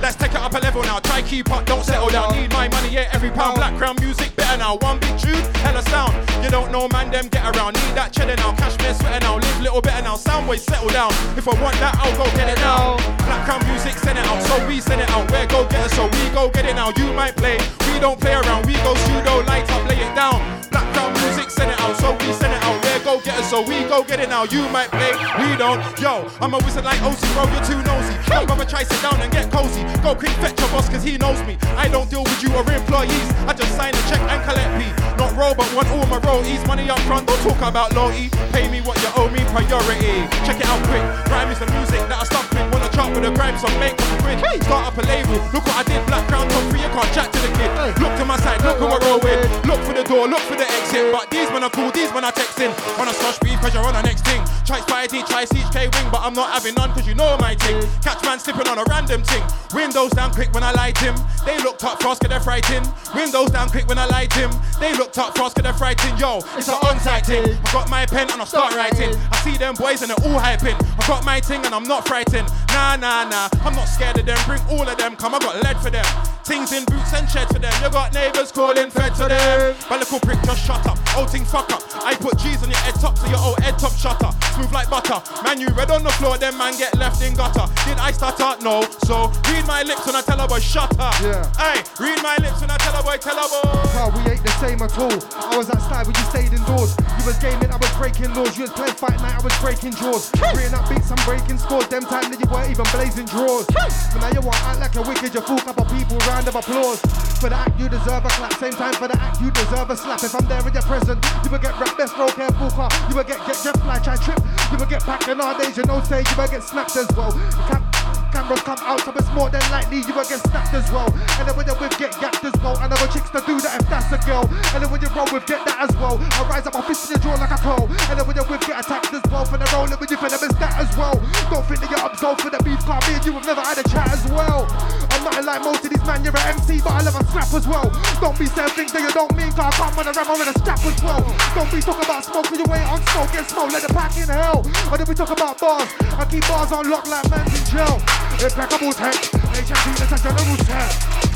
let's 0.00 0.14
take 0.14 0.30
it 0.30 0.38
up 0.38 0.54
a 0.54 0.58
level 0.58 0.82
now. 0.82 1.00
Try 1.00 1.20
keep 1.22 1.50
up, 1.50 1.66
don't 1.66 1.84
settle 1.84 2.08
down. 2.08 2.32
Need 2.34 2.52
my 2.52 2.68
money, 2.68 2.90
yeah, 2.90 3.10
every 3.12 3.30
pound. 3.30 3.56
Black 3.56 3.76
crown 3.76 3.96
music 4.00 4.34
better 4.36 4.56
now. 4.56 4.76
One 4.76 5.00
big 5.00 5.18
tune, 5.18 5.42
hella 5.66 5.82
sound. 5.90 6.14
You 6.44 6.48
don't 6.48 6.70
know, 6.70 6.86
man, 6.88 7.10
them 7.10 7.26
get 7.28 7.42
around. 7.44 7.74
Need 7.74 7.94
that 7.98 8.12
cheddar 8.12 8.36
now. 8.36 8.54
Cashmere 8.54 8.94
sweater 8.94 9.18
now. 9.20 9.36
Live 9.36 9.60
little 9.60 9.82
better 9.82 10.02
now. 10.02 10.14
Soundways 10.14 10.60
settle 10.60 10.88
down. 10.90 11.10
If 11.36 11.48
I 11.48 11.60
want 11.60 11.74
that, 11.82 11.98
I'll 11.98 12.16
go 12.16 12.24
get 12.36 12.48
it 12.48 12.58
now. 12.58 12.96
Black 13.26 13.44
crown 13.46 13.66
music, 13.66 13.98
send 13.98 14.16
it 14.16 14.24
out. 14.26 14.40
So 14.46 14.54
we 14.68 14.80
send 14.80 15.00
it 15.00 15.10
out. 15.10 15.28
Where 15.30 15.46
go 15.46 15.66
get 15.66 15.86
it? 15.86 15.90
So 15.90 16.06
we 16.06 16.30
go 16.30 16.48
get 16.48 16.66
it 16.66 16.76
now. 16.76 16.92
You 16.96 17.12
might 17.12 17.34
play. 17.34 17.58
We 17.90 17.98
don't 17.98 18.18
play 18.20 18.34
around. 18.34 18.66
We 18.66 18.74
go 18.86 18.94
pseudo, 18.94 19.42
light 19.50 19.68
up, 19.70 19.82
lay 19.88 19.98
it 19.98 20.14
down. 20.14 20.38
Black 20.70 20.86
crown 20.94 21.12
music, 21.18 21.50
send 21.50 21.70
it 21.70 21.80
out. 21.80 21.96
So 21.98 22.12
we 22.14 22.32
send 22.32 22.54
it 22.54 22.62
out. 22.62 22.89
Go 23.10 23.18
get 23.18 23.42
it? 23.42 23.50
So 23.50 23.58
we 23.66 23.82
go 23.90 24.04
get 24.06 24.20
it 24.22 24.28
now. 24.28 24.44
You 24.46 24.62
might 24.70 24.86
play. 24.94 25.10
We 25.42 25.58
don't. 25.58 25.82
Yo, 25.98 26.30
I'm 26.38 26.54
a 26.54 26.58
wizard 26.62 26.84
like 26.86 27.02
OC, 27.02 27.18
bro. 27.34 27.42
You're 27.50 27.66
too 27.66 27.82
nosy. 27.82 28.14
Don't 28.30 28.46
bother 28.46 28.62
try 28.62 28.86
sit 28.86 29.02
down 29.02 29.18
and 29.18 29.26
get 29.32 29.50
cozy. 29.50 29.82
Go 29.98 30.14
quick 30.14 30.30
fetch 30.38 30.54
your 30.62 30.70
boss 30.70 30.88
cause 30.88 31.02
he 31.02 31.18
knows 31.18 31.42
me. 31.42 31.58
I 31.74 31.88
don't 31.88 32.08
deal 32.08 32.22
with 32.22 32.38
you 32.38 32.54
or 32.54 32.62
employees. 32.70 33.26
I 33.50 33.52
just 33.52 33.74
sign 33.74 33.98
a 33.98 34.02
check 34.06 34.22
and 34.30 34.38
collect 34.46 34.70
me. 34.78 34.86
Not 35.18 35.34
roll, 35.34 35.58
but 35.58 35.66
want 35.74 35.90
all 35.90 36.06
my 36.06 36.22
royalties. 36.22 36.62
Money 36.70 36.86
up 36.86 37.02
front, 37.10 37.26
don't 37.26 37.42
talk 37.42 37.58
about 37.66 37.90
loyalty. 37.98 38.30
Pay 38.54 38.70
me 38.70 38.78
what 38.86 38.94
you 39.02 39.10
owe 39.18 39.26
me, 39.34 39.42
priority. 39.50 40.30
Check 40.46 40.62
it 40.62 40.70
out 40.70 40.78
quick. 40.86 41.02
Grime 41.26 41.50
is 41.50 41.58
the 41.58 41.66
music 41.74 42.06
that 42.06 42.22
I 42.22 42.24
stop 42.30 42.46
with. 42.54 42.62
Wanna 42.70 42.94
chart 42.94 43.10
with 43.10 43.26
the 43.26 43.34
grime, 43.34 43.58
so 43.58 43.66
make 43.82 43.98
a 43.98 44.06
quid. 44.22 44.38
Start 44.70 44.86
up 44.86 44.94
a 44.94 45.02
label. 45.02 45.34
Look 45.50 45.66
what 45.66 45.82
I 45.82 45.82
did, 45.82 45.98
black 46.06 46.22
crown 46.30 46.46
top 46.46 46.62
three. 46.70 46.78
You 46.78 46.92
can't 46.94 47.10
chat 47.10 47.26
to 47.34 47.38
the 47.42 47.50
kid. 47.58 47.70
Look 47.98 48.14
to 48.22 48.24
my 48.24 48.38
side, 48.38 48.62
look 48.62 48.78
who 48.78 48.86
I 48.86 49.02
roll 49.02 49.18
with. 49.18 49.42
Look 49.66 49.82
for 49.82 49.98
the 49.98 50.06
door, 50.06 50.30
look 50.30 50.46
for 50.46 50.54
the 50.54 50.68
exit. 50.78 51.10
But 51.10 51.26
these 51.34 51.50
men 51.50 51.66
I 51.66 51.68
cool, 51.74 51.90
these 51.90 52.14
men 52.14 52.22
text 52.30 52.54
texting. 52.54 52.70
Wanna 53.00 53.14
slush 53.14 53.38
beef 53.38 53.58
cause 53.62 53.72
you're 53.72 53.82
on 53.82 53.94
the 53.94 54.02
next 54.02 54.26
thing. 54.26 54.44
Try 54.66 54.78
Spidey, 54.80 55.26
try 55.26 55.46
CHK 55.46 55.88
wing, 55.88 56.12
but 56.12 56.20
I'm 56.20 56.34
not 56.34 56.52
having 56.52 56.74
none 56.74 56.92
cause 56.92 57.08
you 57.08 57.14
know 57.14 57.34
my 57.38 57.54
thing. 57.54 57.80
Catch 58.02 58.22
man 58.24 58.38
slipping 58.38 58.68
on 58.68 58.76
a 58.76 58.84
random 58.90 59.22
thing. 59.22 59.42
Windows 59.72 60.10
down 60.10 60.34
quick 60.34 60.52
when 60.52 60.62
I 60.62 60.72
light 60.72 60.98
him. 60.98 61.14
They 61.46 61.56
looked 61.64 61.82
up 61.82 62.02
fast 62.02 62.20
cause 62.20 62.28
they're 62.28 62.40
frightened. 62.40 62.86
Windows 63.14 63.52
down 63.52 63.70
quick 63.70 63.88
when 63.88 63.96
I 63.96 64.04
light 64.04 64.30
him. 64.34 64.50
They 64.80 64.92
looked 64.92 65.16
up 65.16 65.34
fast 65.34 65.56
cause 65.56 65.62
they're 65.62 65.72
frightened. 65.72 66.20
Yo, 66.20 66.44
it's 66.58 66.68
an 66.68 66.74
on-site 66.84 67.24
thing. 67.24 67.56
I 67.64 67.72
got 67.72 67.88
my 67.88 68.04
pen 68.04 68.30
and 68.30 68.42
I 68.42 68.44
start 68.44 68.76
writing. 68.76 69.16
I 69.32 69.36
see 69.40 69.56
them 69.56 69.76
boys 69.76 70.02
and 70.02 70.10
they're 70.10 70.28
all 70.28 70.38
hyping. 70.38 70.76
I 70.76 71.06
got 71.08 71.24
my 71.24 71.40
thing 71.40 71.64
and 71.64 71.74
I'm 71.74 71.84
not 71.84 72.06
frightened. 72.06 72.48
Nah, 72.68 72.96
nah, 72.96 73.24
nah. 73.24 73.48
I'm 73.64 73.74
not 73.74 73.86
scared 73.86 74.18
of 74.18 74.26
them. 74.26 74.36
Bring 74.44 74.60
all 74.68 74.86
of 74.86 74.98
them. 74.98 75.16
Come, 75.16 75.34
I 75.34 75.38
got 75.38 75.56
lead 75.64 75.78
for 75.78 75.88
them. 75.88 76.04
Things 76.50 76.72
in 76.72 76.84
boots 76.86 77.14
and 77.14 77.30
shed 77.30 77.46
for 77.46 77.60
them. 77.60 77.70
You 77.80 77.88
got 77.90 78.12
neighbors 78.12 78.50
calling 78.50 78.90
fed 78.90 79.14
to 79.22 79.30
them. 79.30 79.76
But 79.88 80.00
little 80.00 80.18
prick, 80.18 80.42
just 80.42 80.66
shut 80.66 80.84
up. 80.84 80.98
Old 81.16 81.30
thing 81.30 81.44
fuck 81.44 81.70
up. 81.70 81.78
I 82.02 82.16
put 82.18 82.38
G's 82.38 82.60
on 82.64 82.70
your 82.70 82.78
head 82.82 82.98
top 82.98 83.16
so 83.18 83.28
your 83.30 83.38
old 83.38 83.60
head 83.60 83.78
top 83.78 83.94
shut 83.94 84.18
up. 84.24 84.34
Smooth 84.58 84.72
like 84.72 84.90
butter. 84.90 85.22
Man, 85.44 85.60
you 85.60 85.68
red 85.78 85.92
on 85.92 86.02
the 86.02 86.10
floor, 86.18 86.38
then 86.38 86.58
man 86.58 86.76
get 86.76 86.98
left 86.98 87.22
in 87.22 87.36
gutter. 87.38 87.70
Did 87.86 88.02
I 88.02 88.10
stutter? 88.10 88.58
No. 88.66 88.82
So 89.06 89.30
read 89.46 89.62
my 89.70 89.86
lips 89.86 90.04
when 90.06 90.16
I 90.16 90.22
tell 90.22 90.40
a 90.40 90.48
boy 90.48 90.58
shut 90.58 90.90
up. 90.98 91.14
Yeah. 91.22 91.46
Hey, 91.54 91.86
read 92.02 92.18
my 92.18 92.34
lips 92.42 92.60
when 92.60 92.70
I 92.70 92.78
tell 92.82 92.98
a 92.98 93.02
boy 93.06 93.14
tell 93.22 93.38
a 93.38 93.46
boy. 93.46 93.70
Bro, 93.94 94.10
we 94.18 94.34
ain't 94.34 94.42
the 94.42 94.50
same 94.58 94.82
at 94.82 94.98
all. 94.98 95.14
I 95.38 95.54
was 95.54 95.70
outside 95.70 96.10
when 96.10 96.18
you 96.18 96.26
stayed 96.34 96.50
indoors. 96.50 96.98
You 96.98 97.30
was 97.30 97.38
gaming, 97.38 97.70
I 97.70 97.78
was 97.78 97.94
breaking 97.94 98.34
laws. 98.34 98.58
You 98.58 98.66
was 98.66 98.74
playing 98.74 98.98
fight 98.98 99.22
night, 99.22 99.38
I 99.38 99.42
was 99.46 99.54
breaking 99.62 99.94
jaws. 99.94 100.34
Creating 100.34 100.74
up 100.74 100.88
beats, 100.90 101.14
I'm 101.14 101.22
breaking 101.22 101.62
scores. 101.62 101.86
Them 101.86 102.02
time 102.02 102.26
that 102.26 102.42
you 102.42 102.50
weren't 102.50 102.74
even 102.74 102.90
blazing 102.90 103.26
drawers. 103.30 103.70
But 103.70 104.18
now 104.18 104.34
you 104.34 104.42
want 104.42 104.58
to 104.58 104.74
act 104.74 104.80
like 104.82 104.96
a 104.98 105.02
wicked, 105.06 105.30
you 105.30 105.42
fool 105.42 105.62
couple 105.62 105.86
people, 105.94 106.18
round 106.40 106.56
of 106.56 106.56
applause. 106.56 107.00
For 107.40 107.48
the 107.48 107.56
act, 107.56 107.78
you 107.78 107.88
deserve 107.88 108.24
a 108.24 108.28
clap. 108.28 108.52
Same 108.54 108.72
time 108.72 108.94
for 108.94 109.08
the 109.08 109.20
act, 109.20 109.40
you 109.40 109.50
deserve 109.50 109.90
a 109.90 109.96
slap. 109.96 110.22
If 110.22 110.34
I'm 110.34 110.46
there 110.46 110.66
in 110.66 110.72
your 110.72 110.82
present, 110.82 111.24
you 111.44 111.50
will 111.50 111.58
get 111.58 111.78
rap 111.78 111.96
best 111.96 112.16
roll 112.16 112.28
careful 112.28 112.70
car. 112.70 112.88
You 113.08 113.16
will 113.16 113.24
get 113.24 113.38
get 113.46 113.58
jet 113.62 113.76
fly, 113.80 113.98
try 113.98 114.16
trip. 114.16 114.38
You 114.72 114.78
will 114.78 114.86
get 114.86 115.02
packed 115.02 115.28
in 115.28 115.40
our 115.40 115.58
days, 115.58 115.76
you 115.76 115.84
know 115.84 116.02
say 116.02 116.20
you 116.20 116.36
will 116.36 116.48
get 116.48 116.62
snapped 116.62 116.96
as 116.96 117.08
well. 117.16 118.19
Cameras 118.32 118.62
come 118.62 118.78
out, 118.82 119.00
so 119.02 119.12
it's 119.12 119.30
more 119.34 119.50
than 119.50 119.62
likely 119.70 120.02
you 120.02 120.14
will 120.14 120.26
get 120.26 120.40
snapped 120.46 120.74
as 120.74 120.90
well. 120.90 121.10
And 121.38 121.46
then 121.46 121.54
when 121.56 121.66
you 121.66 121.74
with 121.78 121.96
get 121.98 122.12
gapped 122.20 122.44
as 122.44 122.54
well. 122.62 122.78
And 122.78 122.90
there 122.90 123.08
chicks 123.10 123.30
to 123.30 123.40
do 123.46 123.60
that 123.60 123.82
if 123.82 123.86
that's 123.90 124.10
a 124.12 124.18
girl. 124.26 124.46
And 124.74 124.82
then 124.82 124.90
when 124.90 125.00
you 125.02 125.10
roll 125.14 125.28
with 125.32 125.46
get 125.46 125.64
that 125.66 125.78
as 125.82 125.92
well. 125.96 126.18
I 126.20 126.46
rise 126.48 126.66
up 126.66 126.74
my 126.74 126.82
fist 126.82 127.10
in 127.10 127.16
the 127.16 127.18
jaw 127.20 127.34
like 127.34 127.50
a 127.50 127.58
crow. 127.58 127.88
And 128.10 128.14
then 128.18 128.24
when 128.26 128.36
you 128.36 128.44
with 128.46 128.62
get 128.66 128.78
attacked 128.78 129.12
as 129.12 129.24
well. 129.30 129.44
For 129.44 129.58
the 129.58 129.66
rolling 129.72 129.98
when 129.98 130.08
you 130.08 130.16
feel 130.16 130.30
them 130.30 130.42
is 130.44 130.56
that 130.60 130.74
as 130.78 130.90
well. 130.96 131.16
Don't 131.50 131.64
think 131.66 131.80
that 131.80 131.90
you're 131.90 132.06
absolved 132.06 132.40
for 132.42 132.50
the 132.50 132.60
beef 132.62 132.80
car. 132.86 133.00
Me 133.08 133.18
and 133.18 133.24
you 133.24 133.32
have 133.34 133.46
never 133.46 133.62
had 133.62 133.78
a 133.78 133.86
chat 133.88 134.08
as 134.12 134.24
well. 134.30 134.68
I'm 135.10 135.24
nothing 135.24 135.46
like 135.46 135.62
most 135.64 135.84
of 135.84 135.90
these 135.90 136.04
man, 136.06 136.24
you're 136.24 136.36
an 136.36 136.56
MC, 136.56 136.80
but 136.80 136.92
I 136.92 137.00
love 137.02 137.16
a 137.16 137.24
slap 137.32 137.50
as 137.52 137.66
well. 137.66 137.88
Don't 138.20 138.38
be 138.38 138.46
saying 138.46 138.72
things 138.76 138.92
that 138.92 139.02
you 139.02 139.12
don't 139.12 139.32
mean, 139.36 139.50
cause 139.52 139.68
I 139.68 139.72
can't 139.74 139.94
run 139.96 140.06
around 140.08 140.38
with 140.38 140.52
a 140.52 140.56
strap 140.60 140.80
as 140.80 140.98
well. 141.02 141.22
Don't 141.54 141.70
be 141.72 141.80
talking 141.80 142.04
about 142.04 142.24
smoke, 142.24 142.46
cause 142.46 142.58
you 142.58 142.68
ain't 142.68 142.88
on 142.88 143.00
smoke, 143.12 143.32
get 143.32 143.48
smoke, 143.48 143.72
let 143.72 143.82
the 143.82 143.92
pack 143.92 144.16
in 144.16 144.28
hell. 144.28 144.64
Or 144.90 144.96
then 144.96 145.06
we 145.08 145.14
talk 145.14 145.30
about 145.30 145.60
bars, 145.60 145.88
I 146.16 146.24
keep 146.28 146.46
bars 146.48 146.72
on 146.72 146.88
lock 146.88 147.06
like 147.08 147.28
man's 147.30 147.52
in 147.52 147.64
jail. 147.68 148.19
Impeccable 148.38 148.92
tech, 148.92 149.14
HMP, 149.14 149.86
that's 149.98 150.12
a 150.12 150.18
general 150.22 150.56
tech. 150.62 151.30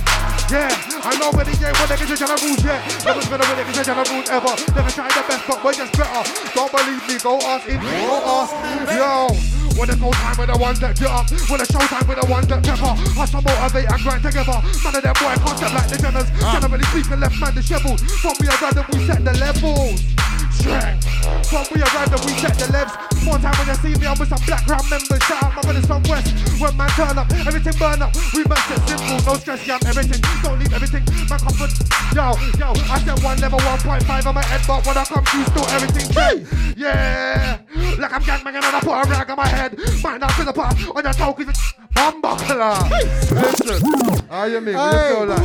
Yeah, 0.51 0.69
I 1.03 1.17
know 1.19 1.33
where 1.33 1.45
the 1.45 1.57
yeah, 1.57 1.73
when 1.81 1.89
they 1.89 1.97
get 1.97 2.09
to 2.09 2.17
generals, 2.17 2.61
yeah. 2.63 2.79
Never's 3.05 3.29
gonna 3.29 3.49
win 3.49 3.59
it, 3.59 3.67
cause 3.67 3.87
generals 3.87 4.29
ever. 4.29 4.55
Never 4.77 4.91
try 4.93 5.09
the 5.09 5.23
best, 5.27 5.43
but 5.49 5.65
we're 5.65 5.73
just 5.73 5.93
better. 5.97 6.23
Don't 6.55 6.71
believe 6.71 7.03
me, 7.09 7.17
go 7.19 7.41
ask 7.41 7.67
in, 7.67 7.81
go 7.81 8.15
ask. 8.23 8.53
Yo. 8.93 9.55
When 9.75 9.91
it's 9.91 9.99
go 9.99 10.11
time 10.13 10.37
with 10.39 10.47
the 10.53 10.59
ones 10.59 10.79
that 10.79 10.95
get 10.97 11.11
up 11.11 11.29
When 11.51 11.61
it's 11.61 11.73
show 11.73 11.81
time 11.81 12.07
with 12.07 12.21
the 12.21 12.31
ones 12.31 12.47
that 12.47 12.63
pepper 12.63 12.95
Hustle, 13.19 13.43
motivate 13.43 13.91
and 13.91 14.03
grind 14.03 14.23
together 14.23 14.63
None 14.63 14.95
of 14.95 15.03
them 15.03 15.15
boy 15.19 15.35
concept 15.43 15.75
like 15.75 15.89
the 15.91 15.97
Jenners 15.99 16.31
Generally 16.61 16.85
speaking, 16.85 17.19
left 17.19 17.41
man 17.41 17.55
disheveled 17.55 18.01
From 18.23 18.35
we 18.39 18.47
arrived 18.47 18.79
and 18.79 18.87
we 18.95 19.07
set 19.07 19.25
the 19.25 19.35
levels 19.35 20.14
Strength 20.61 21.05
From 21.49 21.65
we 21.73 21.83
arrived 21.83 22.13
and 22.15 22.23
we 22.25 22.33
set 22.39 22.55
the 22.59 22.69
levels. 22.73 22.97
More 23.25 23.39
time 23.39 23.55
when 23.57 23.69
you 23.69 23.79
see 23.81 23.95
me, 24.01 24.07
I'm 24.07 24.19
with 24.19 24.29
some 24.29 24.43
black 24.45 24.67
round 24.69 24.89
members. 24.91 25.23
Shout 25.25 25.43
out 25.43 25.55
my 25.57 25.63
brothers 25.63 25.87
from 25.87 26.03
West. 26.05 26.29
When 26.61 26.77
man 26.77 26.91
turn 26.95 27.17
up, 27.17 27.31
everything 27.33 27.77
burn 27.79 28.03
up. 28.03 28.13
We 28.37 28.45
must 28.45 28.71
it 28.71 28.81
simple, 28.89 29.19
no 29.25 29.35
stress, 29.41 29.67
young 29.67 29.83
everything. 29.87 30.21
Don't 30.43 30.59
leave 30.59 30.73
everything, 30.73 31.05
man 31.29 31.41
comfort 31.41 31.73
Yo, 32.15 32.37
yo, 32.59 32.71
I 32.91 33.01
said 33.01 33.19
one 33.25 33.39
level 33.41 33.59
1.5 33.59 34.27
on 34.27 34.35
my 34.35 34.45
head 34.45 34.61
But 34.67 34.87
when 34.87 34.97
I 34.97 35.05
come 35.05 35.25
through, 35.25 35.45
still 35.47 35.67
everything 35.69 36.07
Hey, 36.13 36.47
yeah. 36.77 37.59
Like 37.99 38.13
I'm 38.13 38.23
gang 38.23 38.45
man, 38.45 38.57
and 38.57 38.65
I 38.65 38.81
put 38.81 38.93
a 38.93 39.09
rag 39.09 39.31
on 39.31 39.37
my 39.37 39.47
head. 39.47 39.79
Man, 40.03 40.23
I'm 40.23 40.37
gonna 40.37 40.53
put 40.53 40.97
on 40.97 41.05
your 41.05 41.13
toe, 41.13 41.33
cause 41.33 41.49
it's 41.49 41.73
bumbuckler. 41.95 42.91
Listen, 43.31 44.27
how 44.29 44.45
you 44.45 44.61
mean? 44.61 44.75
What 44.75 44.93
you 44.93 45.17
feel 45.17 45.27
like? 45.27 45.41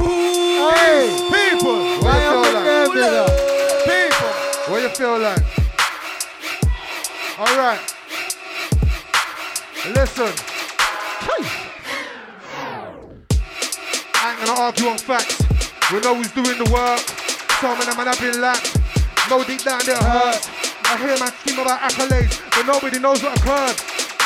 Hey, 0.76 1.52
People, 1.52 2.03
What 2.03 2.22
you 2.22 2.94
feel 2.94 3.23
like? 3.23 3.49
Feel 5.00 5.18
like? 5.18 5.42
All 7.40 7.56
right. 7.58 7.80
Listen. 9.96 10.28
I 14.16 14.36
ain't 14.36 14.46
gonna 14.46 14.60
argue 14.60 14.88
on 14.88 14.98
facts. 14.98 15.40
We 15.94 16.02
know 16.02 16.16
who's 16.16 16.32
doing 16.34 16.58
the 16.58 16.70
work. 16.70 17.00
Some 17.62 17.80
of 17.80 17.86
them 17.86 17.96
have 17.96 18.20
been 18.20 18.42
lapped. 18.42 18.78
No 19.30 19.42
deep 19.46 19.64
down 19.64 19.80
they 19.86 19.94
hurt. 19.94 20.50
I 20.84 20.98
hear 20.98 21.18
man 21.18 21.32
scream 21.32 21.60
about 21.60 21.80
accolades, 21.80 22.42
but 22.52 22.66
nobody 22.66 23.00
knows 23.00 23.24
what 23.24 23.38
occurred. 23.40 23.80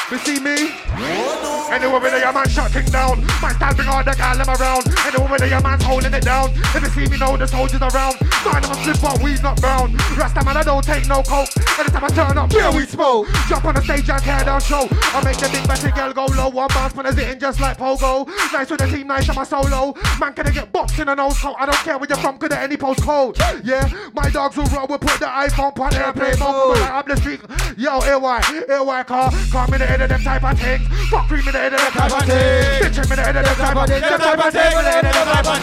You 0.10 0.18
see 0.18 0.40
me? 0.40 1.53
Anyway, 1.74 2.00
with 2.00 2.14
a 2.14 2.20
your 2.20 2.32
man 2.32 2.48
shutting 2.48 2.86
down, 2.94 3.18
man 3.42 3.56
stamping 3.58 3.88
all 3.88 4.04
the 4.04 4.14
gal 4.14 4.38
them 4.38 4.46
around. 4.46 4.86
Anyway, 5.10 5.26
with 5.26 5.42
a 5.42 5.50
your 5.50 5.62
man's 5.62 5.82
holding 5.82 6.14
it 6.14 6.24
down. 6.24 6.54
If 6.70 6.86
you 6.86 6.90
see 6.94 7.10
me, 7.10 7.18
know 7.18 7.36
the 7.36 7.48
soldiers 7.48 7.82
around. 7.82 8.22
Nine 8.46 8.62
of 8.62 8.70
them 8.70 8.84
slip 8.86 9.04
up, 9.04 9.18
weed 9.24 9.42
not 9.42 9.60
brown. 9.60 9.98
Rasta 10.14 10.46
man, 10.46 10.58
I 10.58 10.62
don't 10.62 10.86
take 10.86 11.08
no 11.08 11.24
coke. 11.24 11.50
Anytime 11.80 12.04
I 12.04 12.10
turn 12.10 12.38
up, 12.38 12.50
beer 12.52 12.72
we 12.72 12.86
smoke. 12.86 13.26
Jump 13.50 13.66
on 13.66 13.74
the 13.74 13.82
stage 13.82 14.08
and 14.08 14.22
tear 14.22 14.46
down 14.46 14.62
show. 14.62 14.86
I 14.86 15.24
make 15.26 15.38
the 15.38 15.50
big 15.50 15.66
batty 15.68 15.90
girl 15.92 16.14
go 16.14 16.26
low. 16.38 16.50
One 16.50 16.70
bounce 16.70 16.94
when 16.94 17.08
I 17.08 17.12
sitting 17.12 17.40
just 17.40 17.60
like 17.60 17.80
pogo. 17.80 18.28
Nice 18.54 18.70
with 18.70 18.80
the 18.80 18.88
team, 18.88 19.08
nice 19.08 19.28
on 19.30 19.36
my 19.36 19.44
solo. 19.44 19.96
Man, 20.20 20.34
can 20.34 20.46
I 20.46 20.52
get 20.52 20.72
boxed 20.72 21.00
in 21.00 21.10
a 21.10 21.16
nose 21.16 21.40
coat? 21.40 21.56
I 21.58 21.66
don't 21.66 21.82
care 21.82 21.98
where 21.98 22.08
you're 22.08 22.20
from, 22.20 22.38
could 22.38 22.54
any 22.54 22.78
postcode. 22.78 23.34
Yeah, 23.64 23.90
my 24.14 24.30
dogs 24.30 24.58
will 24.58 24.66
roll. 24.66 24.86
We'll 24.88 25.00
put 25.00 25.20
the 25.20 25.26
iPhone 25.26 25.74
on 25.80 25.94
airplane 25.96 26.38
mode. 26.38 26.78
Up 26.78 27.08
the 27.08 27.18
street. 27.18 27.42
Yo, 27.78 27.98
AY, 27.98 28.42
AY 28.70 29.04
car. 29.04 29.32
Call 29.50 29.68
me 29.70 29.80
the 29.80 29.88
head 29.88 30.02
of 30.02 30.10
them 30.10 30.22
type 30.22 30.44
of 30.44 30.60
things. 30.60 30.88
Fuck 31.10 31.30
the 31.30 31.63
head 31.64 31.74
of 31.74 31.80
them 31.80 31.92
type 31.92 32.12
of 32.12 32.28
things. 32.28 32.84
Bitch 32.84 33.10
me 33.10 33.16
the 33.16 33.22
head 33.24 33.38
of 33.38 33.44
them 33.46 33.56
type 33.56 33.78
of 33.78 33.88
things. 33.88 34.02
Them 34.02 34.20
type 34.20 34.40
of 34.40 34.54
things. 34.54 34.76
Me 34.76 34.82
the 34.84 34.92
head 34.92 35.06
of 35.06 35.14
them 35.14 35.28
type 35.32 35.48
of 35.48 35.60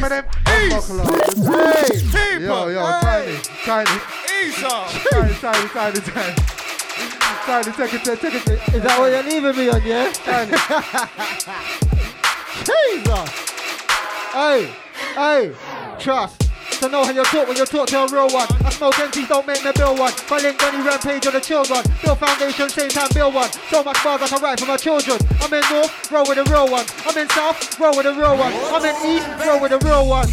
me 0.00 0.08
them. 0.08 0.24
People. 2.10 2.40
Yo, 2.40 2.68
yo, 2.68 2.82
tiny, 3.00 3.36
tiny. 3.64 3.96
Esau. 4.44 4.88
Tiny, 5.10 5.34
tiny, 5.34 5.68
tiny, 5.68 6.00
tiny. 6.00 6.34
Tiny, 7.46 7.68
it, 7.68 7.74
take 7.74 7.94
it, 7.94 8.20
take 8.20 8.34
it. 8.34 8.74
is 8.74 8.82
that 8.82 8.98
what 8.98 9.10
you're 9.12 9.22
leaving 9.22 9.56
me 9.56 9.68
on, 9.68 9.82
yeah? 9.82 10.12
Tiny. 10.12 10.52
Jesus. 12.64 13.30
Hey, 14.32 14.72
hey, 15.14 15.52
trust. 15.98 16.49
To 16.80 16.88
know 16.88 17.04
how 17.04 17.12
you 17.12 17.22
talk 17.24 17.46
when 17.46 17.58
you 17.58 17.66
talk 17.66 17.88
to 17.88 17.98
a 18.00 18.08
real 18.08 18.32
one. 18.32 18.48
I 18.64 18.70
smoke 18.70 18.98
empties, 18.98 19.28
don't 19.28 19.46
make 19.46 19.62
me 19.62 19.70
bill 19.76 19.92
one. 20.00 20.16
My 20.30 20.40
link 20.40 20.56
you 20.56 20.80
rampage 20.80 21.26
on 21.26 21.34
the 21.34 21.40
children. 21.40 21.84
Bill 22.00 22.16
foundation, 22.16 22.70
same 22.70 22.88
time 22.88 23.08
bill 23.12 23.30
one. 23.30 23.52
So 23.68 23.84
much 23.84 24.02
bars 24.02 24.22
I 24.22 24.28
can 24.28 24.40
write 24.40 24.60
for 24.60 24.64
my 24.64 24.78
children. 24.78 25.20
I'm 25.44 25.52
in 25.52 25.60
north, 25.68 25.92
roll 26.10 26.24
with 26.24 26.40
the 26.40 26.48
real 26.48 26.72
one. 26.72 26.86
I'm 27.04 27.12
in 27.18 27.28
south, 27.36 27.78
roll 27.78 27.92
with 27.92 28.08
the 28.08 28.14
real 28.16 28.32
one. 28.32 28.56
I'm 28.72 28.80
in 28.80 28.96
east, 29.12 29.28
roll 29.44 29.60
with 29.60 29.76
the 29.76 29.78
real 29.84 30.08
one. 30.08 30.24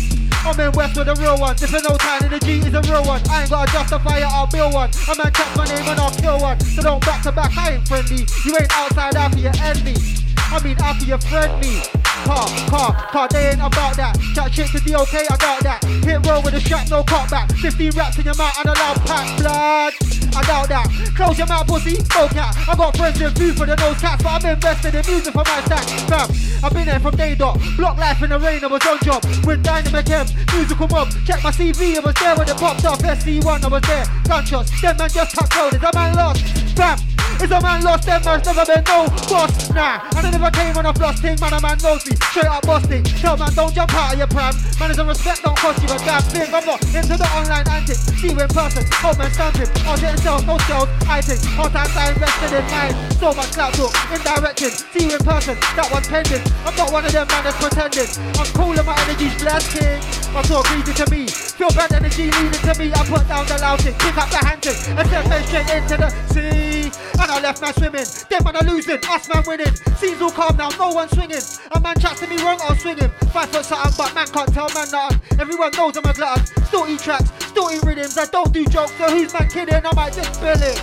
I'm 0.47 0.57
in 0.57 0.71
west 0.71 0.95
with 0.95 1.07
the 1.11 1.15
real 1.19 1.37
one. 1.37 1.55
If 1.59 1.67
you 1.67 1.81
know 1.83 1.97
time 1.99 2.23
in 2.23 2.31
the 2.31 2.39
G 2.39 2.63
is 2.63 2.73
a 2.73 2.79
real 2.87 3.03
one. 3.03 3.19
I 3.27 3.41
ain't 3.41 3.49
gotta 3.51 3.69
justify 3.69 4.19
it, 4.19 4.31
I'll 4.31 4.47
build 4.47 4.71
one. 4.71 4.89
I'm 5.11 5.17
gonna 5.19 5.31
catch 5.31 5.51
my 5.51 5.67
name 5.67 5.83
and 5.83 5.99
I'll 5.99 6.15
kill 6.15 6.39
one. 6.39 6.57
So 6.61 6.81
don't 6.81 7.03
back 7.03 7.23
to 7.23 7.33
back, 7.33 7.51
I 7.57 7.75
ain't 7.75 7.87
friendly. 7.89 8.23
You 8.47 8.55
ain't 8.55 8.71
outside 8.71 9.19
after 9.19 9.39
you 9.39 9.51
enemy. 9.59 10.26
I 10.49 10.61
mean 10.63 10.77
after 10.79 11.05
you 11.05 11.17
friend 11.17 11.59
me. 11.61 11.81
Car, 12.25 12.47
car, 12.67 12.93
car, 13.11 13.27
they 13.29 13.49
ain't 13.49 13.61
about 13.61 13.95
that. 13.95 14.17
Chat 14.33 14.53
shit 14.53 14.67
to 14.71 14.79
the 14.79 14.95
okay, 15.01 15.23
I 15.29 15.37
doubt 15.37 15.63
that. 15.63 15.83
Hit 16.03 16.25
roll 16.25 16.41
with 16.41 16.55
a 16.55 16.59
strap, 16.59 16.89
no 16.89 17.03
cut 17.03 17.29
back. 17.29 17.51
15 17.51 17.91
raps 17.91 18.17
in 18.17 18.25
your 18.25 18.35
mouth 18.35 18.57
and 18.59 18.69
a 18.69 18.73
loud 18.73 18.99
pack, 19.05 19.37
blood. 19.37 19.93
I 20.35 20.41
doubt 20.43 20.67
that. 20.69 20.87
Close 21.15 21.37
your 21.37 21.47
mouth, 21.47 21.67
pussy, 21.67 21.97
no 22.13 22.27
cat. 22.27 22.55
I 22.67 22.75
got 22.75 22.97
friends 22.97 23.21
in 23.21 23.31
food 23.33 23.57
for 23.57 23.65
the 23.65 23.75
nose 23.75 23.99
cats, 24.01 24.23
but 24.23 24.43
I'm 24.43 24.53
invested 24.53 24.95
in 24.95 25.03
music 25.05 25.33
for 25.33 25.43
my 25.45 25.61
stack. 25.65 25.85
Fam, 26.09 26.27
I've 26.63 26.73
been 26.73 26.85
there 26.85 26.99
from 26.99 27.15
day 27.15 27.35
dot. 27.35 27.59
Block 27.77 27.97
life 27.97 28.21
in 28.21 28.29
the 28.29 28.39
rain, 28.39 28.63
I 28.63 28.67
was 28.67 28.85
on 28.85 28.99
job. 28.99 29.23
With 29.45 29.63
Dynamic 29.63 30.09
M, 30.09 30.27
musical 30.53 30.87
mob. 30.87 31.09
Check 31.25 31.43
my 31.43 31.51
CV, 31.51 31.97
I 31.97 31.99
was 31.99 32.15
there 32.15 32.35
when 32.35 32.47
it 32.47 32.57
popped 32.57 32.85
off. 32.85 32.99
SC1, 32.99 33.63
I 33.63 33.67
was 33.67 33.81
there. 33.83 34.05
Gunshots, 34.25 34.81
them 34.81 34.97
man 34.97 35.09
just 35.09 35.35
cut 35.35 35.49
cold. 35.49 35.73
Is 35.73 35.83
a 35.83 35.91
man 35.93 36.15
lost? 36.15 36.41
Fam, 36.75 36.99
is 37.41 37.51
a 37.51 37.61
man 37.61 37.83
lost? 37.83 38.05
Them 38.05 38.21
man's 38.23 38.45
never 38.45 38.65
been 38.65 38.83
no 38.87 39.05
boss. 39.29 39.69
Nah, 39.69 40.01
and 40.15 40.27
I 40.27 40.29
never 40.31 40.51
came 40.51 40.75
on 40.77 40.85
a 40.85 40.93
floss 40.93 41.19
thing. 41.19 41.37
Man, 41.39 41.53
a 41.53 41.61
man 41.61 41.77
knows 41.83 42.05
me. 42.07 42.15
Straight 42.31 42.45
up 42.45 42.65
busting. 42.65 43.03
Tell 43.03 43.37
man, 43.37 43.53
don't 43.53 43.73
jump 43.73 43.93
out 43.93 44.13
of 44.13 44.17
your 44.17 44.27
pram. 44.27 44.53
Man, 44.79 44.91
is 44.91 44.97
a 44.97 45.05
respect, 45.05 45.43
don't 45.43 45.57
cost 45.57 45.81
you 45.83 45.89
a 45.93 45.97
damn 46.01 46.21
thing. 46.23 46.49
I'm 46.53 46.65
not 46.65 46.81
into 46.83 47.15
the 47.17 47.27
online 47.35 47.67
antics. 47.67 48.07
See 48.19 48.31
you 48.31 48.39
in 48.39 48.47
person. 48.49 48.83
Old 49.03 49.17
man 49.17 49.31
stamping. 49.31 49.69
I'll 49.85 49.97
get 49.97 50.19
sales, 50.19 50.45
no 50.45 50.57
sales. 50.69 50.89
I 51.07 51.21
think 51.21 51.41
all 51.59 51.69
times 51.69 51.95
I 51.95 52.11
invested 52.13 52.51
in 52.53 52.65
mine. 52.71 52.95
So 53.19 53.33
much 53.33 53.51
clout 53.51 53.73
talk, 53.73 53.93
indirecting. 54.13 54.73
See 54.93 55.09
you 55.09 55.17
in 55.17 55.23
person. 55.23 55.55
That 55.75 55.89
one's 55.91 56.07
pending. 56.07 56.43
I'm 56.65 56.75
not 56.75 56.91
one 56.91 57.05
of 57.05 57.11
them 57.11 57.27
man 57.27 57.43
that's 57.43 57.57
pretending. 57.59 58.09
I'm 58.39 58.49
cool 58.55 58.77
and 58.77 58.87
my 58.87 58.95
energy's 59.03 59.35
blasting. 59.41 59.99
I'm 60.35 60.45
so 60.45 60.63
greedy 60.63 60.93
to 60.93 61.05
me. 61.11 61.27
Feel 61.27 61.69
bad 61.75 61.93
energy 61.93 62.31
leading 62.31 62.63
to 62.63 62.73
me. 62.79 62.91
I 62.93 63.01
put 63.05 63.27
down 63.27 63.45
the 63.47 63.57
loud 63.59 63.81
thing, 63.81 63.93
pick 63.99 64.17
up 64.17 64.29
the 64.29 64.37
hand 64.37 64.65
and 64.65 65.29
me 65.29 65.37
straight 65.47 65.69
into 65.69 65.97
the 65.97 66.09
sea. 66.33 66.76
And 67.19 67.31
I 67.31 67.39
left 67.41 67.61
man 67.61 67.73
swimming. 67.73 68.05
Them 68.29 68.43
man 68.43 68.55
are 68.55 68.63
losing, 68.63 68.99
us 69.09 69.27
man 69.33 69.43
winning. 69.45 69.73
Scenes 69.97 70.21
all 70.21 70.31
calm 70.31 70.57
now, 70.57 70.69
no 70.77 70.89
one 70.89 71.09
swinging. 71.09 71.41
A 71.71 71.79
man 71.79 71.99
chats 71.99 72.19
to 72.21 72.27
me 72.27 72.37
wrong, 72.43 72.59
I'll 72.63 72.75
swing 72.75 72.97
him. 72.97 73.11
Five 73.33 73.49
foot 73.49 73.65
something, 73.65 73.93
but 73.97 74.13
man 74.15 74.27
can't 74.27 74.53
tell 74.53 74.69
man 74.73 74.91
nothing. 74.91 75.39
Everyone 75.39 75.71
knows 75.75 75.97
I'm 75.97 76.05
a 76.05 76.13
glutton. 76.13 76.45
Still 76.65 76.87
eat 76.87 76.99
tracks, 76.99 77.31
still 77.45 77.71
eat 77.71 77.83
rhythms. 77.83 78.17
I 78.17 78.25
don't 78.25 78.51
do 78.53 78.65
jokes, 78.65 78.93
so 78.97 79.09
who's 79.09 79.33
man 79.33 79.49
kidding? 79.49 79.85
I 79.85 79.93
might 79.95 80.13
just 80.13 80.35
spill 80.35 80.61
it. 80.61 80.77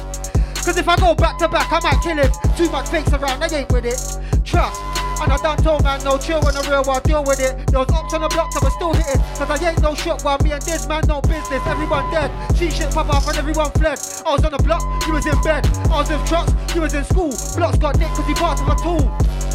Cause 0.65 0.79
if 0.79 0.89
I 0.89 0.97
go 0.97 1.15
back 1.15 1.39
to 1.39 1.49
back, 1.49 1.71
I 1.71 1.81
might 1.81 2.03
kill 2.03 2.17
him. 2.17 2.31
Too 2.57 2.71
much 2.71 2.89
fakes 2.89 3.13
around, 3.13 3.43
I 3.43 3.49
ain't 3.49 3.71
with 3.71 3.85
it. 3.85 4.45
Trust. 4.45 5.04
And 5.21 5.33
I 5.33 5.37
done 5.39 5.59
told 5.59 5.85
man 5.85 6.03
no 6.03 6.19
chill 6.19 6.41
when 6.43 6.55
the 6.55 6.67
real 6.69 6.83
world 6.83 7.03
deal 7.05 7.25
with 7.25 7.41
it. 7.41 7.67
There 7.69 7.79
was 7.79 7.91
ops 7.91 8.15
on 8.15 8.23
the 8.23 8.29
block 8.29 8.53
that 8.55 8.63
was 8.63 8.75
still 8.75 8.93
hitting. 8.93 9.21
Cause 9.39 9.51
I 9.51 9.71
ain't 9.71 9.81
no 9.83 9.95
shot 9.95 10.23
while 10.23 10.39
me 10.43 10.53
and 10.53 10.63
this 10.63 10.87
man 10.89 11.05
no 11.07 11.21
business. 11.21 11.63
Everyone 11.67 12.11
dead. 12.11 12.31
She 12.57 12.71
shit 12.71 12.91
pop 12.91 13.09
off 13.09 13.29
and 13.29 13.37
everyone 13.39 13.71
fled. 13.73 13.99
I 14.27 14.33
was 14.33 14.45
on 14.45 14.53
the 14.53 14.63
block, 14.63 14.83
you 15.07 15.13
was 15.15 15.27
in 15.27 15.41
bed. 15.43 15.67
I 15.91 16.03
was 16.03 16.11
in 16.11 16.21
trucks, 16.27 16.53
you 16.75 16.81
was 16.81 16.95
in 16.95 17.05
school. 17.05 17.33
Blocks 17.57 17.79
got 17.79 17.99
nicked 17.99 18.15
cause 18.15 18.27
he 18.27 18.35
part 18.35 18.61
of 18.61 18.69
a 18.69 18.77
tool. 18.83 19.07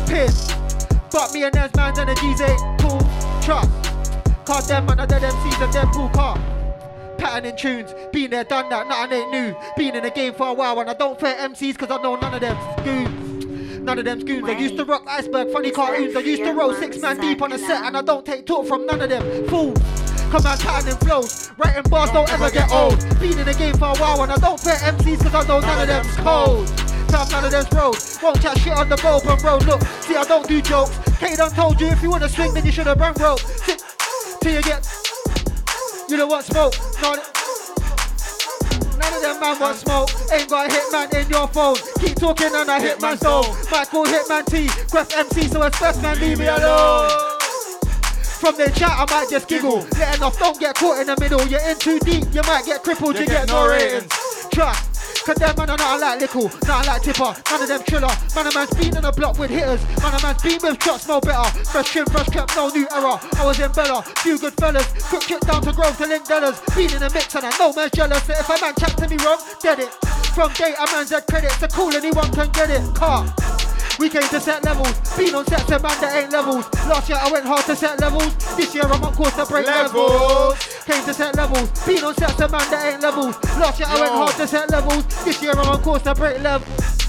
Piss. 0.07 0.47
But 1.11 1.33
me 1.33 1.43
and 1.43 1.53
there's 1.53 1.73
man's 1.75 1.99
energies 1.99 2.41
ain't 2.41 2.61
cool. 2.79 3.01
Trust. 3.41 3.69
Cause 4.45 4.67
them 4.67 4.85
man 4.85 4.99
are 4.99 5.07
dead 5.07 5.21
MCs 5.21 5.63
and 5.63 5.73
them 5.73 5.91
cool 5.91 6.09
car. 6.09 6.39
Patterning 7.17 7.55
tunes, 7.57 7.93
been 8.13 8.31
there, 8.31 8.45
done 8.45 8.69
that, 8.69 8.87
nothing 8.87 9.19
ain't 9.19 9.31
new. 9.31 9.55
Been 9.75 9.95
in 9.95 10.03
the 10.03 10.11
game 10.11 10.33
for 10.33 10.47
a 10.47 10.53
while 10.53 10.79
and 10.79 10.89
I 10.89 10.93
don't 10.93 11.19
fair 11.19 11.35
MCs 11.35 11.77
cause 11.77 11.91
I 11.91 12.01
know 12.01 12.15
none 12.15 12.33
of 12.33 12.39
them 12.39 12.57
goons. 12.83 13.28
None 13.89 13.97
of 13.97 14.05
them 14.05 14.19
goons. 14.19 14.47
I 14.47 14.51
used 14.51 14.77
to 14.77 14.85
rock 14.85 15.03
iceberg, 15.07 15.51
funny 15.51 15.71
cartoons. 15.71 16.15
I 16.15 16.19
used 16.19 16.43
to 16.43 16.53
roll 16.53 16.75
six 16.75 17.01
man 17.01 17.19
deep 17.19 17.41
on 17.41 17.53
a 17.53 17.57
set 17.57 17.83
and 17.85 17.97
I 17.97 18.03
don't 18.03 18.23
take 18.23 18.45
talk 18.45 18.67
from 18.67 18.85
none 18.85 19.01
of 19.01 19.09
them 19.09 19.47
fools. 19.47 19.79
Come 20.29 20.45
out 20.45 20.59
patterning 20.59 20.95
flows, 20.97 21.49
writing 21.57 21.89
bars 21.89 22.11
don't 22.11 22.31
ever 22.31 22.51
get 22.51 22.71
old. 22.71 22.99
Been 23.19 23.39
in 23.39 23.45
the 23.47 23.55
game 23.57 23.75
for 23.79 23.85
a 23.85 23.97
while 23.97 24.21
and 24.21 24.31
I 24.31 24.35
don't 24.35 24.59
fair 24.59 24.75
MCs 24.75 25.23
cause 25.23 25.33
I 25.33 25.47
know 25.47 25.59
none 25.59 25.81
of 25.81 25.87
them's 25.87 26.15
cold. 26.17 26.69
Fam, 27.09 27.31
none 27.31 27.45
of 27.45 27.49
them's 27.49 27.71
road. 27.73 27.97
Won't 28.21 28.39
chat 28.43 28.59
shit 28.59 28.73
on 28.73 28.89
the 28.89 28.97
road. 29.43 29.65
Look, 29.65 29.81
see 30.05 30.15
I 30.15 30.23
don't 30.23 30.47
do 30.47 30.61
jokes. 30.61 30.95
K 31.17 31.35
done 31.35 31.49
told 31.49 31.81
you 31.81 31.87
if 31.87 32.03
you 32.03 32.11
wanna 32.11 32.29
swing 32.29 32.53
then 32.53 32.67
you 32.67 32.71
should 32.71 32.85
have 32.85 32.99
run 32.99 33.15
rope. 33.15 33.39
Till 34.39 34.53
you 34.53 34.61
get 34.61 34.87
you 36.07 36.17
know 36.17 36.27
what, 36.27 36.45
smoke. 36.45 36.75
No, 37.01 37.15
None 38.99 39.13
of 39.13 39.21
them 39.21 39.39
man 39.39 39.59
want 39.59 39.77
smoke. 39.77 40.09
Ain't 40.31 40.49
got 40.49 40.69
a 40.69 40.73
hitman 40.73 41.23
in 41.23 41.29
your 41.29 41.47
phone. 41.47 41.77
Keep 41.99 42.17
talking 42.17 42.53
and 42.53 42.69
I 42.69 42.81
hit 42.81 43.01
man 43.01 43.17
soul. 43.17 43.55
Michael 43.71 44.03
Hitman 44.03 44.45
T. 44.45 44.67
Quest 44.91 45.15
MC, 45.15 45.47
so 45.47 45.61
it's 45.63 45.79
best 45.79 46.01
man, 46.01 46.19
leave 46.19 46.37
me 46.37 46.47
alone. 46.47 47.09
From 48.39 48.55
the 48.57 48.71
chat, 48.75 48.91
I 48.91 49.05
might 49.09 49.29
just 49.29 49.47
giggle. 49.47 49.85
Letting 49.97 50.23
off, 50.23 50.37
don't 50.37 50.59
get 50.59 50.75
caught 50.75 50.99
in 50.99 51.07
the 51.07 51.15
middle. 51.19 51.45
You're 51.47 51.65
in 51.69 51.79
too 51.79 51.99
deep, 51.99 52.25
you 52.33 52.41
might 52.43 52.65
get 52.65 52.83
crippled, 52.83 53.17
you, 53.17 53.25
get, 53.25 53.47
no 53.47 53.67
ratings. 53.67 54.11
Trust. 54.51 54.88
Cause 55.25 55.35
them 55.35 55.55
man 55.57 55.69
are 55.69 55.77
not 55.77 55.99
like 55.99 56.19
Lickle, 56.19 56.49
not 56.67 56.85
like 56.87 57.01
Tipper, 57.01 57.35
none 57.49 57.61
of 57.61 57.67
them 57.67 57.81
chiller. 57.87 58.13
Man 58.35 58.47
a 58.47 58.53
man's 58.53 58.73
been 58.73 58.97
on 58.97 59.03
the 59.03 59.11
block 59.11 59.37
with 59.37 59.51
hitters, 59.51 59.81
man 60.01 60.13
a 60.13 60.19
man's 60.21 60.41
been 60.41 60.59
with 60.61 60.83
shots 60.83 61.03
smell 61.03 61.21
better. 61.21 61.49
Fresh 61.65 61.91
trim, 61.91 62.05
fresh 62.07 62.29
kept, 62.29 62.55
no 62.55 62.69
new 62.69 62.87
error. 62.91 63.19
I 63.37 63.45
was 63.45 63.59
in 63.59 63.71
Bella, 63.71 64.03
few 64.23 64.37
good 64.37 64.53
fellas, 64.55 64.87
quick 65.09 65.21
trip 65.23 65.41
down 65.41 65.61
to 65.63 65.73
Grove 65.73 65.97
to 65.97 66.07
link 66.07 66.25
dollars. 66.25 66.59
Been 66.75 66.91
in 66.93 66.99
the 66.99 67.09
mix 67.13 67.35
and 67.35 67.45
I 67.45 67.57
know 67.57 67.73
man's 67.73 67.91
jealous. 67.91 68.23
So 68.23 68.33
if 68.33 68.49
a 68.49 68.61
man 68.61 68.73
chat 68.75 68.97
to 68.97 69.07
me 69.07 69.17
wrong, 69.23 69.39
dead 69.61 69.79
it. 69.79 69.91
From 70.33 70.53
date, 70.53 70.75
a 70.79 70.85
man's 70.91 71.09
had 71.09 71.27
credit, 71.27 71.51
so 71.51 71.67
cool 71.67 71.93
anyone 71.93 72.31
can 72.31 72.49
get 72.51 72.69
it. 72.69 72.83
Car. 72.95 73.25
We 73.99 74.07
came 74.07 74.23
to 74.29 74.39
set 74.39 74.63
levels, 74.63 74.95
been 75.17 75.35
on 75.35 75.45
sets 75.45 75.69
and 75.69 75.83
man 75.83 75.99
that 75.99 76.15
ain't 76.15 76.31
levels. 76.31 76.63
Last 76.87 77.09
year 77.09 77.17
I 77.21 77.29
went 77.31 77.45
hard 77.45 77.65
to 77.65 77.75
set 77.75 77.99
levels, 77.99 78.33
this 78.55 78.73
year 78.73 78.85
I'm 78.85 79.03
on 79.03 79.13
course 79.13 79.35
to 79.35 79.45
break 79.45 79.67
levels. 79.67 79.93
Levels. 79.93 80.83
Came 80.85 81.03
to 81.03 81.13
set 81.13 81.35
levels, 81.35 81.69
been 81.85 82.03
on 82.05 82.15
sets 82.15 82.39
and 82.39 82.51
man 82.51 82.71
that 82.71 82.93
ain't 82.93 83.01
levels. 83.03 83.35
Last 83.59 83.77
year 83.77 83.89
I 83.91 83.99
went 83.99 84.13
hard 84.13 84.35
to 84.35 84.47
set 84.47 84.71
levels, 84.71 85.03
this 85.25 85.43
year 85.43 85.51
I'm 85.51 85.67
on 85.67 85.81
course 85.83 86.01
to 86.03 86.15
break 86.15 86.39
levels. 86.39 86.99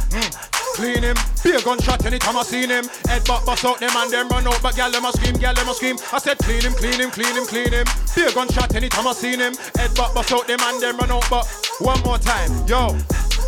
Clean 0.75 1.03
him, 1.03 1.17
be 1.45 1.51
a 1.51 1.63
gunshot 1.63 2.05
anytime 2.07 2.37
I 2.37 2.43
seen 2.43 2.71
him. 2.71 2.85
Head 3.07 3.25
back, 3.25 3.47
bust 3.47 3.65
out 3.65 3.79
them 3.79 3.91
and 3.95 4.11
them 4.11 4.29
run 4.29 4.47
out, 4.49 4.61
but 4.61 4.75
gal 4.75 4.91
them 4.91 5.05
a 5.05 5.13
scream, 5.13 5.35
gal 5.35 5.55
them 5.55 5.69
a 5.69 5.75
scream. 5.75 5.97
I 6.13 6.19
said 6.19 6.39
clean 6.39 6.63
him, 6.63 6.73
clean 6.73 6.99
him, 6.99 7.11
clean 7.11 7.37
him, 7.37 7.47
clean 7.47 7.71
him. 7.71 7.87
Be 8.17 8.23
a 8.23 8.33
gunshot 8.33 8.75
anytime 8.75 9.07
I 9.07 9.13
seen 9.13 9.39
him. 9.39 9.55
Head 9.77 9.95
back, 9.95 10.13
bust 10.15 10.33
out 10.33 10.49
them 10.49 10.59
and 10.59 10.83
them 10.83 10.97
run 10.99 11.11
out, 11.13 11.27
but 11.31 11.47
one 11.79 12.01
more 12.03 12.19
time, 12.19 12.51
yo. 12.67 12.99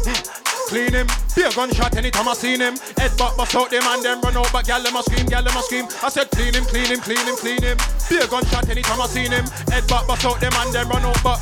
Hmm. 0.06 0.51
Clean 0.68 0.92
him. 0.92 1.06
Be 1.34 1.42
a 1.42 1.50
gunshot 1.50 1.96
anytime 1.96 2.28
I 2.28 2.34
seen 2.34 2.60
him. 2.60 2.76
Head 2.96 3.16
butt 3.16 3.36
bust 3.36 3.54
out 3.54 3.70
them 3.70 3.82
and 3.84 4.02
them 4.02 4.20
run 4.20 4.36
out, 4.36 4.52
but 4.52 4.66
gal 4.66 4.82
them 4.82 4.96
a 4.96 5.02
scream, 5.02 5.26
gal 5.26 5.42
them 5.42 5.56
a 5.56 5.62
scream. 5.62 5.86
I 6.02 6.08
said 6.08 6.30
clean 6.30 6.54
him, 6.54 6.64
clean 6.64 6.86
him, 6.86 7.00
clean 7.00 7.24
him, 7.26 7.36
clean 7.36 7.62
him. 7.62 7.78
Be 8.08 8.18
a 8.18 8.26
gunshot 8.26 8.68
anytime 8.68 9.00
I 9.00 9.06
seen 9.06 9.32
him. 9.32 9.46
Head 9.68 9.86
butt 9.88 10.06
bust 10.06 10.24
out 10.24 10.40
them 10.40 10.52
and 10.56 10.72
them 10.72 10.88
run 10.88 11.02
out, 11.02 11.22
but 11.22 11.38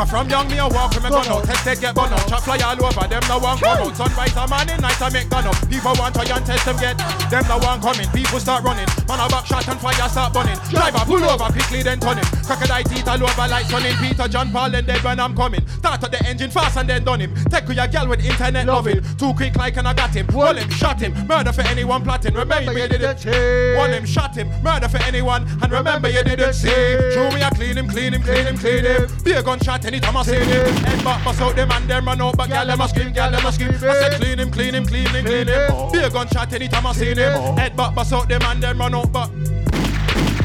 Cause 0.00 0.08
from 0.08 0.30
young 0.30 0.48
me 0.48 0.56
a 0.56 0.66
walk 0.66 0.94
with 0.94 1.04
me 1.04 1.10
gun 1.10 1.28
out. 1.28 1.44
Tested 1.44 1.78
get 1.78 1.94
bun 1.94 2.10
out. 2.10 2.26
Chop 2.26 2.40
fly 2.40 2.56
all 2.64 2.72
over 2.72 3.06
Them 3.06 3.20
no 3.28 3.36
one 3.36 3.58
come 3.58 3.84
out. 3.84 3.94
Sunrise 3.94 4.32
a 4.32 4.48
man 4.48 4.70
in 4.72 4.80
night 4.80 4.96
I 4.96 5.10
make 5.12 5.28
gun 5.28 5.44
up. 5.44 5.68
People 5.68 5.92
want 6.00 6.14
to 6.14 6.24
and 6.24 6.40
test 6.40 6.64
them 6.64 6.80
get. 6.80 6.96
Them 7.28 7.44
no 7.44 7.58
one 7.60 7.82
coming. 7.84 8.08
People 8.08 8.40
start 8.40 8.64
running. 8.64 8.88
Man 9.04 9.20
a 9.20 9.28
back 9.28 9.44
shot 9.44 9.68
and 9.68 9.78
fire 9.78 10.08
start 10.08 10.32
burning. 10.32 10.56
Driver 10.72 11.04
pull 11.04 11.20
over 11.20 11.52
quickly 11.52 11.82
then 11.82 12.00
turn 12.00 12.16
him. 12.16 12.24
Crocodile 12.48 12.82
teeth 12.84 13.08
all 13.08 13.20
over 13.20 13.44
like 13.44 13.66
sunning 13.66 13.92
Peter 14.00 14.26
John 14.26 14.50
Paul 14.50 14.74
and 14.74 14.86
dead 14.86 15.04
when 15.04 15.20
I'm 15.20 15.36
coming. 15.36 15.60
Start 15.68 16.02
up 16.02 16.10
the 16.10 16.24
engine 16.24 16.50
fast 16.50 16.78
and 16.78 16.88
then 16.88 17.04
done 17.04 17.20
him. 17.20 17.34
Take 17.52 17.68
with 17.68 17.76
your 17.76 17.88
girl 17.88 18.08
with 18.08 18.24
internet 18.24 18.64
loving. 18.64 19.04
Too 19.20 19.34
quick 19.34 19.54
like 19.56 19.76
and 19.76 19.86
I 19.86 19.92
got 19.92 20.16
him. 20.16 20.26
Roll 20.32 20.56
him, 20.56 20.70
shot 20.70 20.98
him. 20.98 21.12
Murder 21.28 21.52
for 21.52 21.60
anyone 21.68 22.04
plotting. 22.04 22.32
Remember 22.32 22.72
you 22.72 22.88
didn't 22.88 23.18
see 23.18 23.76
Roll 23.76 23.92
him, 23.92 24.06
shot 24.06 24.34
him. 24.34 24.48
Murder 24.62 24.88
for 24.88 25.02
anyone. 25.04 25.46
And 25.60 25.70
remember 25.70 26.08
you 26.08 26.24
didn't 26.24 26.54
see 26.54 26.96
True 27.12 27.28
me 27.36 27.42
I 27.44 27.50
clean 27.50 27.76
him, 27.76 27.86
clean 27.86 28.14
him, 28.14 28.22
clean 28.22 28.46
him, 28.46 28.56
clean 28.56 28.86
him. 28.86 29.06
Be 29.22 29.32
a 29.32 29.42
gunshot 29.42 29.89
anytime 29.90 30.16
I 30.16 30.22
see 30.22 30.36
him 30.36 30.74
Head 30.86 31.04
back, 31.04 31.24
bust 31.24 31.40
out 31.40 31.56
them 31.56 31.70
and 31.72 31.90
them 31.90 32.04
run 32.06 32.20
out 32.20 32.36
But 32.36 32.48
gal 32.48 32.66
them 32.66 32.80
a 32.80 32.88
scream, 32.88 33.12
gal 33.12 33.30
them 33.30 33.44
a 33.44 33.52
scream 33.52 33.70
I 33.70 33.78
said 33.78 34.20
clean 34.20 34.38
him, 34.38 34.50
clean 34.50 34.74
him, 34.74 34.86
clean 34.86 35.06
him, 35.08 35.24
clean 35.24 35.48
him. 35.48 35.92
Be 35.92 35.98
a 35.98 36.10
gunshot 36.10 36.52
anytime 36.52 36.86
I 36.86 36.92
see 36.92 37.14
him. 37.14 37.56
Head 37.56 37.76
back, 37.76 37.94
bust 37.94 38.12
out 38.12 38.28
them 38.28 38.42
and 38.42 38.62
them 38.62 38.78
run 38.78 38.94
out 38.94 39.12
But 39.12 39.30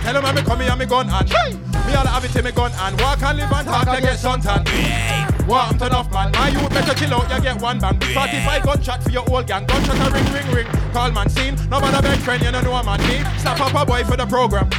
Tell 0.01 0.17
him 0.17 0.25
I'm 0.25 0.45
come 0.45 0.59
here 0.59 0.69
and 0.69 0.79
me 0.79 0.85
gun 0.85 1.09
and 1.09 1.29
Me 1.29 1.93
all 1.93 2.05
have 2.05 2.25
it 2.25 2.35
in 2.35 2.45
me 2.45 2.51
gun 2.51 2.71
and 2.73 3.01
Walk 3.01 3.21
and 3.23 3.37
live 3.37 3.51
and 3.51 3.67
talk 3.67 3.95
to 3.95 4.01
get 4.01 4.17
suntan 4.17 5.47
Walk 5.47 5.71
I'm 5.71 5.79
turn 5.79 5.93
off 5.93 6.11
man. 6.11 6.31
My 6.33 6.49
youth 6.49 6.69
better 6.69 6.93
chill 6.93 7.13
out 7.13 7.29
you 7.29 7.41
get 7.41 7.61
one 7.61 7.79
bang 7.79 7.99
45 7.99 8.63
gunshot 8.63 9.03
for 9.03 9.09
your 9.09 9.29
old 9.29 9.47
gang. 9.47 9.65
Gunshot 9.65 10.07
a 10.07 10.13
ring 10.13 10.33
ring 10.33 10.51
ring. 10.53 10.67
Call 10.91 11.11
man 11.11 11.29
scene. 11.29 11.55
No 11.69 11.79
man 11.79 11.95
a 11.95 12.01
best 12.01 12.21
friend 12.21 12.43
you 12.43 12.51
know 12.51 12.61
know 12.61 12.73
a 12.73 12.83
man 12.83 12.99
me 13.01 13.23
Slap 13.39 13.59
up 13.61 13.73
a 13.73 13.85
boy 13.85 14.03
for 14.03 14.17
the 14.17 14.25
program 14.25 14.69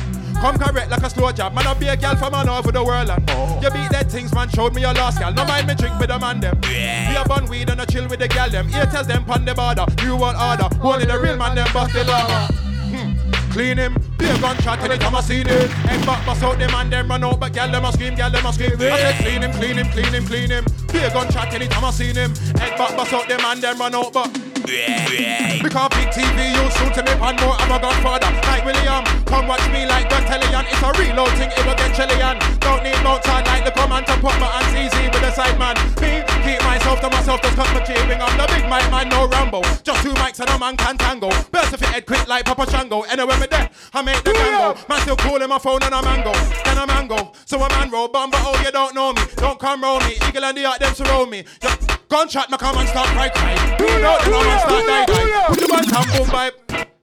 Come 0.40 0.58
correct 0.58 0.90
like 0.90 1.02
a 1.02 1.10
slow 1.10 1.32
job. 1.32 1.54
Man, 1.54 1.66
I 1.66 1.74
be 1.74 1.88
a 1.88 1.96
gal 1.96 2.16
from 2.16 2.34
all 2.34 2.48
over 2.48 2.70
the 2.70 2.84
world. 2.84 3.10
And 3.10 3.62
You 3.62 3.70
beat 3.70 3.90
that 3.90 4.10
things, 4.10 4.32
man. 4.34 4.48
Showed 4.48 4.74
me 4.74 4.82
your 4.82 4.94
last 4.94 5.18
gal. 5.18 5.32
No 5.32 5.44
mind 5.44 5.66
me 5.66 5.74
drink 5.74 5.98
with 5.98 6.08
the 6.08 6.18
man 6.18 6.40
them. 6.40 6.58
Be 6.60 7.16
a 7.16 7.24
bun 7.26 7.46
weed 7.46 7.70
and 7.70 7.80
a 7.80 7.86
chill 7.86 8.06
with 8.08 8.20
the 8.20 8.28
gal 8.28 8.50
them. 8.50 8.68
Here 8.68 8.86
tells 8.86 9.06
them 9.06 9.24
pon 9.24 9.44
the 9.44 9.54
border. 9.54 9.86
New 10.04 10.16
world 10.16 10.36
order. 10.36 10.68
Only 10.82 11.06
the 11.06 11.18
real 11.18 11.36
man 11.36 11.54
them 11.56 11.66
bust 11.72 11.92
the 11.94 12.04
lava. 12.04 12.52
Hmm. 12.52 13.52
Clean 13.52 13.78
him, 13.78 13.94
be 14.18 14.26
a 14.26 14.38
gunshot 14.38 14.78
anytime 14.80 15.14
I 15.14 15.20
see 15.22 15.38
him. 15.38 15.68
Head 15.88 16.04
back, 16.04 16.26
bust 16.26 16.42
out 16.42 16.58
them 16.58 16.74
and 16.74 16.92
them 16.92 17.08
run 17.08 17.24
out, 17.24 17.40
but 17.40 17.54
gal 17.54 17.70
them 17.70 17.86
a 17.86 17.92
scream, 17.92 18.14
gal 18.14 18.30
them 18.30 18.44
a 18.44 18.52
scream. 18.52 18.72
I 18.78 18.98
said 18.98 19.14
clean 19.24 19.42
him, 19.42 19.52
clean 19.52 19.76
him, 19.78 19.86
clean 19.88 20.12
him, 20.12 20.26
clean 20.26 20.50
him. 20.50 20.64
Be 20.92 20.98
a 20.98 21.10
gunshot 21.10 21.52
anytime 21.54 21.84
I 21.84 21.90
see 21.90 22.12
him. 22.12 22.34
Head 22.60 22.76
back, 22.76 22.94
bust 22.96 23.14
out 23.14 23.26
them 23.28 23.40
and 23.42 23.62
them 23.62 23.78
run 23.78 23.94
out, 23.94 24.12
but. 24.12 24.45
Because 24.56 25.90
big 25.92 26.08
TV 26.08 26.48
you 26.56 26.64
soon 26.80 26.88
to 26.96 27.02
me 27.04 27.12
pan 27.20 27.36
more 27.44 27.52
I'm 27.60 27.72
a 27.72 27.78
godfather. 27.78 28.32
Like 28.48 28.64
William 28.64 29.04
Come 29.26 29.48
watch 29.48 29.66
me 29.68 29.84
like 29.84 30.08
the 30.08 30.16
Tellian 30.24 30.64
It's 30.64 30.80
a 30.80 30.88
reload 30.96 31.32
thing 31.36 31.50
it 31.52 31.66
will 31.66 31.76
get 31.76 31.92
Chilean. 31.92 32.38
Don't 32.60 32.82
need 32.82 32.96
no 33.04 33.18
time 33.20 33.44
like 33.44 33.64
the 33.64 33.72
command 33.72 34.06
to 34.06 34.14
put 34.14 34.32
my 34.40 34.48
hands 34.48 34.72
easy 34.72 35.08
with 35.12 35.20
the 35.20 35.30
side 35.30 35.58
man. 35.58 35.76
Me 36.00 36.24
keep 36.40 36.62
myself 36.64 37.00
to 37.00 37.10
myself 37.10 37.42
just 37.42 37.56
cut 37.56 37.68
my 37.74 37.80
cheering. 37.84 38.20
I'm 38.22 38.32
the 38.38 38.46
big 38.48 38.64
mic 38.64 38.88
man 38.90 39.08
no 39.08 39.28
Rambo. 39.28 39.60
Just 39.84 40.02
two 40.02 40.14
mics 40.16 40.40
and 40.40 40.48
a 40.48 40.58
man 40.58 40.76
can 40.76 40.96
tango. 40.96 41.28
Burst 41.52 41.74
if 41.74 41.82
it 41.82 41.88
head 41.88 42.06
quick 42.06 42.26
like 42.26 42.46
Papa 42.46 42.70
Shango. 42.70 43.02
Anyway 43.02 43.38
me 43.40 43.46
there 43.50 43.68
I 43.92 44.02
make 44.02 44.22
the 44.24 44.32
gango 44.32 44.76
Man 44.88 45.00
still 45.00 45.16
calling 45.16 45.48
my 45.48 45.58
phone 45.58 45.82
and 45.82 45.92
a 45.92 46.00
mango. 46.00 46.32
Then 46.64 46.78
a 46.78 46.86
mango. 46.86 47.32
So 47.44 47.62
a 47.62 47.68
man 47.68 47.90
roll 47.90 48.08
bumper 48.08 48.38
oh 48.40 48.56
you 48.64 48.72
don't 48.72 48.94
know 48.94 49.12
me. 49.12 49.22
Don't 49.36 49.58
come 49.58 49.82
roll 49.82 50.00
me. 50.00 50.16
Eagle 50.28 50.44
and 50.44 50.56
the 50.56 50.64
art 50.64 50.80
them 50.80 50.94
surround 50.94 51.30
me. 51.30 51.44
Just 51.60 51.95
Gunshot 52.08 52.50
me 52.50 52.56
come 52.58 52.78
and 52.78 52.88
start 52.88 53.08
cry 53.08 53.28
cry 53.28 53.76
You 53.80 53.86
know 54.00 54.18
them 54.18 54.32
come 54.32 54.46
and 54.46 54.60
start 54.60 54.86
die 54.86 55.06
die 55.06 55.46
Put 55.48 55.60
your 55.60 55.68
man 55.68 55.84
tam 55.84 56.04
boom 56.16 56.28
by 56.30 56.50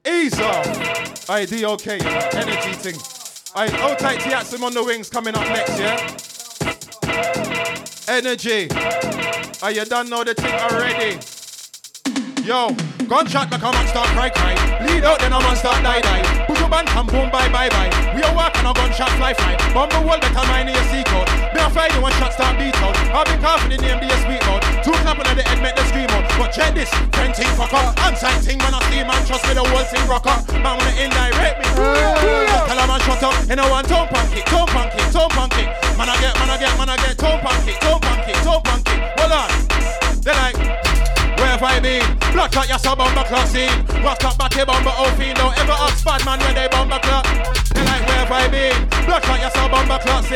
Ease 0.08 0.40
off 0.40 1.30
I 1.30 1.46
DOK 1.46 1.88
energy 1.88 2.74
thing. 2.74 2.96
I 3.56 3.70
hold 3.70 3.98
tight 3.98 4.20
Tiaxim 4.20 4.62
on 4.62 4.74
the 4.74 4.84
wings 4.84 5.10
coming 5.10 5.36
up 5.36 5.48
next 5.48 5.80
yeah? 5.80 5.96
Energy. 8.10 8.68
Are 9.62 9.72
you 9.72 9.86
done 9.86 10.10
know 10.10 10.24
the 10.24 10.34
thing 10.34 10.54
already. 10.54 11.20
Yo, 12.46 12.76
gunshot 13.08 13.50
me 13.52 13.58
come 13.58 13.76
and 13.76 13.88
start 13.88 14.08
cry 14.10 14.30
cry. 14.30 14.86
Bleed 14.86 15.06
out 15.06 15.20
then 15.20 15.32
I'm 15.32 15.46
and 15.46 15.58
start 15.58 15.82
die 15.82 16.02
die. 16.02 16.53
Band 16.74 16.90
come 16.90 17.06
boom 17.06 17.30
bye 17.30 17.46
bye 17.54 17.70
bye. 17.70 17.94
We 18.18 18.26
are 18.26 18.34
walking 18.34 18.66
on 18.66 18.74
gunshot 18.74 19.14
fly 19.22 19.38
fly. 19.38 19.54
Bumble 19.78 20.10
world 20.10 20.26
better 20.26 20.42
mind 20.50 20.74
your 20.74 20.82
secret. 20.90 21.30
Me 21.54 21.62
a 21.62 21.70
fire 21.70 21.94
one 22.02 22.10
shot 22.18 22.34
start 22.34 22.58
beat 22.58 22.74
out. 22.82 22.98
I've 23.14 23.30
been 23.30 23.38
coughing 23.46 23.78
in 23.78 23.78
the 23.78 23.94
name 23.94 24.02
the 24.02 24.10
sweet 24.26 24.42
out. 24.50 24.66
Two 24.82 24.90
clapping 25.06 25.30
at 25.30 25.38
the 25.38 25.46
head 25.46 25.62
make 25.62 25.78
the 25.78 25.86
scream 25.86 26.10
out. 26.10 26.26
But 26.34 26.50
check 26.50 26.74
this, 26.74 26.90
ten 27.14 27.30
thing 27.30 27.46
fuck 27.54 27.70
up. 27.78 27.94
Unsight 28.02 28.42
thing 28.42 28.58
when 28.58 28.74
I 28.74 28.82
see 28.90 29.06
man 29.06 29.22
trust 29.30 29.46
me 29.46 29.54
the 29.54 29.62
whole 29.62 29.86
thing 29.86 30.02
rock 30.10 30.26
up. 30.26 30.50
Man 30.50 30.74
wanna 30.74 30.98
indirect 30.98 31.62
me. 31.62 31.70
Just 31.78 32.66
tell 32.66 32.82
a 32.82 32.86
man 32.90 33.00
shut 33.06 33.22
up. 33.22 33.38
You 33.46 33.54
know 33.54 33.70
one 33.70 33.86
tone 33.86 34.10
pancake, 34.10 34.50
tone 34.50 34.66
pancake, 34.74 35.14
tone 35.14 35.30
pancake. 35.30 35.70
Man 35.94 36.10
I 36.10 36.18
get, 36.18 36.34
man 36.42 36.50
I 36.50 36.58
get, 36.58 36.74
man 36.74 36.90
I 36.90 36.98
get 36.98 37.14
tone 37.22 37.38
pancake, 37.38 37.78
tone 37.86 38.02
pancake, 38.02 38.42
tone 38.42 38.66
pancake. 38.66 39.14
Hold 39.22 39.30
on. 39.30 39.50
They're 40.26 40.34
like. 40.42 40.83
Have 41.64 41.78
I 41.78 41.80
been? 41.80 42.34
Block 42.34 42.58
out 42.58 42.68
your 42.68 42.78
sub 42.78 42.98
bomber 42.98 43.24
clock. 43.24 43.48
Rock 44.04 44.24
up 44.26 44.38
back 44.38 44.54
your 44.54 44.66
bomber 44.66 44.92
oh 45.00 45.16
fiend. 45.18 45.38
Don't 45.38 45.58
ever 45.58 45.72
ask 45.72 46.04
bad 46.04 46.26
man 46.26 46.38
when 46.42 46.56
they 46.56 46.68
bomber 46.68 47.00
clock. 47.00 47.24
They 47.72 47.86
like 47.86 48.06
where 48.06 48.28
I 48.34 48.50
been? 48.50 48.76
Block 49.06 49.24
out 49.30 49.40
your 49.40 49.50
sub 49.50 49.72
bomber 49.72 49.98
clock. 50.00 50.30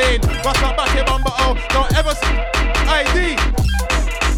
Rock 0.45 0.63
up 0.63 0.77
back 0.77 0.95
your 0.95 1.03
bomber 1.03 1.31
oh. 1.39 1.57
Don't 1.67 1.91
ever 1.97 2.15
ID. 2.87 3.66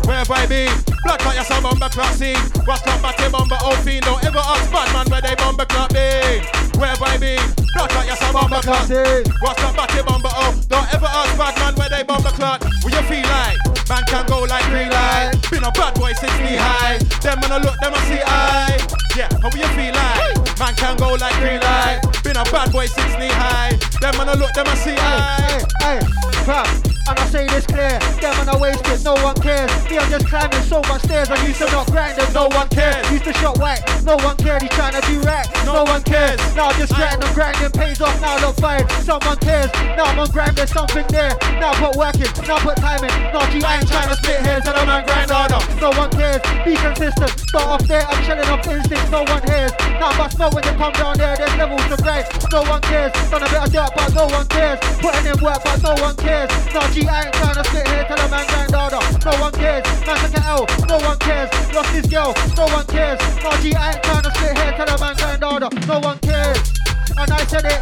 Where 0.10 0.18
have 0.18 0.32
I 0.32 0.50
been? 0.50 0.74
Block 1.06 1.22
out 1.22 1.36
your 1.38 1.46
sub 1.46 1.62
bomber 1.62 1.88
clock 1.88 2.10
scene. 2.18 2.34
Rock 2.66 2.82
up 2.90 2.98
back 2.98 3.22
your 3.22 3.30
bomber 3.30 3.62
oh 3.62 3.78
fiend. 3.86 4.10
Don't 4.10 4.18
ever 4.26 4.42
ask 4.42 4.66
bad 4.74 4.90
man 4.90 5.06
where 5.06 5.22
they 5.22 5.36
bomber 5.38 5.70
clock 5.70 5.94
be. 5.94 6.42
Where 6.82 6.90
have 6.90 7.04
I 7.06 7.14
been? 7.22 7.38
Block 7.78 7.94
out 7.94 8.10
your 8.10 8.18
sub 8.18 8.34
bomber 8.34 8.58
clock 8.66 8.90
scene. 8.90 9.22
Rock 9.38 9.62
up 9.62 9.78
back 9.78 9.94
bomber 10.02 10.34
oh. 10.34 10.58
Don't 10.66 10.90
ever 10.98 11.06
ask 11.06 11.38
bad 11.38 11.54
man 11.62 11.76
where 11.78 11.94
they 11.94 12.02
bomber 12.02 12.34
clock. 12.34 12.66
What 12.82 12.90
you 12.90 13.06
feel 13.06 13.22
like? 13.22 13.62
Man 13.86 14.02
can 14.10 14.26
go 14.26 14.50
like 14.50 14.66
green 14.74 14.90
light. 14.90 15.38
Been 15.54 15.62
a 15.62 15.70
bad 15.78 15.94
boy 15.94 16.14
since 16.18 16.34
knee 16.42 16.58
high. 16.58 16.98
Them 17.22 17.38
when 17.46 17.54
I 17.54 17.62
look, 17.62 17.78
them 17.78 17.94
I 17.94 18.02
see 18.10 18.24
eye. 18.26 18.82
Yeah, 19.14 19.30
how 19.46 19.54
will 19.54 19.62
you 19.62 19.70
feel 19.78 19.94
like? 19.94 20.58
Man 20.58 20.74
can 20.74 20.98
go 20.98 21.14
like 21.22 21.38
green 21.38 21.62
light. 21.62 22.02
Been 22.26 22.34
a 22.34 22.44
bad 22.50 22.74
boy 22.74 22.90
since 22.90 23.14
knee 23.22 23.30
high. 23.30 23.78
Them 24.02 24.18
when 24.18 24.26
I 24.26 24.34
look, 24.34 24.58
them 24.58 24.66
I 24.66 24.74
see 24.74 24.98
eye. 24.98 25.62
Hey, 25.86 26.02
crap. 26.50 26.66
And 27.10 27.18
I 27.18 27.26
say 27.26 27.48
this 27.48 27.66
clear, 27.66 27.98
them 28.22 28.38
and 28.38 28.50
I 28.50 28.58
waste 28.58 28.86
it, 28.86 29.04
no 29.04 29.16
one 29.26 29.34
cares. 29.42 29.72
Me, 29.90 29.98
I'm 30.00 30.10
just 30.10 30.28
climbing 30.28 30.64
so 30.64 30.80
much 30.88 31.04
stairs. 31.04 31.30
I 31.30 31.36
used 31.46 31.60
to 31.60 31.68
not 31.76 31.88
grind 31.92 32.18
and 32.18 32.34
no 32.34 32.48
one 32.48 32.70
cares. 32.70 33.04
Used 33.12 33.26
to 33.26 33.34
shot 33.34 33.60
white, 33.60 33.84
no 34.06 34.16
one 34.24 34.38
cared. 34.38 34.62
He's 34.62 34.72
trying 34.72 34.96
to 34.96 35.04
do 35.04 35.20
right, 35.28 35.46
no 35.66 35.84
one 35.84 36.02
cares. 36.04 36.40
Now 36.56 36.72
I 36.72 36.74
just 36.80 36.96
grinding 36.96 37.28
and 37.28 37.36
grinding 37.36 37.72
pays 37.76 38.00
off. 38.00 38.16
Now 38.22 38.38
I 38.38 38.48
look 38.48 38.56
fine, 38.56 38.88
someone 39.04 39.38
cares. 39.44 39.68
Now 40.00 40.08
I'm 40.08 40.20
on 40.20 40.32
grind, 40.32 40.56
there's 40.56 40.72
something 40.72 41.06
there. 41.12 41.36
Now 41.60 41.76
put 41.76 42.00
working, 42.00 42.32
now 42.48 42.64
put 42.64 42.78
time 42.78 43.04
in. 43.04 43.12
Now 43.36 43.44
G, 43.52 43.60
I 43.60 43.84
ain't 43.84 43.88
trying 43.92 44.08
to 44.08 44.16
split 44.16 44.40
hairs 44.40 44.64
and 44.66 44.76
I'm 44.80 44.88
on 44.88 45.04
grind 45.04 45.32
harder. 45.32 45.60
No 45.84 45.92
one 45.92 46.10
cares, 46.16 46.42
be 46.64 46.80
consistent. 46.80 47.36
Start 47.52 47.68
off 47.68 47.84
there, 47.84 48.06
I'm 48.08 48.24
chilling 48.24 48.48
off 48.48 48.64
instinct, 48.72 49.12
no 49.12 49.28
one 49.28 49.44
hears. 49.52 49.76
Now 50.00 50.16
I 50.16 50.30
smoke 50.32 50.56
when 50.56 50.64
you 50.64 50.76
come 50.80 50.94
down 50.96 51.18
there, 51.20 51.36
there's 51.36 51.56
levels 51.60 51.84
to 51.92 51.98
grind. 52.00 52.24
No 52.56 52.64
one 52.64 52.82
cares, 52.88 53.12
done 53.28 53.44
a 53.44 53.50
bit 53.52 53.68
of 53.68 53.72
dirt, 53.74 53.92
but 54.00 54.14
no 54.16 54.26
one 54.32 54.48
cares. 54.48 54.80
Putting 55.04 55.28
in 55.28 55.38
work, 55.44 55.60
but 55.60 55.84
no 55.84 55.92
one 56.00 56.16
cares. 56.16 56.50
Now 56.72 56.88
G, 56.88 57.04
I 57.04 57.28
ain't 57.28 57.36
trying 57.36 57.60
to 57.60 57.66
sit 57.68 57.84
here 57.84 58.06
till 58.08 58.16
a 58.16 58.28
man 58.32 58.48
grind 58.48 58.72
harder. 58.72 59.04
No 59.28 59.36
one 59.44 59.52
cares. 59.52 59.89
Man 60.06 60.18
took 60.18 60.38
an 60.38 60.44
L. 60.44 60.66
No 60.88 60.98
one 60.98 61.18
cares. 61.20 61.50
Lost 61.74 61.90
his 61.90 62.08
girl. 62.08 62.34
No 62.56 62.66
one 62.68 62.86
cares. 62.88 63.20
G, 63.62 63.76
I 63.76 63.94
ain't 63.94 64.04
trying 64.04 64.24
to 64.24 64.32
sit 64.40 64.58
here 64.58 64.74
till 64.78 64.96
a 64.96 65.00
man 65.00 65.16
grind 65.16 65.44
harder. 65.44 65.70
No 65.88 66.00
one 66.00 66.20
cares. 66.20 66.79
And 67.18 67.32
I 67.32 67.46
said 67.46 67.66
it, 67.66 67.80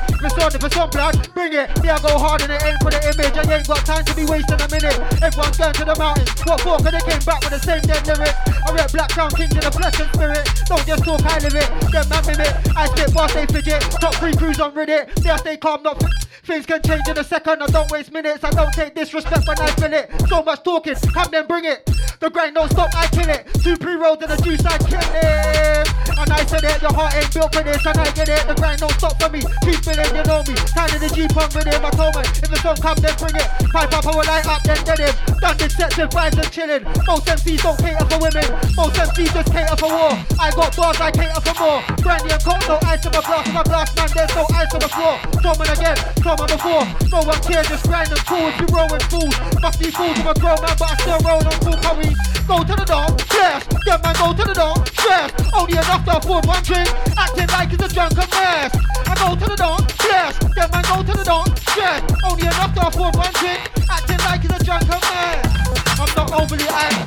on, 0.47 0.55
if 0.55 0.63
it's 0.63 0.77
on 0.77 0.89
blood, 0.89 1.15
bring 1.33 1.53
it. 1.53 1.67
Me, 1.83 1.89
I 1.89 1.99
go 1.99 2.17
hard 2.17 2.41
in 2.41 2.49
the 2.49 2.59
end 2.63 2.77
for 2.81 2.91
the 2.91 3.01
image. 3.03 3.35
I 3.35 3.43
ain't 3.57 3.67
got 3.67 3.83
time 3.85 4.05
to 4.05 4.13
be 4.15 4.25
wasting 4.25 4.59
a 4.61 4.67
minute. 4.69 4.97
Everyone's 5.21 5.57
going 5.57 5.73
to 5.73 5.85
the 5.85 5.95
mountains. 5.97 6.31
What 6.45 6.61
for? 6.61 6.77
Cause 6.77 6.93
they 6.93 7.03
came 7.03 7.23
back 7.25 7.41
with 7.43 7.53
the 7.53 7.59
same 7.59 7.81
dead 7.83 8.05
lyrics. 8.07 8.37
I 8.47 8.73
rep 8.73 8.91
Black 8.91 9.09
Crown 9.09 9.31
Kings 9.31 9.53
in 9.53 9.61
the 9.61 9.71
flesh 9.71 9.99
and 9.99 10.09
spirit. 10.13 10.45
Don't 10.67 10.85
just 10.85 11.03
talk, 11.03 11.21
I 11.25 11.39
live 11.39 11.55
it. 11.55 11.69
Them 11.91 12.05
man 12.09 12.23
mimic. 12.27 12.53
I 12.75 12.85
spit 12.87 13.13
boss, 13.13 13.33
they 13.33 13.45
fidget. 13.45 13.81
Top 13.99 14.15
three 14.15 14.35
crews 14.35 14.59
on 14.59 14.73
Reddit. 14.73 15.13
They 15.21 15.29
I 15.29 15.37
stay 15.37 15.57
calm, 15.57 15.83
not 15.83 16.01
Things 16.47 16.65
can 16.65 16.81
change 16.81 17.07
in 17.09 17.17
a 17.17 17.23
second. 17.23 17.61
I 17.61 17.67
don't 17.67 17.91
waste 17.91 18.11
minutes. 18.11 18.43
I 18.43 18.51
don't 18.51 18.71
take 18.71 18.95
disrespect 18.95 19.45
when 19.47 19.59
I 19.59 19.67
feel 19.75 19.93
it. 19.93 20.09
So 20.29 20.41
much 20.43 20.63
talking, 20.63 20.95
have 21.13 21.29
them 21.29 21.45
bring 21.45 21.65
it. 21.65 21.83
The 22.19 22.29
grind 22.29 22.55
don't 22.55 22.71
stop, 22.71 22.89
I 22.95 23.07
kill 23.07 23.29
it. 23.29 23.45
Two 23.61 23.75
pre-rolls 23.75 24.23
and 24.23 24.31
a 24.31 24.41
juice, 24.41 24.63
I 24.63 24.77
kill 24.77 24.99
it. 25.03 26.16
And 26.18 26.34
I 26.34 26.45
said 26.45 26.64
it, 26.64 26.81
your 26.81 26.94
heart 26.94 27.14
ain't 27.14 27.34
built 27.34 27.53
for 27.53 27.64
this, 27.64 27.85
and 27.85 27.98
I 27.98 28.10
get 28.11 28.30
it. 28.30 28.48
The 28.48 28.56
grind 28.56 28.81
don't 28.81 28.94
stop 28.98 29.22
for 29.22 29.30
me. 29.30 29.41
Keep 29.61 29.85
feeling, 29.85 30.11
you 30.18 30.26
know 30.26 30.41
me. 30.49 30.56
Kind 30.73 30.91
of 30.94 30.99
the 31.02 31.10
Jeep 31.14 31.38
on 31.38 31.49
rhythm. 31.53 31.85
I 31.85 31.91
told 31.94 32.15
me, 32.18 32.23
if 32.26 32.49
the 32.49 32.57
song 32.57 32.77
come, 32.81 32.98
then 32.98 33.15
bring 33.22 33.38
it. 33.38 33.48
Pipe 33.69 33.94
up, 33.94 34.06
I 34.06 34.11
will 34.11 34.26
light 34.26 34.48
up, 34.49 34.64
then 34.64 34.81
dead 34.81 34.99
him. 34.99 35.15
Done 35.38 35.57
with 35.61 36.10
vibes 36.14 36.38
and 36.38 36.52
chilling. 36.52 36.84
Most 37.06 37.26
MCs 37.26 37.61
don't 37.61 37.77
cater 37.77 38.06
for 38.06 38.18
women. 38.18 38.48
Most 38.73 38.98
MCs 38.98 39.34
just 39.34 39.49
cater 39.53 39.77
for 39.77 39.89
war. 39.89 40.14
I 40.41 40.49
got 40.53 40.73
bars, 40.77 40.98
I 41.02 41.10
cater 41.11 41.41
for 41.41 41.56
more. 41.57 41.81
Brandy 42.02 42.34
and 42.34 42.44
coke, 42.44 42.65
no 42.69 42.77
ice 42.85 43.06
in 43.06 43.11
my 43.14 43.22
glass. 43.22 43.45
My 43.53 43.64
glass, 43.64 43.89
man, 43.98 44.10
there's 44.14 44.34
no 44.34 44.45
ice 44.53 44.73
on 44.73 44.81
the 44.81 44.89
floor. 44.89 45.15
Told 45.41 45.57
man 45.57 45.69
again, 45.69 45.98
told 46.22 46.38
man 46.41 46.49
before. 46.49 46.85
No 47.14 47.19
one 47.26 47.41
cares, 47.45 47.69
just 47.69 47.85
grind 47.85 48.10
and 48.10 48.23
cool. 48.26 48.49
If 48.49 48.57
you 48.61 48.68
roll 48.73 48.89
with 48.89 49.06
fools, 49.10 49.35
must 49.61 49.77
be 49.80 49.89
fools. 49.94 50.18
I'm 50.18 50.27
a 50.30 50.34
grown 50.34 50.57
man, 50.61 50.76
but 50.77 50.89
I 50.89 50.95
still 50.98 51.22
roll 51.22 51.41
on 51.45 51.57
full 51.61 51.77
curry. 51.77 52.10
Go 52.48 52.64
to 52.64 52.73
the 52.73 52.85
dog, 52.85 53.22
yeah. 53.34 53.61
Man, 54.02 54.15
go 54.15 54.31
to 54.34 54.44
the 54.45 54.56
door, 54.56 54.76
stress. 54.98 55.30
Only 55.53 55.73
enough 55.73 56.06
one 56.07 56.63
drink, 56.63 56.88
acting 57.17 57.47
like 57.47 57.73
it's 57.73 57.84
a 57.84 57.88
drunken 57.89 58.29
mess. 58.31 58.71
I 59.07 59.13
go 59.19 59.35
to 59.35 59.45
the 59.45 59.55
door, 59.55 59.77
stress. 59.99 60.39
Then 60.55 60.71
man 60.71 60.84
go 60.84 61.03
to 61.03 61.17
the 61.17 61.23
door, 61.23 61.43
stress. 61.67 62.01
Only 62.23 62.47
afford 62.47 63.15
one 63.15 63.34
drink, 63.34 63.59
acting 63.89 64.19
like 64.19 64.43
it's 64.45 64.61
a 64.61 64.63
drunken 64.63 64.99
mess. 64.99 65.57
I'm 65.99 66.09
not 66.15 66.31
overly 66.31 66.67
angry, 66.67 67.03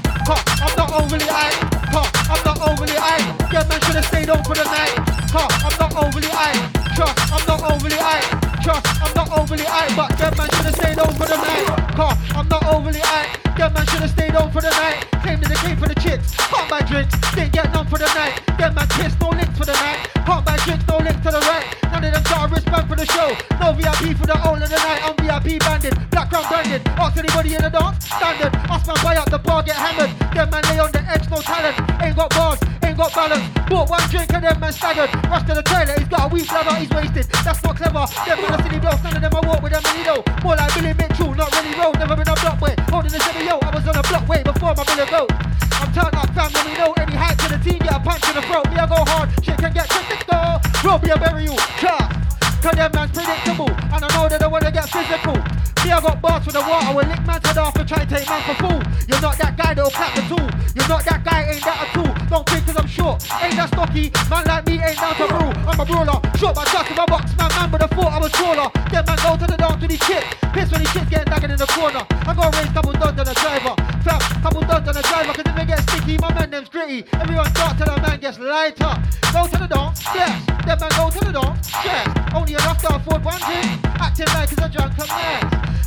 I'm 0.61 0.77
not 0.77 0.93
overly 0.93 1.70
angry, 1.91 2.11
I'm 2.31 2.43
not 2.45 2.59
overly 2.63 2.97
angry. 2.97 3.35
Yeah, 3.53 3.67
man 3.69 3.81
should 3.83 3.97
have 3.97 4.07
stayed 4.07 4.29
home 4.29 4.45
for 4.45 4.55
the 4.55 4.65
night. 4.65 4.95
I'm 5.35 5.75
not 5.79 5.95
overly 5.95 6.31
angry, 6.31 6.67
I'm 6.99 7.47
not 7.47 7.63
overly 7.71 7.99
angry. 7.99 8.49
Trust, 8.63 8.87
I'm 9.01 9.15
not 9.15 9.33
overly 9.33 9.65
high, 9.65 9.89
but 9.97 10.13
them 10.19 10.37
man 10.37 10.49
should 10.51 10.67
have 10.69 10.75
stayed 10.75 10.99
home 10.99 11.15
for 11.15 11.27
the 11.27 11.37
night. 11.37 11.67
Car, 11.97 12.13
I'm 12.37 12.49
not 12.49 12.67
overly 12.67 13.01
high. 13.01 13.33
Them 13.57 13.73
man 13.73 13.87
should 13.87 14.01
have 14.05 14.11
stayed 14.11 14.35
home 14.35 14.51
for 14.53 14.61
the 14.61 14.71
night. 14.71 15.07
Came 15.25 15.41
to 15.41 15.49
the 15.49 15.57
game 15.65 15.79
for 15.79 15.89
the 15.89 15.95
chicks. 15.97 16.37
Can't 16.37 16.69
buy 16.69 16.81
drinks, 16.83 17.17
didn't 17.33 17.53
get 17.53 17.73
none 17.73 17.87
for 17.89 17.99
the 17.99 18.11
night. 18.13 18.43
Them 18.59 18.75
man 18.75 18.89
kiss, 18.89 19.17
no 19.21 19.31
links 19.31 19.57
for 19.57 19.65
the 19.65 19.73
night. 19.73 20.13
Can't 20.29 20.45
buy 20.45 20.57
drinks, 20.61 20.85
no 20.87 20.99
links 20.99 21.23
to 21.25 21.31
the 21.33 21.41
right. 21.41 21.65
None 21.89 22.05
of 22.05 22.13
them 22.13 22.23
got 22.25 22.45
a 22.45 22.53
wristband 22.53 22.89
for 22.89 22.97
the 22.97 23.07
show. 23.07 23.33
No 23.61 23.73
VIP 23.73 24.13
for 24.19 24.27
the 24.27 24.37
whole 24.37 24.61
of 24.61 24.69
the 24.69 24.77
night. 24.77 25.01
I'm 25.09 25.17
VIP 25.17 25.59
banded, 25.61 25.97
background 26.11 26.47
branded. 26.53 26.83
Ask 27.01 27.17
anybody 27.17 27.55
in 27.57 27.63
the 27.65 27.71
dance, 27.71 28.05
standard. 28.05 28.53
Ask 28.69 28.87
man 28.87 28.97
buy 29.03 29.17
up 29.17 29.31
the 29.31 29.39
bar, 29.39 29.63
get 29.63 29.77
hammered. 29.77 30.13
Them 30.37 30.51
man 30.51 30.63
lay 30.69 30.79
on 30.79 30.93
the 30.93 31.01
edge, 31.09 31.25
no 31.31 31.41
talent. 31.41 31.80
Ain't 32.03 32.17
got 32.17 32.31
bars, 32.31 32.61
ain't 32.85 32.97
got 32.97 33.15
balance. 33.15 33.47
Bought 33.69 33.91
one 33.91 34.07
drink 34.11 34.33
and 34.33 34.45
them 34.45 34.61
man 34.61 34.73
staggered. 34.73 35.11
Rushed 35.29 35.47
to 35.49 35.55
the 35.55 35.63
toilet, 35.63 35.99
he's 35.99 36.09
got 36.09 36.27
a 36.27 36.35
weak 36.35 36.49
bladder, 36.49 36.75
he's 36.77 36.91
wasted. 36.91 37.27
That's 37.45 37.63
not 37.63 37.77
clever. 37.77 38.05
Them 38.27 38.39
man 38.43 38.55
a 38.55 38.59
silly 38.63 38.79
blow, 38.81 38.97
none 39.03 39.17
of 39.17 39.23
them 39.23 39.35
I 39.35 39.41
walk 39.47 39.63
with 39.63 39.73
them 39.73 39.85
you 39.97 40.05
know. 40.05 40.21
More 40.43 40.57
like 40.57 40.73
Billy 40.75 40.93
Mitchell, 40.95 41.35
not 41.35 41.51
really 41.55 41.75
roll. 41.79 41.93
Never 41.95 42.17
been 42.17 42.29
a 42.29 42.37
block 42.37 42.61
way. 42.61 42.75
Holding 42.89 43.13
the 43.13 43.21
semi 43.21 43.47
yo, 43.47 43.59
I 43.63 43.71
was 43.75 43.87
on 43.87 43.97
a 43.97 44.03
block 44.03 44.29
way 44.29 44.43
before 44.43 44.75
my 44.75 44.85
billet 44.85 45.11
go. 45.11 45.27
I'm 45.81 45.89
turned 45.97 46.15
up 46.15 46.29
fam, 46.37 46.53
when 46.53 46.65
we 46.69 46.75
know 46.77 46.93
any 47.01 47.17
height 47.17 47.39
to 47.41 47.47
the 47.49 47.59
team, 47.65 47.81
get 47.81 47.97
a 47.97 48.01
punch 48.01 48.25
in 48.29 48.35
the 48.37 48.43
throat. 48.43 48.69
Me 48.69 48.77
I 48.77 48.87
go 48.87 49.01
hard, 49.01 49.29
shit 49.45 49.57
can 49.57 49.73
get 49.73 49.89
critical. 49.89 50.61
Will 50.85 50.99
be 50.99 51.11
a 51.11 51.17
burial, 51.17 51.57
trust. 51.81 52.21
Cause 52.61 52.77
them 52.77 52.93
man's 52.93 53.13
predictable, 53.17 53.71
and 53.71 54.05
I 54.05 54.09
know 54.13 54.29
they 54.29 54.37
don't 54.37 54.53
wanna 54.53 54.71
get 54.71 54.89
physical. 54.91 55.41
Me, 55.91 55.97
I 55.97 56.01
got 56.01 56.23
bars 56.23 56.45
for 56.45 56.53
the 56.53 56.61
water, 56.61 56.95
will 56.95 57.03
lick 57.03 57.27
man's 57.27 57.45
head 57.45 57.59
off 57.59 57.75
and 57.75 57.89
try 57.89 57.99
to 57.99 58.07
take 58.07 58.23
man 58.31 58.39
for 58.47 58.55
fool. 58.63 58.79
You're 59.11 59.19
not 59.19 59.35
that 59.43 59.59
guy 59.59 59.75
that'll 59.75 59.91
clap 59.91 60.15
the 60.15 60.23
tool. 60.31 60.47
You're 60.71 60.87
not 60.87 61.03
that 61.03 61.27
guy, 61.27 61.51
ain't 61.51 61.67
that 61.67 61.83
a 61.83 61.87
tool. 61.91 62.15
Don't 62.31 62.47
think 62.47 62.63
cause 62.63 62.79
I'm 62.79 62.87
short, 62.87 63.19
ain't 63.43 63.59
that 63.59 63.75
stocky. 63.75 64.07
Man 64.31 64.47
like 64.47 64.67
me 64.71 64.79
ain't 64.79 64.95
down 64.95 65.19
to 65.19 65.27
rule. 65.35 65.51
I'm 65.67 65.81
a 65.81 65.85
brawler, 65.85 66.23
short 66.39 66.55
my 66.55 66.63
chuck 66.71 66.87
in 66.87 66.95
my 66.95 67.07
box, 67.11 67.35
man, 67.35 67.51
man, 67.59 67.71
but 67.75 67.83
I 67.83 67.89
thought 67.91 68.07
I 68.07 68.19
was 68.23 68.31
taller. 68.31 68.71
Then 68.87 69.03
man 69.03 69.19
go 69.19 69.35
to 69.35 69.47
the 69.51 69.59
dance 69.59 69.83
to 69.83 69.87
these 69.91 70.05
chicks. 70.07 70.31
Piss 70.55 70.71
when 70.71 70.79
these 70.79 70.93
chicks 70.95 71.11
getting 71.11 71.27
dagged 71.27 71.51
in 71.51 71.59
the 71.59 71.67
corner. 71.75 72.07
I 72.07 72.39
go 72.39 72.47
raise 72.55 72.71
couple 72.71 72.95
duns 72.95 73.19
on 73.19 73.27
the 73.27 73.35
driver. 73.35 73.75
Fam, 74.05 74.21
couple 74.43 74.63
duns 74.63 74.89
on 74.89 74.95
the 74.95 75.03
driver, 75.03 75.33
cause 75.35 75.45
if 75.47 75.57
they 75.57 75.67
get 75.67 75.81
sticky, 75.91 76.17
my 76.19 76.33
man 76.33 76.51
them's 76.51 76.69
gritty. 76.69 77.05
Everyone 77.21 77.47
start 77.55 77.77
till 77.77 77.87
the 77.87 78.01
man 78.01 78.19
gets 78.21 78.39
lighter. 78.39 78.97
Go 79.33 79.47
to 79.47 79.59
the 79.59 79.69
dance, 79.69 80.01
yes. 80.15 80.41
Then 80.65 80.79
man 80.81 80.91
go 80.97 81.11
to 81.11 81.21
the 81.21 81.33
dance, 81.33 81.69
yes. 81.85 82.09
Only 82.35 82.55
enough 82.55 82.81
to 82.81 82.97
afford 82.97 83.25
one 83.25 83.41
drink. 83.45 83.77
Acting 84.01 84.31
like 84.33 84.53
it's 84.53 84.63
a 84.63 84.69
drunken 84.69 85.09
man. 85.09 85.43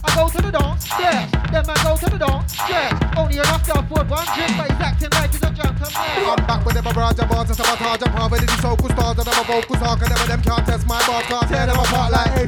I 0.05 0.09
go 0.13 0.29
to 0.29 0.41
the 0.41 0.51
dance, 0.51 0.85
yes. 0.99 1.31
Then 1.49 1.63
man 1.65 1.77
go 1.81 1.97
to 1.97 2.07
the 2.09 2.19
dance, 2.19 2.53
yes. 2.69 2.93
Only 3.17 3.37
enough 3.37 3.63
to 3.65 3.79
afford 3.79 4.09
one 4.09 4.27
drink, 4.35 4.51
but 4.57 4.69
he's 4.69 4.81
acting 4.81 5.09
like 5.17 5.31
he's 5.31 5.43
a 5.43 5.49
drunken 5.49 5.89
man. 5.93 6.37
I'm 6.37 6.45
back 6.45 6.65
with 6.65 6.75
them 6.75 6.83
barrage 6.83 7.19
of 7.19 7.29
bars 7.29 7.49
and 7.49 7.57
sabotage 7.57 8.01
and 8.01 8.11
power 8.13 8.29
with 8.29 8.41
the 8.45 8.61
soulful 8.61 8.89
stars 8.89 9.17
and 9.17 9.25
them 9.25 9.39
a 9.39 9.43
vocal 9.43 9.75
talk 9.75 10.01
and 10.01 10.09
never 10.09 10.27
them 10.27 10.41
can't 10.41 10.65
test 10.65 10.85
my 10.87 10.99
bar 11.07 11.21
can't 11.23 11.47
tear 11.47 11.65
them 11.65 11.79
apart 11.79 12.02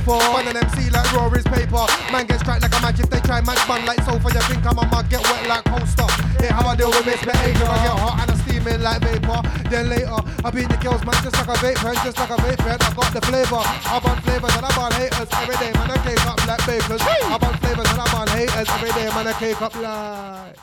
A4. 0.05 0.33
One 0.33 0.47
of 0.47 0.53
them 0.53 0.69
see 0.77 0.89
like 0.89 1.09
Rory's 1.13 1.43
paper. 1.45 1.85
Man 2.13 2.25
gets 2.25 2.43
tracked 2.43 2.61
like 2.61 2.75
a 2.77 2.81
match 2.81 2.99
if 2.99 3.09
they 3.09 3.19
try 3.21 3.41
match 3.41 3.61
bun 3.67 3.85
like 3.85 4.01
sofa. 4.05 4.29
You 4.29 4.41
think 4.45 4.65
I'm 4.65 4.77
a 4.77 4.85
mug, 4.85 5.09
get 5.09 5.21
wet 5.21 5.49
like 5.49 5.65
coaster. 5.65 6.05
Hear 6.39 6.53
how 6.53 6.67
I 6.67 6.75
deal 6.75 6.89
with 6.89 7.05
misbehavior. 7.05 7.65
I 7.65 7.77
get 7.81 7.97
hot 7.97 8.21
and 8.21 8.31
I 8.31 8.35
steaming 8.45 8.81
like 8.81 9.01
vapor. 9.01 9.41
Then 9.69 9.89
later, 9.89 10.21
I 10.45 10.49
beat 10.51 10.69
the 10.69 10.77
girls, 10.77 11.01
man, 11.05 11.17
just 11.25 11.35
like 11.35 11.49
a 11.49 11.57
vape 11.57 11.81
pen, 11.81 11.95
just 12.05 12.17
like 12.17 12.29
a 12.29 12.37
vape 12.37 12.61
pen. 12.61 12.77
I 12.79 12.93
got 12.93 13.09
the 13.13 13.21
flavor. 13.25 13.61
I 13.65 13.99
burn 13.99 14.17
flavors 14.21 14.53
and 14.55 14.65
I 14.65 14.71
burn 14.77 14.93
haters 14.93 15.29
every 15.41 15.57
day, 15.57 15.71
man. 15.73 15.89
I 15.89 15.97
cake 16.05 16.25
up 16.25 16.39
like 16.45 16.63
bakers. 16.69 17.01
I 17.01 17.37
burn 17.41 17.55
flavors 17.57 17.89
and 17.89 18.01
I 18.01 18.05
burn 18.13 18.29
haters 18.29 18.69
every 18.69 18.91
day, 18.93 19.07
man. 19.09 19.27
I 19.27 19.33
cake 19.33 19.61
up 19.61 19.73
like. 19.75 20.55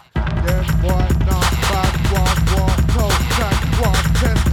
Them 0.43 0.67
boy, 0.83 1.07
not 1.27 1.51
bad, 1.71 1.95
walk, 2.11 2.39
walk, 2.55 2.79
toe, 2.95 3.15
track, 3.35 3.59
walk, 3.79 4.03
test, 4.19 4.43
must 4.43 4.43
be 4.43 4.51
mad, 4.51 4.52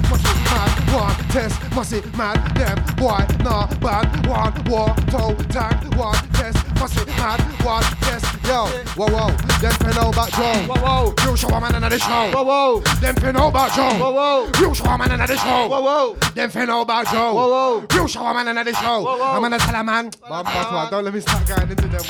one, 0.93 1.15
test, 1.29 1.59
must 1.75 1.91
be 1.91 2.01
mad, 2.17 2.37
them? 2.55 2.77
Boy, 2.95 3.25
not 3.43 3.79
bad, 3.79 4.27
one, 4.27 4.53
walk, 4.65 4.97
toe, 5.07 5.35
tag, 5.49 5.95
one, 5.95 6.15
test, 6.33 6.57
must 6.79 6.95
be 6.97 7.11
mad, 7.13 7.39
one, 7.63 7.83
test, 8.01 8.25
yo, 8.45 8.65
whoa, 8.95 9.07
whoa, 9.07 9.29
them 9.61 9.73
fin 9.73 9.95
know 9.95 10.09
about 10.09 10.31
Joe, 10.31 10.53
whoa, 10.67 10.81
whoa, 10.81 11.13
real 11.23 11.35
show 11.35 11.49
a 11.49 11.61
man 11.61 11.75
in 11.75 11.81
the 11.81 11.99
show, 11.99 12.31
whoa, 12.31 12.43
whoa, 12.43 12.81
them 13.01 13.15
fin 13.15 13.33
know 13.35 13.47
about 13.47 13.73
Joe, 13.73 13.99
whoa, 13.99 14.11
whoa, 14.11 14.51
real 14.59 14.73
show 14.73 14.85
a 14.85 14.97
man 14.97 15.11
in 15.11 15.19
the 15.19 15.37
show, 15.37 15.67
whoa, 15.67 15.81
whoa, 15.81 16.15
them 16.33 16.49
fin 16.49 16.67
know 16.67 16.81
about 16.81 17.07
Joe, 17.07 17.33
whoa, 17.33 17.49
whoa, 17.49 17.85
real 17.93 18.07
show 18.07 18.25
a 18.25 18.33
man 18.33 18.47
in 18.57 18.65
the 18.65 18.73
show, 18.73 19.01
whoa, 19.01 19.17
whoa, 19.17 19.31
I'm 19.33 19.41
gonna 19.41 19.57
tell 19.59 19.75
a 19.75 19.83
man, 19.83 20.11
man, 20.29 20.43
man, 20.43 20.91
don't 20.91 21.03
let 21.05 21.13
me 21.13 21.19
start 21.19 21.47
going 21.47 21.69
into 21.69 21.87
them, 21.87 22.01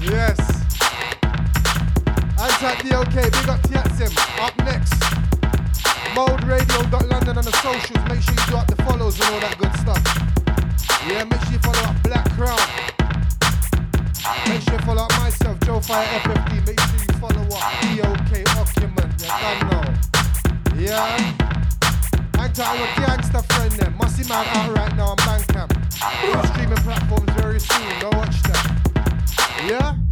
yes. 0.00 0.62
Antac 2.42 2.88
DOK, 2.88 3.14
big 3.14 3.48
up 3.48 3.60
Tiatsim. 3.62 4.12
Up 4.42 4.56
next, 4.64 4.94
Mode 6.14 6.44
Radio 6.44 6.80
London 7.08 7.38
on 7.38 7.44
the 7.44 7.52
socials. 7.62 8.04
Make 8.08 8.20
sure 8.20 8.34
you 8.34 8.46
do 8.50 8.56
up 8.56 8.66
the 8.66 8.76
follows 8.84 9.18
and 9.20 9.32
all 9.32 9.40
that 9.40 9.56
good 9.56 9.72
stuff. 9.80 10.02
Yeah, 11.08 11.24
make 11.24 11.40
sure 11.42 11.52
you 11.52 11.58
follow 11.58 11.88
up 11.88 12.02
Black 12.02 12.28
Crown. 12.36 12.60
Make 14.46 14.60
sure 14.60 14.74
you 14.74 14.84
follow 14.84 15.04
up 15.04 15.12
myself, 15.18 15.58
Joe 15.60 15.80
Fire 15.80 16.06
FFD. 16.20 16.66
Make 16.66 16.80
sure 16.80 17.00
you 17.00 17.14
follow 17.16 17.44
up 17.56 17.64
DOK 17.96 18.32
Occupant. 18.60 19.22
Yeah, 19.22 19.40
done 19.40 19.60
now. 19.70 19.84
Yeah. 20.76 21.52
Antac, 22.36 22.68
I'm 22.68 22.82
a 22.82 23.06
gangster 23.06 23.42
friend 23.54 23.72
then. 23.72 23.96
Musty 23.96 24.28
Man 24.28 24.46
out 24.56 24.76
right 24.76 24.94
now 24.96 25.10
on 25.10 25.16
Bandcamp. 25.18 25.72
Streaming 26.52 26.76
platforms 26.78 27.32
very 27.40 27.60
soon. 27.60 28.00
Go 28.00 28.10
watch 28.18 28.42
that. 28.42 28.64
Yeah. 29.66 30.11